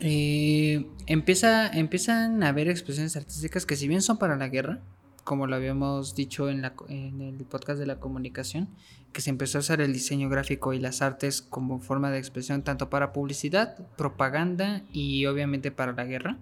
eh, 0.00 0.86
empieza, 1.06 1.68
empiezan 1.68 2.42
a 2.42 2.48
haber 2.48 2.68
expresiones 2.68 3.16
artísticas 3.16 3.66
que 3.66 3.76
si 3.76 3.88
bien 3.88 4.00
son 4.00 4.16
para 4.16 4.36
la 4.36 4.48
guerra, 4.48 4.80
como 5.28 5.46
lo 5.46 5.56
habíamos 5.56 6.14
dicho 6.14 6.48
en, 6.48 6.62
la, 6.62 6.72
en 6.88 7.20
el 7.20 7.34
podcast 7.44 7.78
de 7.78 7.84
la 7.84 8.00
comunicación, 8.00 8.66
que 9.12 9.20
se 9.20 9.28
empezó 9.28 9.58
a 9.58 9.60
usar 9.60 9.82
el 9.82 9.92
diseño 9.92 10.30
gráfico 10.30 10.72
y 10.72 10.78
las 10.78 11.02
artes 11.02 11.42
como 11.42 11.80
forma 11.80 12.10
de 12.10 12.16
expresión 12.16 12.62
tanto 12.62 12.88
para 12.88 13.12
publicidad, 13.12 13.76
propaganda 13.98 14.80
y 14.90 15.26
obviamente 15.26 15.70
para 15.70 15.92
la 15.92 16.06
guerra. 16.06 16.38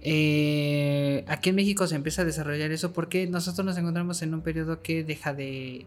Eh, 0.00 1.26
aquí 1.28 1.50
en 1.50 1.56
México 1.56 1.86
se 1.86 1.96
empieza 1.96 2.22
a 2.22 2.24
desarrollar 2.24 2.70
eso 2.70 2.94
porque 2.94 3.26
nosotros 3.26 3.66
nos 3.66 3.76
encontramos 3.76 4.22
en 4.22 4.32
un 4.32 4.40
periodo 4.40 4.80
que 4.80 5.04
deja 5.04 5.34
de 5.34 5.86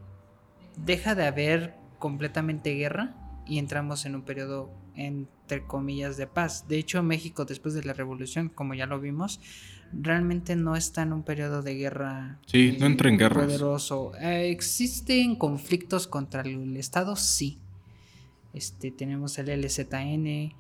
deja 0.86 1.16
de 1.16 1.26
haber 1.26 1.74
completamente 1.98 2.76
guerra 2.76 3.16
y 3.48 3.58
entramos 3.58 4.06
en 4.06 4.14
un 4.14 4.22
periodo 4.22 4.70
entre 4.94 5.66
comillas 5.66 6.18
de 6.18 6.28
paz. 6.28 6.68
De 6.68 6.78
hecho, 6.78 7.02
México 7.02 7.46
después 7.46 7.74
de 7.74 7.84
la 7.84 7.94
revolución, 7.94 8.50
como 8.50 8.76
ya 8.76 8.86
lo 8.86 9.00
vimos, 9.00 9.40
realmente 9.94 10.56
no 10.56 10.76
está 10.76 11.04
en 11.04 11.14
un 11.14 11.24
periodo 11.24 11.62
de 11.62 11.76
guerra. 11.76 12.40
Sí, 12.46 12.78
no 12.80 12.86
entra 12.86 13.10
en 13.10 13.18
guerra. 13.18 13.46
Poderoso. 13.46 14.14
Eh, 14.20 14.50
existen 14.50 15.36
conflictos 15.36 16.08
contra 16.08 16.42
el 16.42 16.76
Estado, 16.78 17.16
sí. 17.16 17.60
Este, 18.54 18.92
tenemos 18.92 19.38
el 19.38 19.62
LZN, 19.62 20.54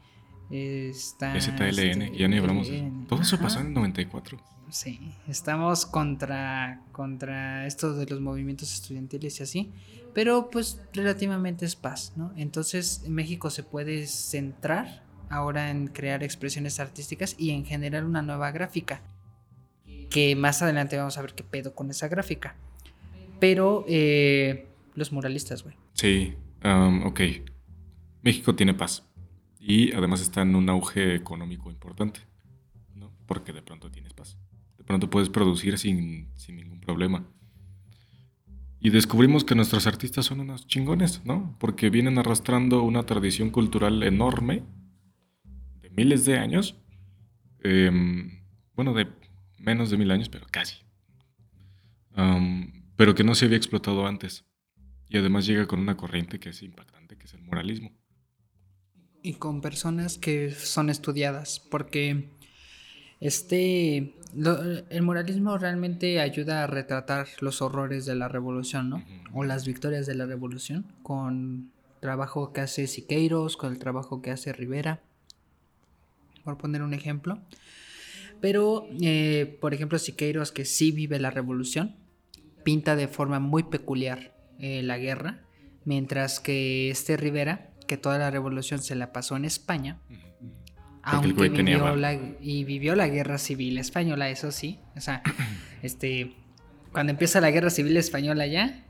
está 0.51 1.39
STLN, 1.39 2.01
este, 2.01 2.18
ya 2.18 2.27
ni 2.27 2.38
hablamos. 2.38 2.69
Todo 3.07 3.22
eso 3.22 3.35
Ajá. 3.35 3.45
pasó 3.45 3.60
en 3.61 3.68
el 3.68 3.73
94. 3.73 4.39
Sí, 4.69 4.99
estamos 5.27 5.88
contra, 5.88 6.84
contra 6.91 7.65
esto 7.65 7.93
de 7.95 8.06
los 8.06 8.22
movimientos 8.22 8.72
estudiantiles 8.72 9.39
y 9.39 9.43
así, 9.43 9.72
pero 10.14 10.49
pues 10.51 10.80
relativamente 10.93 11.65
es 11.65 11.76
paz, 11.76 12.14
¿no? 12.15 12.31
Entonces 12.35 13.03
México 13.07 13.49
se 13.49 13.64
puede 13.64 14.06
centrar 14.06 15.03
ahora 15.30 15.72
en 15.72 15.88
crear 15.88 16.23
expresiones 16.23 16.80
artísticas 16.80 17.35
y 17.38 17.51
en 17.51 17.65
generar 17.65 18.06
una 18.06 18.22
nueva 18.22 18.51
gráfica, 18.51 19.01
que 20.10 20.36
más 20.36 20.61
adelante 20.61 20.98
vamos 20.98 21.18
a 21.18 21.22
ver 21.22 21.34
qué 21.34 21.44
pedo 21.44 21.73
con 21.73 21.90
esa 21.90 22.07
gráfica. 22.07 22.56
Pero 23.40 23.86
eh, 23.88 24.68
los 24.95 25.11
muralistas, 25.11 25.64
güey. 25.64 25.76
Sí, 25.94 26.36
um, 26.64 27.06
ok. 27.06 27.22
México 28.22 28.56
tiene 28.56 28.73
paz. 28.73 29.06
Y 29.60 29.94
además 29.94 30.22
está 30.22 30.41
en 30.41 30.56
un 30.56 30.69
auge 30.69 31.15
económico 31.15 31.69
importante. 31.69 32.22
¿no? 32.95 33.11
Porque 33.26 33.53
de 33.53 33.61
pronto 33.61 33.91
tienes 33.91 34.14
paz. 34.14 34.38
De 34.77 34.84
pronto 34.84 35.10
puedes 35.10 35.30
producir 35.30 35.77
sin, 35.77 36.30
sin 36.36 36.56
ningún 36.56 36.80
problema. 36.80 37.26
Y 38.81 38.91
descubrimos 38.91 39.44
que 39.44 39.56
nuestros 39.56 39.88
artistas 39.88 40.26
son 40.26 40.40
unos 40.40 40.65
chingones, 40.65 41.22
¿no? 41.26 41.57
Porque 41.60 41.90
vienen 41.90 42.18
arrastrando 42.18 42.81
una 42.84 43.06
tradición 43.06 43.49
cultural 43.49 44.03
enorme, 44.03 44.64
de 45.81 45.90
miles 45.90 46.23
de 46.26 46.38
años. 46.38 46.77
Em, 47.61 48.41
bueno, 48.76 48.94
de 48.94 49.07
menos 49.60 49.90
de 49.90 49.98
mil 49.98 50.11
años, 50.11 50.30
pero 50.30 50.45
casi. 50.49 50.77
Am, 52.15 52.84
pero 52.95 53.15
que 53.15 53.23
no 53.23 53.36
se 53.36 53.45
había 53.45 53.57
explotado 53.57 54.06
antes. 54.07 54.45
Y 55.07 55.18
además 55.18 55.45
llega 55.45 55.65
con 55.68 55.80
una 55.80 55.98
corriente 55.98 56.40
que 56.40 56.49
es 56.49 56.61
impactante, 56.61 57.18
que 57.18 57.26
es 57.26 57.34
el 57.34 57.41
moralismo. 57.41 57.91
Y 59.22 59.34
con 59.34 59.61
personas 59.61 60.18
que 60.18 60.52
son 60.52 60.90
estudiadas, 60.90 61.60
porque 61.60 62.30
este 63.19 64.14
lo- 64.36 64.61
el 64.61 65.02
moralismo 65.02 65.57
realmente 65.57 66.19
ayuda 66.22 66.64
a 66.64 66.68
retratar 66.68 67.27
los 67.41 67.61
horrores 67.61 68.06
de 68.06 68.15
la 68.15 68.27
revolución, 68.27 68.90
¿no? 68.90 69.03
O 69.34 69.44
las 69.44 69.65
victorias 69.65 70.06
de 70.06 70.15
la 70.15 70.26
revolución, 70.26 70.86
con 71.03 71.72
trabajo 71.99 72.53
que 72.53 72.61
hace 72.61 72.88
Siqueiros, 72.88 73.57
con 73.57 73.73
el 73.73 73.80
trabajo 73.80 74.22
que 74.22 74.31
hace 74.31 74.53
Rivera, 74.53 75.02
por 76.44 76.57
poner 76.57 76.81
un 76.84 76.94
ejemplo. 76.94 77.41
Pero, 78.41 78.88
eh, 79.02 79.57
por 79.60 79.74
ejemplo, 79.74 79.99
Siqueiros, 79.99 80.52
que 80.52 80.66
sí 80.66 80.91
vive 80.91 81.20
la 81.20 81.32
revolución, 81.32 81.95
pinta 82.64 82.95
de 82.95 83.07
forma 83.07 83.40
muy 83.40 83.64
peculiar 83.64 84.34
eh, 84.60 84.82
la 84.84 84.98
guerra, 84.98 85.45
mientras 85.86 86.40
que 86.40 86.90
este 86.90 87.18
Rivera, 87.18 87.72
que 87.88 87.98
toda 87.98 88.18
la 88.18 88.32
revolución 88.32 88.82
se 88.82 88.95
la 88.95 89.11
pasó 89.11 89.36
en 89.36 89.45
España, 89.45 89.99
aunque 91.02 91.49
vivió 91.49 91.95
la, 91.95 92.14
y 92.14 92.64
vivió 92.64 92.95
la 92.95 93.07
guerra 93.07 93.38
civil 93.38 93.78
española, 93.78 94.30
eso 94.30 94.52
sí. 94.52 94.80
O 94.95 95.02
sea, 95.02 95.24
este, 95.82 96.36
cuando 96.91 97.11
empieza 97.11 97.41
la 97.41 97.52
guerra 97.52 97.70
civil 97.70 97.98
española 97.98 98.45
ya, 98.48 98.86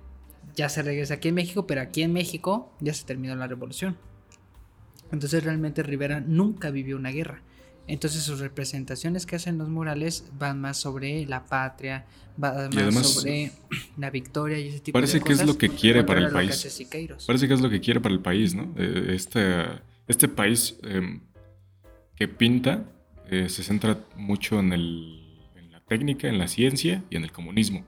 ya 0.55 0.69
se 0.69 0.81
regresa 0.81 1.15
aquí 1.15 1.29
en 1.29 1.35
México, 1.35 1.67
pero 1.67 1.81
aquí 1.81 2.01
en 2.01 2.13
México 2.13 2.75
ya 2.79 2.93
se 2.93 3.05
terminó 3.05 3.35
la 3.35 3.47
revolución. 3.47 3.97
Entonces 5.11 5.43
realmente 5.43 5.83
Rivera 5.83 6.19
nunca 6.19 6.69
vivió 6.69 6.97
una 6.97 7.11
guerra. 7.11 7.41
Entonces 7.89 8.23
sus 8.23 8.39
representaciones 8.39 9.25
que 9.25 9.35
hacen 9.35 9.57
los 9.57 9.67
murales 9.69 10.23
van 10.37 10.61
más 10.61 10.77
sobre 10.77 11.25
la 11.25 11.45
patria, 11.45 12.05
van 12.37 12.69
más 12.69 12.77
además- 12.77 13.13
sobre 13.13 13.51
la 13.97 14.09
victoria 14.09 14.59
y 14.59 14.67
ese 14.69 14.79
tipo 14.79 14.93
Parece 14.97 15.17
de 15.19 15.23
que 15.23 15.31
es 15.33 15.39
cosas. 15.39 15.47
lo 15.53 15.57
que 15.57 15.69
quiere 15.69 16.03
para 16.03 16.19
el 16.19 16.29
país. 16.31 16.85
Parece 17.27 17.47
que 17.47 17.53
es 17.53 17.61
lo 17.61 17.69
que 17.69 17.79
quiere 17.81 17.99
para 17.99 18.13
el 18.13 18.21
país, 18.21 18.53
¿no? 18.55 18.73
Eh, 18.77 19.11
Este, 19.15 19.65
este 20.07 20.27
país 20.27 20.77
em, 20.83 21.21
que 22.15 22.27
pinta 22.27 22.83
eh, 23.31 23.47
se 23.49 23.61
centra 23.63 23.97
mucho 24.15 24.59
en, 24.59 24.73
el, 24.73 25.37
en 25.55 25.71
la 25.71 25.81
técnica, 25.81 26.27
en 26.27 26.37
la 26.39 26.47
ciencia 26.47 27.03
y 27.09 27.15
en 27.17 27.23
el 27.23 27.31
comunismo. 27.31 27.85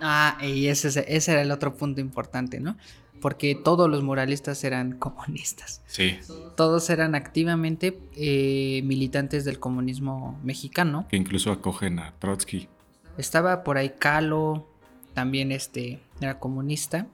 Ah, 0.00 0.38
y 0.42 0.66
ese, 0.66 0.88
es- 0.88 0.96
ese 0.96 1.32
era 1.32 1.42
el 1.42 1.50
otro 1.50 1.74
punto 1.76 2.00
importante, 2.00 2.60
¿no? 2.60 2.76
Porque 3.24 3.54
todos 3.54 3.88
los 3.88 4.02
muralistas 4.02 4.62
eran 4.64 4.92
comunistas. 4.98 5.80
Sí, 5.86 6.18
Todos 6.56 6.90
eran 6.90 7.14
activamente 7.14 7.98
eh, 8.16 8.82
militantes 8.84 9.46
del 9.46 9.58
comunismo 9.58 10.38
mexicano. 10.44 11.06
que 11.08 11.16
incluso 11.16 11.50
acogen 11.50 12.00
a 12.00 12.12
Trotsky. 12.18 12.68
Estaba 13.16 13.64
por 13.64 13.78
ahí 13.78 13.94
Calo, 13.98 14.68
también 15.14 15.52
este, 15.52 16.00
era 16.20 16.38
comunista. 16.38 17.06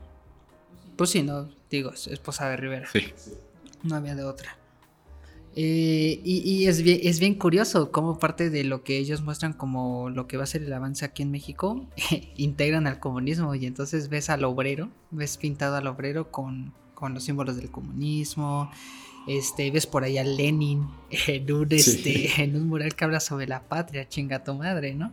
Pues 0.96 1.10
sí, 1.10 1.22
no, 1.22 1.48
digo, 1.70 1.92
es 1.92 2.08
esposa 2.08 2.48
de 2.48 2.56
Rivera. 2.56 2.88
Sí, 2.92 3.12
No 3.84 3.94
había 3.94 4.16
de 4.16 4.24
otra. 4.24 4.56
Eh, 5.56 6.20
y 6.24 6.42
y 6.48 6.66
es, 6.68 6.82
bien, 6.82 7.00
es 7.02 7.18
bien 7.18 7.34
curioso 7.34 7.90
cómo 7.90 8.18
parte 8.20 8.50
de 8.50 8.62
lo 8.62 8.84
que 8.84 8.98
ellos 8.98 9.22
muestran 9.22 9.52
como 9.52 10.08
lo 10.08 10.28
que 10.28 10.36
va 10.36 10.44
a 10.44 10.46
ser 10.46 10.62
el 10.62 10.72
avance 10.72 11.04
aquí 11.04 11.22
en 11.22 11.30
México, 11.32 11.86
integran 12.36 12.86
al 12.86 13.00
comunismo 13.00 13.54
y 13.56 13.66
entonces 13.66 14.08
ves 14.08 14.30
al 14.30 14.44
obrero, 14.44 14.90
ves 15.10 15.36
pintado 15.36 15.74
al 15.76 15.88
obrero 15.88 16.30
con, 16.30 16.72
con 16.94 17.14
los 17.14 17.24
símbolos 17.24 17.56
del 17.56 17.70
comunismo, 17.70 18.70
este, 19.26 19.70
ves 19.72 19.86
por 19.86 20.04
ahí 20.04 20.18
a 20.18 20.24
Lenin 20.24 20.86
en 21.26 21.52
un, 21.52 21.68
Sí. 21.70 21.76
este, 21.76 22.42
en 22.44 22.54
un 22.54 22.68
mural 22.68 22.94
que 22.94 23.04
habla 23.04 23.18
sobre 23.18 23.48
la 23.48 23.62
patria, 23.68 24.08
chinga 24.08 24.44
tu 24.44 24.54
madre, 24.54 24.94
¿no? 24.94 25.12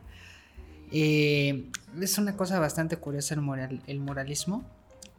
Eh, 0.91 1.65
es 1.99 2.17
una 2.17 2.37
cosa 2.37 2.59
bastante 2.59 2.95
curiosa 2.97 3.33
el, 3.33 3.41
moral, 3.41 3.81
el 3.87 3.99
moralismo 3.99 4.63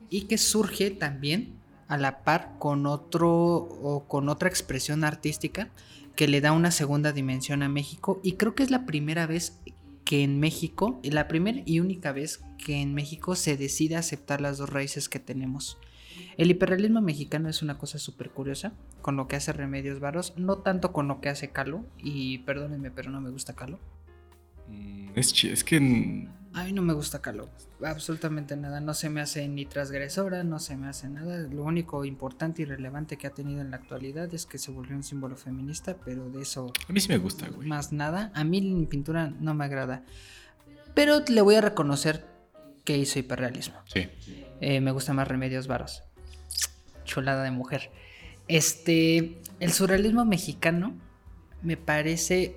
y 0.08 0.22
que 0.22 0.38
surge 0.38 0.90
también 0.92 1.57
a 1.88 1.96
la 1.96 2.22
par 2.22 2.54
con 2.58 2.86
otro 2.86 3.30
o 3.30 4.04
con 4.06 4.28
otra 4.28 4.48
expresión 4.48 5.04
artística 5.04 5.70
que 6.14 6.28
le 6.28 6.40
da 6.40 6.52
una 6.52 6.70
segunda 6.70 7.12
dimensión 7.12 7.62
a 7.62 7.68
México 7.68 8.20
y 8.22 8.32
creo 8.32 8.54
que 8.54 8.62
es 8.62 8.70
la 8.70 8.86
primera 8.86 9.26
vez 9.26 9.58
que 10.04 10.22
en 10.22 10.40
México, 10.40 11.00
la 11.02 11.28
primera 11.28 11.60
y 11.66 11.80
única 11.80 12.12
vez 12.12 12.40
que 12.56 12.80
en 12.80 12.94
México 12.94 13.34
se 13.34 13.56
decide 13.56 13.96
aceptar 13.96 14.40
las 14.40 14.58
dos 14.58 14.70
raíces 14.70 15.08
que 15.08 15.18
tenemos. 15.18 15.78
El 16.36 16.50
hiperrealismo 16.50 17.00
mexicano 17.00 17.48
es 17.48 17.62
una 17.62 17.78
cosa 17.78 17.98
súper 17.98 18.30
curiosa 18.30 18.72
con 19.02 19.16
lo 19.16 19.28
que 19.28 19.36
hace 19.36 19.52
Remedios 19.52 20.00
Varos, 20.00 20.34
no 20.36 20.58
tanto 20.58 20.92
con 20.92 21.08
lo 21.08 21.20
que 21.20 21.28
hace 21.28 21.50
Calo, 21.50 21.84
y 21.98 22.38
perdónenme, 22.38 22.90
pero 22.90 23.10
no 23.10 23.20
me 23.20 23.30
gusta 23.30 23.54
Calo. 23.54 23.78
Mm, 24.68 25.10
es, 25.14 25.44
es 25.44 25.62
que 25.62 26.28
A 26.58 26.64
mí 26.64 26.72
no 26.72 26.82
me 26.82 26.92
gusta 26.92 27.20
Calo, 27.20 27.48
absolutamente 27.84 28.56
nada. 28.56 28.80
No 28.80 28.92
se 28.92 29.08
me 29.10 29.20
hace 29.20 29.46
ni 29.46 29.64
transgresora, 29.64 30.42
no 30.42 30.58
se 30.58 30.76
me 30.76 30.88
hace 30.88 31.08
nada. 31.08 31.38
Lo 31.38 31.62
único 31.62 32.04
importante 32.04 32.62
y 32.62 32.64
relevante 32.64 33.16
que 33.16 33.28
ha 33.28 33.30
tenido 33.30 33.60
en 33.60 33.70
la 33.70 33.76
actualidad 33.76 34.32
es 34.34 34.44
que 34.44 34.58
se 34.58 34.72
volvió 34.72 34.96
un 34.96 35.04
símbolo 35.04 35.36
feminista, 35.36 35.96
pero 36.04 36.28
de 36.30 36.42
eso 36.42 36.72
a 36.88 36.92
mí 36.92 36.98
sí 37.00 37.08
me 37.10 37.18
gusta, 37.18 37.48
güey. 37.48 37.68
más 37.68 37.92
nada. 37.92 38.32
A 38.34 38.42
mí 38.42 38.58
en 38.58 38.86
pintura 38.86 39.28
no 39.38 39.54
me 39.54 39.64
agrada. 39.66 40.02
Pero 40.94 41.20
le 41.28 41.40
voy 41.42 41.54
a 41.54 41.60
reconocer 41.60 42.26
que 42.84 42.98
hizo 42.98 43.20
hiperrealismo. 43.20 43.76
Sí, 43.84 44.08
Eh, 44.60 44.80
me 44.80 44.90
gusta 44.90 45.12
más 45.12 45.28
Remedios 45.28 45.68
Varos. 45.68 46.02
Chulada 47.04 47.44
de 47.44 47.52
mujer. 47.52 47.92
Este, 48.48 49.40
el 49.60 49.72
surrealismo 49.72 50.24
mexicano 50.24 50.96
me 51.62 51.76
parece 51.76 52.56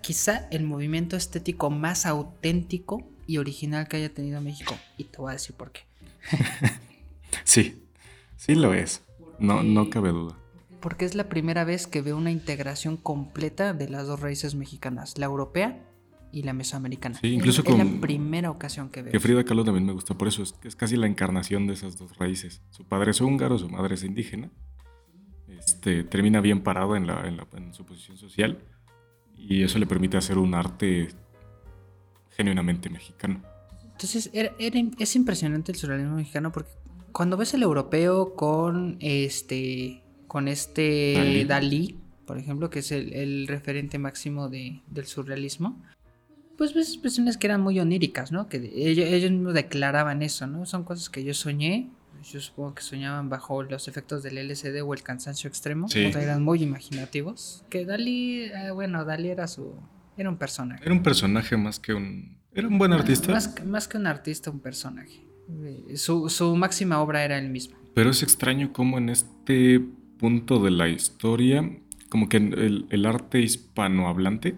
quizá 0.00 0.46
el 0.50 0.62
movimiento 0.62 1.16
estético 1.16 1.70
más 1.70 2.06
auténtico 2.06 3.08
y 3.26 3.38
original 3.38 3.88
que 3.88 3.96
haya 3.98 4.12
tenido 4.12 4.40
México. 4.40 4.76
Y 4.98 5.04
te 5.04 5.18
voy 5.18 5.30
a 5.30 5.32
decir 5.34 5.54
por 5.56 5.72
qué. 5.72 5.80
sí, 7.44 7.82
sí 8.36 8.54
lo 8.54 8.74
es. 8.74 9.02
No, 9.38 9.62
no 9.62 9.90
cabe 9.90 10.10
duda. 10.10 10.36
Porque 10.80 11.04
es 11.04 11.14
la 11.14 11.28
primera 11.28 11.64
vez 11.64 11.86
que 11.86 12.02
veo 12.02 12.16
una 12.16 12.30
integración 12.30 12.96
completa 12.96 13.72
de 13.72 13.88
las 13.88 14.06
dos 14.06 14.20
raíces 14.20 14.54
mexicanas, 14.54 15.16
la 15.18 15.26
europea 15.26 15.80
y 16.32 16.42
la 16.42 16.52
mesoamericana. 16.52 17.18
Sí, 17.20 17.28
incluso 17.28 17.62
es, 17.62 17.68
es 17.68 17.74
con- 17.76 17.94
la 17.94 18.00
primera 18.00 18.50
ocasión 18.50 18.88
que 18.88 19.02
veo. 19.02 19.12
Que 19.12 19.20
Frida 19.20 19.44
Kahlo 19.44 19.64
también 19.64 19.86
me 19.86 19.92
gusta, 19.92 20.14
por 20.14 20.28
eso 20.28 20.42
es, 20.42 20.54
es 20.64 20.74
casi 20.76 20.96
la 20.96 21.06
encarnación 21.06 21.66
de 21.66 21.74
esas 21.74 21.98
dos 21.98 22.16
raíces. 22.16 22.62
Su 22.70 22.84
padre 22.84 23.12
es 23.12 23.20
húngaro, 23.20 23.58
su 23.58 23.68
madre 23.68 23.94
es 23.94 24.02
indígena. 24.02 24.50
Este, 25.48 26.02
termina 26.04 26.40
bien 26.40 26.62
parado 26.62 26.96
en, 26.96 27.06
la- 27.06 27.26
en 27.28 27.36
la- 27.36 27.46
en 27.56 27.72
su 27.74 27.84
posición 27.84 28.16
social 28.16 28.58
y 29.36 29.62
eso 29.62 29.78
le 29.78 29.86
permite 29.86 30.16
hacer 30.16 30.38
un 30.38 30.54
arte 30.54 31.08
genuinamente 32.36 32.90
mexicano. 32.90 33.42
Entonces 33.92 34.30
era- 34.32 34.52
era- 34.58 34.80
es 34.98 35.16
impresionante 35.16 35.72
el 35.72 35.78
surrealismo 35.78 36.16
mexicano 36.16 36.50
porque 36.52 36.70
cuando 37.12 37.36
ves 37.36 37.54
el 37.54 37.62
europeo 37.62 38.34
con 38.34 38.96
este 39.00 40.02
con 40.26 40.48
este 40.48 41.12
Dalí. 41.14 41.44
Dalí, 41.44 41.98
por 42.26 42.38
ejemplo, 42.38 42.70
que 42.70 42.78
es 42.78 42.90
el, 42.90 43.46
referente 43.48 43.98
máximo 43.98 44.48
de, 44.48 44.80
del 44.86 45.04
surrealismo, 45.04 45.82
pues 46.56 46.72
ves 46.72 46.88
expresiones 46.88 47.36
que 47.36 47.48
eran 47.48 47.60
muy 47.60 47.78
oníricas, 47.78 48.32
¿no? 48.32 48.48
Que 48.48 48.56
ellos, 48.74 49.06
ellos 49.06 49.30
mismos 49.30 49.52
declaraban 49.52 50.22
eso, 50.22 50.46
¿no? 50.46 50.64
Son 50.64 50.84
cosas 50.84 51.10
que 51.10 51.22
yo 51.22 51.34
soñé, 51.34 51.90
yo 52.22 52.40
supongo 52.40 52.74
que 52.76 52.82
soñaban 52.82 53.28
bajo 53.28 53.62
los 53.62 53.88
efectos 53.88 54.22
del 54.22 54.38
LSD 54.38 54.80
o 54.82 54.94
el 54.94 55.02
cansancio 55.02 55.48
extremo, 55.48 55.86
o 55.86 55.88
sea, 55.90 56.08
eran 56.22 56.42
muy 56.42 56.62
imaginativos. 56.62 57.62
Que 57.68 57.84
Dalí, 57.84 58.44
eh, 58.44 58.70
bueno, 58.72 59.04
Dalí 59.04 59.28
era 59.28 59.46
su, 59.48 59.74
era 60.16 60.28
un 60.28 60.36
personaje. 60.36 60.82
Era 60.84 60.94
un 60.94 61.02
personaje 61.02 61.56
más 61.56 61.78
que 61.78 61.94
un, 61.94 62.38
era 62.52 62.68
un 62.68 62.78
buen 62.78 62.92
artista. 62.92 63.32
Más, 63.32 63.64
más 63.64 63.88
que 63.88 63.96
un 63.96 64.06
artista, 64.06 64.50
un 64.50 64.60
personaje. 64.60 65.26
Eh, 65.48 65.96
su, 65.96 66.28
su 66.28 66.54
máxima 66.56 67.00
obra 67.00 67.24
era 67.24 67.38
el 67.38 67.50
mismo. 67.50 67.76
Pero 67.94 68.10
es 68.10 68.22
extraño 68.22 68.72
cómo 68.72 68.98
en 68.98 69.08
este 69.08 69.80
punto 70.18 70.62
de 70.62 70.70
la 70.70 70.88
historia, 70.88 71.78
como 72.08 72.28
que 72.28 72.38
el, 72.38 72.86
el 72.90 73.06
arte 73.06 73.40
hispanohablante 73.40 74.56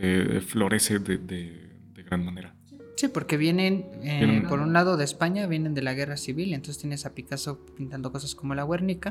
eh, 0.00 0.40
florece 0.46 1.00
de, 1.00 1.68
gran 2.04 2.24
manera. 2.24 2.54
Sí, 2.96 3.08
porque 3.08 3.36
vienen, 3.36 3.84
eh, 4.02 4.44
por 4.48 4.60
un 4.60 4.72
lado 4.72 4.96
de 4.96 5.04
España, 5.04 5.46
vienen 5.46 5.74
de 5.74 5.82
la 5.82 5.92
guerra 5.92 6.16
civil, 6.16 6.54
entonces 6.54 6.80
tienes 6.80 7.04
a 7.04 7.14
Picasso 7.14 7.66
pintando 7.76 8.10
cosas 8.12 8.34
como 8.34 8.54
la 8.54 8.64
Guernica, 8.64 9.10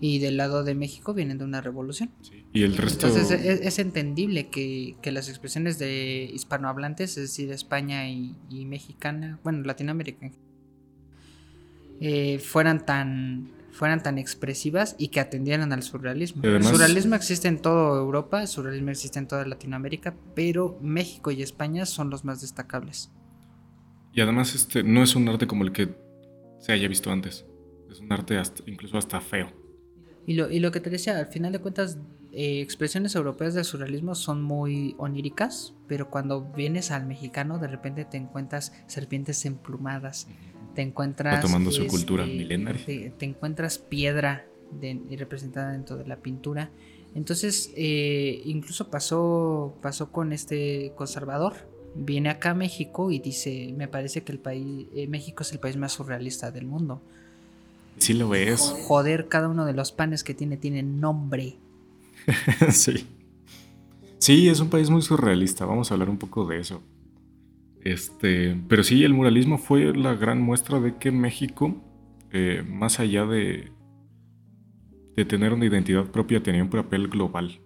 y 0.00 0.18
del 0.18 0.36
lado 0.36 0.64
de 0.64 0.74
México 0.74 1.14
vienen 1.14 1.38
de 1.38 1.44
una 1.44 1.60
revolución. 1.60 2.10
Y 2.52 2.62
el 2.62 2.76
resto... 2.76 3.06
Entonces 3.06 3.30
es, 3.30 3.78
entendible 3.78 4.48
que, 4.48 4.96
las 5.04 5.28
expresiones 5.28 5.78
de 5.78 6.30
hispanohablantes, 6.32 7.16
es 7.16 7.30
decir, 7.30 7.50
España 7.52 8.08
y, 8.08 8.64
mexicana, 8.66 9.38
bueno, 9.42 9.62
Latinoamérica, 9.62 10.30
eh, 12.00 12.38
fueran 12.38 12.86
tan 12.86 13.50
fueran 13.70 14.02
tan 14.02 14.18
expresivas 14.18 14.96
y 14.98 15.08
que 15.08 15.20
atendieran 15.20 15.72
al 15.72 15.84
surrealismo. 15.84 16.42
el 16.42 16.64
surrealismo 16.64 17.14
existe 17.14 17.46
en 17.46 17.62
toda 17.62 18.00
Europa, 18.00 18.40
el 18.40 18.48
surrealismo 18.48 18.90
existe 18.90 19.20
en 19.20 19.28
toda 19.28 19.46
Latinoamérica, 19.46 20.16
pero 20.34 20.76
México 20.82 21.30
y 21.30 21.42
España 21.42 21.86
son 21.86 22.10
los 22.10 22.24
más 22.24 22.40
destacables. 22.40 23.12
Y 24.12 24.20
además 24.20 24.56
este 24.56 24.82
no 24.82 25.04
es 25.04 25.14
un 25.14 25.28
arte 25.28 25.46
como 25.46 25.62
el 25.62 25.70
que 25.70 25.94
se 26.58 26.72
haya 26.72 26.88
visto 26.88 27.12
antes. 27.12 27.46
Es 27.88 28.00
un 28.00 28.12
arte 28.12 28.40
incluso 28.66 28.98
hasta 28.98 29.20
feo. 29.20 29.52
Y 30.28 30.34
lo, 30.34 30.50
y 30.50 30.60
lo 30.60 30.70
que 30.70 30.80
te 30.80 30.90
decía, 30.90 31.18
al 31.18 31.28
final 31.28 31.52
de 31.52 31.58
cuentas, 31.58 31.96
eh, 32.32 32.60
expresiones 32.60 33.14
europeas 33.14 33.54
del 33.54 33.64
surrealismo 33.64 34.14
son 34.14 34.42
muy 34.42 34.94
oníricas, 34.98 35.72
pero 35.86 36.10
cuando 36.10 36.42
vienes 36.54 36.90
al 36.90 37.06
mexicano, 37.06 37.58
de 37.58 37.66
repente 37.66 38.04
te 38.04 38.18
encuentras 38.18 38.74
serpientes 38.88 39.46
emplumadas, 39.46 40.28
te 40.74 40.82
encuentras... 40.82 41.40
tomando 41.40 41.70
su 41.70 41.86
cultura 41.86 42.24
este, 42.24 42.36
milenaria. 42.36 42.84
Te, 42.84 43.24
encuentras 43.24 43.78
piedra 43.78 44.46
representada 45.16 45.72
dentro 45.72 45.96
de 45.96 46.06
la 46.06 46.18
pintura. 46.18 46.72
Entonces, 47.14 47.72
eh, 47.74 48.42
incluso 48.44 48.90
pasó, 48.90 49.78
pasó 49.80 50.12
con 50.12 50.34
este 50.34 50.92
conservador. 50.94 51.54
Viene 51.94 52.28
acá 52.28 52.50
a 52.50 52.54
México 52.54 53.10
y 53.10 53.18
dice, 53.18 53.72
me 53.74 53.88
parece 53.88 54.24
que 54.24 54.32
el 54.32 54.40
país, 54.40 54.88
eh, 54.94 55.06
México 55.06 55.42
es 55.42 55.52
el 55.52 55.58
país 55.58 55.78
más 55.78 55.92
surrealista 55.92 56.50
del 56.50 56.66
mundo. 56.66 57.02
Sí 57.98 58.14
lo 58.14 58.28
ves. 58.28 58.74
Joder, 58.86 59.28
cada 59.28 59.48
uno 59.48 59.64
de 59.64 59.72
los 59.72 59.92
panes 59.92 60.24
que 60.24 60.34
tiene 60.34 60.56
tiene 60.56 60.82
nombre. 60.82 61.56
sí. 62.70 63.06
Sí, 64.18 64.48
es 64.48 64.60
un 64.60 64.68
país 64.68 64.90
muy 64.90 65.02
surrealista. 65.02 65.64
Vamos 65.64 65.90
a 65.90 65.94
hablar 65.94 66.10
un 66.10 66.18
poco 66.18 66.46
de 66.46 66.60
eso. 66.60 66.82
Este, 67.82 68.60
pero 68.68 68.82
sí, 68.82 69.04
el 69.04 69.14
muralismo 69.14 69.58
fue 69.58 69.94
la 69.94 70.14
gran 70.14 70.40
muestra 70.40 70.80
de 70.80 70.96
que 70.96 71.10
México, 71.10 71.76
eh, 72.32 72.64
más 72.66 73.00
allá 73.00 73.24
de, 73.24 73.72
de 75.16 75.24
tener 75.24 75.52
una 75.52 75.66
identidad 75.66 76.04
propia, 76.06 76.42
tenía 76.42 76.62
un 76.62 76.70
papel 76.70 77.08
global. 77.08 77.60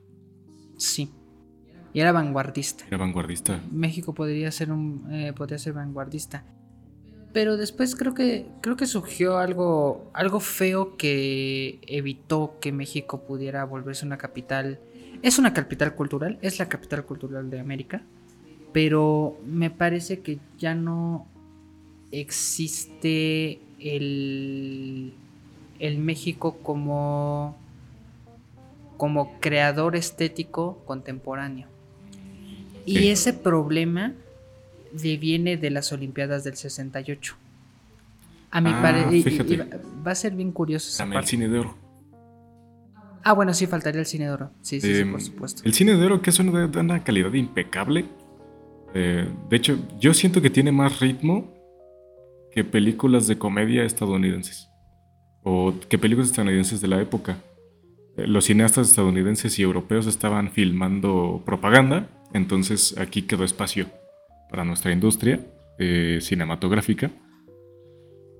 Sí. 0.76 1.10
Y 1.94 2.00
era 2.00 2.12
vanguardista. 2.12 2.84
Era 2.86 2.98
vanguardista. 2.98 3.60
México 3.70 4.14
podría 4.14 4.50
ser 4.50 4.72
un, 4.72 5.08
eh, 5.10 5.32
podría 5.32 5.58
ser 5.58 5.72
vanguardista. 5.74 6.44
Pero 7.32 7.56
después 7.56 7.96
creo 7.96 8.14
que 8.14 8.46
creo 8.60 8.76
que 8.76 8.86
surgió 8.86 9.38
algo 9.38 10.10
algo 10.12 10.38
feo 10.40 10.96
que 10.96 11.80
evitó 11.86 12.58
que 12.60 12.72
México 12.72 13.22
pudiera 13.22 13.64
volverse 13.64 14.04
una 14.04 14.18
capital. 14.18 14.80
Es 15.22 15.38
una 15.38 15.54
capital 15.54 15.94
cultural, 15.94 16.38
es 16.42 16.58
la 16.58 16.68
capital 16.68 17.04
cultural 17.04 17.48
de 17.48 17.60
América 17.60 18.02
pero 18.72 19.38
me 19.44 19.70
parece 19.70 20.20
que 20.20 20.38
ya 20.58 20.74
no 20.74 21.26
existe 22.10 23.60
el, 23.78 25.12
el 25.78 25.98
México 25.98 26.58
como, 26.62 27.56
como 28.96 29.38
creador 29.40 29.94
estético 29.94 30.78
contemporáneo. 30.86 31.68
Y 32.84 33.08
ese 33.08 33.32
problema 33.32 34.14
viene 35.18 35.56
de 35.56 35.70
las 35.70 35.92
Olimpiadas 35.92 36.44
del 36.44 36.56
68. 36.56 37.34
A 38.50 38.60
mi 38.60 38.70
ah, 38.70 38.82
parecer 38.82 39.80
va 40.06 40.12
a 40.12 40.14
ser 40.14 40.34
bien 40.34 40.52
curioso 40.52 40.90
esa 40.90 41.04
parte. 41.04 41.18
El 41.18 41.26
cine 41.26 41.48
de 41.48 41.58
oro. 41.58 41.76
Ah, 43.24 43.32
bueno, 43.32 43.54
sí, 43.54 43.66
faltaría 43.66 44.00
el 44.00 44.06
cine 44.06 44.26
de 44.26 44.32
oro. 44.32 44.50
Sí, 44.60 44.80
sí, 44.80 44.94
sí, 44.94 45.00
em, 45.00 45.12
por 45.12 45.22
supuesto. 45.22 45.62
El 45.64 45.72
cine 45.72 45.96
de 45.96 46.04
oro, 46.04 46.20
que 46.20 46.30
es 46.30 46.38
una, 46.38 46.66
de 46.66 46.78
una 46.78 47.02
calidad 47.02 47.32
impecable, 47.32 48.06
eh, 48.94 49.28
de 49.48 49.56
hecho, 49.56 49.78
yo 49.98 50.12
siento 50.12 50.42
que 50.42 50.50
tiene 50.50 50.70
más 50.70 51.00
ritmo 51.00 51.54
que 52.50 52.64
películas 52.64 53.26
de 53.26 53.38
comedia 53.38 53.84
estadounidenses. 53.84 54.68
O 55.44 55.72
que 55.88 55.98
películas 55.98 56.28
estadounidenses 56.28 56.80
de 56.80 56.88
la 56.88 57.00
época. 57.00 57.38
Eh, 58.16 58.26
los 58.26 58.44
cineastas 58.44 58.88
estadounidenses 58.88 59.58
y 59.58 59.62
europeos 59.62 60.06
estaban 60.06 60.50
filmando 60.50 61.42
propaganda, 61.46 62.08
entonces 62.34 62.98
aquí 62.98 63.22
quedó 63.22 63.44
espacio 63.44 63.86
para 64.52 64.64
nuestra 64.64 64.92
industria 64.92 65.40
eh, 65.78 66.18
cinematográfica. 66.20 67.10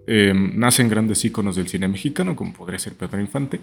nacen 0.06 0.88
grandes 0.88 1.24
íconos 1.24 1.56
del 1.56 1.66
cine 1.66 1.88
mexicano, 1.88 2.36
como 2.36 2.52
podría 2.52 2.78
ser 2.78 2.92
Pedro 2.92 3.20
Infante. 3.20 3.58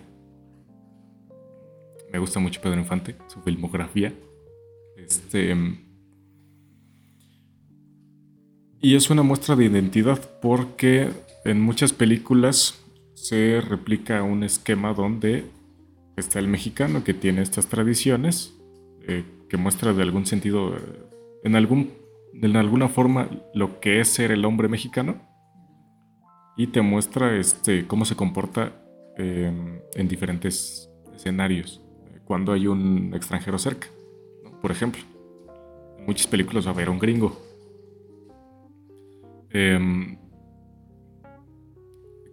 Me 2.12 2.20
gusta 2.20 2.40
mucho 2.40 2.60
Pedro 2.60 2.80
Infante, 2.80 3.16
su 3.28 3.40
filmografía. 3.42 4.12
Este, 4.98 5.56
y 8.82 8.96
es 8.96 9.10
una 9.10 9.24
muestra 9.24 9.56
de 9.56 9.66
identidad 9.66 10.40
porque 10.42 11.10
en 11.46 11.62
muchas 11.62 11.94
películas 11.94 12.84
se 13.14 13.62
replica 13.62 14.24
un 14.24 14.44
esquema 14.44 14.94
donde 14.94 15.46
está 16.16 16.40
el 16.40 16.48
mexicano 16.48 17.04
que 17.04 17.14
tiene 17.14 17.42
estas 17.42 17.68
tradiciones, 17.68 18.54
eh, 19.08 19.24
que 19.50 19.58
muestra 19.58 19.94
de 19.94 20.02
algún 20.02 20.26
sentido, 20.26 20.76
eh, 20.76 20.80
en, 21.44 21.56
algún, 21.56 21.92
en 22.42 22.56
alguna 22.56 22.88
forma, 22.88 23.30
lo 23.54 23.80
que 23.80 24.00
es 24.00 24.10
ser 24.10 24.32
el 24.32 24.46
hombre 24.46 24.68
mexicano, 24.68 25.18
y 26.58 26.68
te 26.68 26.82
muestra 26.82 27.36
este, 27.38 27.88
cómo 27.88 28.06
se 28.06 28.16
comporta 28.16 28.74
em, 29.18 29.80
en 29.96 30.08
diferentes 30.08 30.90
escenarios, 31.16 31.82
cuando 32.26 32.52
hay 32.52 32.68
un 32.68 33.14
extranjero 33.14 33.58
cerca, 33.58 33.88
por 34.62 34.72
ejemplo. 34.72 35.02
En 35.98 36.06
muchas 36.06 36.28
películas 36.28 36.66
va 36.66 36.72
a 36.72 36.74
haber 36.74 36.90
un 36.90 37.00
gringo 37.00 37.50
Em, 39.52 40.18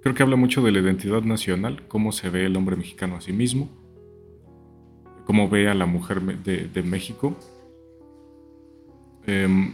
creo 0.02 0.14
que 0.14 0.22
habla 0.22 0.36
mucho 0.36 0.62
de 0.62 0.72
la 0.72 0.80
identidad 0.80 1.22
nacional, 1.22 1.86
cómo 1.88 2.12
se 2.12 2.28
ve 2.30 2.44
el 2.44 2.56
hombre 2.56 2.76
mexicano 2.76 3.16
a 3.16 3.20
sí 3.20 3.32
mismo, 3.32 3.68
cómo 5.24 5.48
ve 5.48 5.68
a 5.68 5.74
la 5.74 5.86
mujer 5.86 6.20
de, 6.22 6.82
México. 6.82 7.36
Em, 9.26 9.72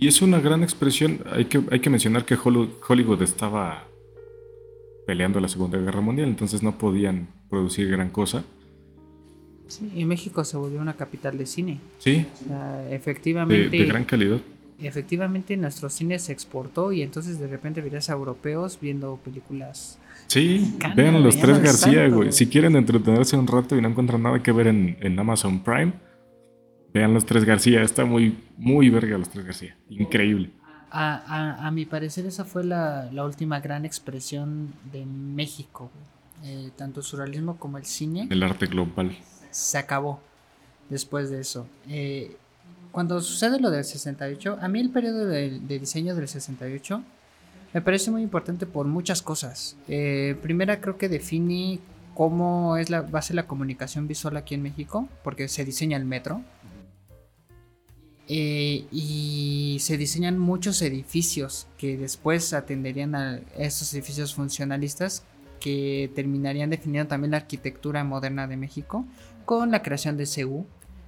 y 0.00 0.08
es 0.08 0.22
una 0.22 0.40
gran 0.40 0.62
expresión. 0.62 1.20
Hay 1.30 1.44
que, 1.44 1.62
hay 1.70 1.80
que 1.80 1.90
mencionar 1.90 2.24
que 2.24 2.36
Hollywood 2.36 3.22
estaba 3.22 3.86
peleando 5.06 5.38
la 5.38 5.48
Segunda 5.48 5.78
Guerra 5.78 6.00
Mundial, 6.00 6.28
entonces 6.28 6.62
no 6.62 6.76
podían 6.78 7.28
producir 7.48 7.88
gran 7.88 8.10
cosa. 8.10 8.42
Sí, 9.68 9.92
y 9.94 10.04
México 10.04 10.44
se 10.44 10.56
volvió 10.56 10.80
una 10.80 10.94
capital 10.94 11.38
de 11.38 11.46
cine. 11.46 11.80
Sí. 11.98 12.26
efectivamente. 12.90 13.76
de 13.76 13.84
gran 13.84 14.04
calidad 14.04 14.40
efectivamente 14.82 15.56
nuestro 15.56 15.90
cine 15.90 16.18
se 16.18 16.32
exportó 16.32 16.92
y 16.92 17.02
entonces 17.02 17.38
de 17.38 17.46
repente 17.46 17.80
verías 17.80 18.10
a 18.10 18.14
europeos 18.14 18.78
viendo 18.80 19.18
películas. 19.22 19.98
Sí, 20.26 20.76
vean 20.94 21.22
los 21.22 21.38
tres 21.38 21.60
García, 21.60 22.08
güey. 22.08 22.30
Si 22.30 22.46
quieren 22.46 22.76
entretenerse 22.76 23.36
un 23.36 23.46
rato 23.46 23.76
y 23.76 23.80
no 23.80 23.88
encuentran 23.88 24.22
nada 24.22 24.42
que 24.42 24.52
ver 24.52 24.68
en, 24.68 25.18
Amazon 25.18 25.60
Prime, 25.60 25.92
vean 26.92 27.14
los 27.14 27.24
tres 27.26 27.44
García. 27.44 27.82
Está 27.82 28.04
muy, 28.04 28.38
muy 28.56 28.90
verga 28.90 29.18
los 29.18 29.28
tres 29.28 29.44
García. 29.44 29.76
Increíble. 29.88 30.50
A, 30.92 31.70
mi 31.72 31.86
parecer 31.86 32.26
esa 32.26 32.44
fue 32.44 32.64
la, 32.64 33.08
última 33.24 33.60
gran 33.60 33.84
expresión 33.84 34.72
de 34.92 35.06
México. 35.06 35.90
Eh, 36.42 36.70
tanto 36.76 37.00
el 37.00 37.06
surrealismo 37.06 37.56
como 37.56 37.78
el 37.78 37.84
cine. 37.84 38.26
El 38.30 38.42
arte 38.42 38.66
global. 38.66 39.16
Se 39.50 39.78
acabó 39.78 40.20
después 40.88 41.30
de 41.30 41.40
eso. 41.40 41.66
Eh, 41.88 42.36
cuando 42.92 43.20
sucede 43.20 43.60
lo 43.60 43.70
del 43.70 43.84
68, 43.84 44.58
a 44.60 44.68
mí 44.68 44.80
el 44.80 44.90
periodo 44.90 45.26
de, 45.26 45.60
diseño 45.60 46.14
del 46.14 46.28
68 46.28 47.02
me 47.72 47.80
parece 47.80 48.10
muy 48.10 48.22
importante 48.22 48.66
por 48.66 48.86
muchas 48.86 49.22
cosas. 49.22 49.76
Eh, 49.86 50.36
primera, 50.42 50.80
creo 50.80 50.98
que 50.98 51.08
define 51.08 51.78
cómo 52.14 52.76
es 52.76 52.90
la 52.90 53.02
base 53.02 53.32
de 53.32 53.36
la 53.36 53.46
comunicación 53.46 54.08
visual 54.08 54.36
aquí 54.36 54.56
en 54.56 54.62
México, 54.62 55.08
porque 55.22 55.46
se 55.46 55.64
diseña 55.64 55.96
el 55.96 56.04
metro. 56.04 56.42
Eh, 58.32 58.86
y 58.92 59.78
se 59.80 59.96
diseñan 59.96 60.38
muchos 60.38 60.82
edificios 60.82 61.66
que 61.76 61.96
después 61.96 62.52
atenderían 62.52 63.16
a 63.16 63.40
esos 63.58 63.92
edificios 63.92 64.36
funcionalistas 64.36 65.24
que 65.58 66.12
terminarían 66.14 66.70
definiendo 66.70 67.08
también 67.08 67.32
la 67.32 67.38
arquitectura 67.38 68.04
moderna 68.04 68.46
de 68.46 68.56
México 68.56 69.04
con 69.44 69.72
la 69.72 69.82
creación 69.82 70.16
de 70.16 70.26
CEU, 70.26 70.64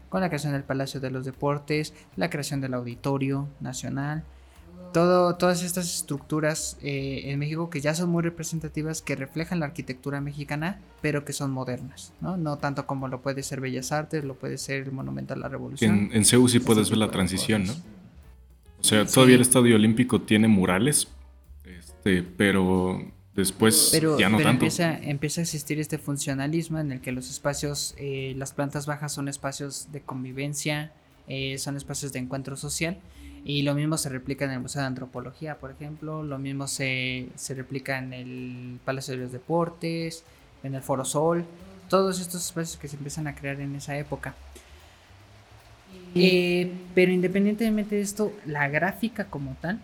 con 0.09 0.21
la 0.21 0.31
creación 0.31 0.53
del 0.53 0.65
Palacio 0.65 0.99
de 0.99 1.13
los 1.13 1.25
Deportes, 1.25 1.95
la 2.17 2.29
creación 2.29 2.61
del 2.61 2.75
Auditorio 2.75 3.49
Nacional, 3.61 4.25
todo, 4.93 5.37
todas 5.37 5.63
estas 5.63 5.93
estructuras 5.95 6.77
eh, 6.83 7.23
en 7.27 7.39
México 7.39 7.71
que 7.71 7.81
ya 7.81 7.95
son 7.95 8.11
muy 8.11 8.23
representativas, 8.23 9.03
que 9.03 9.17
reflejan 9.17 9.61
la 9.61 9.67
arquitectura 9.67 10.21
mexicana, 10.21 10.81
pero 11.01 11.25
que 11.25 11.33
son 11.33 11.51
modernas, 11.51 12.13
¿no? 12.21 12.37
No 12.37 12.59
tanto 12.59 12.87
como 12.87 13.09
lo 13.09 13.23
puede 13.23 13.43
ser 13.43 13.61
Bellas 13.61 13.93
Artes, 13.93 14.25
lo 14.25 14.35
puede 14.35 14.59
ser 14.59 14.83
el 14.83 14.93
Monumento 14.93 15.35
a 15.35 15.37
la 15.37 15.49
Revolución. 15.49 16.11
En, 16.13 16.17
en 16.17 16.25
sí 16.25 16.59
puedes 16.61 16.91
ver 16.91 16.99
la 16.99 17.11
transición, 17.11 17.65
¿no? 17.65 17.73
O 18.81 18.85
sea, 18.85 19.07
todavía 19.07 19.37
el 19.37 19.43
Estadio 19.43 19.77
Olímpico 19.77 20.23
tiene 20.23 20.49
murales, 20.49 21.07
este, 21.65 22.23
pero 22.23 23.01
después 23.35 23.93
ya 24.19 24.29
no 24.29 24.39
tanto. 24.39 24.51
Empieza, 24.51 24.99
empieza 24.99 25.41
a 25.41 25.45
existir 25.45 25.79
este 25.79 25.99
funcionalismo 25.99 26.81
en 26.81 26.91
el 26.91 27.01
que 27.01 27.13
los 27.13 27.31
espacios, 27.31 27.95
eh, 27.97 28.35
las 28.37 28.53
plantas 28.53 28.87
bajas 28.87 29.13
son 29.13 29.29
espacios 29.29 29.89
de 29.93 30.01
convivencia, 30.01 30.93
eh, 31.29 31.59
son 31.59 31.77
espacios 31.77 32.13
de 32.13 32.19
encuentro 32.19 32.57
social 32.57 32.99
y 33.45 33.63
lo 33.63 33.75
mismo 33.75 33.99
se 33.99 34.09
replica 34.09 34.45
en 34.45 34.53
el 34.53 34.61
Museo 34.61 34.83
de 34.83 34.89
Antropología, 34.89 35.59
por 35.59 35.73
ejemplo. 35.73 36.23
Lo 36.23 36.39
mismo 36.39 36.69
se, 36.69 37.29
replica 37.57 37.99
en 37.99 38.13
el 38.13 38.79
Palacio 38.85 39.15
de 39.15 39.23
los 39.23 39.33
Deportes, 39.33 40.25
en 40.63 40.75
el 40.75 40.83
Foro 40.83 41.05
Sol. 41.05 41.45
Todos 41.89 42.21
estos 42.21 42.47
espacios 42.47 42.77
que 42.77 42.89
se 42.89 42.97
empiezan 42.97 43.27
a 43.27 43.35
crear 43.35 43.61
en 43.61 43.75
esa 43.75 43.97
época. 43.97 44.35
Eh, 46.15 46.71
pero 46.95 47.11
independientemente 47.11 47.97
de 47.97 48.03
esto, 48.03 48.33
la 48.47 48.69
gráfica 48.69 49.25
como 49.25 49.57
tal, 49.61 49.81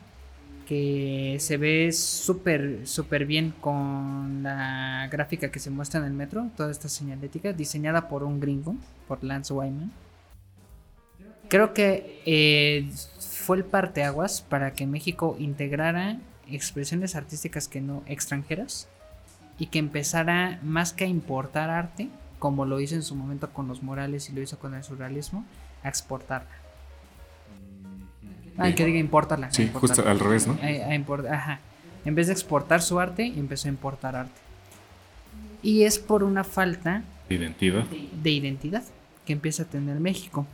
que 0.66 1.38
se 1.40 1.56
ve 1.56 1.90
súper, 1.92 2.86
súper 2.86 3.24
bien 3.24 3.54
con 3.60 4.42
la 4.42 5.08
gráfica 5.10 5.50
que 5.50 5.58
se 5.58 5.70
muestra 5.70 6.00
en 6.00 6.06
el 6.06 6.12
metro, 6.12 6.48
toda 6.56 6.70
esta 6.70 6.88
señalética, 6.88 7.52
diseñada 7.52 8.08
por 8.08 8.22
un 8.22 8.38
gringo, 8.38 8.76
por 9.08 9.24
Lance 9.24 9.52
Wyman. 9.52 9.90
Creo 11.48 11.72
que 11.72 12.20
eh, 12.26 12.90
fue 13.48 13.56
el 13.56 13.64
parteaguas 13.64 14.42
para 14.42 14.74
que 14.74 14.86
México 14.86 15.34
integrara 15.38 16.18
expresiones 16.50 17.16
artísticas 17.16 17.66
que 17.66 17.80
no 17.80 18.02
extranjeras 18.04 18.88
y 19.58 19.68
que 19.68 19.78
empezara 19.78 20.58
más 20.62 20.92
que 20.92 21.04
a 21.04 21.06
importar 21.06 21.70
arte, 21.70 22.10
como 22.38 22.66
lo 22.66 22.78
hizo 22.78 22.94
en 22.94 23.02
su 23.02 23.14
momento 23.14 23.50
con 23.50 23.66
los 23.66 23.82
murales 23.82 24.28
y 24.28 24.34
lo 24.34 24.42
hizo 24.42 24.58
con 24.58 24.74
el 24.74 24.84
surrealismo, 24.84 25.46
a 25.82 25.88
exportarla. 25.88 26.50
Ah, 28.58 28.70
que 28.74 28.84
diga 28.84 28.98
importarla. 28.98 29.50
Sí, 29.50 29.70
justo 29.72 30.06
al 30.06 30.20
revés, 30.20 30.46
¿no? 30.46 30.58
ajá. 31.32 31.60
En 32.04 32.14
vez 32.14 32.26
de 32.26 32.34
exportar 32.34 32.82
su 32.82 33.00
arte, 33.00 33.32
empezó 33.34 33.68
a 33.68 33.70
importar 33.70 34.14
arte. 34.14 34.40
Y 35.62 35.84
es 35.84 35.98
por 35.98 36.22
una 36.22 36.44
falta 36.44 37.02
de 37.30 37.36
identidad. 37.36 37.84
de 37.84 38.30
identidad 38.30 38.84
que 39.24 39.32
empieza 39.32 39.62
a 39.62 39.66
tener 39.66 40.00
México. 40.00 40.46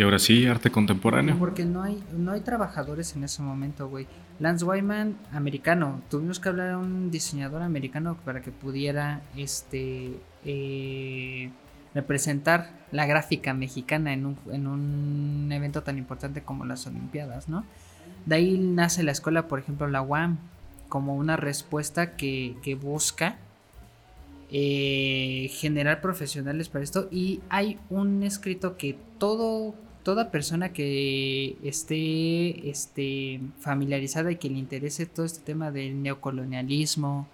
Y 0.00 0.02
ahora 0.02 0.18
sí, 0.18 0.46
arte 0.46 0.70
contemporáneo. 0.70 1.36
Porque 1.38 1.66
no 1.66 1.82
hay, 1.82 2.02
no 2.16 2.32
hay 2.32 2.40
trabajadores 2.40 3.14
en 3.16 3.24
ese 3.24 3.42
momento, 3.42 3.86
güey. 3.86 4.06
Lance 4.38 4.64
Wyman, 4.64 5.14
americano. 5.30 6.00
Tuvimos 6.08 6.40
que 6.40 6.48
hablar 6.48 6.70
a 6.70 6.78
un 6.78 7.10
diseñador 7.10 7.60
americano 7.60 8.16
para 8.24 8.40
que 8.40 8.50
pudiera 8.50 9.20
este 9.36 10.18
eh, 10.46 11.50
representar 11.94 12.70
la 12.92 13.04
gráfica 13.04 13.52
mexicana 13.52 14.14
en 14.14 14.24
un, 14.24 14.38
en 14.50 14.68
un 14.68 15.52
evento 15.52 15.82
tan 15.82 15.98
importante 15.98 16.40
como 16.40 16.64
las 16.64 16.86
Olimpiadas, 16.86 17.50
¿no? 17.50 17.66
De 18.24 18.36
ahí 18.36 18.56
nace 18.56 19.02
la 19.02 19.12
escuela, 19.12 19.48
por 19.48 19.58
ejemplo, 19.58 19.86
la 19.86 20.00
UAM, 20.00 20.38
como 20.88 21.14
una 21.14 21.36
respuesta 21.36 22.16
que, 22.16 22.78
busca 22.80 23.36
eh, 24.50 25.50
generar 25.52 26.00
profesionales 26.00 26.70
para 26.70 26.84
esto. 26.84 27.06
Y 27.10 27.42
hay 27.50 27.78
un 27.90 28.22
escrito 28.22 28.78
que 28.78 28.96
todo 29.18 29.74
toda 30.10 30.32
persona 30.32 30.72
que 30.72 31.56
esté 31.62 32.68
este, 32.68 33.40
familiarizada 33.60 34.32
y 34.32 34.36
que 34.38 34.50
le 34.50 34.58
interese 34.58 35.06
todo 35.06 35.24
este 35.24 35.38
tema 35.38 35.70
del 35.70 36.02
neocolonialismo 36.02 37.28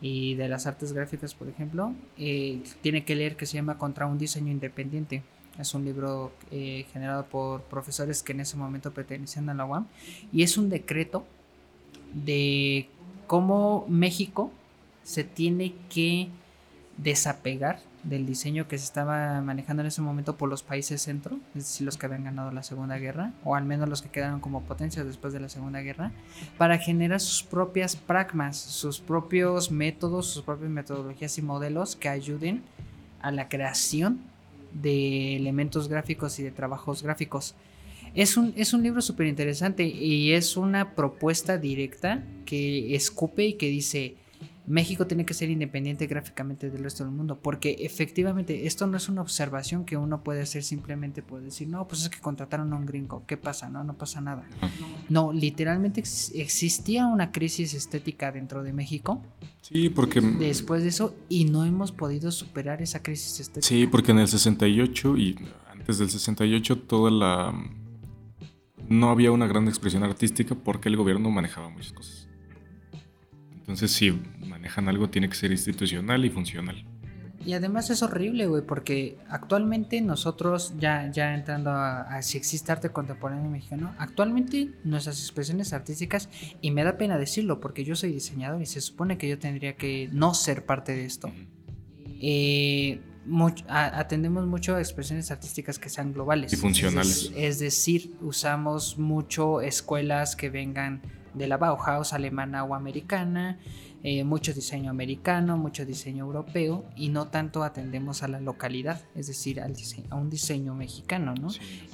y 0.00 0.34
de 0.34 0.48
las 0.48 0.66
artes 0.66 0.94
gráficas, 0.94 1.34
por 1.34 1.48
ejemplo, 1.48 1.92
eh, 2.16 2.62
tiene 2.80 3.04
que 3.04 3.14
leer 3.14 3.36
que 3.36 3.44
se 3.44 3.56
llama 3.56 3.76
Contra 3.76 4.06
un 4.06 4.16
diseño 4.16 4.50
independiente. 4.50 5.22
Es 5.58 5.74
un 5.74 5.84
libro 5.84 6.32
eh, 6.50 6.86
generado 6.94 7.26
por 7.26 7.64
profesores 7.64 8.22
que 8.22 8.32
en 8.32 8.40
ese 8.40 8.56
momento 8.56 8.94
pertenecían 8.94 9.50
a 9.50 9.54
la 9.54 9.66
UAM 9.66 9.86
y 10.32 10.44
es 10.44 10.56
un 10.56 10.70
decreto 10.70 11.26
de 12.14 12.88
cómo 13.26 13.84
México 13.86 14.50
se 15.02 15.24
tiene 15.24 15.74
que 15.90 16.30
desapegar 16.96 17.80
del 18.04 18.26
diseño 18.26 18.68
que 18.68 18.78
se 18.78 18.84
estaba 18.84 19.40
manejando 19.40 19.82
en 19.82 19.88
ese 19.88 20.00
momento 20.00 20.36
por 20.36 20.48
los 20.48 20.62
países 20.62 21.02
centro, 21.02 21.38
es 21.54 21.64
decir, 21.64 21.84
los 21.84 21.96
que 21.96 22.06
habían 22.06 22.24
ganado 22.24 22.50
la 22.52 22.62
Segunda 22.62 22.98
Guerra, 22.98 23.32
o 23.44 23.54
al 23.54 23.64
menos 23.64 23.88
los 23.88 24.02
que 24.02 24.08
quedaron 24.08 24.40
como 24.40 24.62
potencias 24.62 25.06
después 25.06 25.32
de 25.32 25.40
la 25.40 25.48
Segunda 25.48 25.80
Guerra, 25.80 26.12
para 26.56 26.78
generar 26.78 27.20
sus 27.20 27.42
propias 27.42 27.96
pragmas, 27.96 28.56
sus 28.56 29.00
propios 29.00 29.70
métodos, 29.70 30.26
sus 30.26 30.42
propias 30.42 30.70
metodologías 30.70 31.36
y 31.38 31.42
modelos 31.42 31.96
que 31.96 32.08
ayuden 32.08 32.62
a 33.20 33.30
la 33.30 33.48
creación 33.48 34.20
de 34.72 35.36
elementos 35.36 35.88
gráficos 35.88 36.38
y 36.38 36.42
de 36.42 36.50
trabajos 36.50 37.02
gráficos. 37.02 37.54
Es 38.14 38.36
un, 38.36 38.54
es 38.56 38.72
un 38.72 38.82
libro 38.82 39.02
súper 39.02 39.26
interesante 39.26 39.84
y 39.84 40.32
es 40.32 40.56
una 40.56 40.94
propuesta 40.94 41.58
directa 41.58 42.22
que 42.46 42.94
escupe 42.94 43.44
y 43.44 43.52
que 43.54 43.68
dice, 43.68 44.16
México 44.68 45.06
tiene 45.06 45.24
que 45.24 45.34
ser 45.34 45.48
independiente 45.50 46.06
gráficamente 46.06 46.70
del 46.70 46.82
resto 46.82 47.04
del 47.04 47.12
mundo, 47.12 47.38
porque 47.40 47.76
efectivamente 47.80 48.66
esto 48.66 48.86
no 48.86 48.96
es 48.96 49.08
una 49.08 49.22
observación 49.22 49.84
que 49.84 49.96
uno 49.96 50.22
puede 50.22 50.42
hacer 50.42 50.62
simplemente 50.62 51.22
por 51.22 51.40
decir, 51.40 51.68
no, 51.68 51.88
pues 51.88 52.02
es 52.02 52.10
que 52.10 52.20
contrataron 52.20 52.72
a 52.72 52.76
un 52.76 52.84
gringo, 52.84 53.24
¿qué 53.26 53.36
pasa? 53.36 53.68
No, 53.68 53.82
no 53.84 53.94
pasa 53.94 54.20
nada. 54.20 54.44
No, 55.08 55.32
literalmente 55.32 56.00
existía 56.00 57.06
una 57.06 57.32
crisis 57.32 57.72
estética 57.74 58.30
dentro 58.30 58.62
de 58.62 58.72
México. 58.72 59.22
Sí, 59.62 59.88
porque... 59.88 60.20
Después 60.20 60.82
de 60.82 60.88
eso, 60.88 61.14
y 61.28 61.46
no 61.46 61.64
hemos 61.64 61.92
podido 61.92 62.30
superar 62.30 62.82
esa 62.82 63.02
crisis 63.02 63.40
estética. 63.40 63.66
Sí, 63.66 63.86
porque 63.86 64.12
en 64.12 64.18
el 64.18 64.28
68 64.28 65.16
y 65.16 65.36
antes 65.70 65.98
del 65.98 66.10
68 66.10 66.78
toda 66.80 67.10
la... 67.10 67.54
No 68.88 69.10
había 69.10 69.32
una 69.32 69.46
gran 69.46 69.68
expresión 69.68 70.02
artística 70.02 70.54
porque 70.54 70.88
el 70.88 70.96
gobierno 70.96 71.30
manejaba 71.30 71.68
muchas 71.68 71.92
cosas. 71.92 72.17
Entonces, 73.68 73.92
si 73.92 74.18
manejan 74.46 74.88
algo, 74.88 75.10
tiene 75.10 75.28
que 75.28 75.34
ser 75.34 75.52
institucional 75.52 76.24
y 76.24 76.30
funcional. 76.30 76.86
Y 77.44 77.52
además 77.52 77.90
es 77.90 78.02
horrible, 78.02 78.46
güey, 78.46 78.62
porque 78.62 79.18
actualmente 79.28 80.00
nosotros, 80.00 80.72
ya, 80.78 81.10
ya 81.12 81.34
entrando 81.34 81.72
a, 81.72 82.22
si 82.22 82.38
existe 82.38 82.72
arte 82.72 82.88
contemporáneo 82.88 83.50
mexicano, 83.50 83.94
actualmente 83.98 84.70
nuestras 84.84 85.20
expresiones 85.20 85.74
artísticas, 85.74 86.30
y 86.62 86.70
me 86.70 86.82
da 86.82 86.96
pena 86.96 87.18
decirlo 87.18 87.60
porque 87.60 87.84
yo 87.84 87.94
soy 87.94 88.12
diseñador 88.12 88.62
y 88.62 88.64
se 88.64 88.80
supone 88.80 89.18
que 89.18 89.28
yo 89.28 89.38
tendría 89.38 89.76
que 89.76 90.08
no 90.12 90.32
ser 90.32 90.64
parte 90.64 90.92
de 90.92 91.04
esto. 91.04 91.30
Eh, 92.22 93.02
atendemos 93.68 94.46
mucho 94.46 94.76
a 94.76 94.80
expresiones 94.80 95.30
artísticas 95.30 95.78
que 95.78 95.90
sean 95.90 96.14
globales. 96.14 96.54
Y 96.54 96.56
funcionales. 96.56 97.30
es 97.36 97.58
decir, 97.58 98.14
usamos 98.22 98.96
mucho 98.96 99.60
escuelas 99.60 100.36
que 100.36 100.48
vengan 100.48 101.02
de 101.38 101.46
la 101.46 101.56
Bauhaus 101.56 102.12
alemana 102.12 102.64
o 102.64 102.74
americana, 102.74 103.58
eh, 104.04 104.22
mucho 104.22 104.52
diseño 104.52 104.90
americano, 104.90 105.56
mucho 105.56 105.84
diseño 105.84 106.24
europeo 106.24 106.84
y 106.96 107.08
no 107.08 107.28
tanto 107.28 107.64
atendemos 107.64 108.22
a 108.22 108.28
la 108.28 108.40
localidad, 108.40 109.02
es 109.16 109.26
decir, 109.26 109.60
al 109.60 109.74
a 110.10 110.14
un 110.14 110.30
diseño 110.30 110.74
mexicano, 110.74 111.34
¿no? 111.34 111.48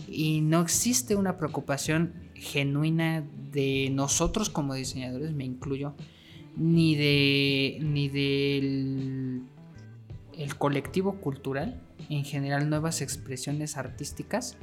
Y 0.09 0.43
no 0.43 0.61
existe 0.61 1.17
una 1.17 1.39
preocupación 1.39 2.13
genuina 2.35 3.25
de 3.53 3.91
nosotros 3.91 4.51
como 4.51 4.75
diseñadores, 4.75 5.33
me 5.33 5.45
incluyo, 5.45 5.95
ni 6.57 6.95
de 6.95 7.79
ni 7.81 8.09
del 8.09 9.43
el 10.37 10.57
colectivo 10.57 11.21
cultural, 11.21 11.81
en 12.11 12.25
general 12.25 12.69
nuevas 12.69 13.01
expresiones 13.01 13.77
artísticas 13.77 14.57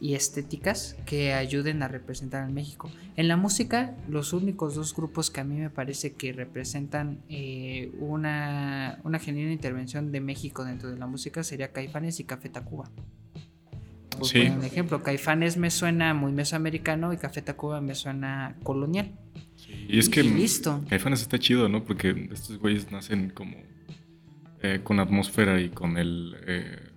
y 0.00 0.14
estéticas 0.14 0.96
que 1.06 1.32
ayuden 1.32 1.82
a 1.82 1.88
representar 1.88 2.42
a 2.42 2.48
México. 2.48 2.90
En 3.16 3.28
la 3.28 3.36
música, 3.36 3.94
los 4.08 4.32
únicos 4.32 4.74
dos 4.74 4.94
grupos 4.94 5.30
que 5.30 5.40
a 5.40 5.44
mí 5.44 5.56
me 5.56 5.70
parece 5.70 6.14
que 6.14 6.32
representan 6.32 7.20
eh, 7.28 7.92
una, 7.98 8.98
una 9.04 9.18
genuina 9.18 9.52
intervención 9.52 10.12
de 10.12 10.20
México 10.20 10.64
dentro 10.64 10.90
de 10.90 10.98
la 10.98 11.06
música 11.06 11.42
sería 11.42 11.72
Caifanes 11.72 12.20
y 12.20 12.24
Café 12.24 12.48
Tacuba. 12.48 12.90
Por 14.18 14.26
sí. 14.26 14.40
un 14.40 14.64
ejemplo, 14.64 15.02
Caifanes 15.02 15.56
me 15.56 15.70
suena 15.70 16.14
muy 16.14 16.32
mesoamericano 16.32 17.12
y 17.12 17.16
Café 17.16 17.42
Tacuba 17.42 17.80
me 17.80 17.94
suena 17.94 18.56
colonial. 18.62 19.12
Y 19.88 19.98
es 19.98 20.08
que 20.08 20.22
listo. 20.22 20.84
Caifanes 20.88 21.22
está 21.22 21.38
chido, 21.38 21.68
¿no? 21.68 21.84
Porque 21.84 22.28
estos 22.32 22.58
güeyes 22.58 22.90
nacen 22.90 23.30
como 23.30 23.56
eh, 24.62 24.80
con 24.82 25.00
atmósfera 25.00 25.60
y 25.60 25.70
con 25.70 25.96
el, 25.96 26.36
eh, 26.46 26.91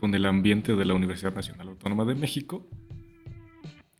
con 0.00 0.14
el 0.14 0.24
ambiente 0.24 0.74
de 0.76 0.84
la 0.86 0.94
Universidad 0.94 1.34
Nacional 1.34 1.68
Autónoma 1.68 2.06
de 2.06 2.14
México, 2.14 2.66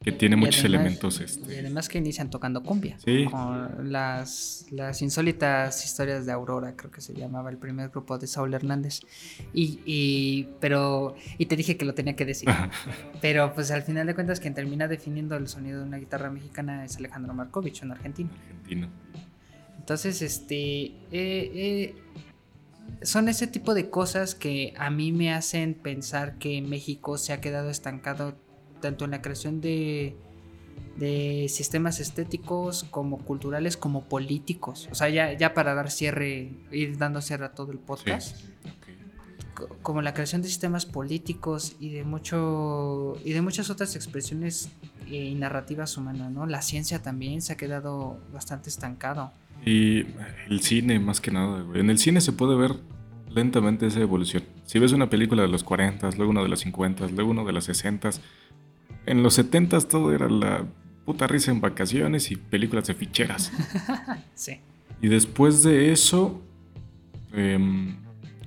que 0.02 0.12
tiene 0.12 0.34
muchos 0.34 0.64
elementos. 0.64 1.20
Este... 1.20 1.56
Y 1.56 1.58
además 1.58 1.90
que 1.90 1.98
inician 1.98 2.30
tocando 2.30 2.62
cumbia. 2.62 2.98
Sí. 3.04 3.26
Con 3.30 3.92
las, 3.92 4.64
las 4.70 5.02
insólitas 5.02 5.84
historias 5.84 6.24
de 6.24 6.32
Aurora, 6.32 6.74
creo 6.74 6.90
que 6.90 7.02
se 7.02 7.12
llamaba 7.12 7.50
el 7.50 7.58
primer 7.58 7.90
grupo 7.90 8.16
de 8.16 8.26
Saúl 8.26 8.54
Hernández. 8.54 9.00
Y, 9.52 9.80
y, 9.84 10.48
pero, 10.58 11.16
y 11.36 11.44
te 11.44 11.54
dije 11.54 11.76
que 11.76 11.84
lo 11.84 11.92
tenía 11.92 12.16
que 12.16 12.24
decir. 12.24 12.48
pero 13.20 13.52
pues 13.52 13.70
al 13.70 13.82
final 13.82 14.06
de 14.06 14.14
cuentas 14.14 14.40
quien 14.40 14.54
termina 14.54 14.88
definiendo 14.88 15.36
el 15.36 15.48
sonido 15.48 15.80
de 15.80 15.84
una 15.84 15.98
guitarra 15.98 16.30
mexicana 16.30 16.82
es 16.82 16.96
Alejandro 16.96 17.34
Markovich, 17.34 17.82
un 17.82 17.92
argentino. 17.92 18.30
Argentino. 18.48 18.88
Entonces, 19.78 20.22
este... 20.22 20.56
Eh, 20.56 20.94
eh, 21.12 21.94
son 23.02 23.28
ese 23.28 23.46
tipo 23.46 23.74
de 23.74 23.90
cosas 23.90 24.34
que 24.34 24.74
a 24.76 24.90
mí 24.90 25.12
me 25.12 25.32
hacen 25.32 25.74
pensar 25.74 26.38
que 26.38 26.60
México 26.60 27.18
se 27.18 27.32
ha 27.32 27.40
quedado 27.40 27.70
estancado 27.70 28.36
tanto 28.80 29.04
en 29.04 29.12
la 29.12 29.22
creación 29.22 29.60
de, 29.60 30.16
de 30.96 31.46
sistemas 31.48 32.00
estéticos 32.00 32.84
como 32.90 33.18
culturales 33.18 33.76
como 33.76 34.04
políticos. 34.04 34.88
O 34.90 34.94
sea, 34.94 35.08
ya, 35.08 35.32
ya 35.32 35.54
para 35.54 35.74
dar 35.74 35.90
cierre, 35.90 36.52
ir 36.70 36.98
dando 36.98 37.20
cierre 37.20 37.46
a 37.46 37.52
todo 37.52 37.72
el 37.72 37.78
podcast. 37.78 38.36
Sí. 38.36 38.54
Como 39.82 40.00
la 40.00 40.14
creación 40.14 40.40
de 40.40 40.48
sistemas 40.48 40.86
políticos 40.86 41.76
y 41.80 41.90
de 41.90 42.04
mucho 42.04 43.14
y 43.24 43.32
de 43.32 43.42
muchas 43.42 43.68
otras 43.68 43.94
expresiones 43.94 44.70
eh, 45.06 45.16
y 45.16 45.34
narrativas 45.34 45.98
humanas, 45.98 46.30
¿no? 46.30 46.46
La 46.46 46.62
ciencia 46.62 47.02
también 47.02 47.42
se 47.42 47.52
ha 47.52 47.56
quedado 47.56 48.18
bastante 48.32 48.70
estancado. 48.70 49.32
Y 49.64 50.06
el 50.48 50.60
cine, 50.62 50.98
más 50.98 51.20
que 51.20 51.30
nada, 51.30 51.62
güey. 51.62 51.80
En 51.80 51.90
el 51.90 51.98
cine 51.98 52.20
se 52.20 52.32
puede 52.32 52.56
ver 52.56 52.76
lentamente 53.28 53.86
esa 53.86 54.00
evolución. 54.00 54.42
Si 54.64 54.78
ves 54.78 54.92
una 54.92 55.10
película 55.10 55.42
de 55.42 55.48
los 55.48 55.62
40, 55.64 56.10
luego 56.16 56.30
una 56.30 56.42
de 56.42 56.48
los 56.48 56.60
50, 56.60 57.08
luego 57.08 57.30
una 57.30 57.44
de 57.44 57.52
los 57.52 57.64
60, 57.64 58.10
en 59.06 59.22
los 59.22 59.34
70 59.34 59.80
todo 59.82 60.12
era 60.14 60.28
la 60.28 60.64
puta 61.04 61.26
risa 61.26 61.50
en 61.50 61.60
vacaciones 61.60 62.30
y 62.30 62.36
películas 62.36 62.86
de 62.86 62.94
ficheras. 62.94 63.52
sí. 64.34 64.60
Y 65.02 65.08
después 65.08 65.62
de 65.62 65.92
eso, 65.92 66.40
em, 67.32 67.96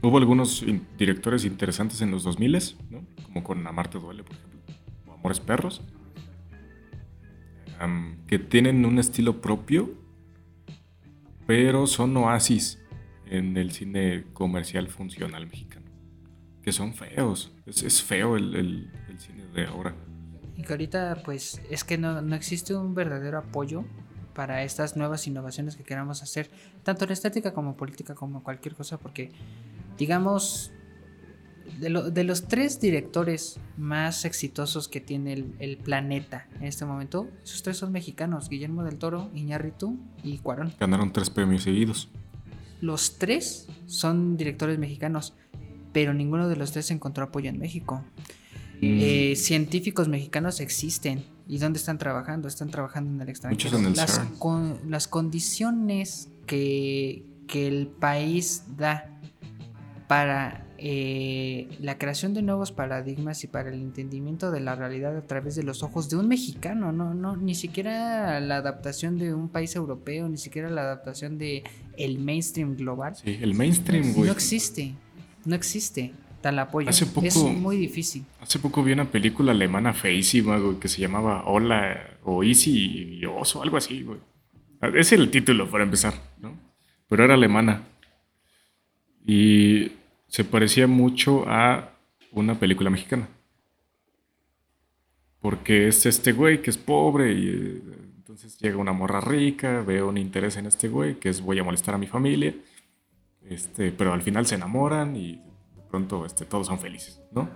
hubo 0.02 0.18
algunos 0.18 0.64
in- 0.64 0.85
directores 0.98 1.45
interesantes 1.45 2.02
en 2.02 2.11
los 2.11 2.23
2000, 2.23 2.52
¿no? 2.90 3.03
Como 3.23 3.44
con 3.44 3.65
Amarte 3.65 3.99
Duele, 3.99 4.23
por 4.23 4.35
ejemplo, 4.35 4.60
o 5.07 5.14
Amores 5.14 5.40
Perros, 5.40 5.81
em, 7.81 8.15
que 8.27 8.40
tienen 8.40 8.85
un 8.85 8.99
estilo 8.99 9.41
propio, 9.41 9.91
pero 11.45 11.88
son 11.88 12.15
oasis 12.18 12.80
en 13.26 13.57
el 13.57 13.72
cine 13.72 14.26
comercial 14.34 14.88
funcional 14.90 15.45
mexicano, 15.48 15.86
que 16.61 16.72
son 16.72 16.94
feos. 16.94 17.52
Es, 17.65 18.02
feo 18.03 18.36
el, 18.38 18.56
el- 18.56 18.91
el 19.10 19.20
cine 19.20 19.45
de 19.53 19.65
ahora. 19.65 19.95
Y 20.56 20.61
que 20.64 20.74
ahorita 20.74 21.22
pues 21.26 21.61
es 21.70 21.84
que 21.84 21.98
no, 21.98 22.22
no 22.22 22.36
existe 22.36 22.76
un 22.76 22.94
verdadero 22.94 23.40
apoyo 23.40 23.84
para 24.36 24.64
estas 24.64 24.95
nuevas 24.98 25.26
innovaciones 25.28 25.76
que 25.76 25.84
queramos 25.84 26.24
hacer, 26.24 26.49
tanto 26.84 27.06
en 27.06 27.11
estética 27.11 27.53
como 27.53 27.76
política 27.78 28.15
como 28.15 28.44
cualquier 28.44 28.76
cosa, 28.76 28.98
porque 28.98 29.32
digamos, 29.98 30.72
de, 31.80 31.90
lo- 31.90 32.10
de 32.12 32.24
los 32.24 32.48
tres 32.48 32.80
directores 32.80 33.60
más 33.78 34.26
exitosos 34.26 34.88
que 34.88 35.00
tiene 35.02 35.34
el, 35.34 35.54
el 35.60 35.78
planeta 35.78 36.48
en 36.60 36.66
este 36.66 36.86
momento, 36.86 37.28
esos 37.44 37.64
tres 37.64 37.78
son 37.78 37.91
mexicanos, 37.91 38.50
Guillermo 38.50 38.84
del 38.84 38.98
Toro, 38.98 39.30
Iñárritu 39.34 39.98
y 40.24 40.38
Cuarón. 40.40 40.74
Ganaron 40.80 41.12
tres 41.14 41.30
premios 41.30 41.64
seguidos. 41.64 42.10
Los 42.82 43.18
tres 43.18 43.68
son 43.86 44.36
directores 44.38 44.78
mexicanos, 44.78 45.34
pero 45.94 46.14
ninguno 46.14 46.50
de 46.50 46.56
los 46.56 46.72
tres 46.72 46.91
encontró 46.91 47.24
apoyo 47.26 47.50
en 47.50 47.58
México. 47.60 48.04
Mm. 48.82 49.00
Eh, 49.02 49.34
científicos 49.38 50.08
mexicanos 50.10 50.60
existen. 50.60 51.24
¿Y 51.48 51.58
dónde 51.58 51.78
están 51.78 51.98
trabajando? 51.98 52.48
Están 52.48 52.70
trabajando 52.70 53.12
en 53.12 53.22
el 53.22 53.30
extranjero. 53.30 53.72
Muchos 53.78 53.80
en 53.80 53.86
el 53.88 53.95
las, 53.95 54.20
con- 54.40 54.80
las 54.90 55.08
condiciones 55.08 56.30
que, 56.45 57.26
que 57.48 57.68
el 57.68 57.88
país 57.88 58.64
da 58.78 59.10
para 60.08 60.62
eh, 60.86 61.70
la 61.80 61.98
creación 61.98 62.34
de 62.34 62.42
nuevos 62.42 62.74
paradigmas 62.74 63.42
y 63.46 63.48
para 63.48 63.70
el 63.70 63.76
entendimiento 63.76 64.52
de 64.52 64.60
la 64.60 64.76
realidad 64.76 65.16
a 65.16 65.22
través 65.26 65.56
de 65.56 65.64
los 65.64 65.82
ojos 65.82 66.10
de 66.10 66.18
un 66.18 66.28
mexicano, 66.28 66.92
no, 66.92 67.14
no, 67.14 67.38
ni 67.38 67.56
siquiera 67.56 68.38
la 68.42 68.58
adaptación 68.58 69.18
de 69.18 69.34
un 69.34 69.48
país 69.48 69.74
europeo, 69.78 70.28
ni 70.28 70.38
siquiera 70.38 70.70
la 70.70 70.82
adaptación 70.82 71.38
de 71.38 71.64
el 71.98 72.20
mainstream 72.20 72.76
global. 72.76 73.16
Sí, 73.16 73.38
el 73.42 73.54
mainstream, 73.54 74.12
güey. 74.14 74.26
No 74.28 74.34
existe, 74.34 74.94
no 75.46 75.56
existe 75.56 76.12
tal 76.42 76.60
apoyo. 76.60 76.90
Hace 76.90 77.06
poco- 77.06 77.28
Es 77.28 77.38
muy 77.38 77.78
difícil. 77.78 78.26
Hace 78.42 78.60
poco 78.60 78.84
vi 78.84 78.92
una 78.92 79.10
película 79.10 79.54
alemana 79.54 79.94
feísima, 79.94 80.58
güey, 80.58 80.80
que 80.80 80.90
se 80.90 81.00
llamaba 81.00 81.46
Hola 81.46 82.18
o 82.26 82.44
Easy 82.44 83.20
y 83.22 83.26
Oso, 83.26 83.64
algo 83.64 83.78
así, 83.78 84.04
güey. 84.04 84.20
Es 84.96 85.14
el 85.14 85.32
título 85.32 85.70
para 85.72 85.86
empezar, 85.86 86.14
¿no? 86.42 86.58
Pero 87.08 87.24
era 87.24 87.36
alemana. 87.36 87.84
Y 89.26 89.92
se 90.34 90.44
parecía 90.44 90.88
mucho 90.88 91.44
a 91.48 91.92
una 92.32 92.60
película 92.60 92.90
mexicana. 92.90 93.30
Porque 95.40 95.88
es 95.88 96.08
este 96.08 96.32
güey 96.32 96.60
que 96.60 96.72
es 96.72 96.78
pobre 96.78 97.34
y 97.34 97.50
eh, 97.50 97.82
entonces 98.18 98.58
llega 98.58 98.78
una 98.78 98.94
morra 98.94 99.22
rica, 99.22 99.84
veo 99.84 100.10
un 100.10 100.18
interés 100.18 100.58
en 100.58 100.66
este 100.66 100.88
güey, 100.88 101.20
que 101.20 101.30
es 101.30 101.40
voy 101.40 101.60
a 101.60 101.64
molestar 101.64 101.94
a 101.94 102.00
mi 102.00 102.08
familia. 102.08 102.52
Este, 103.48 103.92
pero 103.92 104.12
al 104.12 104.24
final 104.24 104.48
se 104.48 104.56
enamoran 104.56 105.16
y 105.16 105.34
de 105.36 105.84
pronto 105.88 106.26
este, 106.26 106.46
todos 106.46 106.66
son 106.66 106.80
felices, 106.80 107.22
¿no? 107.32 107.48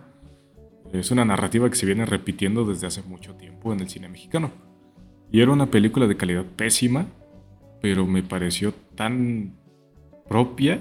Es 0.93 1.09
una 1.09 1.25
narrativa 1.25 1.67
que 1.71 1.75
se 1.75 1.87
viene 1.87 2.05
repitiendo 2.05 2.63
desde 2.63 2.85
hace 2.85 3.01
mucho 3.01 3.33
tiempo 3.33 3.73
en 3.73 3.79
el 3.79 3.89
cine 3.89 4.07
mexicano. 4.07 4.51
Y 5.31 5.41
era 5.41 5.51
una 5.51 5.71
película 5.71 6.05
de 6.05 6.15
calidad 6.15 6.45
pésima, 6.45 7.07
pero 7.81 8.05
me 8.05 8.21
pareció 8.21 8.71
tan 8.93 9.57
propia 10.29 10.79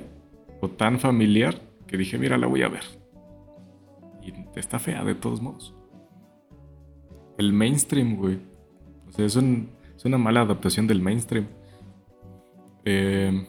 o 0.60 0.68
tan 0.68 1.00
familiar 1.00 1.65
que 1.86 1.96
dije, 1.96 2.18
mira, 2.18 2.36
la 2.38 2.46
voy 2.46 2.62
a 2.62 2.68
ver. 2.68 2.82
Y 4.22 4.32
está 4.58 4.78
fea 4.78 5.04
de 5.04 5.14
todos 5.14 5.40
modos. 5.40 5.74
El 7.38 7.52
mainstream, 7.52 8.16
güey. 8.16 8.38
O 9.08 9.12
sea, 9.12 9.24
es, 9.26 9.36
un- 9.36 9.70
una 10.04 10.18
mala 10.18 10.40
adaptación 10.42 10.86
del 10.86 11.00
mainstream. 11.00 11.46
Eh, 12.84 13.46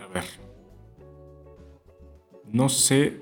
a 0.00 0.06
ver. 0.12 0.24
No 2.46 2.68
sé. 2.68 3.20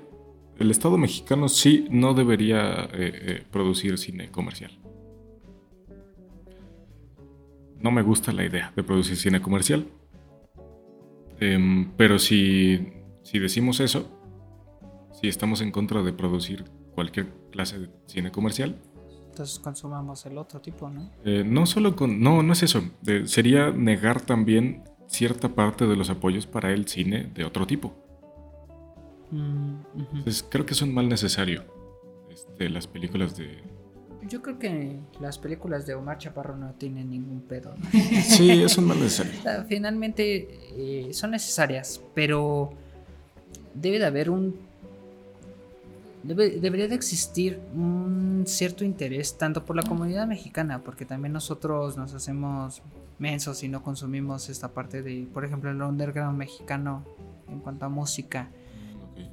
El 0.59 0.69
Estado 0.69 0.97
mexicano 0.97 1.49
sí 1.49 1.87
no 1.89 2.13
debería 2.13 2.83
eh, 2.85 2.89
eh, 2.93 3.43
producir 3.51 3.97
cine 3.97 4.29
comercial. 4.31 4.71
No 7.79 7.89
me 7.91 8.03
gusta 8.03 8.31
la 8.31 8.45
idea 8.45 8.71
de 8.75 8.83
producir 8.83 9.17
cine 9.17 9.41
comercial. 9.41 9.87
Em, 11.39 11.91
pero 11.97 12.19
si, 12.19 12.93
si 13.31 13.39
decimos 13.39 13.79
eso, 13.79 14.09
si 15.13 15.29
estamos 15.29 15.61
en 15.61 15.71
contra 15.71 16.03
de 16.03 16.11
producir 16.11 16.65
cualquier 16.93 17.27
clase 17.49 17.79
de 17.79 17.89
cine 18.05 18.29
comercial, 18.29 18.75
Entonces 19.29 19.57
consumamos 19.59 20.25
el 20.25 20.37
otro 20.37 20.59
tipo, 20.59 20.89
¿no? 20.89 21.09
eh, 21.23 21.45
no 21.45 21.65
solo 21.65 21.95
con. 21.95 22.21
No, 22.21 22.43
no 22.43 22.51
es 22.51 22.63
eso. 22.63 22.83
Eh, 23.07 23.23
sería 23.27 23.71
negar 23.71 24.19
también 24.19 24.83
cierta 25.07 25.47
parte 25.55 25.87
de 25.87 25.95
los 25.95 26.09
apoyos 26.09 26.45
para 26.45 26.73
el 26.73 26.89
cine 26.89 27.31
de 27.33 27.45
otro 27.45 27.65
tipo. 27.65 27.95
Mm. 29.31 29.75
Entonces, 30.15 30.45
creo 30.49 30.65
que 30.65 30.73
es 30.73 30.81
un 30.81 30.93
mal 30.93 31.07
necesario. 31.07 31.63
Este, 32.29 32.69
las 32.69 32.85
películas 32.85 33.37
de. 33.37 33.63
Yo 34.27 34.41
creo 34.41 34.59
que 34.59 34.99
las 35.21 35.39
películas 35.39 35.85
de 35.85 35.93
Omar 35.93 36.17
Chaparro 36.17 36.57
no 36.57 36.73
tienen 36.73 37.09
ningún 37.09 37.43
pedo. 37.43 37.73
¿no? 37.77 37.89
Sí, 38.21 38.61
es 38.61 38.77
un 38.77 38.87
mal 38.87 38.99
necesario. 38.99 39.63
Finalmente 39.69 40.49
eh, 40.75 41.13
son 41.13 41.31
necesarias, 41.31 42.01
pero 42.13 42.71
debe 43.73 43.99
de 43.99 44.05
haber 44.05 44.29
un... 44.29 44.55
debe- 46.23 46.59
debería 46.59 46.87
de 46.87 46.95
existir 46.95 47.59
un 47.75 48.43
cierto 48.47 48.83
interés 48.83 49.37
tanto 49.37 49.65
por 49.65 49.75
la 49.75 49.83
comunidad 49.83 50.27
mexicana, 50.27 50.83
porque 50.83 51.05
también 51.05 51.33
nosotros 51.33 51.97
nos 51.97 52.13
hacemos 52.13 52.81
mensos 53.19 53.63
y 53.63 53.67
no 53.67 53.83
consumimos 53.83 54.49
esta 54.49 54.69
parte 54.69 55.01
de, 55.01 55.27
por 55.33 55.45
ejemplo, 55.45 55.69
el 55.69 55.81
underground 55.81 56.37
mexicano 56.37 57.03
en 57.49 57.59
cuanto 57.59 57.85
a 57.85 57.89
música. 57.89 58.49
Ok. 59.13 59.25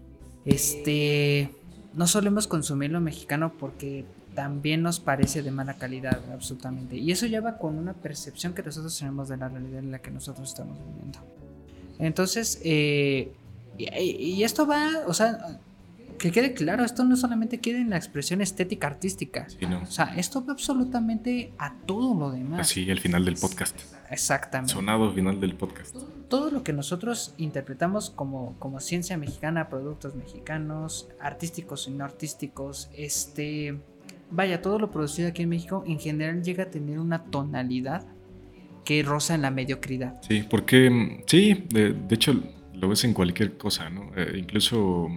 Este, 0.44 1.50
no 1.94 2.06
solemos 2.06 2.46
consumir 2.46 2.90
lo 2.90 3.00
mexicano 3.00 3.52
porque 3.58 4.04
también 4.34 4.82
nos 4.82 5.00
parece 5.00 5.42
de 5.42 5.50
mala 5.50 5.74
calidad, 5.74 6.20
absolutamente. 6.32 6.96
Y 6.96 7.10
eso 7.10 7.26
ya 7.26 7.40
va 7.40 7.58
con 7.58 7.76
una 7.76 7.92
percepción 7.92 8.52
que 8.52 8.62
nosotros 8.62 8.96
tenemos 8.96 9.28
de 9.28 9.36
la 9.36 9.48
realidad 9.48 9.80
en 9.80 9.90
la 9.90 9.98
que 9.98 10.10
nosotros 10.10 10.50
estamos 10.50 10.76
viviendo. 10.78 11.18
Entonces, 11.98 12.60
eh, 12.62 13.32
y, 13.78 13.88
y 14.00 14.44
esto 14.44 14.66
va, 14.66 14.90
o 15.06 15.14
sea, 15.14 15.60
que 16.18 16.32
quede 16.32 16.52
claro, 16.52 16.84
esto 16.84 17.04
no 17.04 17.16
solamente 17.16 17.58
queda 17.58 17.78
en 17.78 17.90
la 17.90 17.96
expresión 17.96 18.40
estética 18.40 18.88
artística. 18.88 19.46
O 19.82 19.86
sea, 19.86 20.14
esto 20.16 20.44
va 20.44 20.52
absolutamente 20.52 21.52
a 21.58 21.74
todo 21.86 22.14
lo 22.14 22.30
demás. 22.30 22.60
Así, 22.60 22.90
el 22.90 23.00
final 23.00 23.24
del 23.24 23.36
podcast. 23.36 23.78
Exactamente. 24.10 24.72
Sonado 24.72 25.12
final 25.12 25.40
del 25.40 25.54
podcast. 25.54 25.96
Todo 26.28 26.50
lo 26.50 26.62
que 26.62 26.72
nosotros 26.72 27.34
interpretamos 27.38 28.10
como, 28.10 28.56
como 28.58 28.80
ciencia 28.80 29.16
mexicana, 29.16 29.68
productos 29.68 30.14
mexicanos, 30.14 31.08
artísticos 31.20 31.88
y 31.88 31.92
no 31.92 32.04
artísticos, 32.04 32.90
este, 32.96 33.78
vaya, 34.30 34.60
todo 34.60 34.78
lo 34.78 34.90
producido 34.90 35.28
aquí 35.28 35.42
en 35.42 35.50
México 35.50 35.84
en 35.86 35.98
general 35.98 36.42
llega 36.42 36.64
a 36.64 36.70
tener 36.70 36.98
una 36.98 37.24
tonalidad 37.24 38.06
que 38.84 39.02
roza 39.02 39.34
en 39.34 39.42
la 39.42 39.50
mediocridad. 39.50 40.20
Sí, 40.26 40.44
porque 40.48 41.22
sí, 41.26 41.66
de, 41.70 41.94
hecho 42.10 42.34
lo 42.78 42.88
ves 42.88 43.04
en 43.04 43.12
cualquier 43.12 43.56
cosa, 43.56 43.90
¿no? 43.90 44.10
Eh, 44.16 44.36
incluso, 44.38 45.08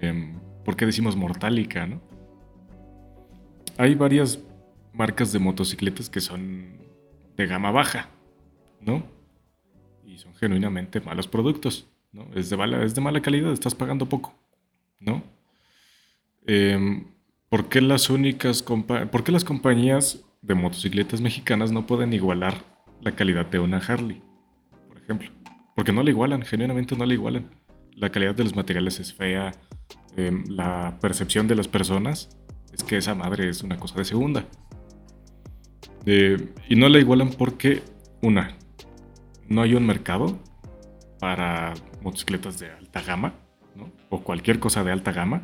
eh, 0.00 0.34
¿por 0.64 0.76
qué 0.76 0.86
decimos 0.86 1.16
mortálica, 1.16 1.86
no? 1.86 2.00
Hay 3.78 3.94
varias 3.94 4.38
marcas 4.92 5.32
de 5.32 5.38
motocicletas 5.38 6.08
que 6.10 6.20
son 6.20 6.78
de 7.36 7.46
gama 7.46 7.70
baja, 7.70 8.10
¿no? 8.80 9.04
Y 10.06 10.18
son 10.18 10.34
genuinamente 10.34 11.00
malos 11.00 11.26
productos, 11.26 11.88
¿no? 12.12 12.28
Es 12.34 12.50
de 12.50 12.56
mala, 12.56 12.84
es 12.84 12.94
de 12.94 13.00
mala 13.00 13.22
calidad, 13.22 13.52
estás 13.52 13.74
pagando 13.74 14.08
poco, 14.08 14.34
¿no? 15.00 15.22
Em, 16.46 17.06
¿por, 17.48 17.68
qué 17.70 17.80
las 17.80 18.10
únicas 18.10 18.62
¿Por 18.62 19.24
qué 19.24 19.32
las 19.32 19.44
compañías 19.44 20.22
de 20.42 20.54
motocicletas 20.54 21.22
mexicanas 21.22 21.72
no 21.72 21.86
pueden 21.86 22.12
igualar 22.12 22.62
la 23.00 23.12
calidad 23.12 23.46
de 23.46 23.58
una 23.58 23.78
Harley, 23.78 24.22
por 24.88 24.98
ejemplo? 24.98 25.43
Porque 25.74 25.92
no 25.92 26.02
la 26.02 26.10
igualan, 26.10 26.42
genuinamente 26.42 26.96
no 26.96 27.06
la 27.06 27.14
igualan. 27.14 27.50
La 27.92 28.10
calidad 28.10 28.34
de 28.34 28.44
los 28.44 28.56
materiales 28.56 29.00
es 29.00 29.12
fea, 29.12 29.52
em, 30.16 30.44
la 30.48 30.98
percepción 31.00 31.48
de 31.48 31.54
las 31.54 31.68
personas 31.68 32.36
es 32.72 32.82
que 32.82 32.96
esa 32.96 33.14
madre 33.14 33.48
es 33.48 33.62
una 33.62 33.76
cosa 33.76 33.98
de 33.98 34.04
segunda 34.04 34.46
y 36.06 36.76
no 36.76 36.88
la 36.88 36.98
igualan 36.98 37.30
porque, 37.30 37.82
una, 38.20 38.56
no 39.48 39.62
hay 39.62 39.74
un 39.74 39.86
mercado 39.86 40.38
para 41.18 41.74
motocicletas 42.02 42.58
de 42.58 42.70
alta 42.70 43.00
gama, 43.02 43.34
¿no? 43.74 43.90
o 44.10 44.22
cualquier 44.22 44.58
cosa 44.58 44.84
de 44.84 44.92
alta 44.92 45.12
gama. 45.12 45.42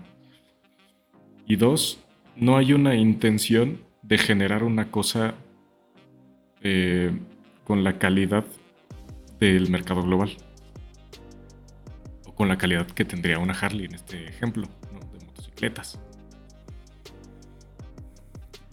Y 1.46 1.56
dos, 1.56 2.04
no 2.36 2.56
hay 2.56 2.72
una 2.72 2.94
intención 2.94 3.80
de 4.02 4.18
generar 4.18 4.62
una 4.62 4.90
cosa 4.90 5.34
eh, 6.62 7.18
con 7.64 7.82
la 7.82 7.98
calidad 7.98 8.44
del 9.40 9.70
mercado 9.70 10.02
global. 10.02 10.30
O 12.26 12.34
con 12.34 12.48
la 12.48 12.58
calidad 12.58 12.86
que 12.86 13.04
tendría 13.04 13.38
una 13.38 13.54
Harley 13.54 13.86
en 13.86 13.94
este 13.94 14.28
ejemplo, 14.28 14.68
de 15.12 15.24
motocicletas. 15.24 15.98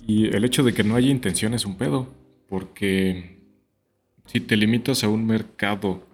Y 0.05 0.27
el 0.35 0.45
hecho 0.45 0.63
de 0.63 0.73
que 0.73 0.83
no 0.83 0.95
haya 0.95 1.09
intención 1.09 1.53
es 1.53 1.65
un 1.65 1.75
pedo, 1.77 2.13
porque 2.47 3.41
si 4.25 4.39
te 4.39 4.55
limitas 4.55 5.03
a 5.03 5.09
un 5.09 5.25
mercado 5.25 6.07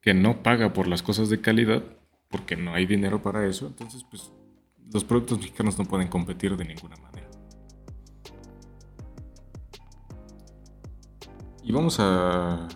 que 0.00 0.14
no 0.14 0.42
paga 0.42 0.72
por 0.72 0.88
las 0.88 1.02
cosas 1.02 1.30
de 1.30 1.40
calidad, 1.40 1.82
porque 2.28 2.56
no 2.56 2.74
hay 2.74 2.86
dinero 2.86 3.22
para 3.22 3.46
eso, 3.46 3.66
entonces 3.66 4.04
pues 4.04 4.32
los 4.92 5.04
productos 5.04 5.38
mexicanos 5.38 5.78
no 5.78 5.84
pueden 5.84 6.08
competir 6.08 6.56
de 6.56 6.64
ninguna 6.64 6.96
manera. 6.96 7.21
Y 11.62 11.72
vamos 11.72 12.00
a, 12.00 12.68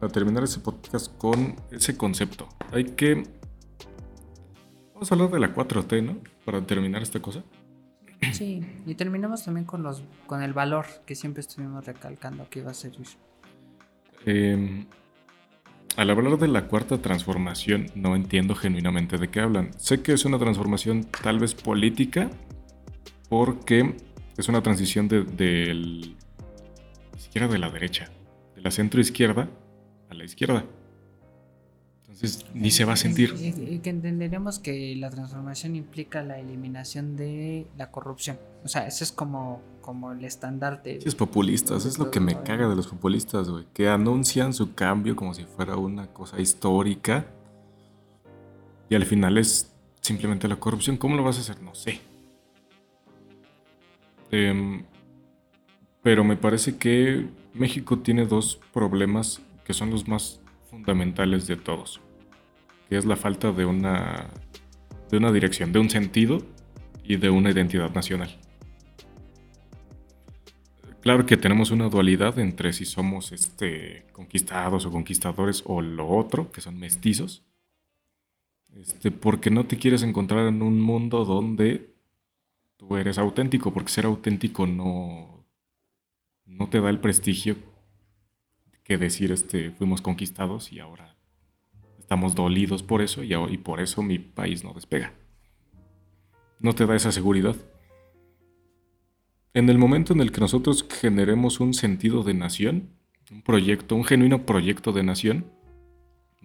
a 0.00 0.08
terminar 0.12 0.44
ese 0.44 0.60
podcast 0.60 1.16
con 1.16 1.56
ese 1.70 1.96
concepto. 1.96 2.48
Hay 2.72 2.84
que... 2.84 3.24
Vamos 4.94 5.10
a 5.10 5.14
hablar 5.14 5.30
de 5.30 5.40
la 5.40 5.54
4T, 5.54 6.02
¿no? 6.02 6.18
Para 6.44 6.66
terminar 6.66 7.02
esta 7.02 7.20
cosa. 7.20 7.44
Sí, 8.32 8.60
y 8.84 8.94
terminamos 8.94 9.44
también 9.44 9.64
con 9.64 9.82
los 9.82 10.02
con 10.26 10.42
el 10.42 10.52
valor 10.52 10.86
que 11.06 11.14
siempre 11.14 11.40
estuvimos 11.40 11.86
recalcando 11.86 12.48
que 12.50 12.58
iba 12.60 12.72
a 12.72 12.74
servir. 12.74 13.06
Eh, 14.26 14.86
al 15.96 16.10
hablar 16.10 16.38
de 16.38 16.48
la 16.48 16.66
cuarta 16.66 16.98
transformación, 16.98 17.90
no 17.94 18.14
entiendo 18.14 18.54
genuinamente 18.54 19.18
de 19.18 19.28
qué 19.28 19.40
hablan. 19.40 19.70
Sé 19.78 20.02
que 20.02 20.12
es 20.12 20.24
una 20.24 20.38
transformación 20.38 21.04
tal 21.04 21.38
vez 21.38 21.54
política, 21.54 22.30
porque 23.28 23.96
es 24.36 24.48
una 24.48 24.62
transición 24.62 25.08
de, 25.08 25.24
del 25.24 26.16
ni 27.14 27.20
siquiera 27.20 27.48
de 27.48 27.58
la 27.58 27.70
derecha, 27.70 28.10
de 28.58 28.64
la 28.64 28.70
centro 28.70 29.00
izquierda 29.00 29.48
a 30.10 30.14
la 30.14 30.24
izquierda 30.24 30.64
ni 32.54 32.70
se 32.70 32.84
va 32.84 32.94
a 32.94 32.96
sentir. 32.96 33.34
Y, 33.38 33.78
que 33.78 33.90
entenderemos 33.90 34.58
que 34.58 34.96
la 34.96 35.10
transformación 35.10 35.76
implica 35.76 36.22
la 36.22 36.38
eliminación 36.38 37.16
de 37.16 37.66
la 37.76 37.90
corrupción. 37.90 38.38
O 38.64 38.68
sea, 38.68 38.86
ese 38.86 39.04
es 39.04 39.12
como, 39.12 39.62
como 39.80 40.12
el 40.12 40.24
estandarte. 40.24 41.00
Sí, 41.00 41.08
es 41.08 41.14
populistas, 41.14 41.84
es 41.84 41.98
lo 41.98 42.10
que 42.10 42.20
me 42.20 42.42
caga 42.42 42.68
de 42.68 42.74
los 42.74 42.88
populistas, 42.88 43.48
güey. 43.48 43.66
Que 43.72 43.88
anuncian 43.88 44.52
su 44.52 44.74
cambio 44.74 45.14
como 45.14 45.34
si 45.34 45.44
fuera 45.44 45.76
una 45.76 46.08
cosa 46.08 46.40
histórica. 46.40 47.26
Y 48.88 48.94
al 48.94 49.04
final 49.04 49.38
es 49.38 49.72
simplemente 50.00 50.48
la 50.48 50.56
corrupción. 50.56 50.96
¿Cómo 50.96 51.14
lo 51.14 51.22
vas 51.22 51.38
a 51.38 51.40
hacer? 51.40 51.62
No 51.62 51.74
sé. 51.74 52.00
Em, 54.30 54.84
pero 56.02 56.24
me 56.24 56.36
parece 56.36 56.76
que 56.78 57.26
México 57.58 57.98
tiene 57.98 58.26
dos 58.26 58.60
problemas 58.72 59.42
que 59.64 59.74
son 59.74 59.90
los 59.90 60.08
más 60.08 60.40
fundamentales 60.70 61.46
de 61.46 61.56
todos 61.56 62.00
que 62.88 62.96
es 62.96 63.04
la 63.04 63.16
falta 63.16 63.52
de 63.52 63.66
una, 63.66 64.28
de 65.10 65.16
una 65.16 65.30
dirección, 65.30 65.72
de 65.72 65.78
un 65.78 65.90
sentido 65.90 66.42
y 67.04 67.16
de 67.16 67.30
una 67.30 67.50
identidad 67.50 67.92
nacional. 67.94 68.38
Claro 71.00 71.26
que 71.26 71.36
tenemos 71.36 71.70
una 71.70 71.88
dualidad 71.88 72.38
entre 72.38 72.72
si 72.72 72.84
somos 72.84 73.32
este, 73.32 74.06
conquistados 74.12 74.84
o 74.84 74.90
conquistadores 74.90 75.62
o 75.66 75.80
lo 75.80 76.08
otro, 76.08 76.50
que 76.50 76.60
son 76.60 76.78
mestizos, 76.78 77.44
este, 78.74 79.10
porque 79.10 79.50
no 79.50 79.66
te 79.66 79.76
quieres 79.76 80.02
encontrar 80.02 80.46
en 80.48 80.62
un 80.62 80.80
mundo 80.80 81.24
donde 81.24 81.94
tú 82.76 82.96
eres 82.96 83.18
auténtico, 83.18 83.72
porque 83.72 83.92
ser 83.92 84.06
auténtico 84.06 84.66
no, 84.66 85.37
no 86.48 86.68
te 86.68 86.80
da 86.80 86.90
el 86.90 86.98
prestigio 86.98 87.56
que 88.82 88.96
decir 88.96 89.30
este, 89.32 89.70
fuimos 89.70 90.00
conquistados 90.00 90.72
y 90.72 90.80
ahora 90.80 91.14
estamos 91.98 92.34
dolidos 92.34 92.82
por 92.82 93.02
eso 93.02 93.22
y, 93.22 93.58
por 93.58 93.80
eso 93.80 94.02
mi 94.02 94.18
país 94.18 94.64
no 94.64 94.72
despega. 94.72 95.12
No 96.58 96.74
te 96.74 96.86
da 96.86 96.96
esa 96.96 97.12
seguridad. 97.12 97.54
En 99.52 99.68
el 99.68 99.78
momento 99.78 100.14
en 100.14 100.20
el 100.20 100.32
que 100.32 100.40
nosotros 100.40 100.86
generemos 100.88 101.60
un 101.60 101.74
sentido 101.74 102.22
de 102.22 102.34
nación, 102.34 102.90
un 103.30 103.42
proyecto, 103.42 103.94
un 103.94 104.04
genuino 104.04 104.46
proyecto 104.46 104.92
de 104.92 105.02
nación, 105.02 105.52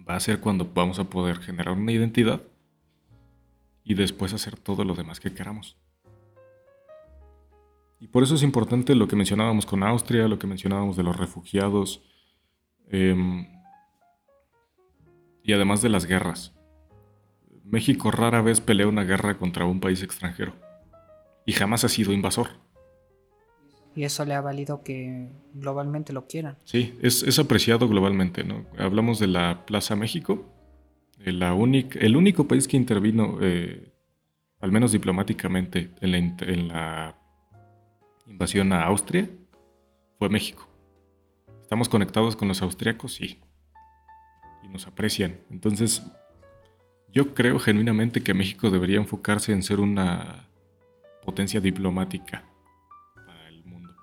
va 0.06 0.16
a 0.16 0.20
ser 0.20 0.40
cuando 0.40 0.70
vamos 0.72 0.98
a 0.98 1.08
poder 1.08 1.38
generar 1.38 1.74
una 1.74 1.92
identidad 1.92 2.42
y 3.84 3.94
después 3.94 4.34
hacer 4.34 4.58
todo 4.58 4.84
lo 4.84 4.94
demás 4.94 5.18
que 5.18 5.32
queramos. 5.32 5.78
Y 8.04 8.08
por 8.08 8.22
eso 8.22 8.34
es 8.34 8.42
importante 8.42 8.94
lo 8.94 9.08
que 9.08 9.16
mencionábamos 9.16 9.64
con 9.64 9.82
Austria, 9.82 10.28
lo 10.28 10.38
que 10.38 10.46
mencionábamos 10.46 10.94
de 10.94 11.02
los 11.02 11.16
refugiados. 11.16 12.02
Em, 12.90 13.46
y 15.42 15.54
además 15.54 15.80
de 15.80 15.88
las 15.88 16.04
guerras. 16.04 16.52
México 17.64 18.10
rara 18.10 18.42
vez 18.42 18.60
pelea 18.60 18.88
una 18.88 19.04
guerra 19.04 19.38
contra 19.38 19.64
un 19.64 19.80
país 19.80 20.02
extranjero 20.02 20.52
y 21.46 21.52
jamás 21.52 21.84
ha 21.84 21.88
sido 21.88 22.12
invasor. 22.12 22.48
Y 23.96 24.04
eso 24.04 24.26
le 24.26 24.34
ha 24.34 24.42
valido 24.42 24.82
que 24.82 25.30
globalmente 25.54 26.12
lo 26.12 26.26
quieran. 26.26 26.58
Sí, 26.64 26.98
es, 27.00 27.38
apreciado 27.38 27.88
globalmente. 27.88 28.44
¿no? 28.44 28.66
Hablamos 28.76 29.18
de 29.18 29.28
la 29.28 29.64
Plaza 29.64 29.96
México, 29.96 30.44
la 31.24 31.54
el 31.54 32.16
único 32.16 32.46
país 32.46 32.68
que 32.68 32.76
intervino, 32.76 33.38
eh, 33.40 33.94
al 34.60 34.72
menos 34.72 34.92
diplomáticamente, 34.92 35.94
en 36.02 36.12
la, 36.12 36.18
en 36.18 36.68
la 36.68 37.23
invasión 38.26 38.72
a 38.72 38.84
Austria, 38.84 39.28
fue 40.18 40.28
México. 40.28 40.68
¿Estamos 41.62 41.88
conectados 41.88 42.36
con 42.36 42.48
los 42.48 42.62
austriacos? 42.62 43.14
Sí 43.14 43.40
y 44.64 44.68
nos 44.68 44.86
aprecian. 44.86 45.38
Entonces, 45.50 46.02
yo 47.12 47.34
creo 47.34 47.58
genuinamente 47.58 48.22
que 48.22 48.34
México 48.34 48.70
debería 48.70 48.96
enfocarse 48.96 49.52
en 49.52 49.62
ser 49.62 49.80
una 49.80 50.48
potencia 51.22 51.60
diplomática 51.60 52.44
para 53.14 53.48
el 53.48 53.64
mundo. 53.64 53.94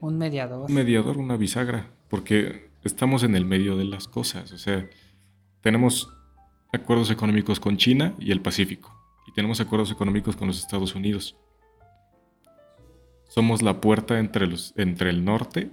Un 0.00 0.18
mediador. 0.18 0.68
Un 0.68 0.74
mediador, 0.74 1.18
una 1.18 1.36
bisagra, 1.36 1.90
porque 2.08 2.70
estamos 2.84 3.22
en 3.22 3.34
el 3.34 3.44
medio 3.44 3.76
de 3.76 3.84
las 3.84 4.06
cosas. 4.06 4.52
O 4.52 4.58
sea, 4.58 4.88
tenemos 5.60 6.12
acuerdos 6.72 7.10
económicos 7.10 7.60
con 7.60 7.76
China 7.76 8.14
y 8.18 8.32
el 8.32 8.40
Pacífico, 8.40 8.94
y 9.26 9.32
tenemos 9.32 9.60
acuerdos 9.60 9.90
económicos 9.90 10.36
con 10.36 10.48
los 10.48 10.58
Estados 10.58 10.94
Unidos. 10.94 11.36
Somos 13.34 13.62
la 13.62 13.80
puerta 13.80 14.18
entre, 14.18 14.46
los, 14.46 14.74
entre 14.76 15.08
el 15.08 15.24
norte 15.24 15.70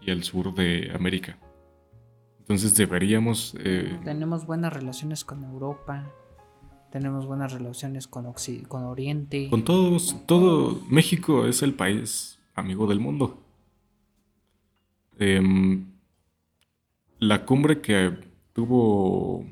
y 0.00 0.10
el 0.10 0.24
sur 0.24 0.54
de 0.54 0.90
América. 0.94 1.38
Entonces 2.38 2.74
deberíamos... 2.74 3.54
eh, 3.58 4.00
Tenemos 4.02 4.46
buenas 4.46 4.72
relaciones 4.72 5.22
con 5.22 5.44
Europa. 5.44 6.10
Tenemos 6.90 7.26
buenas 7.26 7.52
relaciones 7.52 8.08
con, 8.08 8.32
con 8.66 8.84
Oriente. 8.84 9.50
Con 9.50 9.62
todos, 9.62 10.24
todo 10.24 10.80
México 10.88 11.44
es 11.46 11.62
el 11.62 11.74
país 11.74 12.38
amigo 12.54 12.86
del 12.86 13.00
mundo. 13.00 13.42
Em, 15.18 15.92
la 17.18 17.44
cumbre 17.44 17.82
que 17.82 18.18
tuvo 18.54 19.44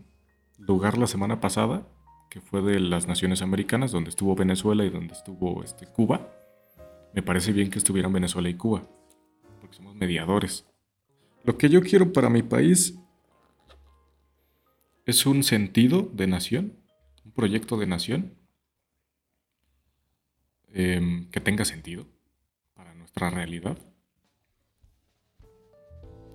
lugar 0.56 0.96
la 0.96 1.06
semana 1.06 1.42
pasada, 1.42 1.86
que 2.30 2.40
fue 2.40 2.62
de 2.62 2.80
las 2.80 3.06
Naciones 3.06 3.42
Americanas, 3.42 3.92
donde 3.92 4.08
estuvo 4.08 4.34
Venezuela 4.34 4.82
y 4.86 4.88
donde 4.88 5.12
estuvo 5.12 5.62
este, 5.62 5.86
Cuba, 5.86 6.26
me 7.14 7.22
parece 7.22 7.52
bien 7.52 7.70
que 7.70 7.78
estuvieran 7.78 8.12
Venezuela 8.12 8.48
y 8.48 8.54
Cuba, 8.54 8.88
porque 9.60 9.76
somos 9.76 9.94
mediadores. 9.94 10.66
Lo 11.44 11.56
que 11.56 11.68
yo 11.68 11.80
quiero 11.80 12.12
para 12.12 12.28
mi 12.28 12.42
país 12.42 12.98
es 15.06 15.24
un 15.26 15.42
sentido 15.42 16.10
de 16.12 16.26
nación, 16.26 16.76
un 17.24 17.32
proyecto 17.32 17.76
de 17.76 17.86
nación 17.86 18.34
em, 20.72 21.30
que 21.30 21.40
tenga 21.40 21.64
sentido 21.64 22.06
para 22.74 22.94
nuestra 22.94 23.30
realidad 23.30 23.78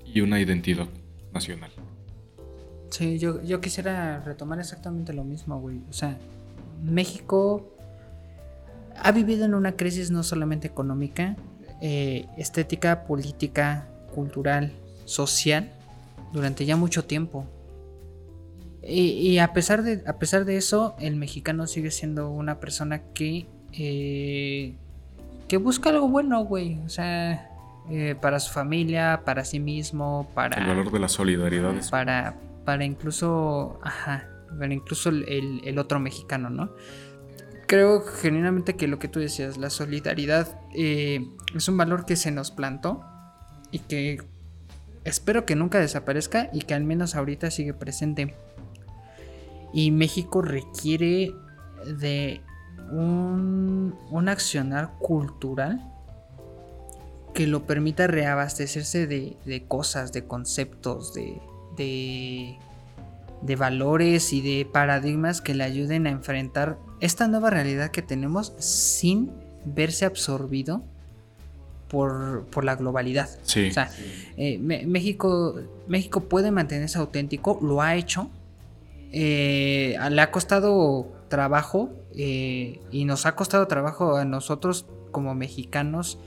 y 0.05 0.21
una 0.21 0.39
identidad 0.39 0.87
nacional. 1.33 1.71
Sí, 2.89 3.19
yo, 3.19 3.43
yo 3.43 3.59
quisiera 3.59 4.21
retomar 4.21 4.59
exactamente 4.59 5.13
lo 5.13 5.23
mismo, 5.23 5.59
güey. 5.59 5.81
O 5.89 5.93
sea, 5.93 6.17
México 6.81 7.75
ha 9.01 9.11
vivido 9.11 9.45
en 9.45 9.53
una 9.53 9.73
crisis 9.73 10.11
no 10.11 10.23
solamente 10.23 10.67
económica, 10.67 11.35
eh, 11.81 12.25
estética, 12.37 13.03
política, 13.05 13.87
cultural, 14.13 14.71
social, 15.05 15.71
durante 16.33 16.65
ya 16.65 16.75
mucho 16.75 17.05
tiempo. 17.05 17.45
Y, 18.83 19.01
y 19.11 19.39
a, 19.39 19.53
pesar 19.53 19.83
de, 19.83 20.03
a 20.07 20.17
pesar 20.19 20.45
de 20.45 20.57
eso, 20.57 20.95
el 20.99 21.15
mexicano 21.15 21.67
sigue 21.67 21.91
siendo 21.91 22.29
una 22.29 22.59
persona 22.59 23.01
que, 23.13 23.45
eh, 23.73 24.75
que 25.47 25.57
busca 25.57 25.89
algo 25.89 26.07
bueno, 26.07 26.43
güey. 26.45 26.79
O 26.85 26.89
sea, 26.89 27.49
eh, 27.89 28.15
para 28.19 28.39
su 28.39 28.51
familia, 28.53 29.21
para 29.25 29.43
sí 29.45 29.59
mismo, 29.59 30.29
para 30.33 30.57
El 30.61 30.67
valor 30.67 30.91
de 30.91 30.99
la 30.99 31.09
solidaridad 31.09 31.73
para, 31.89 32.35
para 32.65 32.85
incluso, 32.85 33.79
ajá, 33.83 34.29
para 34.57 34.73
incluso 34.73 35.09
el, 35.09 35.23
el- 35.27 35.61
el 35.65 35.77
otro 35.79 35.99
mexicano, 35.99 36.49
¿no? 36.49 36.71
Creo 37.69 38.01
genuinamente 38.01 38.75
que 38.75 38.87
lo 38.87 38.97
que 38.97 39.07
tú 39.07 39.19
decías, 39.19 39.57
la 39.57 39.69
solidaridad 39.69 40.59
eh, 40.73 41.29
es 41.55 41.67
un 41.67 41.77
valor 41.77 42.03
que 42.07 42.15
se 42.15 42.31
nos 42.31 42.49
plantó 42.49 43.05
y 43.69 43.77
que 43.77 44.23
espero 45.03 45.45
que 45.45 45.55
nunca 45.55 45.77
desaparezca 45.77 46.49
y 46.51 46.61
que 46.61 46.73
al 46.73 46.83
menos 46.83 47.13
ahorita 47.13 47.51
sigue 47.51 47.75
presente. 47.75 48.33
Y 49.71 49.91
México 49.91 50.41
requiere 50.41 51.31
de 51.85 52.41
un, 52.89 53.95
un 54.09 54.29
accionar 54.29 54.93
cultural 54.97 55.79
que 57.35 57.45
lo 57.45 57.67
permita 57.67 58.07
reabastecerse 58.07 59.05
de, 59.05 59.37
de 59.45 59.67
cosas, 59.67 60.11
de 60.11 60.25
conceptos, 60.25 61.13
de, 61.13 61.39
de, 61.77 62.57
de 63.43 63.55
valores 63.55 64.33
y 64.33 64.41
de 64.41 64.65
paradigmas 64.65 65.39
que 65.39 65.53
le 65.53 65.65
ayuden 65.65 66.07
a 66.07 66.09
enfrentar 66.09 66.88
esta 66.99 67.27
nueva 67.27 67.49
realidad 67.49 67.91
que 67.91 68.01
tenemos 68.01 68.53
sin 68.59 69.31
verse 69.65 70.05
absorbido 70.05 70.83
por, 71.87 72.45
por 72.45 72.63
la 72.63 72.75
globalidad. 72.75 73.29
Sí. 73.43 73.69
O 73.69 73.73
sea, 73.73 73.89
eh, 74.37 74.57
México, 74.59 75.55
México 75.87 76.21
puede 76.21 76.51
mantenerse 76.51 76.97
auténtico, 76.97 77.59
lo 77.61 77.81
ha 77.81 77.95
hecho. 77.95 78.29
eh, 79.11 79.97
le 80.11 80.21
ha 80.21 80.31
costado 80.31 81.11
trabajo 81.29 81.89
eh, 82.15 82.79
y 82.91 83.05
nos 83.05 83.25
ha 83.25 83.35
costado 83.35 83.67
trabajo 83.67 84.17
a 84.17 84.25
nosotros 84.25 84.85
como 85.11 85.33
mexicanos 85.35 86.19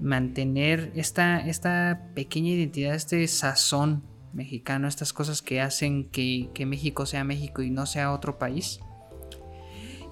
mantener 0.00 0.92
esta, 0.94 1.40
esta 1.40 2.08
pequeña 2.14 2.50
identidad, 2.50 2.94
este 2.94 3.26
sazón 3.28 4.02
mexicano, 4.32 4.88
estas 4.88 5.12
cosas 5.12 5.42
que 5.42 5.60
hacen 5.60 6.08
que, 6.08 6.48
que 6.54 6.66
México 6.66 7.06
sea 7.06 7.24
México 7.24 7.62
y 7.62 7.70
no 7.70 7.86
sea 7.86 8.12
otro 8.12 8.38
país. 8.38 8.80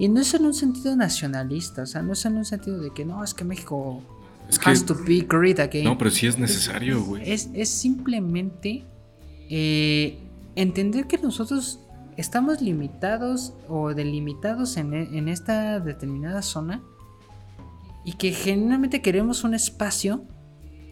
Y 0.00 0.08
no 0.08 0.20
es 0.20 0.32
en 0.34 0.46
un 0.46 0.54
sentido 0.54 0.96
nacionalista, 0.96 1.82
o 1.82 1.86
sea, 1.86 2.02
no 2.02 2.14
es 2.14 2.24
en 2.24 2.36
un 2.38 2.44
sentido 2.44 2.80
de 2.80 2.90
que 2.92 3.04
no, 3.04 3.22
es 3.22 3.34
que 3.34 3.44
México 3.44 4.02
Es 4.48 4.58
que- 4.58 4.70
has 4.70 4.84
to 4.84 4.94
be 5.06 5.20
great 5.28 5.60
again. 5.60 5.84
no, 5.84 5.96
pero 5.98 6.10
sí 6.10 6.26
es 6.26 6.38
necesario, 6.38 7.04
güey. 7.04 7.30
Es, 7.30 7.50
es 7.54 7.68
simplemente 7.68 8.84
eh, 9.50 10.18
entender 10.56 11.06
que 11.06 11.18
nosotros 11.18 11.80
estamos 12.16 12.60
limitados 12.62 13.52
o 13.68 13.94
delimitados 13.94 14.76
en, 14.78 14.94
en 14.94 15.28
esta 15.28 15.78
determinada 15.80 16.42
zona 16.42 16.82
y 18.04 18.14
que 18.14 18.32
genuinamente 18.32 19.02
queremos 19.02 19.44
un 19.44 19.52
espacio 19.54 20.24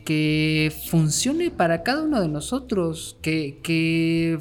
que 0.08 0.72
funcione 0.90 1.50
para 1.50 1.82
cada 1.82 2.02
uno 2.02 2.18
de 2.22 2.28
nosotros, 2.28 3.18
que, 3.20 3.60
que 3.62 4.38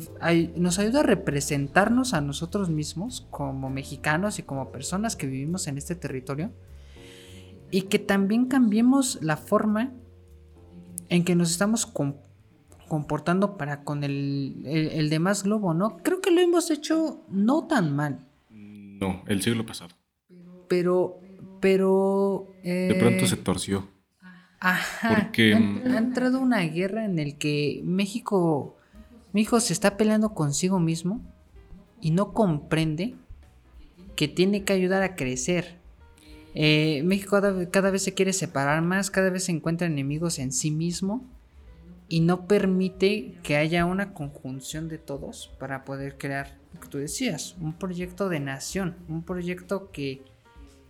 nos 0.56 0.80
ayude 0.80 1.00
a 1.00 1.04
representarnos 1.04 2.14
a 2.14 2.22
nosotros 2.22 2.70
mismos 2.70 3.28
como 3.32 3.70
mexicanos 3.70 4.40
y 4.40 4.44
como 4.44 4.72
personas 4.72 5.18
que 5.18 5.28
vivimos 5.28 5.68
en 5.68 5.78
este 5.78 5.94
territorio 5.96 6.54
y 7.70 7.82
que 7.82 8.00
también 8.00 8.46
cambiemos 8.46 9.20
la 9.22 9.36
forma 9.36 9.92
en 11.10 11.26
que 11.26 11.36
nos 11.36 11.52
estamos 11.52 11.86
com- 11.86 12.16
comportando 12.88 13.58
para 13.58 13.84
con 13.84 14.06
el, 14.06 14.62
el- 14.66 14.88
el 14.92 15.10
demás 15.10 15.44
globo, 15.44 15.74
¿no? 15.74 15.98
Creo 15.98 16.22
que 16.22 16.32
lo 16.32 16.40
hemos 16.40 16.72
hecho 16.72 17.26
no 17.30 17.68
tan 17.68 17.94
mal, 17.94 18.26
No, 18.50 19.22
el 19.28 19.42
siglo 19.42 19.66
pasado. 19.66 19.94
pero, 20.70 21.20
pero... 21.60 22.48
De 22.64 22.92
eh, 22.92 22.96
pronto 22.98 23.28
se 23.28 23.36
torció. 23.36 23.90
Ajá. 24.60 25.24
porque, 25.24 25.54
ha, 25.54 25.60
mm, 25.60 25.82
ha 25.86 25.98
entrado 25.98 26.40
una 26.40 26.62
guerra 26.62 27.06
en 27.06 27.20
el 27.20 27.38
que 27.38 27.82
México, 27.84 28.76
México 29.34 29.60
se 29.60 29.74
está 29.74 29.98
peleando 29.98 30.34
consigo 30.34 30.80
mismo 30.80 31.22
y 32.02 32.12
no 32.12 32.34
comprende 32.34 33.16
que 34.16 34.28
tiene 34.28 34.64
que 34.64 34.74
ayudar 34.74 35.04
a 35.04 35.16
crecer. 35.16 35.78
Eh, 36.56 37.04
México 37.04 37.32
cada, 37.32 37.70
cada 37.70 37.92
vez 37.92 38.04
se 38.04 38.16
quiere 38.16 38.34
separar 38.34 38.82
más, 38.82 39.12
cada 39.12 39.30
vez 39.30 39.44
se 39.44 39.52
encuentra 39.52 39.86
enemigos 39.86 40.40
en 40.40 40.52
sí 40.52 40.72
mismo 40.72 41.24
y 42.10 42.22
no 42.22 42.48
permite 42.48 43.36
que 43.44 43.58
haya 43.58 43.86
una 43.86 44.14
conjunción 44.14 44.88
de 44.88 44.98
todos 44.98 45.52
para 45.60 45.84
poder 45.84 46.18
crear 46.18 46.58
lo 46.74 46.80
que 46.80 46.88
tú 46.88 46.98
decías, 46.98 47.56
un 47.60 47.74
proyecto 47.74 48.30
de 48.30 48.40
nación, 48.40 48.96
un 49.08 49.24
proyecto 49.24 49.92
que, 49.92 50.24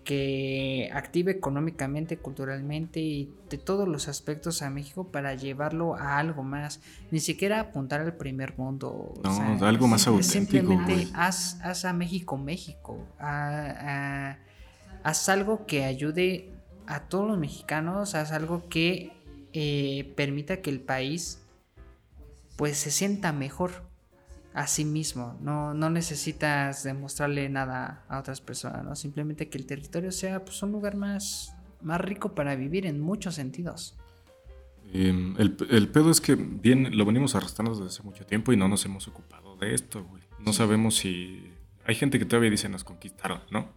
que 0.08 0.90
active 0.94 1.34
económicamente, 1.34 2.16
culturalmente 2.18 3.02
y 3.02 3.30
de 3.50 3.58
todos 3.58 3.90
los 3.90 4.08
aspectos 4.08 4.62
a 4.62 4.70
México 4.70 5.10
para 5.12 5.36
llevarlo 5.36 5.96
a 5.96 6.18
algo 6.18 6.44
más, 6.44 6.80
ni 7.12 7.20
siquiera 7.20 7.60
apuntar 7.60 8.00
al 8.00 8.14
primer 8.16 8.58
mundo. 8.58 8.88
o 8.90 9.20
No, 9.22 9.36
sea, 9.36 9.68
algo 9.68 9.86
más 9.90 10.08
auténtico, 10.08 10.32
Simplemente 10.32 11.08
haz, 11.14 11.60
haz 11.62 11.84
a 11.84 11.92
México 11.92 12.38
México, 12.38 13.06
a- 13.20 14.32
a- 14.32 14.38
haz 15.04 15.28
algo 15.28 15.66
que 15.66 15.84
ayude 15.84 16.54
a 16.86 17.02
todos 17.02 17.28
los 17.28 17.38
mexicanos, 17.38 18.16
haz 18.16 18.32
algo 18.32 18.70
que 18.70 19.12
eh, 19.52 20.14
permita 20.16 20.62
que 20.62 20.70
el 20.70 20.80
país 20.80 21.42
pues 22.56 22.78
se 22.78 22.92
sienta 22.92 23.34
mejor 23.34 23.84
a 24.58 24.66
sí 24.66 24.86
mismo. 24.86 25.38
No, 25.40 25.76
no 25.76 25.92
necesitas 25.92 26.84
demostrarle 26.84 27.48
nada 27.48 28.04
a 28.10 28.18
otras 28.18 28.42
personas, 28.42 28.84
¿no? 28.84 28.96
Simplemente 28.96 29.50
que 29.50 29.58
el 29.60 29.68
territorio 29.68 30.12
sea 30.12 30.44
pues, 30.44 30.64
un 30.64 30.72
lugar 30.72 30.96
más, 30.96 31.56
más 31.84 32.02
rico 32.02 32.34
para 32.34 32.56
vivir 32.56 32.88
en 32.88 33.00
muchos 33.00 33.36
sentidos. 33.36 33.96
Eh, 34.92 35.36
el, 35.38 35.58
el 35.70 35.90
pedo 35.90 36.10
es 36.10 36.20
que 36.22 36.34
bien, 36.34 36.98
lo 36.98 37.06
venimos 37.06 37.36
arrastrando 37.36 37.74
desde 37.76 37.86
hace 37.86 38.02
mucho 38.02 38.26
tiempo 38.26 38.52
y 38.52 38.58
no 38.58 38.68
nos 38.68 38.84
hemos 38.86 39.08
ocupado 39.08 39.56
de 39.58 39.76
esto, 39.76 40.04
güey. 40.04 40.24
No 40.40 40.54
sabemos 40.54 40.96
si... 40.96 41.54
Hay 41.86 41.94
gente 41.94 42.18
que 42.18 42.26
todavía 42.26 42.50
dice 42.50 42.68
nos 42.68 42.84
conquistaron, 42.84 43.42
¿no? 43.52 43.70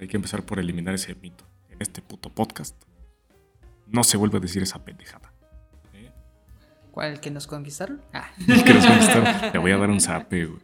Hay 0.00 0.06
que 0.06 0.16
empezar 0.16 0.46
por 0.46 0.60
eliminar 0.60 0.94
ese 0.94 1.12
mito 1.16 1.44
en 1.70 1.82
este 1.82 2.02
puto 2.02 2.30
podcast. 2.30 2.80
No 3.88 4.04
se 4.04 4.16
vuelve 4.16 4.38
a 4.38 4.40
decir 4.40 4.62
esa 4.62 4.84
pendejada. 4.84 5.32
¿Cuál 6.96 7.20
que 7.20 7.30
nos 7.30 7.46
conquistaron? 7.46 8.00
Ah, 8.14 8.30
El 8.48 8.64
que 8.64 8.72
nos 8.72 8.86
conquistaron. 8.86 9.52
Le 9.52 9.58
voy 9.58 9.70
a 9.70 9.76
dar 9.76 9.90
un 9.90 10.00
zape, 10.00 10.46
güey. 10.46 10.60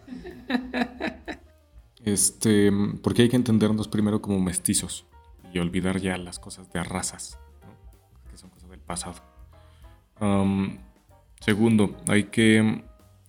Este, 2.06 2.72
porque 3.02 3.20
hay 3.20 3.28
que 3.28 3.36
entendernos 3.36 3.86
primero 3.86 4.22
como 4.22 4.40
mestizos 4.40 5.04
y 5.52 5.58
olvidar 5.58 6.00
ya 6.00 6.16
las 6.16 6.38
cosas 6.38 6.72
de 6.72 6.82
razas, 6.82 7.38
que 8.30 8.38
son 8.38 8.48
cosas 8.48 8.70
del 8.70 8.80
pasado. 8.80 9.16
Am, 10.20 10.78
segundo, 11.38 11.98
hay 12.08 12.24
que 12.24 12.82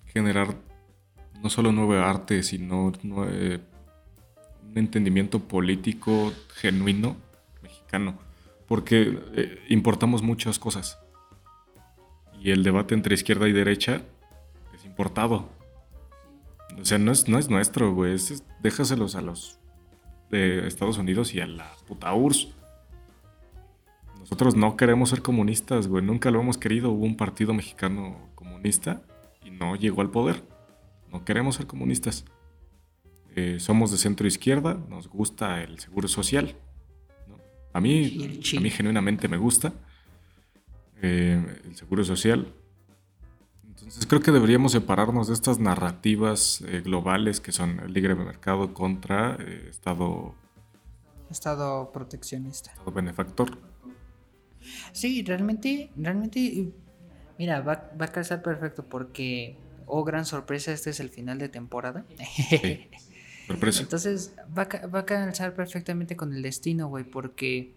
generar 0.06 0.56
no 1.42 1.50
solo 1.50 1.72
nuevo 1.72 1.92
arte, 1.92 2.42
sino 2.42 2.84
un 2.86 3.60
entendimiento 4.74 5.40
político 5.40 6.32
genuino 6.54 7.18
mexicano, 7.62 8.18
porque 8.66 9.20
eh, 9.34 9.58
importamos 9.68 10.22
muchas 10.22 10.58
cosas. 10.58 11.03
Y 12.44 12.52
el 12.52 12.62
debate 12.62 12.94
entre 12.94 13.14
izquierda 13.14 13.48
y 13.48 13.52
derecha 13.52 14.02
importado. 14.94 15.48
O 16.80 16.84
sea, 16.84 16.98
no 16.98 17.10
es, 17.10 17.28
no 17.28 17.38
es 17.38 17.50
nuestro, 17.50 17.92
güey. 17.92 18.16
déjaselos 18.62 19.16
a 19.16 19.22
los 19.22 19.58
de 20.30 20.68
Estados 20.68 20.98
Unidos 20.98 21.34
y 21.34 21.40
a 21.40 21.48
la 21.48 21.72
puta 21.88 22.14
URSS. 22.14 22.48
Nosotros 24.20 24.54
no 24.54 24.76
queremos 24.76 25.10
ser 25.10 25.20
comunistas, 25.20 25.88
güey. 25.88 26.04
Nunca 26.04 26.30
lo 26.30 26.40
hemos 26.40 26.56
querido. 26.56 26.90
Hubo 26.90 27.04
un 27.04 27.16
partido 27.16 27.52
mexicano 27.54 28.30
comunista 28.36 29.02
y 29.44 29.50
no 29.50 29.74
llegó 29.74 30.00
al 30.00 30.10
poder. 30.10 30.42
No 31.12 31.24
queremos 31.24 31.56
ser 31.56 31.66
comunistas. 31.66 32.24
Eh, 33.34 33.58
somos 33.58 33.90
de 33.90 33.98
centro 33.98 34.28
izquierda, 34.28 34.78
nos 34.88 35.08
gusta 35.08 35.60
el 35.62 35.80
seguro 35.80 36.06
social. 36.06 36.54
A, 37.72 37.80
mí, 37.80 38.40
a 38.56 38.60
mí 38.60 38.70
genuinamente 38.70 39.26
me 39.26 39.36
gusta 39.36 39.72
eh, 41.02 41.60
el 41.64 41.76
seguro 41.76 42.04
social. 42.04 42.52
Entonces 43.68 44.06
creo 44.06 44.20
que 44.22 44.30
deberíamos 44.30 44.72
separarnos 44.72 45.28
de 45.28 45.34
estas 45.34 45.58
narrativas 45.58 46.62
eh, 46.66 46.80
globales 46.80 47.40
que 47.40 47.52
son 47.52 47.80
el 47.80 47.92
libre 47.92 48.14
mercado 48.14 48.72
contra 48.72 49.36
Estado... 49.68 50.34
Estado 51.30 51.90
proteccionista. 51.92 52.70
Estado 52.70 52.92
benefactor. 52.92 53.58
Sí, 54.92 55.22
realmente, 55.22 55.90
realmente, 55.96 56.72
mira, 57.38 57.60
va, 57.60 57.90
va 58.00 58.06
a 58.06 58.12
calzar 58.12 58.42
perfecto 58.42 58.84
porque, 58.84 59.58
oh 59.86 60.04
gran 60.04 60.24
sorpresa, 60.24 60.72
este 60.72 60.90
es 60.90 61.00
el 61.00 61.10
final 61.10 61.38
de 61.38 61.48
temporada. 61.48 62.04
Entonces 63.48 64.34
va 64.56 64.66
va 64.88 65.00
a 65.00 65.06
calzar 65.06 65.54
perfectamente 65.54 66.16
con 66.16 66.32
el 66.32 66.42
destino, 66.42 66.88
güey, 66.88 67.04
porque 67.04 67.74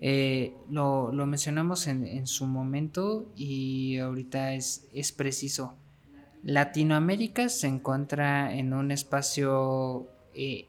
eh, 0.00 0.54
lo, 0.70 1.10
mencionamos 1.12 1.86
en, 1.86 2.26
su 2.26 2.46
momento 2.46 3.26
y 3.34 3.98
ahorita 3.98 4.54
es, 4.54 4.88
es 4.92 5.12
preciso. 5.12 5.74
Latinoamérica 6.42 7.48
se 7.48 7.66
encuentra 7.66 8.54
en 8.54 8.72
un 8.72 8.90
espacio 8.90 10.06
eh, 10.34 10.68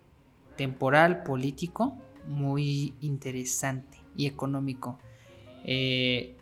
temporal, 0.55 1.23
político, 1.23 1.97
muy 2.27 2.95
interesante 3.01 3.99
y 4.15 4.25
económico. 4.25 4.97
Eh, 5.63 6.35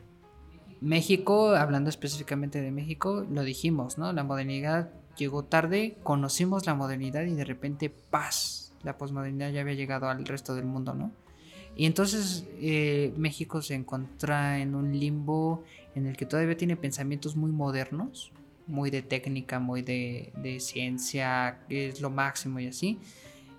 México, 0.80 1.50
hablando 1.50 1.90
específicamente 1.90 2.62
de 2.62 2.72
México, 2.72 3.26
lo 3.30 3.44
dijimos, 3.44 3.98
¿no? 3.98 4.14
La 4.14 4.24
modernidad 4.24 4.92
llegó 5.18 5.44
tarde, 5.44 5.98
conocimos 6.04 6.66
la 6.66 6.76
modernidad 6.76 7.24
y 7.24 7.34
de 7.34 7.44
repente, 7.44 7.90
paz, 7.90 8.74
la 8.84 8.98
posmodernidad 8.98 9.52
ya 9.52 9.62
había 9.62 9.74
llegado 9.74 10.08
al 10.08 10.26
resto 10.26 10.56
del 10.56 10.66
mundo, 10.66 10.94
¿no? 10.94 11.12
Y 11.76 11.86
entonces 11.86 12.46
eh, 12.60 13.14
México 13.18 13.62
se 13.62 13.76
encuentra 13.76 14.60
en 14.60 14.76
un 14.76 14.98
limbo 14.98 15.64
en 15.94 16.08
el 16.08 16.16
que 16.16 16.26
todavía 16.26 16.56
tiene 16.56 16.76
pensamientos 16.76 17.36
muy 17.36 17.52
modernos, 17.52 18.32
muy 18.68 18.90
de 18.90 19.02
técnica, 19.02 19.60
muy 19.60 19.82
de, 19.82 20.32
de 20.38 20.60
ciencia, 20.60 21.60
que 21.68 21.90
es 21.90 22.02
lo 22.02 22.10
máximo 22.10 22.60
y 22.60 22.68
así. 22.68 23.00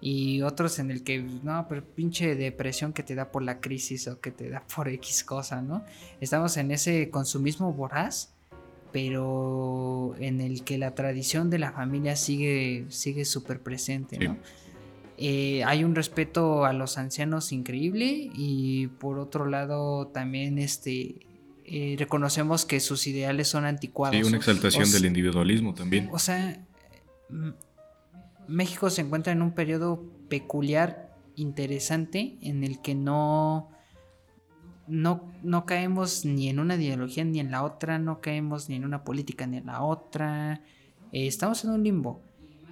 Y 0.00 0.42
otros 0.42 0.78
en 0.78 0.90
el 0.90 1.02
que, 1.02 1.20
no, 1.20 1.66
pero 1.68 1.84
pinche 1.84 2.34
depresión 2.34 2.92
que 2.92 3.02
te 3.02 3.14
da 3.14 3.30
por 3.30 3.42
la 3.42 3.60
crisis 3.60 4.08
o 4.08 4.20
que 4.20 4.30
te 4.30 4.48
da 4.48 4.62
por 4.74 4.88
X 4.88 5.24
cosa, 5.24 5.62
¿no? 5.62 5.84
Estamos 6.20 6.56
en 6.56 6.70
ese 6.70 7.10
consumismo 7.10 7.72
voraz 7.72 8.32
pero 8.92 10.14
en 10.20 10.40
el 10.40 10.64
que 10.64 10.78
la 10.78 10.94
tradición 10.94 11.50
de 11.50 11.58
la 11.58 11.72
familia 11.72 12.16
sigue 12.16 12.86
sigue 12.88 13.26
súper 13.26 13.60
presente, 13.60 14.18
¿no? 14.18 14.38
Eh, 15.18 15.64
hay 15.64 15.84
un 15.84 15.94
respeto 15.94 16.64
a 16.64 16.72
los 16.72 16.98
ancianos 16.98 17.52
increíble 17.52 18.30
y 18.34 18.88
por 18.88 19.18
otro 19.18 19.46
lado 19.46 20.08
también 20.08 20.58
este 20.58 21.26
eh, 21.64 21.96
reconocemos 21.98 22.64
que 22.64 22.80
sus 22.80 23.06
ideales 23.06 23.48
son 23.48 23.64
anticuados. 23.64 24.16
Sí, 24.16 24.22
una 24.22 24.36
exaltación 24.36 24.90
del 24.92 25.06
individualismo 25.06 25.74
también. 25.74 26.08
O 26.12 26.18
sea, 26.18 26.64
México 28.46 28.90
se 28.90 29.02
encuentra 29.02 29.32
en 29.32 29.42
un 29.42 29.52
periodo 29.52 30.04
peculiar, 30.28 31.14
interesante, 31.34 32.36
en 32.42 32.62
el 32.62 32.80
que 32.82 32.94
no 32.94 33.70
no, 34.86 35.32
no 35.42 35.66
caemos 35.66 36.24
ni 36.24 36.48
en 36.48 36.60
una 36.60 36.76
ideología 36.76 37.24
ni 37.24 37.40
en 37.40 37.50
la 37.50 37.64
otra, 37.64 37.98
no 37.98 38.20
caemos 38.20 38.68
ni 38.68 38.76
en 38.76 38.84
una 38.84 39.02
política 39.04 39.46
ni 39.46 39.58
en 39.58 39.66
la 39.66 39.82
otra. 39.82 40.62
Eh, 41.12 41.26
estamos 41.26 41.64
en 41.64 41.70
un 41.70 41.82
limbo. 41.82 42.22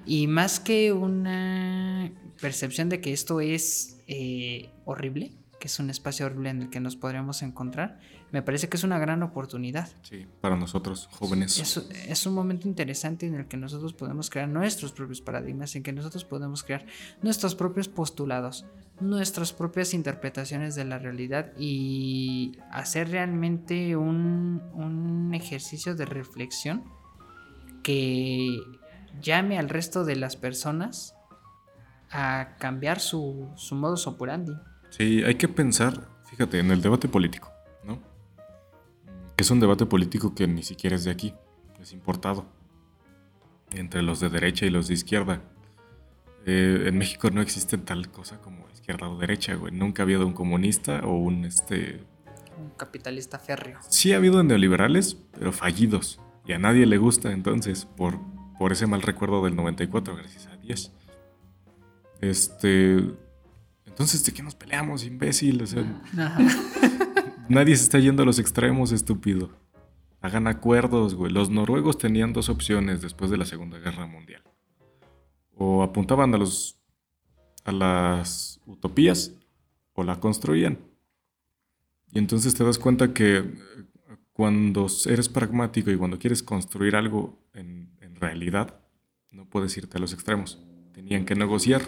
Y 0.06 0.26
más 0.26 0.60
que 0.60 0.92
una 0.92 2.10
percepción 2.40 2.88
de 2.88 3.00
que 3.00 3.12
esto 3.12 3.40
es 3.40 3.98
eh, 4.06 4.70
horrible, 4.84 5.32
que 5.58 5.68
es 5.68 5.78
un 5.78 5.88
espacio 5.88 6.26
horrible 6.26 6.50
en 6.50 6.62
el 6.62 6.70
que 6.70 6.80
nos 6.80 6.96
podríamos 6.96 7.42
encontrar, 7.42 7.98
me 8.32 8.42
parece 8.42 8.68
que 8.68 8.76
es 8.76 8.84
una 8.84 8.98
gran 8.98 9.22
oportunidad. 9.22 9.88
Sí, 10.02 10.26
para 10.40 10.56
nosotros, 10.56 11.08
jóvenes. 11.12 11.58
Es, 11.58 11.76
es, 12.08 12.26
un 12.26 12.34
momento 12.34 12.68
interesante 12.68 13.26
en 13.26 13.34
el 13.36 13.46
que 13.46 13.56
nosotros 13.56 13.94
podemos 13.94 14.28
crear 14.28 14.48
nuestros 14.48 14.92
propios 14.92 15.20
paradigmas, 15.20 15.76
en 15.76 15.82
que 15.82 15.92
nosotros 15.92 16.24
podemos 16.24 16.64
crear 16.64 16.84
nuestros 17.22 17.54
propios 17.54 17.88
postulados, 17.88 18.66
nuestras 19.00 19.52
propias 19.52 19.94
interpretaciones 19.94 20.74
de 20.74 20.84
la 20.84 20.98
realidad 20.98 21.52
y 21.58 22.58
hacer 22.70 23.10
realmente 23.10 23.96
un, 23.96 24.60
un 24.74 25.32
ejercicio 25.32 25.94
de 25.94 26.04
reflexión 26.04 26.84
que 27.82 28.58
llame 29.20 29.58
al 29.58 29.68
resto 29.68 30.04
de 30.04 30.16
las 30.16 30.36
personas 30.36 31.14
a 32.10 32.56
cambiar 32.58 33.00
su, 33.00 33.50
su 33.56 33.74
modus 33.74 34.06
operandi. 34.06 34.52
Sí, 34.90 35.22
hay 35.24 35.34
que 35.34 35.48
pensar, 35.48 36.08
fíjate, 36.26 36.60
en 36.60 36.70
el 36.70 36.80
debate 36.80 37.08
político, 37.08 37.50
¿no? 37.82 37.98
Que 39.36 39.42
es 39.42 39.50
un 39.50 39.60
debate 39.60 39.86
político 39.86 40.34
que 40.34 40.46
ni 40.46 40.62
siquiera 40.62 40.94
es 40.94 41.04
de 41.04 41.10
aquí, 41.10 41.34
es 41.80 41.92
importado. 41.92 42.46
Entre 43.72 44.02
los 44.02 44.20
de 44.20 44.28
derecha 44.28 44.66
y 44.66 44.70
los 44.70 44.86
de 44.86 44.94
izquierda. 44.94 45.42
Eh, 46.46 46.84
en 46.86 46.98
México 46.98 47.30
no 47.30 47.40
existe 47.40 47.76
tal 47.78 48.10
cosa 48.10 48.38
como 48.40 48.68
izquierda 48.72 49.08
o 49.08 49.18
derecha, 49.18 49.54
güey. 49.54 49.72
Nunca 49.72 50.02
ha 50.02 50.04
habido 50.04 50.26
un 50.26 50.32
comunista 50.32 51.00
o 51.04 51.16
un 51.16 51.44
este. 51.44 52.04
Un 52.56 52.70
capitalista 52.76 53.38
férreo. 53.38 53.80
Sí 53.88 54.12
ha 54.12 54.16
habido 54.16 54.44
neoliberales, 54.44 55.16
pero 55.32 55.50
fallidos. 55.50 56.20
Y 56.46 56.52
a 56.52 56.58
nadie 56.58 56.86
le 56.86 56.98
gusta 56.98 57.32
entonces, 57.32 57.86
por, 57.86 58.20
por 58.64 58.72
ese 58.72 58.86
mal 58.86 59.02
recuerdo 59.02 59.44
del 59.44 59.56
94, 59.56 60.16
gracias 60.16 60.46
a 60.46 60.56
Dios. 60.56 60.90
Este. 62.22 62.96
Entonces, 63.84 64.24
¿de 64.24 64.32
qué 64.32 64.42
nos 64.42 64.54
peleamos, 64.54 65.04
imbécil? 65.04 65.60
O 65.60 65.66
sea, 65.66 65.84
nadie 67.50 67.76
se 67.76 67.82
está 67.82 67.98
yendo 67.98 68.22
a 68.22 68.24
los 68.24 68.38
extremos, 68.38 68.90
estúpido. 68.90 69.50
Hagan 70.22 70.46
acuerdos, 70.46 71.14
güey. 71.14 71.30
Los 71.30 71.50
noruegos 71.50 71.98
tenían 71.98 72.32
dos 72.32 72.48
opciones 72.48 73.02
después 73.02 73.30
de 73.30 73.36
la 73.36 73.44
Segunda 73.44 73.78
Guerra 73.80 74.06
Mundial. 74.06 74.42
O 75.54 75.82
apuntaban 75.82 76.34
a 76.34 76.38
los. 76.38 76.78
a 77.66 77.72
las 77.72 78.62
utopías. 78.64 79.34
O 79.92 80.04
la 80.04 80.20
construían. 80.20 80.78
Y 82.14 82.18
entonces 82.18 82.54
te 82.54 82.64
das 82.64 82.78
cuenta 82.78 83.12
que 83.12 83.36
eh, 83.36 83.46
cuando 84.32 84.86
eres 85.04 85.28
pragmático 85.28 85.90
y 85.90 85.98
cuando 85.98 86.18
quieres 86.18 86.42
construir 86.42 86.96
algo 86.96 87.44
en, 87.52 87.93
en 88.14 88.20
realidad, 88.20 88.80
no 89.30 89.48
puedes 89.48 89.76
irte 89.76 89.98
a 89.98 90.00
los 90.00 90.12
extremos. 90.12 90.62
Tenían 90.92 91.24
que 91.24 91.34
negociar 91.34 91.82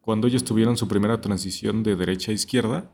cuando 0.00 0.28
ellos 0.28 0.44
tuvieron 0.44 0.76
su 0.76 0.88
primera 0.88 1.20
transición 1.20 1.82
de 1.82 1.96
derecha 1.96 2.30
a 2.30 2.34
izquierda, 2.34 2.90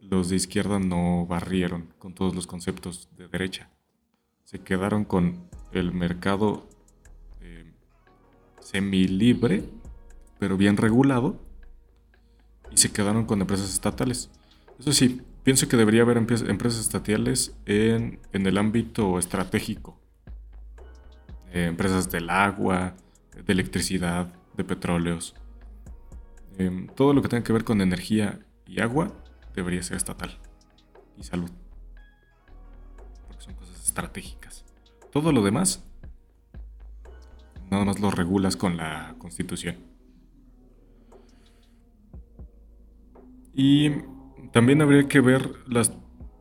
los 0.00 0.28
de 0.28 0.36
izquierda 0.36 0.78
no 0.78 1.26
barrieron 1.26 1.92
con 1.98 2.14
todos 2.14 2.34
los 2.34 2.46
conceptos 2.46 3.08
de 3.16 3.28
derecha. 3.28 3.70
Se 4.44 4.60
quedaron 4.60 5.04
con 5.04 5.48
el 5.72 5.92
mercado 5.92 6.68
eh, 7.40 7.72
semi-libre, 8.60 9.64
pero 10.38 10.56
bien 10.56 10.76
regulado, 10.76 11.40
y 12.70 12.76
se 12.76 12.92
quedaron 12.92 13.26
con 13.26 13.40
empresas 13.40 13.72
estatales. 13.72 14.30
Eso 14.78 14.92
sí, 14.92 15.20
pienso 15.42 15.66
que 15.68 15.76
debería 15.76 16.02
haber 16.02 16.18
empresas 16.18 16.80
estatales 16.80 17.56
en, 17.66 18.20
el 18.32 18.58
ámbito 18.58 19.18
estratégico. 19.18 19.98
Empresas 21.52 22.10
del 22.10 22.30
agua, 22.30 22.94
de 23.34 23.52
electricidad, 23.52 24.32
de 24.56 24.64
petróleos. 24.64 25.34
Em, 26.58 26.88
todo 26.88 27.12
lo 27.12 27.22
que 27.22 27.28
tenga 27.28 27.44
que 27.44 27.52
ver 27.52 27.64
con 27.64 27.80
energía 27.80 28.40
y 28.66 28.80
agua 28.80 29.12
debería 29.54 29.82
ser 29.82 29.96
estatal. 29.96 30.38
Y 31.16 31.22
salud. 31.22 31.50
Porque 33.26 33.42
son 33.42 33.54
cosas 33.54 33.84
estratégicas. 33.84 34.64
Todo 35.10 35.32
lo 35.32 35.42
demás, 35.42 35.84
nada 37.70 37.84
más 37.84 38.00
lo 38.00 38.10
regulas 38.10 38.56
con 38.56 38.76
la 38.76 39.14
constitución. 39.18 39.76
Y 43.54 43.90
también 44.52 44.82
habría 44.82 45.08
que 45.08 45.20
ver 45.20 45.50
las, 45.66 45.92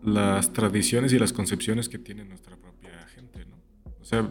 las 0.04 0.54
tradiciones 0.54 1.14
y 1.14 1.20
las 1.20 1.34
concepciones 1.34 1.90
que 1.90 1.98
tiene 1.98 2.24
nuestra 2.26 2.56
propia 2.58 3.08
gente, 3.08 3.46
¿no? 3.46 3.58
O 4.00 4.06
sea, 4.06 4.30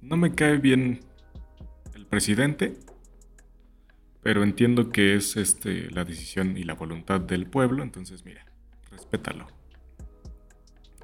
no 0.00 0.16
me 0.16 0.34
cae 0.34 0.56
bien 0.58 1.00
el 1.94 2.06
presidente, 2.06 2.78
pero 4.22 4.42
entiendo 4.42 4.90
que 4.90 5.14
es 5.14 5.36
este, 5.36 5.90
la 5.90 6.04
decisión 6.04 6.56
y 6.56 6.64
la 6.64 6.74
voluntad 6.74 7.20
del 7.20 7.46
pueblo, 7.46 7.82
entonces 7.82 8.24
mira, 8.24 8.44
respétalo. 8.90 9.46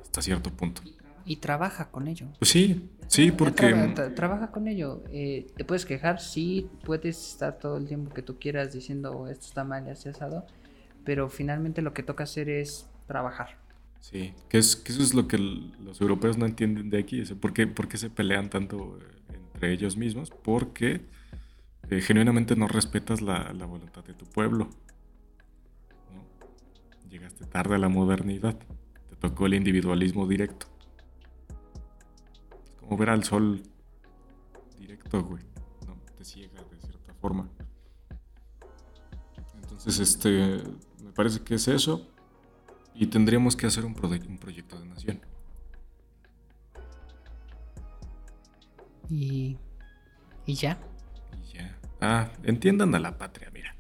Hasta 0.01 0.23
cierto 0.23 0.51
punto. 0.51 0.83
y 1.25 1.37
trabaja 1.37 1.91
con 1.91 2.09
ello. 2.09 2.29
Pues 2.39 2.51
sí, 2.51 2.89
sí, 3.09 3.33
porque... 3.33 3.93
trabaja 4.15 4.53
con 4.53 4.69
ello. 4.69 5.03
Eh, 5.11 5.47
te 5.57 5.65
puedes 5.65 5.85
quejar, 5.85 6.21
sí, 6.21 6.71
puedes 6.85 7.33
estar 7.33 7.59
todo 7.59 7.77
el 7.79 7.87
tiempo 7.89 8.15
que 8.15 8.23
tú 8.23 8.39
quieras 8.39 8.73
diciendo 8.73 9.29
esto 9.29 9.47
está 9.47 9.65
mal 9.65 9.87
y 9.87 9.91
así 9.91 10.09
asado, 10.09 10.47
pero 11.05 11.29
finalmente 11.29 11.83
lo 11.83 11.93
que 11.93 12.03
toca 12.03 12.25
hacer 12.25 12.49
es 12.49 12.89
trabajar. 13.07 13.66
Sí, 14.11 14.33
que, 14.49 14.59
es, 14.59 14.77
que 14.77 14.93
eso 14.93 15.03
es 15.03 15.15
lo 15.15 15.27
que 15.27 15.37
los 15.37 16.01
europeos 16.01 16.39
no 16.39 16.47
entienden 16.47 16.91
de 16.91 16.99
aquí. 16.99 17.25
¿Por 17.25 17.53
qué, 17.53 17.67
por 17.67 17.89
se 17.99 18.09
pelean 18.09 18.51
tanto 18.51 19.01
eh, 19.01 19.41
entre 19.53 19.73
ellos 19.73 19.97
mismos? 19.97 20.31
Porque 20.31 21.05
eh, 21.91 22.01
genuinamente 22.01 22.55
no 22.55 22.69
respetas 22.69 23.21
la, 23.21 23.53
la, 23.53 23.67
voluntad 23.67 24.05
de 24.05 24.15
tu 24.15 24.25
pueblo. 24.25 24.71
Llegaste 27.11 27.47
tarde 27.47 27.75
a 27.75 27.79
la 27.79 27.89
modernidad. 27.89 28.57
Te 29.09 29.17
tocó 29.17 29.47
el 29.47 29.55
individualismo 29.55 30.29
directo. 30.29 30.69
Es 32.65 32.71
como 32.79 32.97
ver 32.97 33.11
al 33.11 33.25
sol 33.25 33.61
directo, 34.79 35.25
güey. 35.25 35.43
¿no? 35.85 35.97
Te 36.17 36.25
ciega 36.25 36.63
de 36.71 36.79
cierta 36.79 37.13
forma. 37.15 37.49
Entonces, 39.57 39.99
este, 39.99 40.63
me 41.03 41.11
parece 41.11 41.41
que 41.41 41.57
es 41.57 41.67
eso. 41.67 42.13
Y 42.99 43.07
tendríamos 43.09 43.55
que 43.55 43.67
hacer 43.67 43.85
un, 43.85 43.93
un 43.93 44.39
proyecto 44.39 44.79
de 44.79 44.87
nación. 44.87 45.21
Y, 49.11 49.59
y 50.47 50.55
ya. 50.55 50.79
Y 51.43 51.59
ya. 51.59 51.79
Ah, 52.01 52.31
entiendan 52.43 52.95
a 52.95 52.99
la 52.99 53.19
patria, 53.19 53.51
mira. 53.53 53.77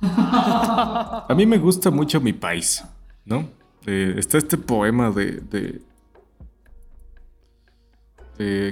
a 0.02 1.34
mí 1.34 1.46
me 1.46 1.58
gusta 1.58 1.90
mucho 1.90 2.20
mi 2.20 2.32
país, 2.32 2.84
¿no? 3.24 3.48
Eh, 3.86 4.14
está 4.18 4.38
este 4.38 4.58
poema 4.58 5.10
de, 5.10 5.40
de, 5.40 5.82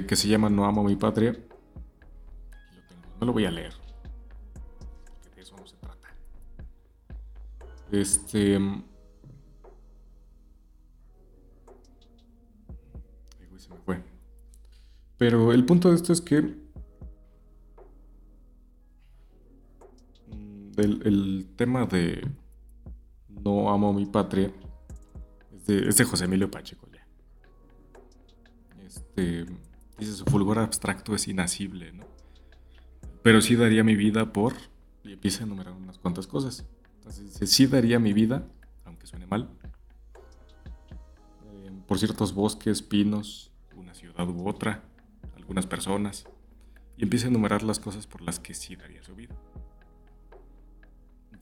que 0.05 0.15
se 0.15 0.27
llama 0.27 0.49
No 0.49 0.65
amo 0.65 0.83
mi 0.83 0.95
patria. 0.95 1.35
No 3.19 3.27
lo 3.27 3.33
voy 3.33 3.45
a 3.45 3.51
leer. 3.51 3.73
Porque 5.23 5.35
de 5.35 5.41
eso 5.41 5.55
no 5.57 5.65
se 5.65 5.75
trata. 5.77 6.07
Este. 7.91 8.59
Pero 15.21 15.53
el 15.53 15.63
punto 15.65 15.89
de 15.89 15.95
esto 15.97 16.13
es 16.13 16.19
que 16.19 16.41
mm, 16.41 16.55
el, 20.79 21.47
tema 21.55 21.85
de 21.85 22.27
no 23.29 23.71
amo 23.71 23.93
mi 23.93 24.07
patria 24.07 24.51
es 25.55 25.95
de, 25.95 26.03
José 26.05 26.25
Emilio 26.25 26.49
Pacheco 26.49 26.87
ya. 26.91 27.05
Este, 28.83 29.45
dice 29.99 30.13
su 30.13 30.25
fulgor 30.25 30.57
abstracto 30.57 31.13
es 31.13 31.27
inacible, 31.27 31.93
¿no? 31.93 32.07
Pero 33.21 33.41
sí 33.41 33.55
daría 33.55 33.83
mi 33.83 33.95
vida 33.95 34.33
por... 34.33 34.55
Y 35.03 35.13
empieza 35.13 35.43
a 35.43 35.45
enumerar 35.45 35.73
unas 35.73 35.99
cuantas 35.99 36.25
cosas. 36.25 36.65
Entonces 36.95 37.25
dice, 37.25 37.45
sí 37.45 37.67
daría 37.67 37.99
mi 37.99 38.13
vida, 38.13 38.47
aunque 38.85 39.05
suene 39.05 39.27
mal, 39.27 39.51
eh, 41.45 41.71
por 41.87 41.99
ciertos 41.99 42.33
bosques, 42.33 42.81
pinos, 42.81 43.51
una 43.75 43.93
ciudad 43.93 44.27
u 44.27 44.49
otra, 44.49 44.81
algunas 45.51 45.67
personas, 45.67 46.25
y 46.95 47.03
empieza 47.03 47.27
a 47.27 47.29
enumerar 47.29 47.61
las 47.61 47.77
cosas 47.77 48.07
por 48.07 48.21
las 48.21 48.39
que 48.39 48.53
sí 48.53 48.77
daría 48.77 49.03
su 49.03 49.15
vida. 49.15 49.35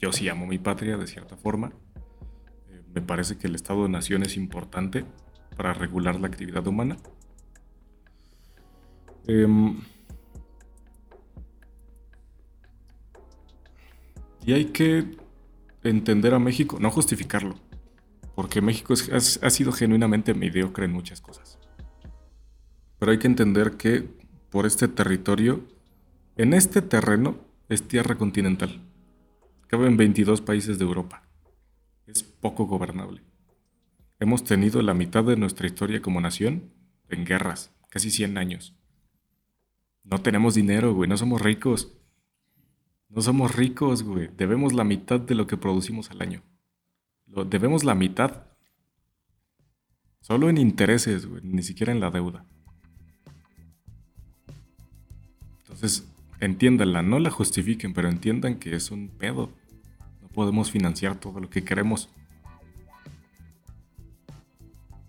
Yo 0.00 0.10
sí 0.12 0.28
amo 0.28 0.46
mi 0.46 0.58
patria 0.58 0.96
de 0.96 1.06
cierta 1.06 1.36
forma. 1.36 1.70
Eh, 2.70 2.82
me 2.92 3.02
parece 3.02 3.38
que 3.38 3.46
el 3.46 3.54
Estado 3.54 3.84
de 3.84 3.88
Nación 3.88 4.24
es 4.24 4.36
importante 4.36 5.04
para 5.56 5.74
regular 5.74 6.18
la 6.18 6.26
actividad 6.26 6.66
humana. 6.66 6.96
Em, 9.28 9.80
y 14.44 14.54
hay 14.54 14.64
que 14.66 15.16
entender 15.84 16.34
a 16.34 16.40
México, 16.40 16.78
no 16.80 16.90
justificarlo, 16.90 17.54
porque 18.34 18.60
México 18.60 18.94
ha 19.12 19.50
sido 19.50 19.70
genuinamente 19.70 20.34
mediocre 20.34 20.86
en 20.86 20.92
muchas 20.94 21.20
cosas. 21.20 21.59
Pero 23.00 23.12
hay 23.12 23.18
que 23.18 23.26
entender 23.26 23.78
que 23.78 24.06
por 24.50 24.66
este 24.66 24.86
territorio, 24.86 25.66
en 26.36 26.52
este 26.52 26.82
terreno, 26.82 27.38
es 27.70 27.88
tierra 27.88 28.16
continental. 28.16 28.82
Caben 29.68 29.96
22 29.96 30.42
países 30.42 30.78
de 30.78 30.84
Europa. 30.84 31.22
Es 32.06 32.22
poco 32.22 32.66
gobernable. 32.66 33.22
Hemos 34.18 34.44
tenido 34.44 34.82
la 34.82 34.92
mitad 34.92 35.24
de 35.24 35.36
nuestra 35.36 35.66
historia 35.66 36.02
como 36.02 36.20
nación 36.20 36.74
en 37.08 37.24
guerras, 37.24 37.72
casi 37.88 38.10
100 38.10 38.36
años. 38.36 38.76
No 40.04 40.20
tenemos 40.20 40.54
dinero, 40.54 40.92
güey, 40.92 41.08
no 41.08 41.16
somos 41.16 41.40
ricos. 41.40 41.96
No 43.08 43.22
somos 43.22 43.56
ricos, 43.56 44.02
güey. 44.02 44.28
Debemos 44.36 44.74
la 44.74 44.84
mitad 44.84 45.20
de 45.20 45.34
lo 45.34 45.46
que 45.46 45.56
producimos 45.56 46.10
al 46.10 46.20
año. 46.20 46.42
Debemos 47.26 47.82
la 47.82 47.94
mitad. 47.94 48.44
Solo 50.20 50.50
en 50.50 50.58
intereses, 50.58 51.24
güey, 51.24 51.40
ni 51.42 51.62
siquiera 51.62 51.92
en 51.92 52.00
la 52.00 52.10
deuda. 52.10 52.44
Entonces, 55.80 56.06
entiéndanla, 56.40 57.00
no 57.00 57.18
la 57.18 57.30
justifiquen, 57.30 57.94
pero 57.94 58.10
entiendan 58.10 58.56
que 58.56 58.76
es 58.76 58.90
un 58.90 59.08
pedo. 59.08 59.48
No 60.20 60.28
podemos 60.28 60.70
financiar 60.70 61.16
todo 61.16 61.40
lo 61.40 61.48
que 61.48 61.64
queremos. 61.64 62.10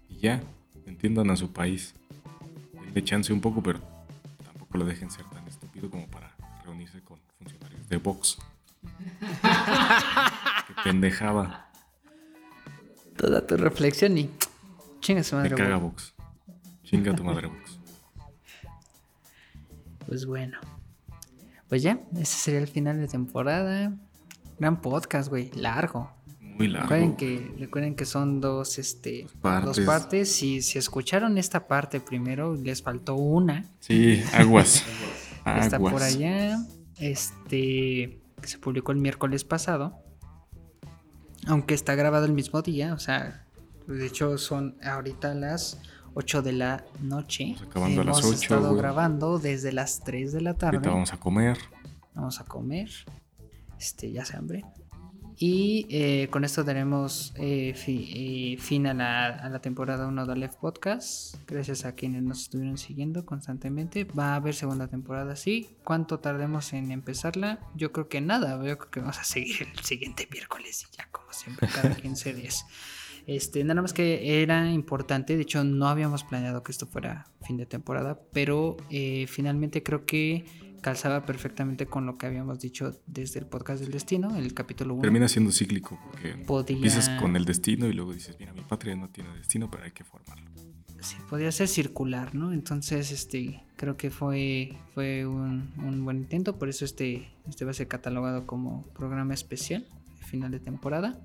Y 0.08 0.20
ya, 0.20 0.42
entiendan 0.86 1.30
a 1.30 1.36
su 1.36 1.52
país. 1.52 1.94
Denle 2.86 3.04
chance 3.04 3.34
un 3.34 3.42
poco, 3.42 3.62
pero 3.62 3.82
tampoco 4.46 4.78
lo 4.78 4.86
dejen 4.86 5.12
ser 5.12 5.26
tan 5.26 5.46
estúpido 5.46 5.90
como 5.90 6.08
para 6.08 6.34
reunirse 6.64 7.02
con 7.02 7.20
funcionarios 7.38 7.90
de 7.90 7.98
Vox. 7.98 8.38
Qué 10.68 10.74
pendejada. 10.86 11.70
Toda 13.18 13.46
tu 13.46 13.58
reflexión 13.58 14.18
y 14.18 14.30
chinga 15.02 15.22
su 15.22 15.36
madre. 15.36 15.50
Me 15.50 15.56
caga 15.58 15.76
Vox. 15.76 16.14
Chinga 16.84 17.14
tu 17.14 17.26
madre 17.26 17.48
Vox. 17.48 17.81
Pues 20.08 20.26
bueno. 20.26 20.58
Pues 21.70 21.84
ya, 21.84 22.00
ese 22.16 22.38
sería 22.38 22.60
el 22.60 22.68
final 22.68 23.00
de 23.00 23.08
temporada. 23.08 23.94
Gran 24.60 24.82
podcast, 24.82 25.30
güey, 25.30 25.52
largo. 25.56 26.12
Muy 26.40 26.68
largo. 26.68 26.90
Recuerden 26.90 27.16
que, 27.16 27.56
recuerden 27.58 27.96
que 27.96 28.06
son 28.06 28.42
dos, 28.42 28.78
este, 28.78 29.28
dos 29.42 29.80
partes. 29.80 30.32
Si, 30.32 30.62
si 30.62 30.78
escucharon 30.78 31.38
esta 31.38 31.68
parte 31.68 32.00
primero, 32.00 32.56
les 32.56 32.82
faltó 32.82 33.16
una. 33.16 33.66
Sí, 33.80 34.22
aguas. 34.34 34.84
Está 35.46 35.80
por 35.80 36.04
allá. 36.04 36.60
Este, 37.00 38.22
que 38.42 38.48
se 38.48 38.58
publicó 38.58 38.92
el 38.92 38.98
miércoles 38.98 39.44
pasado. 39.44 39.98
Aunque 41.48 41.74
está 41.74 41.96
grabado 41.96 42.26
el 42.26 42.34
mismo 42.34 42.62
día, 42.62 42.94
o 42.94 43.00
sea, 43.00 43.48
de 43.88 44.06
hecho 44.06 44.38
son 44.38 44.78
ahorita 44.84 45.34
las 45.34 45.80
8 46.14 46.42
de 46.42 46.54
la 46.54 46.84
noche. 47.02 47.56
acabando 47.62 48.02
Hemos 48.02 48.18
a 48.18 48.22
las 48.22 48.30
8. 48.30 48.42
estado 48.44 48.76
grabando 48.76 49.40
desde 49.40 49.72
las 49.72 50.04
3 50.04 50.34
de 50.34 50.42
la 50.42 50.54
tarde. 50.56 50.78
Ahorita 50.78 50.92
vamos 50.92 51.14
a 51.14 51.18
comer. 51.18 51.58
Vamos 52.14 52.40
a 52.40 52.46
comer. 52.46 52.90
Este, 53.80 54.12
ya 54.12 54.26
se 54.26 54.38
hambre. 54.38 54.64
Y 55.44 55.88
eh, 55.90 56.28
con 56.30 56.44
esto 56.44 56.64
daremos 56.64 57.34
eh, 57.36 57.74
eh, 57.88 58.58
fin 58.60 58.86
a 58.86 58.94
la, 58.94 59.26
a 59.26 59.50
la, 59.50 59.60
temporada 59.60 60.06
1 60.06 60.28
de 60.28 60.36
Left 60.36 60.60
Podcast. 60.60 61.36
Gracias 61.48 61.84
a 61.84 61.96
quienes 61.96 62.22
nos 62.22 62.44
estuvieron 62.44 62.78
siguiendo 62.78 63.26
constantemente. 63.26 64.04
Va 64.04 64.34
a 64.34 64.36
haber 64.36 64.54
segunda 64.54 64.88
temporada, 64.88 65.36
sí. 65.36 65.76
¿Cuánto 65.84 66.20
tardemos 66.20 66.74
en 66.74 66.92
empezarla? 66.92 67.60
Yo 67.74 67.92
creo 67.92 68.08
que 68.08 68.22
nada. 68.22 68.58
Yo 68.64 68.78
creo 68.78 68.92
que 68.92 69.00
vamos 69.00 69.18
a 69.18 69.24
seguir 69.24 69.68
el 69.76 69.84
siguiente 69.84 70.28
miércoles 70.32 70.86
y 70.88 70.96
ya, 70.96 71.08
como 71.12 71.34
siempre, 71.34 71.68
cada 71.70 71.96
15 71.96 72.34
días. 72.36 72.66
Este, 73.28 73.64
nada 73.64 73.82
más 73.82 73.94
que 73.94 74.42
era 74.42 74.72
importante, 74.72 75.36
de 75.36 75.44
hecho 75.44 75.64
no 75.64 75.88
habíamos 75.88 76.24
planeado 76.24 76.64
que 76.64 76.72
esto 76.72 76.88
fuera 76.88 77.26
fin 77.46 77.58
de 77.58 77.66
temporada, 77.66 78.20
pero 78.32 78.78
eh, 78.90 79.26
finalmente 79.28 79.84
creo 79.84 80.06
que 80.06 80.46
calzaba 80.82 81.26
perfectamente 81.26 81.86
con 81.86 82.06
lo 82.06 82.18
que 82.18 82.26
habíamos 82.26 82.60
dicho 82.60 83.00
desde 83.06 83.40
el 83.40 83.46
podcast 83.46 83.82
del 83.82 83.92
destino, 83.92 84.36
el 84.36 84.54
capítulo 84.54 84.96
1. 84.96 85.04
Termina 85.04 85.28
siendo 85.28 85.52
cíclico, 85.52 86.00
porque 86.06 86.32
empiezas 86.74 87.10
con 87.22 87.36
el 87.36 87.46
destino 87.46 87.88
y 87.88 87.94
luego 87.94 88.14
dices, 88.14 88.36
mira, 88.40 88.52
mi 88.54 88.62
patria 88.62 88.96
no 88.96 89.10
tiene 89.10 89.32
destino, 89.38 89.70
pero 89.70 89.84
hay 89.84 89.92
que 89.92 90.04
formarlo. 90.04 90.50
Sí, 91.00 91.18
podría 91.30 91.52
ser 91.52 91.68
circular, 91.68 92.36
¿no? 92.36 92.54
Entonces, 92.54 93.12
este, 93.12 93.64
creo 93.76 93.98
que 93.98 94.12
fue, 94.12 94.78
fue 94.94 95.26
un, 95.26 95.72
un 95.84 96.06
buen 96.06 96.18
intento, 96.18 96.60
por 96.60 96.70
eso 96.70 96.86
este, 96.86 97.28
este 97.48 97.66
va 97.66 97.72
a 97.72 97.74
ser 97.74 97.88
catalogado 97.88 98.46
como 98.46 98.86
programa 98.94 99.34
especial, 99.34 99.88
final 100.20 100.52
de 100.52 100.60
temporada. 100.60 101.20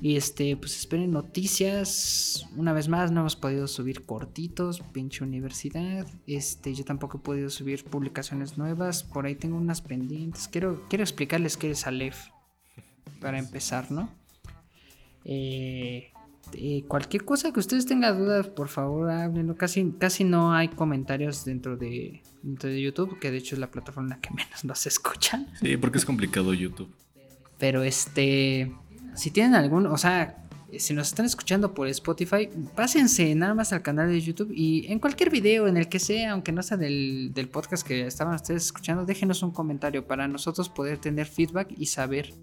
Y 0.00 0.16
este, 0.16 0.56
pues 0.56 0.76
esperen 0.76 1.10
noticias. 1.10 2.46
Una 2.56 2.72
vez 2.72 2.88
más, 2.88 3.10
no 3.10 3.20
hemos 3.20 3.36
podido 3.36 3.66
subir 3.66 4.04
cortitos, 4.04 4.80
pinche 4.92 5.24
universidad. 5.24 6.06
Este, 6.26 6.74
yo 6.74 6.84
tampoco 6.84 7.18
he 7.18 7.20
podido 7.20 7.50
subir 7.50 7.84
publicaciones 7.84 8.58
nuevas. 8.58 9.02
Por 9.02 9.26
ahí 9.26 9.34
tengo 9.34 9.56
unas 9.56 9.80
pendientes. 9.80 10.48
Quiero, 10.48 10.86
quiero 10.88 11.02
explicarles 11.02 11.56
qué 11.56 11.70
es 11.70 11.86
Aleph. 11.86 12.28
Para 13.20 13.38
empezar, 13.38 13.90
¿no? 13.90 14.10
Eh, 15.24 16.12
eh, 16.52 16.84
cualquier 16.86 17.24
cosa 17.24 17.52
que 17.52 17.58
ustedes 17.58 17.86
tengan 17.86 18.18
dudas, 18.18 18.46
por 18.48 18.68
favor, 18.68 19.10
háblenlo. 19.10 19.56
Casi, 19.56 19.92
casi 19.98 20.24
no 20.24 20.52
hay 20.52 20.68
comentarios 20.68 21.44
dentro 21.44 21.76
de, 21.76 22.22
dentro 22.42 22.70
de 22.70 22.80
YouTube, 22.80 23.18
que 23.18 23.30
de 23.30 23.38
hecho 23.38 23.54
es 23.54 23.58
la 23.58 23.70
plataforma 23.70 24.08
en 24.08 24.10
la 24.16 24.20
que 24.20 24.30
menos 24.34 24.64
nos 24.64 24.86
escuchan. 24.86 25.48
Sí, 25.60 25.76
porque 25.76 25.98
es 25.98 26.04
complicado 26.04 26.54
YouTube. 26.54 26.94
Pero 27.58 27.82
este, 27.82 28.72
si 29.16 29.30
tienen 29.30 29.54
algún, 29.54 29.86
o 29.86 29.96
sea, 29.96 30.46
si 30.78 30.94
nos 30.94 31.08
están 31.08 31.26
escuchando 31.26 31.74
por 31.74 31.88
Spotify, 31.88 32.48
pásense 32.74 33.34
nada 33.34 33.54
más 33.54 33.72
al 33.72 33.82
canal 33.82 34.08
de 34.08 34.20
YouTube 34.20 34.52
y 34.54 34.86
en 34.88 34.98
cualquier 34.98 35.30
video, 35.30 35.68
en 35.68 35.76
el 35.76 35.88
que 35.88 35.98
sea, 35.98 36.32
aunque 36.32 36.52
no 36.52 36.62
sea 36.62 36.76
del, 36.76 37.32
del 37.34 37.48
podcast 37.48 37.86
que 37.86 38.06
estaban 38.06 38.34
ustedes 38.34 38.66
escuchando, 38.66 39.04
déjenos 39.04 39.42
un 39.42 39.52
comentario 39.52 40.06
para 40.06 40.28
nosotros 40.28 40.68
poder 40.68 40.98
tener 40.98 41.26
feedback 41.26 41.72
y 41.76 41.86
saber 41.86 42.34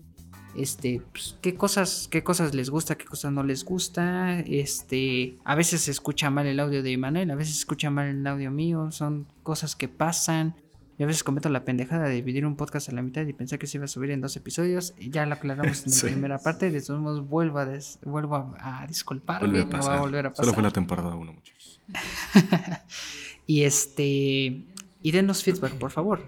este 0.55 1.01
pues, 1.11 1.35
qué 1.41 1.55
cosas 1.55 2.07
qué 2.11 2.23
cosas 2.23 2.53
les 2.53 2.69
gusta 2.69 2.95
qué 2.95 3.05
cosas 3.05 3.31
no 3.31 3.43
les 3.43 3.65
gusta. 3.65 4.39
Este 4.41 5.37
a 5.43 5.55
veces 5.55 5.81
se 5.81 5.91
escucha 5.91 6.29
mal 6.29 6.45
el 6.45 6.59
audio 6.59 6.83
de 6.83 6.95
Manuel 6.97 7.31
a 7.31 7.35
veces 7.35 7.55
se 7.55 7.59
escucha 7.59 7.89
mal 7.89 8.07
el 8.07 8.27
audio 8.27 8.51
mío 8.51 8.91
son 8.91 9.27
cosas 9.41 9.75
que 9.75 9.87
pasan 9.87 10.55
y 10.97 11.03
a 11.03 11.05
veces 11.05 11.23
cometo 11.23 11.49
la 11.49 11.65
pendejada 11.65 12.05
de 12.05 12.15
dividir 12.15 12.45
un 12.45 12.55
podcast 12.55 12.89
a 12.89 12.91
la 12.91 13.01
mitad 13.01 13.25
y 13.25 13.33
pensé 13.33 13.57
que 13.57 13.67
se 13.67 13.77
iba 13.77 13.85
a 13.85 13.87
subir 13.87 14.11
en 14.11 14.21
dos 14.21 14.35
episodios 14.35 14.93
y 14.97 15.09
ya 15.09 15.25
lo 15.25 15.33
aclaramos 15.33 15.85
en 15.85 15.91
la 15.91 16.01
primera 16.13 16.39
parte 16.39 16.71
de 16.71 16.81
todos 16.81 16.99
modos 16.99 17.27
vuelvo 17.27 17.59
a 17.59 17.67
vuelvo 18.03 18.55
a, 18.59 18.85
disculparme 18.87 19.61
a 19.61 19.69
pasar. 19.69 19.99
volver 19.99 20.27
a 20.27 20.29
pasar 20.29 20.45
solo 20.45 20.53
fue 20.53 20.63
la 20.63 20.71
temporada 20.71 21.15
1 21.15 21.33
muchachos 21.33 21.81
y 23.47 23.63
este 23.63 24.65
y 25.01 25.11
denos 25.11 25.43
feedback 25.43 25.73
por 25.73 25.91
favor 25.91 26.21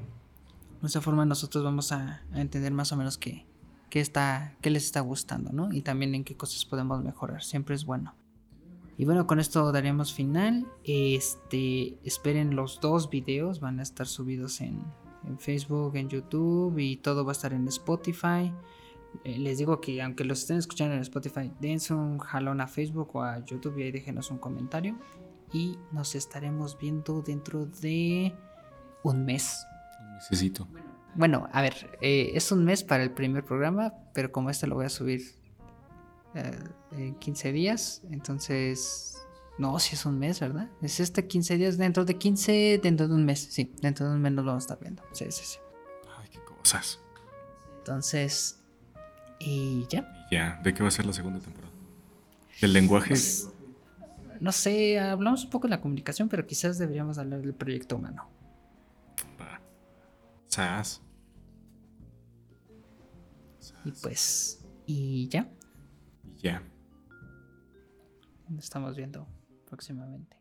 de 0.81 0.87
esa 0.87 1.01
forma 1.01 1.25
nosotros 1.25 1.63
vamos 1.63 1.91
a, 1.91 2.23
a 2.33 2.41
entender 2.41 2.71
más 2.71 2.91
o 2.91 2.97
menos 2.97 3.17
qué 3.17 3.45
qué, 3.95 4.01
está, 4.01 4.53
qué 4.59 4.69
les 4.71 4.83
está 4.83 4.99
gustando, 4.99 5.53
¿no? 5.53 5.71
Y 5.71 5.81
también 5.81 6.15
en 6.15 6.25
qué 6.25 6.35
cosas 6.35 6.65
podemos 6.65 7.01
mejorar. 7.01 7.41
Siempre 7.41 7.75
es 7.75 7.85
bueno. 7.85 8.13
Y 8.97 9.05
bueno, 9.05 9.27
con 9.27 9.39
esto 9.39 9.71
daríamos 9.71 10.13
final. 10.13 10.65
Este, 10.83 11.97
esperen 12.03 12.55
los 12.55 12.79
dos 12.79 13.09
videos, 13.09 13.59
van 13.59 13.79
a 13.79 13.83
estar 13.83 14.07
subidos 14.07 14.61
en, 14.61 14.81
Facebook, 15.39 15.95
en 15.95 16.07
YouTube 16.07 16.77
y 16.77 16.97
todo 16.97 17.25
va 17.25 17.31
a 17.31 17.33
estar 17.33 17.51
en 17.51 17.67
Spotify. 17.67 18.53
Eh, 19.23 19.37
les 19.39 19.57
digo 19.57 19.81
que 19.81 20.01
aunque 20.01 20.23
los 20.23 20.41
estén 20.41 20.57
escuchando 20.57 20.95
en 20.95 21.01
Spotify, 21.01 21.51
dense 21.59 21.93
un 21.93 22.19
jalón 22.19 22.61
a 22.61 22.67
Facebook 22.67 23.15
o 23.15 23.23
a 23.23 23.43
YouTube 23.43 23.77
y 23.79 23.83
ahí 23.83 23.91
déjenos 23.91 24.31
un 24.31 24.37
comentario. 24.37 24.97
Y 25.51 25.77
nos 25.91 26.15
estaremos 26.15 26.77
viendo 26.77 27.21
dentro 27.21 27.65
de 27.65 28.33
un 29.03 29.25
mes. 29.25 29.65
Necesito. 30.15 30.67
Bueno, 31.15 31.47
a 31.51 31.61
ver, 31.61 31.97
eh, 32.01 32.31
es 32.33 32.51
un 32.51 32.65
mes 32.65 32.83
para 32.83 33.03
el 33.03 33.11
primer 33.11 33.43
programa, 33.45 33.93
pero 34.13 34.31
como 34.31 34.49
este 34.49 34.67
lo 34.67 34.75
voy 34.75 34.85
a 34.85 34.89
subir 34.89 35.21
en 36.91 37.15
15 37.15 37.51
días, 37.51 38.01
entonces... 38.11 39.11
No, 39.57 39.79
si 39.79 39.95
es 39.95 40.05
un 40.05 40.19
mes, 40.19 40.41
¿verdad? 40.41 40.69
Es 40.81 40.99
este 40.99 41.27
15 41.27 41.57
días, 41.57 41.77
dentro 41.77 42.03
de 42.03 42.17
15, 42.17 42.81
dentro 42.83 43.07
de 43.07 43.15
un 43.15 43.23
mes, 43.23 43.39
sí, 43.39 43.73
dentro 43.81 44.09
de 44.09 44.15
un 44.15 44.21
mes 44.21 44.33
nos 44.33 44.43
vamos 44.43 44.63
a 44.63 44.65
estar 44.65 44.79
viendo. 44.81 45.01
Sí, 45.13 45.25
sí, 45.29 45.45
sí. 45.45 45.59
Ay, 46.17 46.27
qué 46.29 46.39
cosas. 46.43 46.99
Entonces, 47.77 48.59
y 49.39 49.87
ya. 49.89 50.27
ya, 50.29 50.59
¿de 50.61 50.73
qué 50.73 50.83
va 50.83 50.89
a 50.89 50.91
ser 50.91 51.05
la 51.05 51.13
segunda 51.13 51.39
temporada? 51.39 51.73
¿El 52.61 52.73
lenguaje? 52.73 53.09
Pues, 53.09 53.49
no 54.39 54.51
sé, 54.51 54.99
hablamos 54.99 55.43
un 55.45 55.49
poco 55.49 55.67
de 55.67 55.71
la 55.71 55.81
comunicación, 55.81 56.27
pero 56.27 56.45
quizás 56.45 56.77
deberíamos 56.77 57.17
hablar 57.17 57.41
del 57.41 57.53
proyecto 57.53 57.95
humano. 57.95 58.27
Va. 59.39 59.61
¿Sabes? 60.47 61.01
Y 63.85 63.91
pues, 63.91 64.65
y 64.85 65.27
ya. 65.29 65.47
Ya. 66.41 66.61
Estamos 68.57 68.95
viendo 68.95 69.27
próximamente. 69.65 70.34